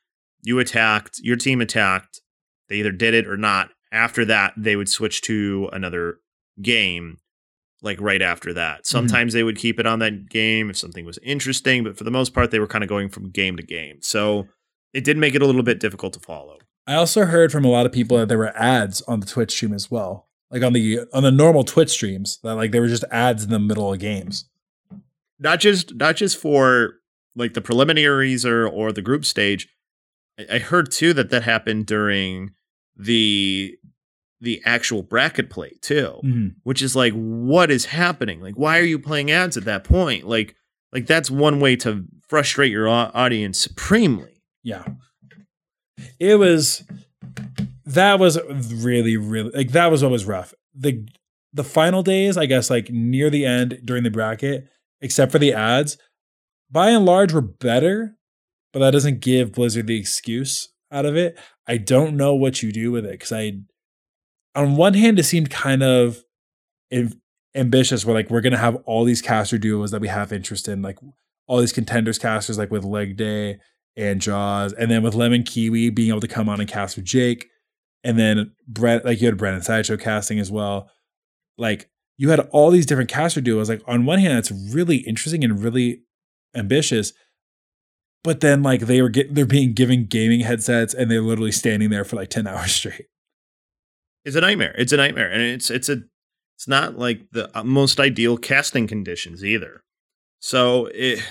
you 0.43 0.59
attacked, 0.59 1.19
your 1.21 1.35
team 1.35 1.59
attacked, 1.59 2.21
they 2.69 2.75
either 2.75 2.91
did 2.91 3.13
it 3.13 3.27
or 3.27 3.37
not. 3.37 3.69
After 3.91 4.23
that, 4.25 4.53
they 4.55 4.75
would 4.75 4.87
switch 4.89 5.21
to 5.23 5.69
another 5.73 6.19
game 6.61 7.17
like 7.81 7.99
right 7.99 8.21
after 8.21 8.53
that. 8.53 8.79
Mm-hmm. 8.79 8.85
Sometimes 8.85 9.33
they 9.33 9.43
would 9.43 9.57
keep 9.57 9.79
it 9.79 9.87
on 9.87 9.99
that 9.99 10.29
game 10.29 10.69
if 10.69 10.77
something 10.77 11.05
was 11.05 11.19
interesting, 11.23 11.83
but 11.83 11.97
for 11.97 12.03
the 12.03 12.11
most 12.11 12.33
part, 12.33 12.51
they 12.51 12.59
were 12.59 12.67
kind 12.67 12.83
of 12.83 12.89
going 12.89 13.09
from 13.09 13.29
game 13.29 13.57
to 13.57 13.63
game. 13.63 13.97
So 14.01 14.47
it 14.93 15.03
did 15.03 15.17
make 15.17 15.35
it 15.35 15.41
a 15.41 15.45
little 15.45 15.63
bit 15.63 15.79
difficult 15.79 16.13
to 16.13 16.19
follow. 16.19 16.59
I 16.89 16.95
also 16.95 17.25
heard 17.25 17.51
from 17.51 17.63
a 17.65 17.69
lot 17.69 17.85
of 17.85 17.91
people 17.91 18.17
that 18.17 18.27
there 18.29 18.37
were 18.39 18.57
ads 18.57 19.01
on 19.03 19.19
the 19.19 19.25
Twitch 19.27 19.51
stream 19.51 19.73
as 19.73 19.91
well. 19.91 20.27
Like 20.49 20.63
on 20.63 20.73
the 20.73 21.01
on 21.13 21.21
the 21.23 21.31
normal 21.31 21.63
Twitch 21.63 21.91
streams, 21.91 22.39
that 22.43 22.55
like 22.55 22.71
there 22.71 22.81
were 22.81 22.87
just 22.87 23.03
ads 23.11 23.43
in 23.43 23.51
the 23.51 23.59
middle 23.59 23.93
of 23.93 23.99
games. 23.99 24.49
Not 25.37 25.59
just 25.59 25.93
not 25.95 26.15
just 26.15 26.37
for 26.37 26.95
like 27.35 27.53
the 27.53 27.61
preliminaries 27.61 28.45
or 28.45 28.67
or 28.67 28.91
the 28.91 29.03
group 29.03 29.23
stage. 29.25 29.69
I, 30.39 30.55
I 30.55 30.59
heard 30.59 30.91
too 30.91 31.13
that 31.13 31.29
that 31.29 31.43
happened 31.43 31.85
during 31.85 32.51
the 32.97 33.75
the 34.41 34.59
actual 34.65 35.03
bracket 35.03 35.49
play 35.51 35.73
too, 35.81 36.19
Mhm. 36.23 36.55
which 36.63 36.81
is 36.81 36.95
like, 36.95 37.13
what 37.13 37.69
is 37.69 37.85
happening? 37.85 38.41
Like, 38.41 38.55
why 38.55 38.79
are 38.79 38.83
you 38.83 38.97
playing 38.97 39.29
ads 39.29 39.57
at 39.57 39.65
that 39.65 39.83
point? 39.83 40.27
Like, 40.27 40.55
like 40.93 41.05
that's 41.05 41.29
one 41.29 41.59
way 41.59 41.75
to 41.75 42.05
frustrate 42.27 42.71
your 42.71 42.87
audience 42.87 43.59
supremely. 43.59 44.41
Yeah. 44.63 44.85
It 46.19 46.35
was 46.35 46.83
that 47.85 48.19
was 48.19 48.37
really 48.73 49.17
really 49.17 49.51
like 49.51 49.71
that 49.71 49.91
was 49.91 50.03
what 50.03 50.11
was 50.11 50.25
rough. 50.25 50.53
The 50.75 51.07
the 51.53 51.63
final 51.63 52.03
days, 52.03 52.37
I 52.37 52.45
guess 52.45 52.69
like 52.69 52.89
near 52.89 53.29
the 53.29 53.45
end 53.45 53.81
during 53.83 54.03
the 54.03 54.11
bracket, 54.11 54.67
except 55.01 55.31
for 55.31 55.39
the 55.39 55.53
ads, 55.53 55.97
by 56.69 56.91
and 56.91 57.05
large 57.05 57.33
were 57.33 57.41
better, 57.41 58.15
but 58.71 58.79
that 58.79 58.91
doesn't 58.91 59.21
give 59.21 59.53
Blizzard 59.53 59.87
the 59.87 59.97
excuse 59.99 60.69
out 60.91 61.05
of 61.05 61.15
it. 61.15 61.39
I 61.67 61.77
don't 61.77 62.17
know 62.17 62.35
what 62.35 62.61
you 62.61 62.71
do 62.71 62.91
with 62.91 63.05
it 63.05 63.19
cuz 63.19 63.31
I 63.31 63.59
on 64.55 64.75
one 64.75 64.93
hand 64.93 65.19
it 65.19 65.23
seemed 65.23 65.49
kind 65.49 65.83
of 65.83 66.23
am- 66.91 67.21
ambitious 67.55 68.05
where 68.05 68.15
like 68.15 68.29
we're 68.29 68.41
to 68.41 68.57
have 68.57 68.75
all 68.85 69.03
these 69.03 69.21
caster 69.21 69.57
duos 69.57 69.91
that 69.91 70.01
we 70.01 70.07
have 70.07 70.31
interest 70.31 70.67
in 70.67 70.81
like 70.81 70.97
all 71.47 71.59
these 71.59 71.73
contenders 71.73 72.19
casters 72.19 72.57
like 72.57 72.71
with 72.71 72.83
Leg 72.83 73.17
Day 73.17 73.57
and 73.99 74.21
Jaws, 74.21 74.73
and 74.73 74.89
then 74.89 75.03
with 75.03 75.13
Lemon 75.13 75.43
Kiwi 75.43 75.89
being 75.89 76.09
able 76.09 76.21
to 76.21 76.27
come 76.27 76.47
on 76.47 76.59
and 76.59 76.69
cast 76.69 76.95
with 76.95 77.05
Jake, 77.05 77.49
and 78.03 78.17
then 78.17 78.53
Brett, 78.67 79.03
like 79.03 79.19
you 79.19 79.27
had 79.27 79.37
Brandon 79.37 79.61
Sideshow 79.61 79.97
casting 79.97 80.39
as 80.39 80.49
well. 80.49 80.89
Like 81.57 81.89
you 82.17 82.29
had 82.29 82.39
all 82.51 82.71
these 82.71 82.85
different 82.85 83.09
caster 83.09 83.41
duos. 83.41 83.69
Like 83.69 83.81
on 83.85 84.05
one 84.05 84.19
hand, 84.19 84.37
it's 84.37 84.51
really 84.51 84.97
interesting 84.97 85.43
and 85.43 85.61
really 85.61 86.03
ambitious, 86.55 87.11
but 88.23 88.39
then 88.39 88.63
like 88.63 88.81
they 88.81 89.01
were 89.01 89.09
get 89.09 89.35
they're 89.35 89.45
being 89.45 89.73
given 89.73 90.05
gaming 90.05 90.39
headsets 90.41 90.93
and 90.93 91.11
they're 91.11 91.21
literally 91.21 91.51
standing 91.51 91.89
there 91.89 92.05
for 92.05 92.15
like 92.15 92.29
ten 92.29 92.47
hours 92.47 92.71
straight. 92.71 93.07
It's 94.23 94.35
a 94.35 94.41
nightmare. 94.41 94.75
It's 94.77 94.93
a 94.93 94.97
nightmare, 94.97 95.29
and 95.29 95.41
it's 95.41 95.69
it's 95.69 95.89
a 95.89 96.03
it's 96.55 96.67
not 96.67 96.97
like 96.97 97.31
the 97.31 97.49
uh, 97.57 97.63
most 97.63 97.99
ideal 97.99 98.37
casting 98.37 98.87
conditions 98.87 99.43
either. 99.43 99.83
So 100.39 100.85
it, 100.93 101.21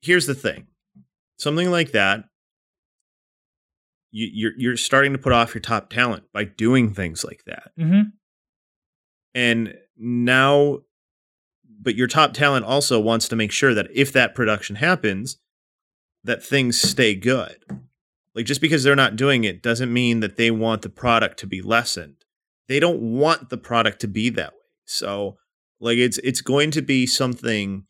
here's 0.00 0.26
the 0.26 0.34
thing: 0.34 0.68
something 1.40 1.70
like 1.70 1.92
that, 1.92 2.24
you, 4.12 4.28
you're 4.32 4.52
you're 4.56 4.76
starting 4.76 5.12
to 5.12 5.18
put 5.18 5.32
off 5.32 5.54
your 5.54 5.60
top 5.62 5.90
talent 5.90 6.24
by 6.32 6.44
doing 6.44 6.92
things 6.94 7.24
like 7.24 7.42
that, 7.46 7.70
Mm-hmm. 7.78 8.00
and 9.34 9.74
now, 9.96 10.78
but 11.80 11.94
your 11.94 12.06
top 12.08 12.32
talent 12.32 12.64
also 12.64 12.98
wants 12.98 13.28
to 13.28 13.36
make 13.36 13.52
sure 13.52 13.74
that 13.74 13.88
if 13.94 14.12
that 14.12 14.34
production 14.34 14.76
happens, 14.76 15.38
that 16.24 16.42
things 16.42 16.80
stay 16.80 17.14
good. 17.14 17.56
Like 18.34 18.46
just 18.46 18.60
because 18.60 18.82
they're 18.82 18.96
not 18.96 19.16
doing 19.16 19.44
it 19.44 19.62
doesn't 19.62 19.92
mean 19.92 20.20
that 20.20 20.36
they 20.36 20.50
want 20.50 20.82
the 20.82 20.88
product 20.88 21.38
to 21.40 21.46
be 21.46 21.60
lessened. 21.60 22.16
They 22.68 22.80
don't 22.80 23.00
want 23.00 23.50
the 23.50 23.58
product 23.58 24.00
to 24.02 24.08
be 24.08 24.30
that 24.30 24.52
way. 24.52 24.58
So 24.86 25.36
like 25.80 25.98
it's 25.98 26.18
it's 26.18 26.40
going 26.40 26.70
to 26.72 26.82
be 26.82 27.06
something 27.06 27.84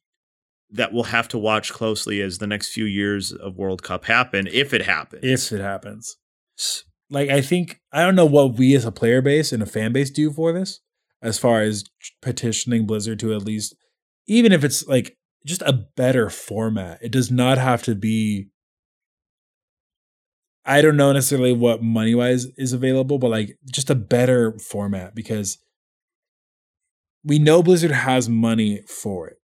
that 0.73 0.93
we'll 0.93 1.05
have 1.05 1.29
to 1.29 1.39
watch 1.39 1.73
closely 1.73 2.21
as 2.21 2.39
the 2.39 2.47
next 2.47 2.73
few 2.73 2.85
years 2.85 3.33
of 3.33 3.57
World 3.57 3.83
Cup 3.83 4.05
happen, 4.05 4.49
if 4.53 4.73
it 4.73 4.83
happens. 4.83 5.25
If 5.25 5.53
it 5.53 5.62
happens. 5.62 6.16
Like 7.11 7.29
I 7.29 7.41
think 7.41 7.81
I 7.93 8.03
don't 8.03 8.14
know 8.14 8.27
what 8.27 8.55
we 8.55 8.75
as 8.77 8.85
a 8.85 8.93
player 8.93 9.21
base 9.21 9.53
and 9.53 9.62
a 9.62 9.66
fan 9.66 9.93
base 9.93 10.11
do 10.11 10.31
for 10.31 10.53
this, 10.53 10.81
as 11.21 11.39
far 11.39 11.62
as 11.62 11.85
petitioning 12.23 12.87
Blizzard 12.87 13.18
to 13.21 13.35
at 13.35 13.45
least, 13.45 13.75
even 14.27 14.53
if 14.53 14.62
it's 14.62 14.87
like 14.87 15.16
just 15.45 15.62
a 15.62 15.73
better 15.73 16.31
format. 16.31 16.99
It 17.03 17.11
does 17.11 17.31
not 17.31 17.59
have 17.59 17.83
to 17.85 17.95
be. 17.95 18.49
I 20.64 20.83
don't 20.83 20.97
know 20.97 21.12
necessarily 21.12 21.55
what 21.55 21.83
money 21.83 22.14
wise 22.14 22.47
is 22.57 22.73
available, 22.73 23.18
but 23.18 23.31
like 23.31 23.59
just 23.73 23.91
a 23.91 23.95
better 23.95 24.57
format 24.59 25.14
because 25.14 25.59
we 27.25 27.39
know 27.39 27.62
Blizzard 27.62 27.91
has 27.91 28.29
money 28.29 28.83
for 28.87 29.29
it. 29.29 29.39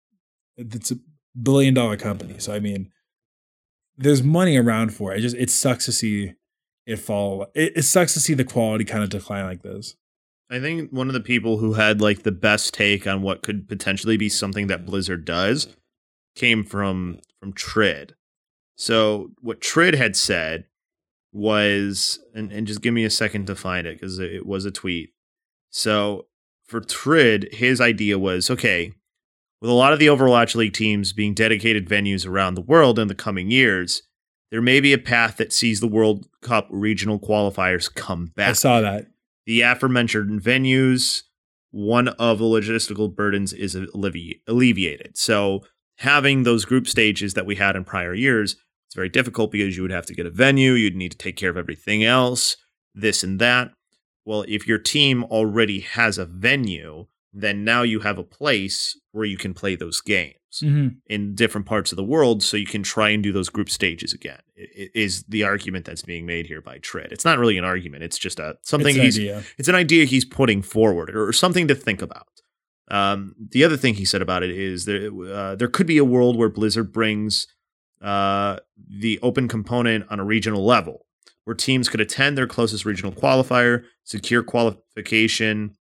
It's 0.56 0.92
billion 1.40 1.74
dollar 1.74 1.96
company, 1.96 2.38
so 2.38 2.52
I 2.54 2.60
mean, 2.60 2.90
there's 3.96 4.22
money 4.22 4.56
around 4.56 4.94
for 4.94 5.12
it. 5.12 5.18
It 5.18 5.22
just 5.22 5.36
it 5.36 5.50
sucks 5.50 5.84
to 5.86 5.92
see 5.92 6.34
it 6.86 6.96
fall. 6.96 7.46
It, 7.54 7.76
it 7.76 7.82
sucks 7.82 8.14
to 8.14 8.20
see 8.20 8.34
the 8.34 8.44
quality 8.44 8.84
kind 8.84 9.02
of 9.02 9.10
decline 9.10 9.44
like 9.44 9.62
this. 9.62 9.96
I 10.48 10.60
think 10.60 10.90
one 10.90 11.08
of 11.08 11.14
the 11.14 11.20
people 11.20 11.58
who 11.58 11.72
had 11.72 12.00
like 12.00 12.22
the 12.22 12.32
best 12.32 12.72
take 12.72 13.06
on 13.06 13.22
what 13.22 13.42
could 13.42 13.68
potentially 13.68 14.16
be 14.16 14.28
something 14.28 14.68
that 14.68 14.86
Blizzard 14.86 15.24
does 15.24 15.68
came 16.36 16.62
from 16.62 17.20
from 17.40 17.52
Trid. 17.52 18.12
So 18.76 19.30
what 19.40 19.60
Trid 19.60 19.94
had 19.94 20.16
said 20.16 20.66
was, 21.32 22.20
and, 22.34 22.52
and 22.52 22.66
just 22.66 22.82
give 22.82 22.94
me 22.94 23.04
a 23.04 23.10
second 23.10 23.46
to 23.46 23.56
find 23.56 23.86
it 23.86 23.98
because 23.98 24.18
it 24.18 24.46
was 24.46 24.64
a 24.64 24.70
tweet. 24.70 25.10
So 25.70 26.26
for 26.66 26.80
Trid, 26.80 27.52
his 27.54 27.80
idea 27.80 28.18
was 28.18 28.50
okay, 28.50 28.92
with 29.66 29.72
a 29.72 29.74
lot 29.74 29.92
of 29.92 29.98
the 29.98 30.06
Overwatch 30.06 30.54
League 30.54 30.74
teams 30.74 31.12
being 31.12 31.34
dedicated 31.34 31.88
venues 31.88 32.24
around 32.24 32.54
the 32.54 32.60
world 32.60 33.00
in 33.00 33.08
the 33.08 33.16
coming 33.16 33.50
years, 33.50 34.02
there 34.52 34.62
may 34.62 34.78
be 34.78 34.92
a 34.92 34.98
path 34.98 35.38
that 35.38 35.52
sees 35.52 35.80
the 35.80 35.88
World 35.88 36.28
Cup 36.40 36.68
regional 36.70 37.18
qualifiers 37.18 37.92
come 37.92 38.26
back. 38.36 38.50
I 38.50 38.52
saw 38.52 38.80
that. 38.80 39.08
the 39.44 39.62
aforementioned 39.62 40.40
venues, 40.40 41.24
one 41.72 42.06
of 42.06 42.38
the 42.38 42.44
logistical 42.44 43.12
burdens 43.12 43.52
is 43.52 43.74
allevi- 43.74 44.40
alleviated. 44.46 45.18
So 45.18 45.64
having 45.98 46.44
those 46.44 46.64
group 46.64 46.86
stages 46.86 47.34
that 47.34 47.44
we 47.44 47.56
had 47.56 47.74
in 47.74 47.82
prior 47.82 48.14
years, 48.14 48.54
it's 48.86 48.94
very 48.94 49.08
difficult 49.08 49.50
because 49.50 49.76
you 49.76 49.82
would 49.82 49.90
have 49.90 50.06
to 50.06 50.14
get 50.14 50.26
a 50.26 50.30
venue, 50.30 50.74
you'd 50.74 50.94
need 50.94 51.10
to 51.10 51.18
take 51.18 51.34
care 51.34 51.50
of 51.50 51.56
everything 51.56 52.04
else, 52.04 52.56
this 52.94 53.24
and 53.24 53.40
that. 53.40 53.72
Well, 54.24 54.44
if 54.46 54.68
your 54.68 54.78
team 54.78 55.24
already 55.24 55.80
has 55.80 56.18
a 56.18 56.24
venue, 56.24 57.06
then 57.38 57.64
now 57.64 57.82
you 57.82 58.00
have 58.00 58.18
a 58.18 58.24
place 58.24 58.98
where 59.12 59.26
you 59.26 59.36
can 59.36 59.52
play 59.52 59.74
those 59.76 60.00
games 60.00 60.34
Mhm. 60.62 60.96
in 61.06 61.34
different 61.34 61.66
parts 61.66 61.92
of 61.92 61.96
the 61.96 62.02
world 62.04 62.42
so 62.42 62.56
you 62.56 62.64
can 62.66 62.82
try 62.82 63.10
and 63.10 63.22
do 63.22 63.30
those 63.30 63.50
group 63.50 63.68
stages 63.68 64.14
again 64.14 64.40
is 64.56 65.22
the 65.24 65.42
argument 65.44 65.84
that's 65.84 66.00
being 66.02 66.24
made 66.24 66.46
here 66.46 66.62
by 66.62 66.78
Trid. 66.78 67.12
It's 67.12 67.26
not 67.26 67.38
really 67.38 67.58
an 67.58 67.64
argument. 67.64 68.02
It's 68.04 68.16
just 68.16 68.38
a 68.38 68.56
something 68.62 68.96
It's 68.96 69.04
he's 69.04 69.18
idea. 69.18 69.42
it's 69.58 69.68
an 69.68 69.74
idea 69.74 70.06
he's 70.06 70.24
putting 70.24 70.62
forward 70.62 71.14
or 71.14 71.30
something 71.32 71.68
to 71.68 71.74
think 71.74 72.00
about. 72.00 72.26
Um, 72.88 73.34
the 73.50 73.64
other 73.64 73.76
thing 73.76 73.94
he 73.96 74.04
said 74.06 74.22
about 74.22 74.42
it 74.42 74.50
is 74.50 74.86
there 74.86 75.10
uh, 75.30 75.56
there 75.56 75.68
could 75.68 75.86
be 75.86 75.98
a 75.98 76.04
world 76.04 76.36
where 76.38 76.48
Blizzard 76.48 76.90
brings 76.92 77.46
uh, 78.00 78.58
the 78.88 79.18
open 79.22 79.48
component 79.48 80.06
on 80.10 80.20
a 80.20 80.24
regional 80.24 80.64
level, 80.64 81.04
where 81.44 81.54
teams 81.56 81.88
could 81.88 82.00
attend 82.00 82.38
their 82.38 82.46
closest 82.46 82.84
regional 82.86 83.12
qualifier, 83.12 83.84
secure 84.04 84.42
qualification 84.42 85.76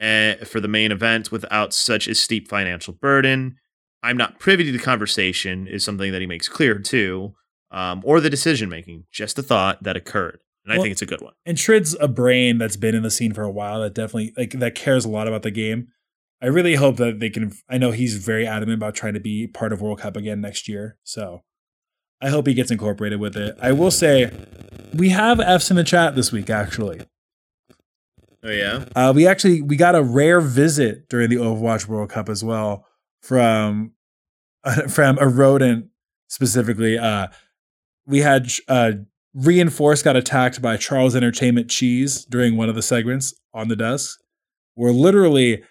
uh, 0.00 0.34
for 0.44 0.60
the 0.60 0.68
main 0.68 0.92
event 0.92 1.30
without 1.32 1.72
such 1.72 2.08
a 2.08 2.14
steep 2.14 2.48
financial 2.48 2.92
burden. 2.94 3.56
I'm 4.02 4.16
not 4.16 4.38
privy 4.38 4.64
to 4.64 4.72
the 4.72 4.78
conversation 4.78 5.66
is 5.66 5.82
something 5.82 6.12
that 6.12 6.20
he 6.20 6.26
makes 6.26 6.48
clear 6.48 6.78
too, 6.78 7.34
um, 7.70 8.02
or 8.04 8.20
the 8.20 8.28
decision 8.28 8.68
making. 8.68 9.04
Just 9.10 9.38
a 9.38 9.42
thought 9.42 9.82
that 9.82 9.96
occurred, 9.96 10.40
and 10.64 10.74
I 10.74 10.76
think 10.76 10.92
it's 10.92 11.02
a 11.02 11.06
good 11.06 11.22
one. 11.22 11.32
And 11.46 11.56
Trid's 11.56 11.96
a 11.98 12.08
brain 12.08 12.58
that's 12.58 12.76
been 12.76 12.94
in 12.94 13.02
the 13.02 13.10
scene 13.10 13.32
for 13.32 13.42
a 13.42 13.50
while 13.50 13.80
that 13.80 13.94
definitely 13.94 14.34
like 14.36 14.50
that 14.50 14.74
cares 14.74 15.06
a 15.06 15.08
lot 15.08 15.26
about 15.26 15.42
the 15.42 15.50
game. 15.50 15.88
I 16.42 16.48
really 16.48 16.74
hope 16.74 16.98
that 16.98 17.20
they 17.20 17.30
can. 17.30 17.52
I 17.70 17.78
know 17.78 17.92
he's 17.92 18.22
very 18.22 18.46
adamant 18.46 18.76
about 18.76 18.94
trying 18.94 19.14
to 19.14 19.20
be 19.20 19.46
part 19.46 19.72
of 19.72 19.80
World 19.80 20.00
Cup 20.00 20.16
again 20.16 20.42
next 20.42 20.68
year. 20.68 20.98
So 21.02 21.42
I 22.20 22.28
hope 22.28 22.46
he 22.46 22.52
gets 22.52 22.70
incorporated 22.70 23.20
with 23.20 23.36
it. 23.36 23.56
I 23.62 23.72
will 23.72 23.90
say 23.90 24.30
we 24.92 25.08
have 25.10 25.40
Fs 25.40 25.70
in 25.70 25.76
the 25.76 25.84
chat 25.84 26.14
this 26.14 26.30
week. 26.30 26.50
Actually, 26.50 27.00
Oh 28.44 28.50
yeah. 28.50 28.84
uh, 28.94 29.12
we 29.14 29.26
actually 29.26 29.62
we 29.62 29.76
got 29.76 29.94
a 29.94 30.02
rare 30.02 30.40
visit 30.40 31.08
during 31.08 31.30
the 31.30 31.36
Overwatch 31.36 31.88
World 31.88 32.10
Cup 32.10 32.28
as 32.28 32.44
well 32.44 32.86
from 33.22 33.92
from 34.88 35.18
a 35.18 35.26
rodent 35.26 35.86
specifically. 36.28 36.98
Uh, 36.98 37.28
we 38.06 38.20
had 38.20 38.50
uh, 38.68 38.92
reinforced 39.32 40.04
got 40.04 40.16
attacked 40.16 40.60
by 40.60 40.76
Charles 40.76 41.16
Entertainment 41.16 41.70
Cheese 41.70 42.24
during 42.26 42.56
one 42.56 42.68
of 42.68 42.74
the 42.74 42.82
segments 42.82 43.34
on 43.54 43.68
the 43.68 43.76
desk. 43.76 44.20
Where 44.74 44.92
literally 44.92 45.62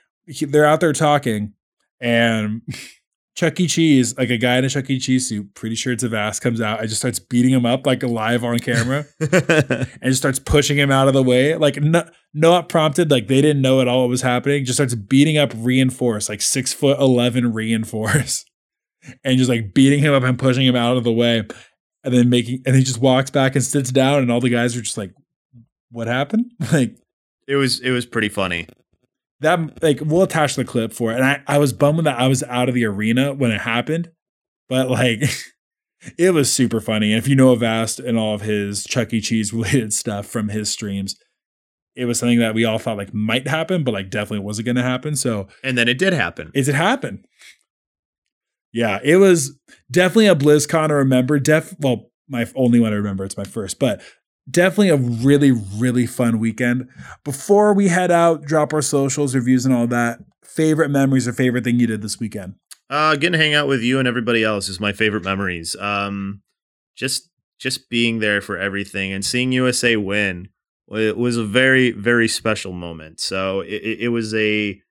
they're 0.41 0.65
out 0.65 0.79
there 0.79 0.93
talking, 0.93 1.53
and 1.99 2.61
Chuck 3.35 3.59
E. 3.59 3.67
Cheese, 3.67 4.15
like 4.17 4.29
a 4.29 4.37
guy 4.37 4.57
in 4.57 4.65
a 4.65 4.69
Chuck 4.69 4.89
E. 4.89 4.99
Cheese 4.99 5.29
suit, 5.29 5.55
pretty 5.55 5.75
sure 5.75 5.91
it's 5.91 6.03
Avast, 6.03 6.41
comes 6.41 6.61
out 6.61 6.79
and 6.79 6.87
just 6.87 7.01
starts 7.01 7.17
beating 7.17 7.51
him 7.51 7.65
up 7.65 7.87
like 7.87 8.03
live 8.03 8.43
on 8.43 8.59
camera 8.59 9.05
and 9.19 9.87
just 10.03 10.19
starts 10.19 10.37
pushing 10.37 10.77
him 10.77 10.91
out 10.91 11.07
of 11.07 11.15
the 11.15 11.23
way. 11.23 11.55
Like 11.55 11.77
no, 11.77 12.07
not 12.33 12.69
prompted, 12.69 13.09
like 13.09 13.27
they 13.27 13.41
didn't 13.41 13.61
know 13.61 13.81
at 13.81 13.87
all 13.87 14.01
what 14.01 14.09
was 14.09 14.21
happening. 14.21 14.65
Just 14.65 14.77
starts 14.77 14.93
beating 14.93 15.37
up 15.37 15.51
reinforce, 15.55 16.29
like 16.29 16.41
six 16.41 16.73
foot 16.73 16.99
eleven 16.99 17.53
reinforce, 17.53 18.45
and 19.23 19.37
just 19.37 19.49
like 19.49 19.73
beating 19.73 19.99
him 19.99 20.13
up 20.13 20.23
and 20.23 20.37
pushing 20.37 20.65
him 20.65 20.75
out 20.75 20.97
of 20.97 21.03
the 21.03 21.11
way. 21.11 21.43
And 22.05 22.13
then 22.13 22.29
making 22.29 22.61
and 22.65 22.75
he 22.75 22.83
just 22.83 22.99
walks 22.99 23.31
back 23.31 23.55
and 23.55 23.63
sits 23.63 23.91
down, 23.91 24.21
and 24.21 24.31
all 24.31 24.41
the 24.41 24.49
guys 24.49 24.75
are 24.77 24.81
just 24.81 24.97
like, 24.97 25.13
What 25.89 26.07
happened? 26.07 26.51
Like 26.71 26.97
it 27.47 27.55
was 27.55 27.79
it 27.79 27.91
was 27.91 28.05
pretty 28.05 28.29
funny. 28.29 28.67
That 29.43 29.81
like 29.83 29.99
we'll 30.01 30.23
attach 30.23 30.55
the 30.55 30.65
clip 30.65 30.91
for 30.93 31.11
it. 31.11 31.15
And 31.15 31.25
I, 31.25 31.41
I 31.47 31.57
was 31.59 31.71
bummed 31.73 32.05
that 32.05 32.19
I 32.19 32.27
was 32.27 32.43
out 32.43 32.67
of 32.69 32.75
the 32.75 32.85
arena 32.85 33.33
when 33.33 33.51
it 33.51 33.61
happened. 33.61 34.11
but 34.67 34.89
like 34.89 35.21
it 36.17 36.33
was 36.33 36.51
super 36.51 36.81
funny. 36.81 37.13
And 37.13 37.19
if 37.19 37.27
you 37.27 37.35
know 37.35 37.51
Avast 37.53 37.99
and 37.99 38.17
all 38.17 38.35
of 38.35 38.41
his 38.41 38.83
Chuck 38.83 39.13
E. 39.13 39.21
Cheese 39.21 39.53
related 39.53 39.93
stuff 39.93 40.25
from 40.25 40.49
his 40.49 40.71
streams, 40.71 41.15
it 41.95 42.05
was 42.05 42.17
something 42.17 42.39
that 42.39 42.55
we 42.55 42.65
all 42.65 42.79
thought 42.79 42.97
like 42.97 43.13
might 43.13 43.47
happen, 43.47 43.83
but 43.83 43.93
like 43.93 44.09
definitely 44.09 44.39
wasn't 44.43 44.65
going 44.65 44.75
to 44.75 44.83
happen. 44.83 45.15
So 45.15 45.47
And 45.63 45.77
then 45.77 45.87
it 45.87 45.97
did 45.99 46.13
happen. 46.13 46.51
is 46.55 46.67
it 46.67 46.75
happen? 46.75 47.23
Yeah, 48.71 48.99
it 49.03 49.17
was 49.17 49.57
definitely 49.91 50.27
a 50.27 50.35
BlizzCon 50.35 50.87
to 50.87 50.95
remember. 50.95 51.37
Def 51.39 51.75
well, 51.79 52.09
my 52.27 52.47
only 52.55 52.79
one 52.79 52.91
I 52.91 52.95
remember. 52.95 53.23
It's 53.23 53.37
my 53.37 53.43
first, 53.43 53.77
but 53.77 54.01
definitely 54.49 54.89
a 54.89 54.97
really 54.97 55.51
really 55.51 56.05
fun 56.05 56.39
weekend. 56.39 56.89
Before 57.23 57.73
we 57.73 57.87
head 57.87 58.11
out, 58.11 58.43
drop 58.43 58.73
our 58.73 58.81
socials, 58.81 59.35
reviews, 59.35 59.65
and 59.65 59.73
all 59.73 59.87
that. 59.87 60.19
Favorite 60.43 60.89
memories 60.89 61.27
or 61.27 61.33
favorite 61.33 61.63
thing 61.63 61.79
you 61.79 61.87
did 61.87 62.01
this 62.01 62.19
weekend? 62.19 62.55
Uh, 62.89 63.15
getting 63.15 63.31
to 63.31 63.37
hang 63.39 63.55
out 63.55 63.67
with 63.67 63.81
you 63.81 63.97
and 63.97 64.07
everybody 64.07 64.43
else 64.43 64.69
is 64.69 64.79
my 64.79 64.93
favorite 64.93 65.23
memories. 65.23 65.75
Um, 65.77 66.41
just 66.95 67.29
just 67.59 67.89
being 67.89 68.19
there 68.19 68.41
for 68.41 68.57
everything 68.57 69.11
and 69.11 69.25
seeing 69.25 69.51
USA 69.51 69.95
win 69.95 70.49
it 70.91 71.17
was 71.17 71.37
a 71.37 71.45
very 71.45 71.91
very 71.91 72.27
special 72.27 72.73
moment. 72.73 73.19
So 73.19 73.61
it, 73.61 73.99
it, 73.99 74.09
was 74.09 74.33
a. 74.33 74.81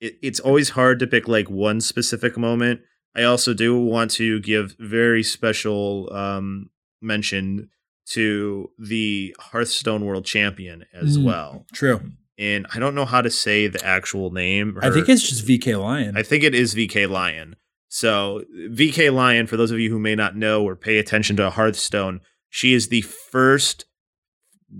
It, 0.00 0.18
it's 0.22 0.40
always 0.40 0.70
hard 0.70 0.98
to 1.00 1.06
pick 1.06 1.28
like 1.28 1.48
one 1.48 1.80
specific 1.80 2.36
moment. 2.36 2.80
I 3.14 3.24
also 3.24 3.54
do 3.54 3.78
want 3.78 4.10
to 4.12 4.40
give 4.40 4.76
very 4.78 5.22
special 5.22 6.12
um, 6.12 6.70
mention 7.00 7.70
to 8.12 8.70
the 8.78 9.34
Hearthstone 9.38 10.04
World 10.04 10.24
Champion 10.24 10.84
as 10.92 11.18
Mm. 11.18 11.24
well. 11.24 11.66
True. 11.72 12.00
And 12.38 12.66
I 12.72 12.78
don't 12.78 12.94
know 12.94 13.04
how 13.04 13.20
to 13.20 13.30
say 13.30 13.66
the 13.66 13.84
actual 13.84 14.30
name. 14.30 14.78
I 14.80 14.90
think 14.90 15.08
it's 15.08 15.28
just 15.28 15.44
VKLiooon. 15.46 16.16
I 16.16 16.22
think 16.22 16.44
it 16.44 16.54
is 16.54 16.74
VKLiooon. 16.74 17.54
So 17.88 18.44
VKLiooon, 18.70 19.48
for 19.48 19.56
those 19.56 19.70
of 19.70 19.80
you 19.80 19.90
who 19.90 19.98
may 19.98 20.14
not 20.14 20.36
know 20.36 20.62
or 20.62 20.76
pay 20.76 20.98
attention 20.98 21.36
to 21.36 21.50
Hearthstone, 21.50 22.20
she 22.48 22.72
is 22.74 22.88
the 22.88 23.00
first. 23.02 23.86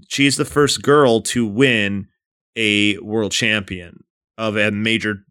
She 0.09 0.27
is 0.27 0.37
the 0.37 0.45
first 0.45 0.83
girl 0.83 1.21
to 1.23 1.47
win 1.47 2.09
a 2.57 2.99
world 2.99 3.33
champion 3.33 4.05
of 4.37 4.57
a 4.57 4.71
major 4.71 5.25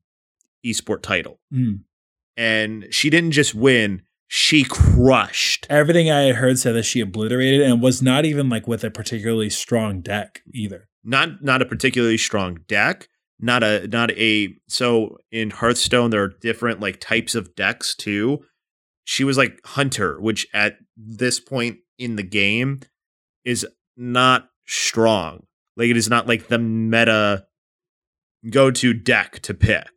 esport 0.66 1.02
title, 1.02 1.40
Mm. 1.54 1.82
and 2.36 2.88
she 2.90 3.10
didn't 3.10 3.32
just 3.32 3.54
win; 3.56 4.02
she 4.28 4.64
crushed. 4.64 5.66
Everything 5.70 6.12
I 6.12 6.24
had 6.24 6.36
heard 6.36 6.60
said 6.60 6.76
that 6.76 6.84
she 6.84 7.00
obliterated 7.00 7.62
and 7.62 7.82
was 7.82 8.02
not 8.02 8.26
even 8.26 8.50
like 8.50 8.68
with 8.68 8.84
a 8.84 8.92
particularly 8.92 9.50
strong 9.50 10.02
deck 10.02 10.42
either. 10.54 10.90
Not 11.04 11.42
not 11.42 11.62
a 11.62 11.66
particularly 11.66 12.18
strong 12.18 12.60
deck. 12.68 13.08
Not 13.40 13.64
a 13.64 13.88
not 13.88 14.12
a 14.12 14.56
so 14.68 15.18
in 15.32 15.52
Hearthstone 15.52 16.10
there 16.10 16.24
are 16.24 16.34
different 16.42 16.82
like 16.82 17.00
types 17.00 17.36
of 17.36 17.56
decks 17.56 17.96
too. 17.96 18.44
She 19.06 19.24
was 19.24 19.38
like 19.38 19.60
Hunter, 19.66 20.20
which 20.20 20.46
at 20.54 20.78
this 20.98 21.40
point 21.40 21.78
in 21.98 22.18
the 22.18 22.24
game 22.24 22.82
is 23.46 23.66
not 23.96 24.50
strong. 24.66 25.46
Like 25.78 25.90
it 25.90 25.98
is 25.98 26.10
not 26.10 26.28
like 26.28 26.48
the 26.48 26.60
meta 26.60 27.46
go 28.50 28.72
to 28.72 28.94
deck 28.94 29.40
to 29.44 29.54
pick. 29.54 29.88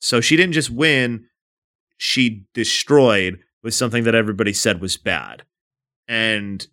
So 0.00 0.20
she 0.20 0.36
didn't 0.36 0.54
just 0.54 0.70
win, 0.70 1.26
she 1.98 2.44
destroyed 2.54 3.38
with 3.62 3.74
something 3.74 4.04
that 4.04 4.14
everybody 4.14 4.52
said 4.54 4.80
was 4.80 4.96
bad. 4.96 5.42
And 6.08 6.66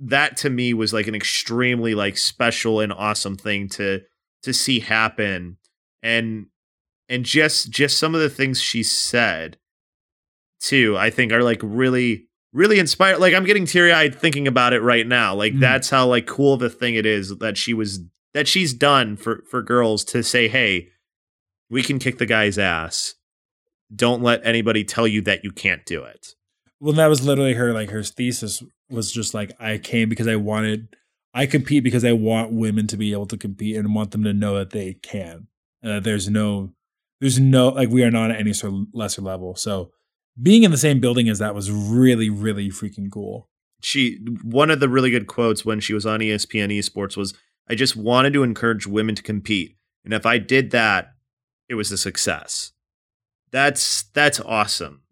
that 0.00 0.36
to 0.38 0.50
me 0.50 0.74
was 0.74 0.92
like 0.92 1.06
an 1.06 1.14
extremely 1.14 1.94
like 1.94 2.18
special 2.18 2.80
and 2.80 2.92
awesome 2.92 3.36
thing 3.36 3.68
to 3.68 4.00
to 4.42 4.52
see 4.52 4.80
happen 4.80 5.56
and 6.02 6.46
and 7.08 7.24
just 7.24 7.70
just 7.70 7.96
some 7.98 8.14
of 8.14 8.20
the 8.20 8.28
things 8.28 8.60
she 8.60 8.82
said 8.82 9.56
too 10.60 10.96
i 10.98 11.08
think 11.10 11.32
are 11.32 11.44
like 11.44 11.60
really 11.62 12.26
really 12.52 12.80
inspired 12.80 13.18
like 13.20 13.32
i'm 13.34 13.44
getting 13.44 13.64
teary-eyed 13.66 14.14
thinking 14.14 14.48
about 14.48 14.72
it 14.72 14.80
right 14.80 15.06
now 15.06 15.32
like 15.34 15.52
Mm. 15.54 15.60
that's 15.60 15.88
how 15.90 16.06
like 16.06 16.26
cool 16.26 16.52
of 16.52 16.60
a 16.62 16.68
thing 16.68 16.96
it 16.96 17.06
is 17.06 17.38
that 17.38 17.56
she 17.56 17.72
was 17.72 18.00
that 18.34 18.48
she's 18.48 18.74
done 18.74 19.16
for 19.16 19.44
for 19.48 19.62
girls 19.62 20.04
to 20.06 20.22
say 20.24 20.48
hey 20.48 20.88
we 21.70 21.82
can 21.82 21.98
kick 22.00 22.18
the 22.18 22.26
guy's 22.26 22.58
ass 22.58 23.14
don't 23.94 24.22
let 24.22 24.44
anybody 24.44 24.84
tell 24.84 25.06
you 25.06 25.20
that 25.20 25.44
you 25.44 25.50
can't 25.50 25.84
do 25.86 26.04
it 26.04 26.34
Well, 26.80 26.92
that 26.94 27.06
was 27.06 27.24
literally 27.24 27.54
her 27.54 27.72
like 27.72 27.90
her 27.90 28.02
thesis 28.02 28.62
was 28.90 29.10
just 29.10 29.34
like 29.34 29.52
I 29.58 29.78
came 29.78 30.08
because 30.08 30.28
I 30.28 30.36
wanted 30.36 30.94
I 31.32 31.46
compete 31.46 31.82
because 31.82 32.04
I 32.04 32.12
want 32.12 32.52
women 32.52 32.86
to 32.86 32.96
be 32.96 33.12
able 33.12 33.26
to 33.26 33.36
compete 33.36 33.76
and 33.76 33.94
want 33.94 34.12
them 34.12 34.22
to 34.24 34.32
know 34.32 34.56
that 34.56 34.70
they 34.70 34.94
can. 34.94 35.48
That 35.82 36.04
there's 36.04 36.28
no 36.28 36.72
there's 37.20 37.40
no 37.40 37.68
like 37.68 37.88
we 37.88 38.04
are 38.04 38.10
not 38.10 38.30
at 38.30 38.38
any 38.38 38.52
sort 38.52 38.74
of 38.74 38.80
lesser 38.92 39.22
level. 39.22 39.56
So 39.56 39.90
being 40.40 40.62
in 40.62 40.70
the 40.70 40.76
same 40.76 41.00
building 41.00 41.28
as 41.28 41.38
that 41.38 41.54
was 41.54 41.70
really, 41.70 42.28
really 42.30 42.68
freaking 42.68 43.10
cool. 43.10 43.48
she 43.80 44.20
one 44.42 44.70
of 44.70 44.80
the 44.80 44.88
really 44.88 45.10
good 45.10 45.26
quotes 45.26 45.64
when 45.64 45.80
she 45.80 45.94
was 45.94 46.06
on 46.06 46.20
ESPN 46.20 46.76
esports 46.76 47.16
was 47.16 47.34
I 47.68 47.74
just 47.74 47.96
wanted 47.96 48.32
to 48.34 48.42
encourage 48.42 48.86
women 48.86 49.14
to 49.14 49.22
compete 49.22 49.76
and 50.04 50.12
if 50.12 50.26
I 50.26 50.38
did 50.38 50.70
that 50.70 51.14
it 51.68 51.74
was 51.74 51.90
a 51.90 51.96
success. 51.96 52.72
That's 53.54 54.02
that's 54.14 54.40
awesome. 54.40 55.02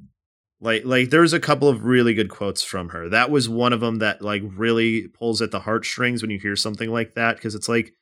Like 0.61 0.83
like 0.85 1.11
there's 1.11 1.33
a 1.33 1.39
couple 1.39 1.69
of 1.69 1.85
really 1.85 2.13
good 2.13 2.29
quotes 2.29 2.61
from 2.65 2.89
her. 2.89 3.09
That 3.09 3.31
was 3.31 3.49
one 3.49 3.73
of 3.73 3.79
them 3.79 4.01
that 4.01 4.21
like 4.21 4.43
really 4.45 5.07
pulls 5.07 5.41
at 5.41 5.53
the 5.53 5.61
heartstrings 5.61 6.23
when 6.23 6.31
you 6.33 6.41
hear 6.41 6.57
something 6.57 6.91
like 6.91 7.15
that 7.15 7.37
because 7.37 7.55
it's 7.55 7.69
like 7.69 7.93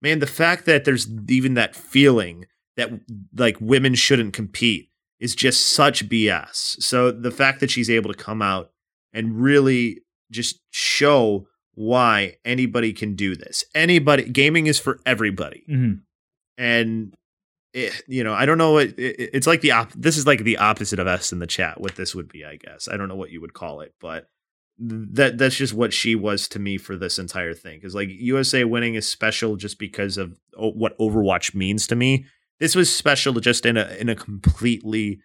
man 0.00 0.20
the 0.20 0.26
fact 0.26 0.64
that 0.64 0.86
there's 0.86 1.06
even 1.28 1.52
that 1.52 1.76
feeling 1.76 2.46
that 2.78 2.90
like 3.36 3.58
women 3.60 3.94
shouldn't 3.94 4.32
compete 4.32 4.88
is 5.18 5.34
just 5.34 5.66
such 5.74 6.08
BS. 6.08 6.82
So 6.82 7.10
the 7.10 7.30
fact 7.30 7.60
that 7.60 7.70
she's 7.70 7.90
able 7.90 8.10
to 8.10 8.18
come 8.18 8.40
out 8.40 8.70
and 9.12 9.38
really 9.38 10.00
just 10.30 10.60
show 10.70 11.46
why 11.74 12.36
anybody 12.46 12.94
can 12.94 13.16
do 13.16 13.36
this. 13.36 13.64
Anybody 13.74 14.30
gaming 14.30 14.66
is 14.66 14.78
for 14.78 14.98
everybody. 15.04 15.62
Mhm. 15.70 16.00
And 16.56 17.14
it, 17.72 18.02
you 18.08 18.24
know, 18.24 18.34
I 18.34 18.46
don't 18.46 18.58
know 18.58 18.72
what 18.72 18.88
it, 18.98 19.30
it's 19.32 19.46
like 19.46 19.60
the 19.60 19.72
op- 19.72 19.92
this 19.92 20.16
is 20.16 20.26
like 20.26 20.44
the 20.44 20.58
opposite 20.58 20.98
of 20.98 21.06
us 21.06 21.32
in 21.32 21.38
the 21.38 21.46
chat 21.46 21.80
what 21.80 21.96
this 21.96 22.14
would 22.14 22.28
be, 22.28 22.44
I 22.44 22.56
guess. 22.56 22.88
I 22.90 22.96
don't 22.96 23.08
know 23.08 23.16
what 23.16 23.30
you 23.30 23.40
would 23.40 23.54
call 23.54 23.80
it, 23.80 23.94
but 24.00 24.28
that 24.78 25.38
that's 25.38 25.56
just 25.56 25.74
what 25.74 25.92
she 25.92 26.14
was 26.14 26.48
to 26.48 26.58
me 26.58 26.78
for 26.78 26.96
this 26.96 27.18
entire 27.18 27.52
thing 27.52 27.78
cuz 27.82 27.94
like 27.94 28.08
USA 28.08 28.64
winning 28.64 28.94
is 28.94 29.06
special 29.06 29.56
just 29.56 29.78
because 29.78 30.16
of 30.16 30.38
o- 30.56 30.70
what 30.72 30.98
Overwatch 30.98 31.54
means 31.54 31.86
to 31.86 31.96
me. 31.96 32.24
This 32.58 32.74
was 32.74 32.94
special 32.94 33.34
just 33.34 33.66
in 33.66 33.76
a 33.76 33.88
in 33.98 34.08
a 34.08 34.16
completely 34.16 35.20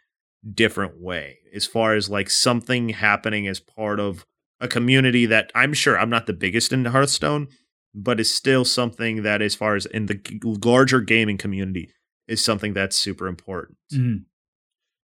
different 0.53 1.01
way 1.01 1.37
as 1.53 1.65
far 1.65 1.95
as 1.95 2.09
like 2.09 2.29
something 2.29 2.89
happening 2.89 3.47
as 3.47 3.59
part 3.59 3.99
of 3.99 4.25
a 4.59 4.67
community 4.67 5.25
that 5.25 5.51
I'm 5.55 5.73
sure 5.73 5.97
I'm 5.97 6.09
not 6.09 6.27
the 6.27 6.33
biggest 6.33 6.71
in 6.71 6.85
Hearthstone, 6.85 7.47
but 7.93 8.19
is 8.19 8.33
still 8.33 8.65
something 8.65 9.23
that, 9.23 9.41
as 9.41 9.55
far 9.55 9.75
as 9.75 9.85
in 9.85 10.05
the 10.05 10.19
larger 10.43 11.01
gaming 11.01 11.37
community, 11.37 11.89
is 12.27 12.43
something 12.43 12.73
that's 12.73 12.95
super 12.95 13.27
important. 13.27 13.77
Mhm. 13.93 14.25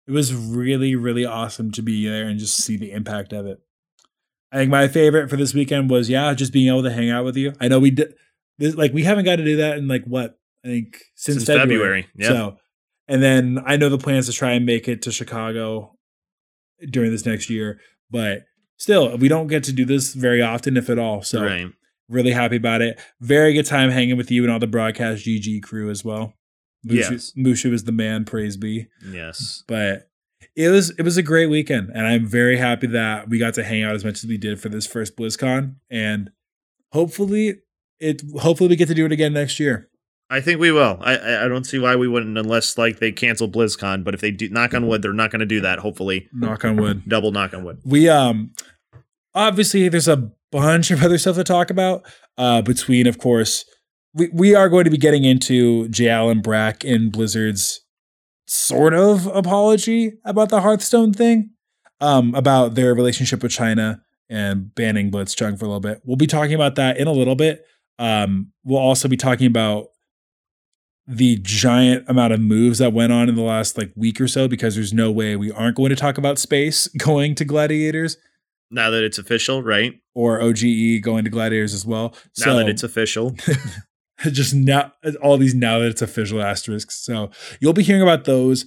It 0.07 0.11
was 0.11 0.33
really, 0.33 0.95
really 0.95 1.25
awesome 1.25 1.71
to 1.71 1.81
be 1.81 2.07
there 2.07 2.27
and 2.27 2.39
just 2.39 2.57
see 2.57 2.77
the 2.77 2.91
impact 2.91 3.31
of 3.33 3.45
it. 3.45 3.59
I 4.51 4.57
think 4.57 4.71
my 4.71 4.87
favorite 4.87 5.29
for 5.29 5.37
this 5.37 5.53
weekend 5.53 5.89
was 5.89 6.09
yeah, 6.09 6.33
just 6.33 6.51
being 6.51 6.67
able 6.67 6.83
to 6.83 6.91
hang 6.91 7.09
out 7.09 7.25
with 7.25 7.37
you. 7.37 7.53
I 7.59 7.67
know 7.67 7.79
we 7.79 7.91
did 7.91 8.15
this, 8.57 8.75
like 8.75 8.93
we 8.93 9.03
haven't 9.03 9.25
got 9.25 9.35
to 9.35 9.45
do 9.45 9.57
that 9.57 9.77
in 9.77 9.87
like 9.87 10.03
what 10.05 10.39
I 10.65 10.69
think 10.69 10.97
since, 11.15 11.37
Since 11.37 11.47
February. 11.47 12.03
February, 12.03 12.07
yeah. 12.15 12.27
So, 12.27 12.57
and 13.07 13.21
then 13.21 13.61
I 13.65 13.77
know 13.77 13.89
the 13.89 13.97
plans 13.97 14.25
to 14.25 14.33
try 14.33 14.53
and 14.53 14.65
make 14.65 14.87
it 14.87 15.01
to 15.03 15.11
Chicago 15.11 15.95
during 16.89 17.11
this 17.11 17.25
next 17.25 17.49
year, 17.49 17.79
but 18.09 18.45
still, 18.77 19.17
we 19.17 19.27
don't 19.27 19.47
get 19.47 19.63
to 19.65 19.73
do 19.73 19.85
this 19.85 20.13
very 20.13 20.41
often, 20.41 20.77
if 20.77 20.89
at 20.89 20.97
all. 20.99 21.21
So, 21.21 21.43
right. 21.43 21.67
really 22.09 22.31
happy 22.31 22.55
about 22.55 22.81
it. 22.81 22.99
Very 23.21 23.53
good 23.53 23.65
time 23.65 23.89
hanging 23.91 24.17
with 24.17 24.31
you 24.31 24.43
and 24.43 24.51
all 24.51 24.59
the 24.59 24.67
broadcast 24.67 25.25
GG 25.25 25.61
crew 25.63 25.89
as 25.89 26.03
well. 26.03 26.33
Mushu, 26.87 27.11
Yes. 27.11 27.33
Mushu 27.37 27.73
is 27.73 27.83
the 27.83 27.91
man, 27.91 28.25
praise 28.25 28.57
be 28.57 28.87
Yes. 29.11 29.63
but 29.67 30.09
it 30.55 30.69
was 30.69 30.91
it 30.91 31.03
was 31.03 31.17
a 31.17 31.21
great 31.23 31.47
weekend 31.47 31.89
and 31.93 32.07
i'm 32.07 32.25
very 32.25 32.57
happy 32.57 32.87
that 32.87 33.29
we 33.29 33.37
got 33.37 33.53
to 33.53 33.63
hang 33.63 33.83
out 33.83 33.93
as 33.93 34.03
much 34.05 34.23
as 34.23 34.25
we 34.25 34.37
did 34.37 34.59
for 34.59 34.69
this 34.69 34.87
first 34.87 35.15
blizzcon 35.17 35.75
and 35.91 36.31
hopefully 36.93 37.59
it 37.99 38.21
hopefully 38.39 38.69
we 38.69 38.75
get 38.75 38.87
to 38.87 38.95
do 38.95 39.05
it 39.05 39.11
again 39.11 39.33
next 39.33 39.59
year 39.59 39.89
I 40.31 40.41
think 40.41 40.59
we 40.59 40.71
will. 40.71 40.99
I 41.01 41.17
I 41.17 41.45
I 41.45 41.47
don't 41.47 41.63
see 41.63 41.79
why 41.79 41.95
we 41.95 42.07
wouldn't 42.07 42.37
unless 42.37 42.77
like 42.77 42.99
they 42.99 43.11
cancel 43.11 43.49
BlizzCon. 43.49 44.03
But 44.03 44.13
if 44.13 44.21
they 44.21 44.29
do, 44.29 44.47
knock 44.49 44.75
on 44.75 44.85
wood, 44.85 45.01
they're 45.01 45.11
not 45.11 45.31
going 45.31 45.39
to 45.39 45.45
do 45.47 45.59
that. 45.61 45.79
Hopefully, 45.79 46.29
knock 46.31 46.63
on 46.63 46.75
wood 46.77 47.01
double 47.09 47.31
knock 47.31 47.51
on 47.55 47.63
wood. 47.63 47.79
we 47.83 48.07
um 48.09 48.51
obviously 49.33 49.89
there's 49.89 50.07
a 50.07 50.31
bunch 50.51 50.91
of 50.91 51.03
other 51.03 51.17
stuff 51.17 51.35
to 51.35 51.43
talk 51.43 51.69
about 51.71 52.05
uh 52.37 52.61
between 52.61 53.07
of 53.07 53.17
course 53.17 53.65
we, 54.13 54.29
we 54.33 54.55
are 54.55 54.69
going 54.69 54.85
to 54.85 54.89
be 54.89 54.97
getting 54.97 55.23
into 55.23 55.87
J. 55.89 56.09
Allen 56.09 56.41
Brack 56.41 56.83
and 56.83 57.11
Blizzard's 57.11 57.81
sort 58.47 58.93
of 58.93 59.27
apology 59.27 60.13
about 60.25 60.49
the 60.49 60.61
Hearthstone 60.61 61.13
thing, 61.13 61.51
um, 62.01 62.33
about 62.33 62.75
their 62.75 62.93
relationship 62.95 63.43
with 63.43 63.51
China 63.51 64.01
and 64.29 64.73
banning 64.73 65.11
Blitzchung 65.11 65.57
for 65.57 65.65
a 65.65 65.67
little 65.67 65.79
bit. 65.79 66.01
We'll 66.03 66.17
be 66.17 66.27
talking 66.27 66.53
about 66.53 66.75
that 66.75 66.97
in 66.97 67.07
a 67.07 67.11
little 67.11 67.35
bit. 67.35 67.65
Um, 67.99 68.51
we'll 68.63 68.79
also 68.79 69.07
be 69.07 69.17
talking 69.17 69.47
about 69.47 69.87
the 71.05 71.37
giant 71.41 72.05
amount 72.07 72.33
of 72.33 72.39
moves 72.39 72.77
that 72.77 72.93
went 72.93 73.11
on 73.11 73.29
in 73.29 73.35
the 73.35 73.41
last 73.41 73.77
like 73.77 73.91
week 73.95 74.21
or 74.21 74.27
so 74.27 74.47
because 74.47 74.75
there's 74.75 74.93
no 74.93 75.11
way 75.11 75.35
we 75.35 75.51
aren't 75.51 75.75
going 75.75 75.89
to 75.89 75.95
talk 75.95 76.19
about 76.19 76.37
space 76.37 76.87
going 76.97 77.33
to 77.33 77.43
gladiators 77.43 78.17
Now 78.69 78.91
that 78.91 79.03
it's 79.03 79.17
official, 79.17 79.63
right? 79.63 79.95
or 80.13 80.39
OGE 80.41 81.01
going 81.01 81.23
to 81.23 81.29
gladiators 81.29 81.73
as 81.73 81.85
well. 81.85 82.13
Now 82.37 82.45
so 82.45 82.57
that 82.57 82.69
it's 82.69 82.83
official. 82.83 83.35
just 84.31 84.53
now 84.53 84.91
all 85.21 85.37
these 85.37 85.55
now 85.55 85.79
that 85.79 85.89
it's 85.89 86.01
official 86.01 86.41
asterisks. 86.41 87.03
So 87.03 87.31
you'll 87.59 87.73
be 87.73 87.83
hearing 87.83 88.01
about 88.01 88.25
those 88.25 88.65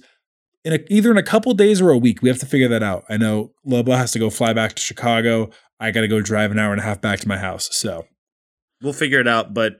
in 0.63 0.73
a, 0.73 0.79
either 0.89 1.11
in 1.11 1.17
a 1.17 1.23
couple 1.23 1.53
days 1.53 1.81
or 1.81 1.89
a 1.89 1.97
week. 1.97 2.21
We 2.21 2.29
have 2.29 2.39
to 2.39 2.45
figure 2.45 2.67
that 2.69 2.83
out. 2.83 3.03
I 3.09 3.17
know 3.17 3.51
Lobo 3.65 3.93
has 3.93 4.11
to 4.13 4.19
go 4.19 4.29
fly 4.29 4.53
back 4.53 4.73
to 4.73 4.81
Chicago. 4.81 5.49
I 5.79 5.91
got 5.91 6.01
to 6.01 6.07
go 6.07 6.21
drive 6.21 6.51
an 6.51 6.59
hour 6.59 6.71
and 6.71 6.79
a 6.79 6.83
half 6.83 7.01
back 7.01 7.19
to 7.19 7.27
my 7.27 7.37
house. 7.37 7.69
So 7.71 8.05
we'll 8.81 8.93
figure 8.93 9.19
it 9.19 9.27
out. 9.27 9.53
But 9.53 9.73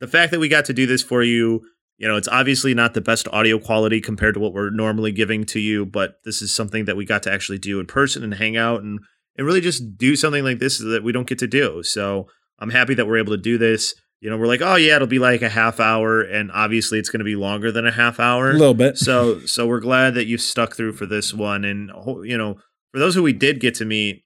the 0.00 0.08
fact 0.08 0.32
that 0.32 0.40
we 0.40 0.48
got 0.48 0.64
to 0.66 0.72
do 0.72 0.86
this 0.86 1.02
for 1.02 1.22
you, 1.22 1.62
you 1.98 2.06
know, 2.06 2.16
it's 2.16 2.28
obviously 2.28 2.74
not 2.74 2.94
the 2.94 3.00
best 3.00 3.28
audio 3.28 3.58
quality 3.58 4.00
compared 4.00 4.34
to 4.34 4.40
what 4.40 4.52
we're 4.52 4.70
normally 4.70 5.12
giving 5.12 5.44
to 5.46 5.60
you, 5.60 5.86
but 5.86 6.16
this 6.24 6.42
is 6.42 6.54
something 6.54 6.84
that 6.84 6.96
we 6.96 7.06
got 7.06 7.22
to 7.22 7.32
actually 7.32 7.58
do 7.58 7.80
in 7.80 7.86
person 7.86 8.22
and 8.22 8.34
hang 8.34 8.56
out 8.56 8.82
and 8.82 9.00
and 9.38 9.46
really 9.46 9.60
just 9.60 9.98
do 9.98 10.16
something 10.16 10.44
like 10.44 10.58
this 10.58 10.78
that 10.78 11.04
we 11.04 11.12
don't 11.12 11.28
get 11.28 11.38
to 11.38 11.46
do. 11.46 11.82
So 11.82 12.26
I'm 12.58 12.70
happy 12.70 12.94
that 12.94 13.06
we're 13.06 13.18
able 13.18 13.36
to 13.36 13.42
do 13.42 13.58
this. 13.58 13.94
You 14.20 14.30
know, 14.30 14.38
we're 14.38 14.46
like, 14.46 14.62
oh 14.62 14.76
yeah, 14.76 14.96
it'll 14.96 15.06
be 15.06 15.18
like 15.18 15.42
a 15.42 15.48
half 15.48 15.78
hour, 15.78 16.22
and 16.22 16.50
obviously 16.52 16.98
it's 16.98 17.10
going 17.10 17.20
to 17.20 17.24
be 17.24 17.36
longer 17.36 17.70
than 17.70 17.86
a 17.86 17.92
half 17.92 18.18
hour. 18.18 18.50
a 18.50 18.54
little 18.54 18.74
bit. 18.74 18.96
so 18.98 19.40
so 19.40 19.66
we're 19.66 19.80
glad 19.80 20.14
that 20.14 20.26
you 20.26 20.38
stuck 20.38 20.74
through 20.74 20.92
for 20.92 21.06
this 21.06 21.34
one 21.34 21.64
and 21.64 21.90
you 22.24 22.36
know 22.36 22.56
for 22.92 22.98
those 22.98 23.14
who 23.14 23.22
we 23.22 23.32
did 23.32 23.60
get 23.60 23.74
to 23.74 23.84
meet 23.84 24.24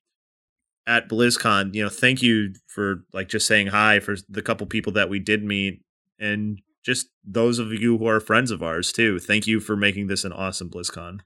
at 0.87 1.09
blizzcon 1.09 1.75
you 1.75 1.83
know 1.83 1.89
thank 1.89 2.23
you 2.23 2.53
for 2.67 3.05
like 3.13 3.29
just 3.29 3.47
saying 3.47 3.67
hi 3.69 3.99
for 4.01 4.17
the 4.29 4.43
couple 4.43 4.67
people 4.67 4.93
that 4.93 5.09
we 5.11 5.19
did 5.19 5.45
meet 5.45 5.83
and 6.19 6.61
just 6.85 7.09
those 7.25 7.59
of 7.59 7.73
you 7.73 7.99
who 7.99 8.07
are 8.07 8.21
friends 8.21 8.51
of 8.51 8.63
ours 8.63 8.93
too 8.93 9.19
thank 9.19 9.47
you 9.47 9.61
for 9.61 9.77
making 9.77 10.07
this 10.07 10.25
an 10.25 10.33
awesome 10.33 10.71
blizzcon 10.71 11.21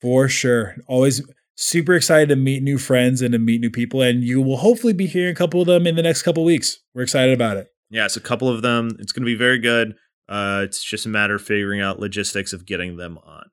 For 0.00 0.28
sure. 0.28 0.76
Always 0.86 1.20
super 1.56 1.94
excited 1.94 2.30
to 2.30 2.36
meet 2.36 2.62
new 2.62 2.78
friends 2.78 3.20
and 3.20 3.32
to 3.32 3.38
meet 3.38 3.60
new 3.60 3.68
people. 3.70 4.00
And 4.00 4.24
you 4.24 4.40
will 4.40 4.56
hopefully 4.56 4.94
be 4.94 5.06
hearing 5.06 5.32
a 5.32 5.34
couple 5.34 5.60
of 5.60 5.66
them 5.66 5.86
in 5.86 5.94
the 5.94 6.02
next 6.02 6.22
couple 6.22 6.42
of 6.42 6.46
weeks. 6.46 6.78
We're 6.94 7.02
excited 7.02 7.34
about 7.34 7.58
it. 7.58 7.68
Yeah 7.90 8.04
it's 8.04 8.16
a 8.16 8.20
couple 8.20 8.48
of 8.48 8.62
them 8.62 8.90
it's 8.98 9.12
going 9.12 9.22
to 9.22 9.26
be 9.26 9.34
very 9.34 9.58
good 9.58 9.94
uh 10.28 10.60
it's 10.64 10.82
just 10.82 11.06
a 11.06 11.08
matter 11.08 11.34
of 11.34 11.42
figuring 11.42 11.80
out 11.80 11.98
logistics 12.00 12.52
of 12.52 12.64
getting 12.66 12.96
them 12.96 13.18
on 13.18 13.44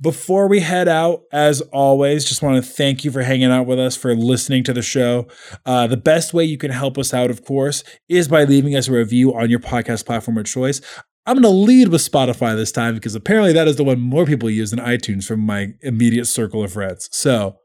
Before 0.00 0.48
we 0.48 0.60
head 0.60 0.88
out, 0.88 1.24
as 1.32 1.60
always, 1.72 2.24
just 2.24 2.42
want 2.42 2.62
to 2.62 2.70
thank 2.70 3.04
you 3.04 3.10
for 3.10 3.22
hanging 3.22 3.50
out 3.50 3.66
with 3.66 3.78
us, 3.78 3.94
for 3.94 4.14
listening 4.14 4.64
to 4.64 4.72
the 4.72 4.82
show. 4.82 5.26
Uh, 5.66 5.86
the 5.86 5.98
best 5.98 6.32
way 6.32 6.44
you 6.44 6.56
can 6.56 6.70
help 6.70 6.96
us 6.96 7.12
out, 7.12 7.30
of 7.30 7.44
course, 7.44 7.84
is 8.08 8.26
by 8.26 8.44
leaving 8.44 8.74
us 8.74 8.88
a 8.88 8.92
review 8.92 9.34
on 9.34 9.50
your 9.50 9.60
podcast 9.60 10.06
platform 10.06 10.38
of 10.38 10.46
choice. 10.46 10.80
I'm 11.26 11.34
going 11.34 11.42
to 11.42 11.48
lead 11.50 11.88
with 11.88 12.08
Spotify 12.08 12.56
this 12.56 12.72
time 12.72 12.94
because 12.94 13.14
apparently 13.14 13.52
that 13.52 13.68
is 13.68 13.76
the 13.76 13.84
one 13.84 14.00
more 14.00 14.24
people 14.24 14.48
use 14.48 14.70
than 14.70 14.78
iTunes 14.80 15.26
from 15.26 15.40
my 15.40 15.74
immediate 15.82 16.26
circle 16.26 16.62
of 16.62 16.72
friends. 16.72 17.08
So, 17.12 17.58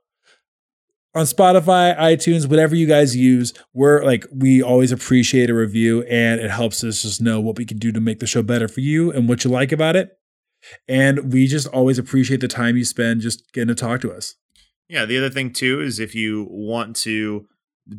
on 1.14 1.26
Spotify, 1.26 1.98
iTunes, 1.98 2.48
whatever 2.48 2.76
you 2.76 2.88
guys 2.88 3.16
use, 3.16 3.54
we're 3.74 4.04
like, 4.04 4.26
we 4.34 4.62
always 4.62 4.92
appreciate 4.92 5.50
a 5.50 5.54
review 5.54 6.04
and 6.04 6.40
it 6.40 6.50
helps 6.50 6.84
us 6.84 7.02
just 7.02 7.22
know 7.22 7.40
what 7.42 7.58
we 7.58 7.66
can 7.66 7.78
do 7.78 7.92
to 7.92 8.00
make 8.00 8.20
the 8.20 8.28
show 8.28 8.42
better 8.42 8.68
for 8.68 8.80
you 8.80 9.12
and 9.12 9.28
what 9.28 9.44
you 9.44 9.52
like 9.52 9.72
about 9.72 9.96
it. 9.96 10.18
And 10.88 11.34
we 11.34 11.48
just 11.48 11.68
always 11.68 11.98
appreciate 11.98 12.40
the 12.40 12.48
time 12.48 12.78
you 12.78 12.86
spend 12.86 13.22
just 13.22 13.52
getting 13.52 13.68
to 13.68 13.76
talk 13.76 14.00
to 14.02 14.12
us. 14.12 14.36
Yeah, 14.88 15.06
the 15.06 15.18
other 15.18 15.30
thing 15.30 15.52
too 15.52 15.82
is 15.82 16.00
if 16.00 16.16
you 16.16 16.48
want 16.50 16.96
to 16.98 17.48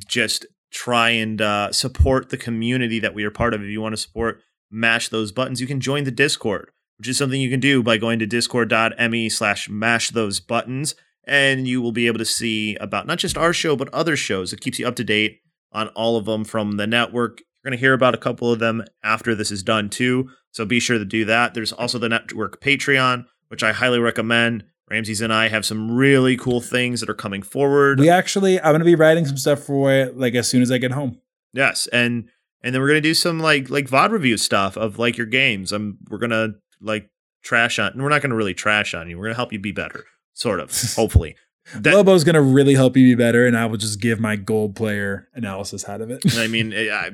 just 0.06 0.47
try 0.70 1.10
and 1.10 1.40
uh, 1.40 1.72
support 1.72 2.30
the 2.30 2.36
community 2.36 2.98
that 3.01 3.14
we 3.14 3.24
are 3.24 3.30
part 3.30 3.52
of, 3.52 3.62
if 3.62 3.68
you 3.68 3.80
want 3.80 3.94
to 3.94 4.01
support 4.01 4.40
Mash 4.70 5.09
Those 5.09 5.32
Buttons, 5.32 5.60
you 5.60 5.66
can 5.66 5.80
join 5.80 6.05
the 6.05 6.10
Discord, 6.10 6.70
which 6.98 7.09
is 7.09 7.18
something 7.18 7.40
you 7.40 7.51
can 7.51 7.60
do 7.60 7.82
by 7.82 7.98
going 7.98 8.18
to 8.20 8.26
discord.me 8.26 9.28
slash 9.28 9.68
mash 9.68 10.10
those 10.10 10.40
buttons. 10.40 10.94
And 11.24 11.69
you 11.69 11.81
will 11.81 11.93
be 11.93 12.07
able 12.07 12.19
to 12.19 12.24
see 12.24 12.77
about 12.77 13.07
not 13.07 13.19
just 13.19 13.39
our 13.39 13.53
show, 13.53 13.77
but 13.77 13.93
other 13.94 14.16
shows. 14.16 14.53
It 14.53 14.61
keeps 14.61 14.78
you 14.78 14.86
up 14.86 14.97
to 14.97 15.05
date 15.05 15.40
on 15.73 15.89
all 15.89 16.16
of 16.16 16.24
them 16.24 16.44
from 16.44 16.77
the 16.77 16.86
network. 16.86 17.40
You're 17.40 17.70
going 17.70 17.78
to 17.78 17.81
hear 17.81 17.93
about 17.94 18.15
a 18.15 18.19
couple 18.19 18.51
of 18.51 18.59
them 18.59 18.85
after 19.05 19.35
this 19.35 19.51
is 19.51 19.62
done 19.62 19.89
too. 19.89 20.28
So 20.51 20.65
be 20.65 20.81
sure 20.81 20.99
to 20.99 21.05
do 21.05 21.24
that. 21.27 21.55
There's 21.55 21.73
also 21.73 21.99
the 21.99 22.09
network 22.09 22.61
Patreon, 22.61 23.27
which 23.49 23.62
I 23.62 23.73
highly 23.73 23.99
recommend. 23.99 24.65
Ramses 24.90 25.20
and 25.23 25.32
I 25.32 25.49
have 25.49 25.65
some 25.65 25.90
really 25.90 26.36
cool 26.36 26.61
things 26.61 27.01
that 27.01 27.09
are 27.09 27.15
coming 27.15 27.40
forward. 27.40 27.99
We 27.99 28.11
actually, 28.11 28.59
I'm 28.61 28.73
going 28.73 28.81
to 28.81 28.85
be 28.85 28.97
writing 28.97 29.24
some 29.24 29.39
stuff 29.39 29.61
for 29.61 29.90
it 29.90 30.19
like 30.19 30.35
as 30.35 30.49
soon 30.49 30.61
as 30.61 30.70
I 30.70 30.78
get 30.78 30.90
home. 30.90 31.19
Yes, 31.53 31.86
and 31.93 32.28
and 32.62 32.74
then 32.74 32.81
we're 32.81 32.89
gonna 32.89 33.01
do 33.01 33.15
some 33.15 33.40
like 33.40 33.70
like 33.70 33.89
VOD 33.89 34.11
review 34.11 34.36
stuff 34.36 34.77
of 34.77 34.99
like 34.99 35.16
your 35.16 35.27
games. 35.27 35.73
I'm 35.73 35.99
we're 36.09 36.19
gonna 36.19 36.55
like 36.81 37.11
trash 37.43 37.78
on. 37.78 37.93
And 37.93 38.03
we're 38.03 38.09
not 38.09 38.23
gonna 38.23 38.36
really 38.36 38.55
trash 38.55 38.94
on 38.94 39.09
you. 39.09 39.19
We're 39.19 39.24
gonna 39.24 39.36
help 39.36 39.53
you 39.53 39.59
be 39.59 39.73
better, 39.73 40.05
sort 40.35 40.61
of. 40.61 40.71
hopefully, 40.97 41.37
that, 41.77 41.95
Lobo's 41.95 42.25
going 42.25 42.35
to 42.35 42.43
really 42.43 42.75
help 42.75 42.97
you 42.97 43.05
be 43.05 43.15
better, 43.15 43.47
and 43.47 43.57
I 43.57 43.67
will 43.67 43.77
just 43.77 44.01
give 44.01 44.19
my 44.21 44.37
gold 44.37 44.75
player 44.77 45.29
analysis 45.35 45.89
out 45.89 46.01
of 46.01 46.11
it. 46.11 46.21
I 46.37 46.47
mean, 46.49 46.73
eh, 46.73 46.91
I, 46.93 47.11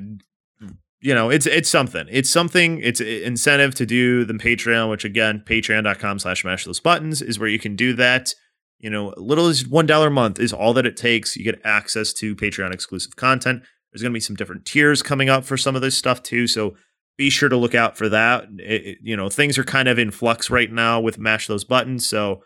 you 1.01 1.15
know, 1.15 1.31
it's 1.31 1.47
it's 1.47 1.69
something. 1.69 2.07
It's 2.11 2.31
something. 2.31 2.81
It's 2.81 3.01
a 3.01 3.25
incentive 3.25 3.75
to 3.77 3.87
do 3.87 4.25
the 4.25 4.35
Patreon, 4.35 4.91
which 4.91 5.05
again, 5.05 5.43
patreon.com 5.47 6.19
slash 6.19 6.45
mash 6.45 6.65
those 6.65 6.81
buttons 6.81 7.23
is 7.23 7.39
where 7.39 7.49
you 7.49 7.59
can 7.59 7.77
do 7.77 7.93
that. 7.95 8.35
You 8.81 8.91
know, 8.91 9.13
little 9.17 9.47
as 9.47 9.67
one 9.67 9.87
dollar 9.87 10.09
a 10.09 10.11
month 10.11 10.39
is 10.41 10.53
all 10.53 10.73
that 10.75 10.87
it 10.87 10.97
takes. 10.97 11.37
You 11.37 11.45
get 11.45 11.61
access 11.65 12.13
to 12.15 12.35
Patreon 12.35 12.73
exclusive 12.73 13.17
content. 13.17 13.63
There's 13.93 14.03
going 14.03 14.13
to 14.13 14.17
be 14.17 14.21
some 14.21 14.37
different 14.37 14.65
tiers 14.65 15.03
coming 15.03 15.29
up 15.29 15.45
for 15.45 15.57
some 15.57 15.75
of 15.77 15.83
this 15.83 15.97
stuff 15.97 16.23
too. 16.23 16.47
So 16.47 16.75
be 17.17 17.31
sure 17.31 17.49
to 17.49 17.57
look 17.57 17.75
out 17.75 17.97
for 17.97 18.09
that. 18.11 18.45
It- 18.59 18.87
it- 18.87 18.99
you 19.03 19.17
know, 19.17 19.29
things 19.31 19.57
are 19.59 19.65
kind 19.65 19.89
of 19.89 19.99
in 19.99 20.11
flux 20.11 20.51
right 20.51 20.71
now 20.71 21.01
with 21.01 21.19
mash 21.19 21.47
those 21.49 21.65
buttons. 21.65 22.07
So 22.09 22.43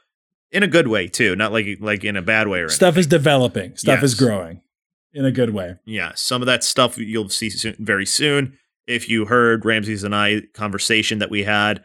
in 0.52 0.62
a 0.62 0.68
good 0.68 0.86
way 0.88 1.08
too, 1.08 1.34
not 1.34 1.52
like 1.52 1.66
like 1.80 2.04
in 2.04 2.16
a 2.16 2.22
bad 2.22 2.48
way 2.48 2.58
or 2.60 2.62
anything. 2.64 2.76
Stuff 2.76 2.96
is 2.96 3.06
developing, 3.06 3.76
stuff 3.76 4.02
is 4.02 4.14
growing 4.14 4.60
in 5.12 5.24
a 5.24 5.32
good 5.32 5.50
way. 5.50 5.76
Yeah, 5.84 6.12
some 6.14 6.42
of 6.42 6.46
that 6.46 6.62
stuff 6.62 6.98
you'll 6.98 7.28
see 7.28 7.50
soon, 7.50 7.76
very 7.78 8.06
soon. 8.06 8.58
If 8.86 9.08
you 9.08 9.26
heard 9.26 9.64
Ramses 9.64 10.04
and 10.04 10.14
I 10.14 10.42
conversation 10.54 11.18
that 11.20 11.30
we 11.30 11.44
had 11.44 11.82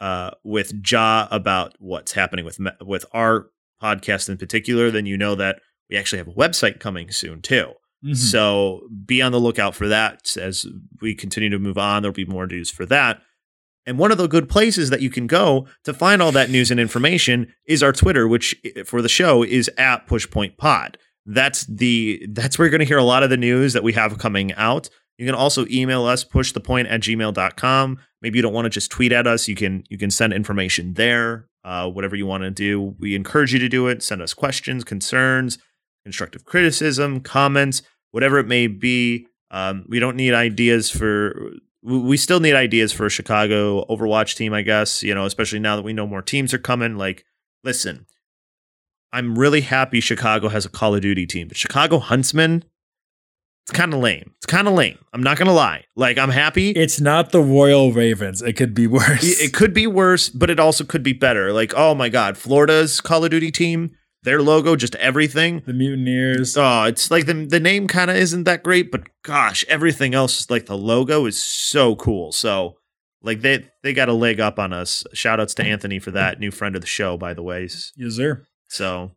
uh, 0.00 0.32
with 0.44 0.72
Ja 0.88 1.28
about 1.30 1.74
what's 1.78 2.12
happening 2.12 2.44
with 2.44 2.58
with 2.80 3.04
our 3.12 3.48
podcast 3.82 4.28
in 4.28 4.38
particular, 4.38 4.90
then 4.90 5.06
you 5.06 5.16
know 5.16 5.34
that 5.34 5.60
we 5.90 5.96
actually 5.96 6.18
have 6.18 6.28
a 6.28 6.32
website 6.32 6.80
coming 6.80 7.10
soon 7.10 7.42
too. 7.42 7.72
Mhm. 8.04 8.16
So 8.16 8.88
be 9.06 9.22
on 9.22 9.32
the 9.32 9.40
lookout 9.40 9.74
for 9.74 9.88
that 9.88 10.36
as 10.36 10.66
we 11.00 11.14
continue 11.14 11.50
to 11.50 11.58
move 11.58 11.78
on. 11.78 12.02
There'll 12.02 12.12
be 12.12 12.24
more 12.26 12.46
news 12.46 12.70
for 12.70 12.86
that. 12.86 13.22
And 13.86 13.98
one 13.98 14.10
of 14.10 14.18
the 14.18 14.26
good 14.26 14.48
places 14.48 14.90
that 14.90 15.02
you 15.02 15.10
can 15.10 15.26
go 15.26 15.66
to 15.84 15.92
find 15.92 16.22
all 16.22 16.32
that 16.32 16.50
news 16.50 16.70
and 16.70 16.80
information 16.80 17.52
is 17.66 17.82
our 17.82 17.92
Twitter, 17.92 18.26
which 18.26 18.54
eh, 18.64 18.82
for 18.84 19.02
the 19.02 19.08
show 19.08 19.42
is 19.42 19.70
at 19.76 20.06
Pushpoint 20.06 20.56
Pod. 20.56 20.98
That's 21.26 21.64
the 21.66 22.26
that's 22.30 22.58
where 22.58 22.66
you're 22.66 22.70
going 22.70 22.80
to 22.80 22.86
hear 22.86 22.98
a 22.98 23.04
lot 23.04 23.22
of 23.22 23.30
the 23.30 23.36
news 23.36 23.72
that 23.72 23.82
we 23.82 23.92
have 23.94 24.18
coming 24.18 24.52
out. 24.54 24.90
You 25.18 25.26
can 25.26 25.34
also 25.34 25.64
email 25.70 26.04
us 26.04 26.24
pushthepoint 26.24 26.88
at 26.88 27.00
gmail.com. 27.00 27.98
Maybe 28.20 28.38
you 28.38 28.42
don't 28.42 28.52
want 28.52 28.66
to 28.66 28.70
just 28.70 28.90
tweet 28.90 29.12
at 29.12 29.26
us. 29.26 29.48
You 29.48 29.54
can 29.54 29.84
you 29.88 29.96
can 29.96 30.10
send 30.10 30.32
information 30.32 30.94
there. 30.94 31.48
Uh, 31.64 31.88
whatever 31.88 32.14
you 32.14 32.26
want 32.26 32.42
to 32.42 32.50
do. 32.50 32.94
We 32.98 33.14
encourage 33.14 33.54
you 33.54 33.58
to 33.58 33.70
do 33.70 33.86
it. 33.86 34.02
Send 34.02 34.20
us 34.20 34.34
questions, 34.34 34.84
concerns, 34.84 35.56
constructive 36.04 36.44
criticism, 36.44 37.20
comments, 37.20 37.80
whatever 38.10 38.38
it 38.38 38.46
may 38.46 38.66
be. 38.66 39.26
Um, 39.50 39.86
we 39.88 39.98
don't 39.98 40.16
need 40.16 40.34
ideas 40.34 40.90
for. 40.90 41.52
We- 41.84 42.16
still 42.16 42.40
need 42.40 42.54
ideas 42.54 42.92
for 42.92 43.06
a 43.06 43.10
Chicago 43.10 43.84
Overwatch 43.86 44.36
team, 44.36 44.54
I 44.54 44.62
guess. 44.62 45.02
You 45.02 45.14
know, 45.14 45.26
especially 45.26 45.58
now 45.58 45.76
that 45.76 45.82
we 45.82 45.92
know 45.92 46.06
more 46.06 46.22
teams 46.22 46.54
are 46.54 46.58
coming. 46.58 46.96
Like, 46.96 47.24
listen, 47.62 48.06
I'm 49.12 49.38
really 49.38 49.60
happy 49.60 50.00
Chicago 50.00 50.48
has 50.48 50.64
a 50.64 50.70
Call 50.70 50.94
of 50.94 51.02
Duty 51.02 51.26
team, 51.26 51.48
but 51.48 51.56
Chicago 51.56 51.98
Huntsmen, 51.98 52.64
it's 53.66 53.76
kind 53.76 53.94
of 53.94 54.00
lame. 54.00 54.32
It's 54.38 54.46
kind 54.46 54.66
of 54.66 54.74
lame. 54.74 54.98
I'm 55.12 55.22
not 55.22 55.36
gonna 55.38 55.52
lie. 55.52 55.84
Like, 55.94 56.18
I'm 56.18 56.30
happy. 56.30 56.70
It's 56.70 57.00
not 57.00 57.32
the 57.32 57.40
Royal 57.40 57.92
Ravens. 57.92 58.42
It 58.42 58.54
could 58.54 58.74
be 58.74 58.86
worse. 58.86 59.40
It 59.40 59.52
could 59.54 59.72
be 59.72 59.86
worse, 59.86 60.28
but 60.28 60.50
it 60.50 60.58
also 60.58 60.84
could 60.84 61.02
be 61.02 61.12
better. 61.12 61.52
Like, 61.52 61.72
oh 61.76 61.94
my 61.94 62.08
God, 62.08 62.36
Florida's 62.36 63.00
Call 63.00 63.24
of 63.24 63.30
Duty 63.30 63.50
team, 63.50 63.92
their 64.24 64.42
logo, 64.42 64.74
just 64.76 64.94
everything. 64.96 65.62
the 65.66 65.72
Mutineers. 65.72 66.56
Oh, 66.56 66.84
it's 66.84 67.10
like 67.10 67.26
the 67.26 67.34
the 67.46 67.60
name 67.60 67.86
kind 67.86 68.10
of 68.10 68.16
isn't 68.16 68.44
that 68.44 68.62
great, 68.62 68.90
but 68.90 69.02
gosh, 69.22 69.64
everything 69.68 70.14
else, 70.14 70.50
like 70.50 70.66
the 70.66 70.76
logo, 70.76 71.26
is 71.26 71.40
so 71.40 71.94
cool. 71.96 72.32
So, 72.32 72.76
like 73.22 73.40
they 73.42 73.68
they 73.82 73.92
got 73.92 74.08
a 74.08 74.12
leg 74.14 74.40
up 74.40 74.58
on 74.58 74.72
us. 74.72 75.04
Shout 75.12 75.40
outs 75.40 75.54
to 75.54 75.64
Anthony 75.64 75.98
for 75.98 76.10
that, 76.10 76.40
new 76.40 76.50
friend 76.50 76.74
of 76.74 76.80
the 76.80 76.86
show, 76.88 77.16
by 77.16 77.34
the 77.34 77.42
way. 77.42 77.68
Yes, 77.96 78.14
sir. 78.14 78.44
So, 78.68 79.12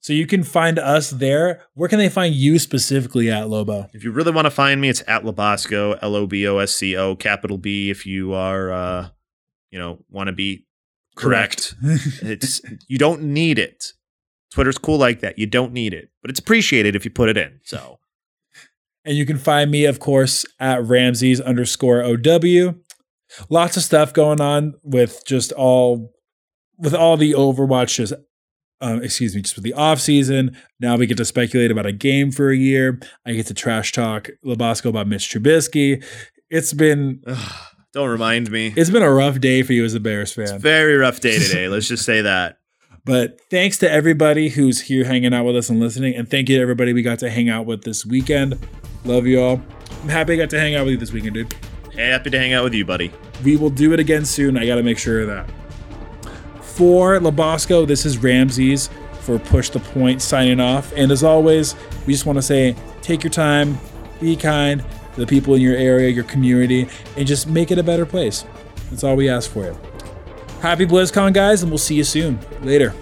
So 0.00 0.12
you 0.12 0.26
can 0.26 0.42
find 0.42 0.78
us 0.78 1.10
there. 1.10 1.62
Where 1.74 1.88
can 1.88 1.98
they 1.98 2.08
find 2.10 2.34
you 2.34 2.58
specifically 2.58 3.30
at 3.30 3.48
Lobo? 3.48 3.88
if 3.94 4.04
you 4.04 4.10
really 4.10 4.32
want 4.32 4.46
to 4.46 4.50
find 4.50 4.80
me, 4.80 4.88
it's 4.88 5.02
at 5.06 5.22
Lobosco, 5.22 5.98
L 6.02 6.16
O 6.16 6.26
B 6.26 6.46
O 6.46 6.58
S 6.58 6.74
C 6.74 6.96
O, 6.96 7.14
capital 7.16 7.58
B. 7.58 7.90
If 7.90 8.04
you 8.06 8.34
are, 8.34 8.72
uh, 8.72 9.08
you 9.70 9.78
know, 9.78 10.04
want 10.10 10.26
to 10.26 10.32
be 10.32 10.66
correct. 11.16 11.74
it's 11.82 12.60
you 12.88 12.98
don't 12.98 13.22
need 13.22 13.58
it. 13.58 13.92
Twitter's 14.52 14.78
cool 14.78 14.98
like 14.98 15.20
that. 15.20 15.38
You 15.38 15.46
don't 15.46 15.72
need 15.72 15.94
it, 15.94 16.10
but 16.20 16.30
it's 16.30 16.40
appreciated 16.40 16.94
if 16.94 17.04
you 17.04 17.10
put 17.10 17.28
it 17.28 17.36
in. 17.36 17.60
So 17.64 17.98
And 19.04 19.16
you 19.16 19.24
can 19.26 19.38
find 19.38 19.70
me, 19.70 19.84
of 19.86 19.98
course, 19.98 20.44
at 20.60 20.84
Ramses 20.84 21.40
underscore 21.40 22.02
OW. 22.04 22.74
lots 23.48 23.76
of 23.76 23.82
stuff 23.82 24.12
going 24.12 24.40
on 24.40 24.74
with 24.82 25.24
just 25.26 25.52
all 25.52 26.12
with 26.78 26.94
all 26.94 27.16
the 27.16 27.32
Overwatch 27.32 27.94
just 27.96 28.12
um, 28.80 29.00
excuse 29.02 29.34
me, 29.36 29.42
just 29.42 29.54
with 29.54 29.64
the 29.64 29.74
off 29.74 30.00
season. 30.00 30.56
Now 30.80 30.96
we 30.96 31.06
get 31.06 31.16
to 31.18 31.24
speculate 31.24 31.70
about 31.70 31.86
a 31.86 31.92
game 31.92 32.32
for 32.32 32.50
a 32.50 32.56
year. 32.56 32.98
I 33.24 33.32
get 33.32 33.46
to 33.46 33.54
trash 33.54 33.92
talk 33.92 34.28
Lobosco 34.44 34.86
about 34.90 35.06
Mitch 35.06 35.30
Trubisky. 35.30 36.04
It's 36.50 36.72
been 36.72 37.22
Ugh, 37.26 37.52
don't 37.92 38.08
remind 38.08 38.50
me. 38.50 38.74
it's 38.76 38.90
been 38.90 39.02
a 39.04 39.10
rough 39.12 39.40
day 39.40 39.62
for 39.62 39.72
you 39.72 39.84
as 39.84 39.94
a 39.94 40.00
Bears 40.00 40.32
fan. 40.34 40.58
Very 40.58 40.96
rough 40.96 41.20
day 41.20 41.38
today. 41.38 41.68
Let's 41.68 41.86
just 41.88 42.04
say 42.04 42.22
that. 42.22 42.58
But 43.04 43.40
thanks 43.50 43.78
to 43.78 43.90
everybody 43.90 44.48
who's 44.48 44.82
here 44.82 45.04
hanging 45.04 45.34
out 45.34 45.44
with 45.44 45.56
us 45.56 45.68
and 45.68 45.80
listening. 45.80 46.14
And 46.14 46.30
thank 46.30 46.48
you 46.48 46.56
to 46.56 46.62
everybody 46.62 46.92
we 46.92 47.02
got 47.02 47.18
to 47.20 47.30
hang 47.30 47.48
out 47.48 47.66
with 47.66 47.82
this 47.82 48.06
weekend. 48.06 48.58
Love 49.04 49.26
you 49.26 49.40
all. 49.42 49.60
I'm 50.02 50.08
happy 50.08 50.34
I 50.34 50.36
got 50.36 50.50
to 50.50 50.60
hang 50.60 50.76
out 50.76 50.84
with 50.84 50.92
you 50.92 50.98
this 50.98 51.12
weekend, 51.12 51.34
dude. 51.34 51.54
Happy 51.94 52.30
to 52.30 52.38
hang 52.38 52.52
out 52.52 52.64
with 52.64 52.74
you, 52.74 52.84
buddy. 52.84 53.12
We 53.44 53.56
will 53.56 53.70
do 53.70 53.92
it 53.92 54.00
again 54.00 54.24
soon. 54.24 54.56
I 54.56 54.66
got 54.66 54.76
to 54.76 54.82
make 54.82 54.98
sure 54.98 55.22
of 55.22 55.26
that. 55.26 55.50
For 56.62 57.18
Lobosco, 57.18 57.86
this 57.86 58.06
is 58.06 58.18
Ramses 58.18 58.88
for 59.20 59.38
Push 59.38 59.70
the 59.70 59.80
Point 59.80 60.22
signing 60.22 60.60
off. 60.60 60.92
And 60.96 61.10
as 61.12 61.22
always, 61.22 61.74
we 62.06 62.12
just 62.12 62.24
want 62.24 62.38
to 62.38 62.42
say 62.42 62.76
take 63.02 63.22
your 63.24 63.30
time, 63.30 63.78
be 64.20 64.36
kind 64.36 64.84
to 65.14 65.20
the 65.20 65.26
people 65.26 65.54
in 65.54 65.60
your 65.60 65.76
area, 65.76 66.08
your 66.08 66.24
community, 66.24 66.88
and 67.16 67.26
just 67.26 67.48
make 67.48 67.70
it 67.70 67.78
a 67.78 67.82
better 67.82 68.06
place. 68.06 68.44
That's 68.90 69.04
all 69.04 69.16
we 69.16 69.28
ask 69.28 69.50
for 69.50 69.64
you. 69.64 69.91
Happy 70.62 70.86
BlizzCon, 70.86 71.32
guys, 71.32 71.62
and 71.62 71.72
we'll 71.72 71.78
see 71.78 71.96
you 71.96 72.04
soon. 72.04 72.38
Later. 72.62 72.94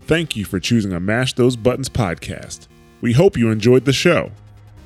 Thank 0.00 0.36
you 0.36 0.44
for 0.44 0.60
choosing 0.60 0.92
a 0.92 1.00
Mash 1.00 1.32
Those 1.32 1.56
Buttons 1.56 1.88
podcast. 1.88 2.68
We 3.00 3.14
hope 3.14 3.38
you 3.38 3.50
enjoyed 3.50 3.86
the 3.86 3.94
show. 3.94 4.32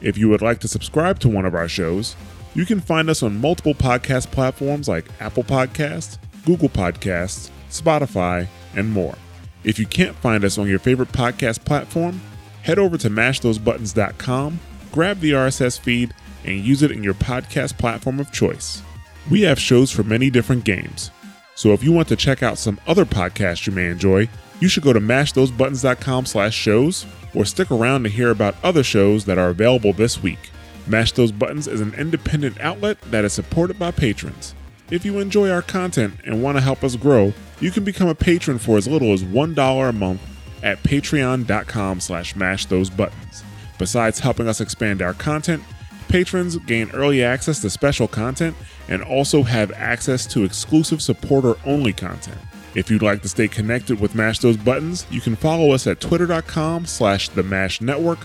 If 0.00 0.16
you 0.16 0.28
would 0.28 0.42
like 0.42 0.60
to 0.60 0.68
subscribe 0.68 1.18
to 1.18 1.28
one 1.28 1.44
of 1.44 1.56
our 1.56 1.66
shows, 1.66 2.14
you 2.56 2.64
can 2.64 2.80
find 2.80 3.10
us 3.10 3.22
on 3.22 3.38
multiple 3.38 3.74
podcast 3.74 4.30
platforms 4.30 4.88
like 4.88 5.04
Apple 5.20 5.44
Podcasts, 5.44 6.16
Google 6.46 6.70
Podcasts, 6.70 7.50
Spotify, 7.68 8.48
and 8.74 8.90
more. 8.90 9.14
If 9.62 9.78
you 9.78 9.84
can't 9.84 10.16
find 10.16 10.42
us 10.42 10.56
on 10.56 10.66
your 10.66 10.78
favorite 10.78 11.12
podcast 11.12 11.66
platform, 11.66 12.18
head 12.62 12.78
over 12.78 12.96
to 12.96 13.10
mashthosebuttons.com, 13.10 14.58
grab 14.90 15.20
the 15.20 15.32
RSS 15.32 15.78
feed, 15.78 16.14
and 16.46 16.64
use 16.64 16.82
it 16.82 16.90
in 16.90 17.04
your 17.04 17.12
podcast 17.12 17.76
platform 17.76 18.18
of 18.20 18.32
choice. 18.32 18.82
We 19.30 19.42
have 19.42 19.60
shows 19.60 19.90
for 19.90 20.02
many 20.02 20.30
different 20.30 20.64
games, 20.64 21.10
so 21.56 21.74
if 21.74 21.84
you 21.84 21.92
want 21.92 22.08
to 22.08 22.16
check 22.16 22.42
out 22.42 22.56
some 22.56 22.80
other 22.86 23.04
podcasts 23.04 23.66
you 23.66 23.72
may 23.74 23.90
enjoy, 23.90 24.30
you 24.60 24.68
should 24.68 24.82
go 24.82 24.94
to 24.94 25.00
mashthosebuttons.com 25.00 26.24
slash 26.24 26.54
shows 26.54 27.04
or 27.34 27.44
stick 27.44 27.70
around 27.70 28.04
to 28.04 28.08
hear 28.08 28.30
about 28.30 28.56
other 28.64 28.82
shows 28.82 29.26
that 29.26 29.36
are 29.36 29.50
available 29.50 29.92
this 29.92 30.22
week. 30.22 30.50
Mash 30.86 31.12
Those 31.12 31.32
Buttons 31.32 31.66
is 31.66 31.80
an 31.80 31.94
independent 31.94 32.60
outlet 32.60 33.00
that 33.02 33.24
is 33.24 33.32
supported 33.32 33.78
by 33.78 33.90
patrons. 33.90 34.54
If 34.90 35.04
you 35.04 35.18
enjoy 35.18 35.50
our 35.50 35.62
content 35.62 36.14
and 36.24 36.42
want 36.42 36.56
to 36.56 36.62
help 36.62 36.84
us 36.84 36.94
grow, 36.94 37.32
you 37.60 37.72
can 37.72 37.82
become 37.82 38.08
a 38.08 38.14
patron 38.14 38.58
for 38.58 38.76
as 38.76 38.86
little 38.86 39.12
as 39.12 39.24
$1 39.24 39.88
a 39.88 39.92
month 39.92 40.20
at 40.62 40.82
patreon.com 40.82 42.00
slash 42.00 42.34
mashthosebuttons. 42.34 43.42
Besides 43.78 44.20
helping 44.20 44.48
us 44.48 44.60
expand 44.60 45.02
our 45.02 45.14
content, 45.14 45.62
patrons 46.08 46.56
gain 46.58 46.90
early 46.92 47.24
access 47.24 47.60
to 47.60 47.70
special 47.70 48.06
content 48.06 48.56
and 48.88 49.02
also 49.02 49.42
have 49.42 49.72
access 49.72 50.24
to 50.26 50.44
exclusive 50.44 51.02
supporter-only 51.02 51.92
content. 51.92 52.38
If 52.76 52.90
you'd 52.90 53.02
like 53.02 53.22
to 53.22 53.28
stay 53.28 53.48
connected 53.48 53.98
with 54.00 54.14
Mash 54.14 54.38
Those 54.38 54.56
Buttons, 54.56 55.06
you 55.10 55.20
can 55.20 55.34
follow 55.34 55.72
us 55.72 55.86
at 55.86 56.00
twitter.com 56.00 56.86
slash 56.86 57.28
the 57.30 57.42
Mash 57.42 57.80
Network, 57.80 58.18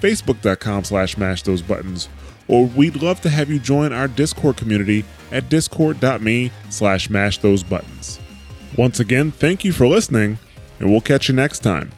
facebook.com 0.00 0.84
slash 0.84 1.16
mash 1.16 1.42
those 1.42 1.62
buttons, 1.62 2.08
or 2.48 2.66
we'd 2.66 3.02
love 3.02 3.20
to 3.22 3.30
have 3.30 3.50
you 3.50 3.58
join 3.58 3.92
our 3.92 4.08
Discord 4.08 4.56
community 4.56 5.04
at 5.32 5.48
discord.me 5.48 6.50
slash 6.70 7.10
mash 7.10 7.38
those 7.38 7.62
buttons. 7.62 8.20
Once 8.76 9.00
again, 9.00 9.30
thank 9.30 9.64
you 9.64 9.72
for 9.72 9.86
listening, 9.86 10.38
and 10.80 10.90
we'll 10.90 11.00
catch 11.00 11.28
you 11.28 11.34
next 11.34 11.60
time. 11.60 11.90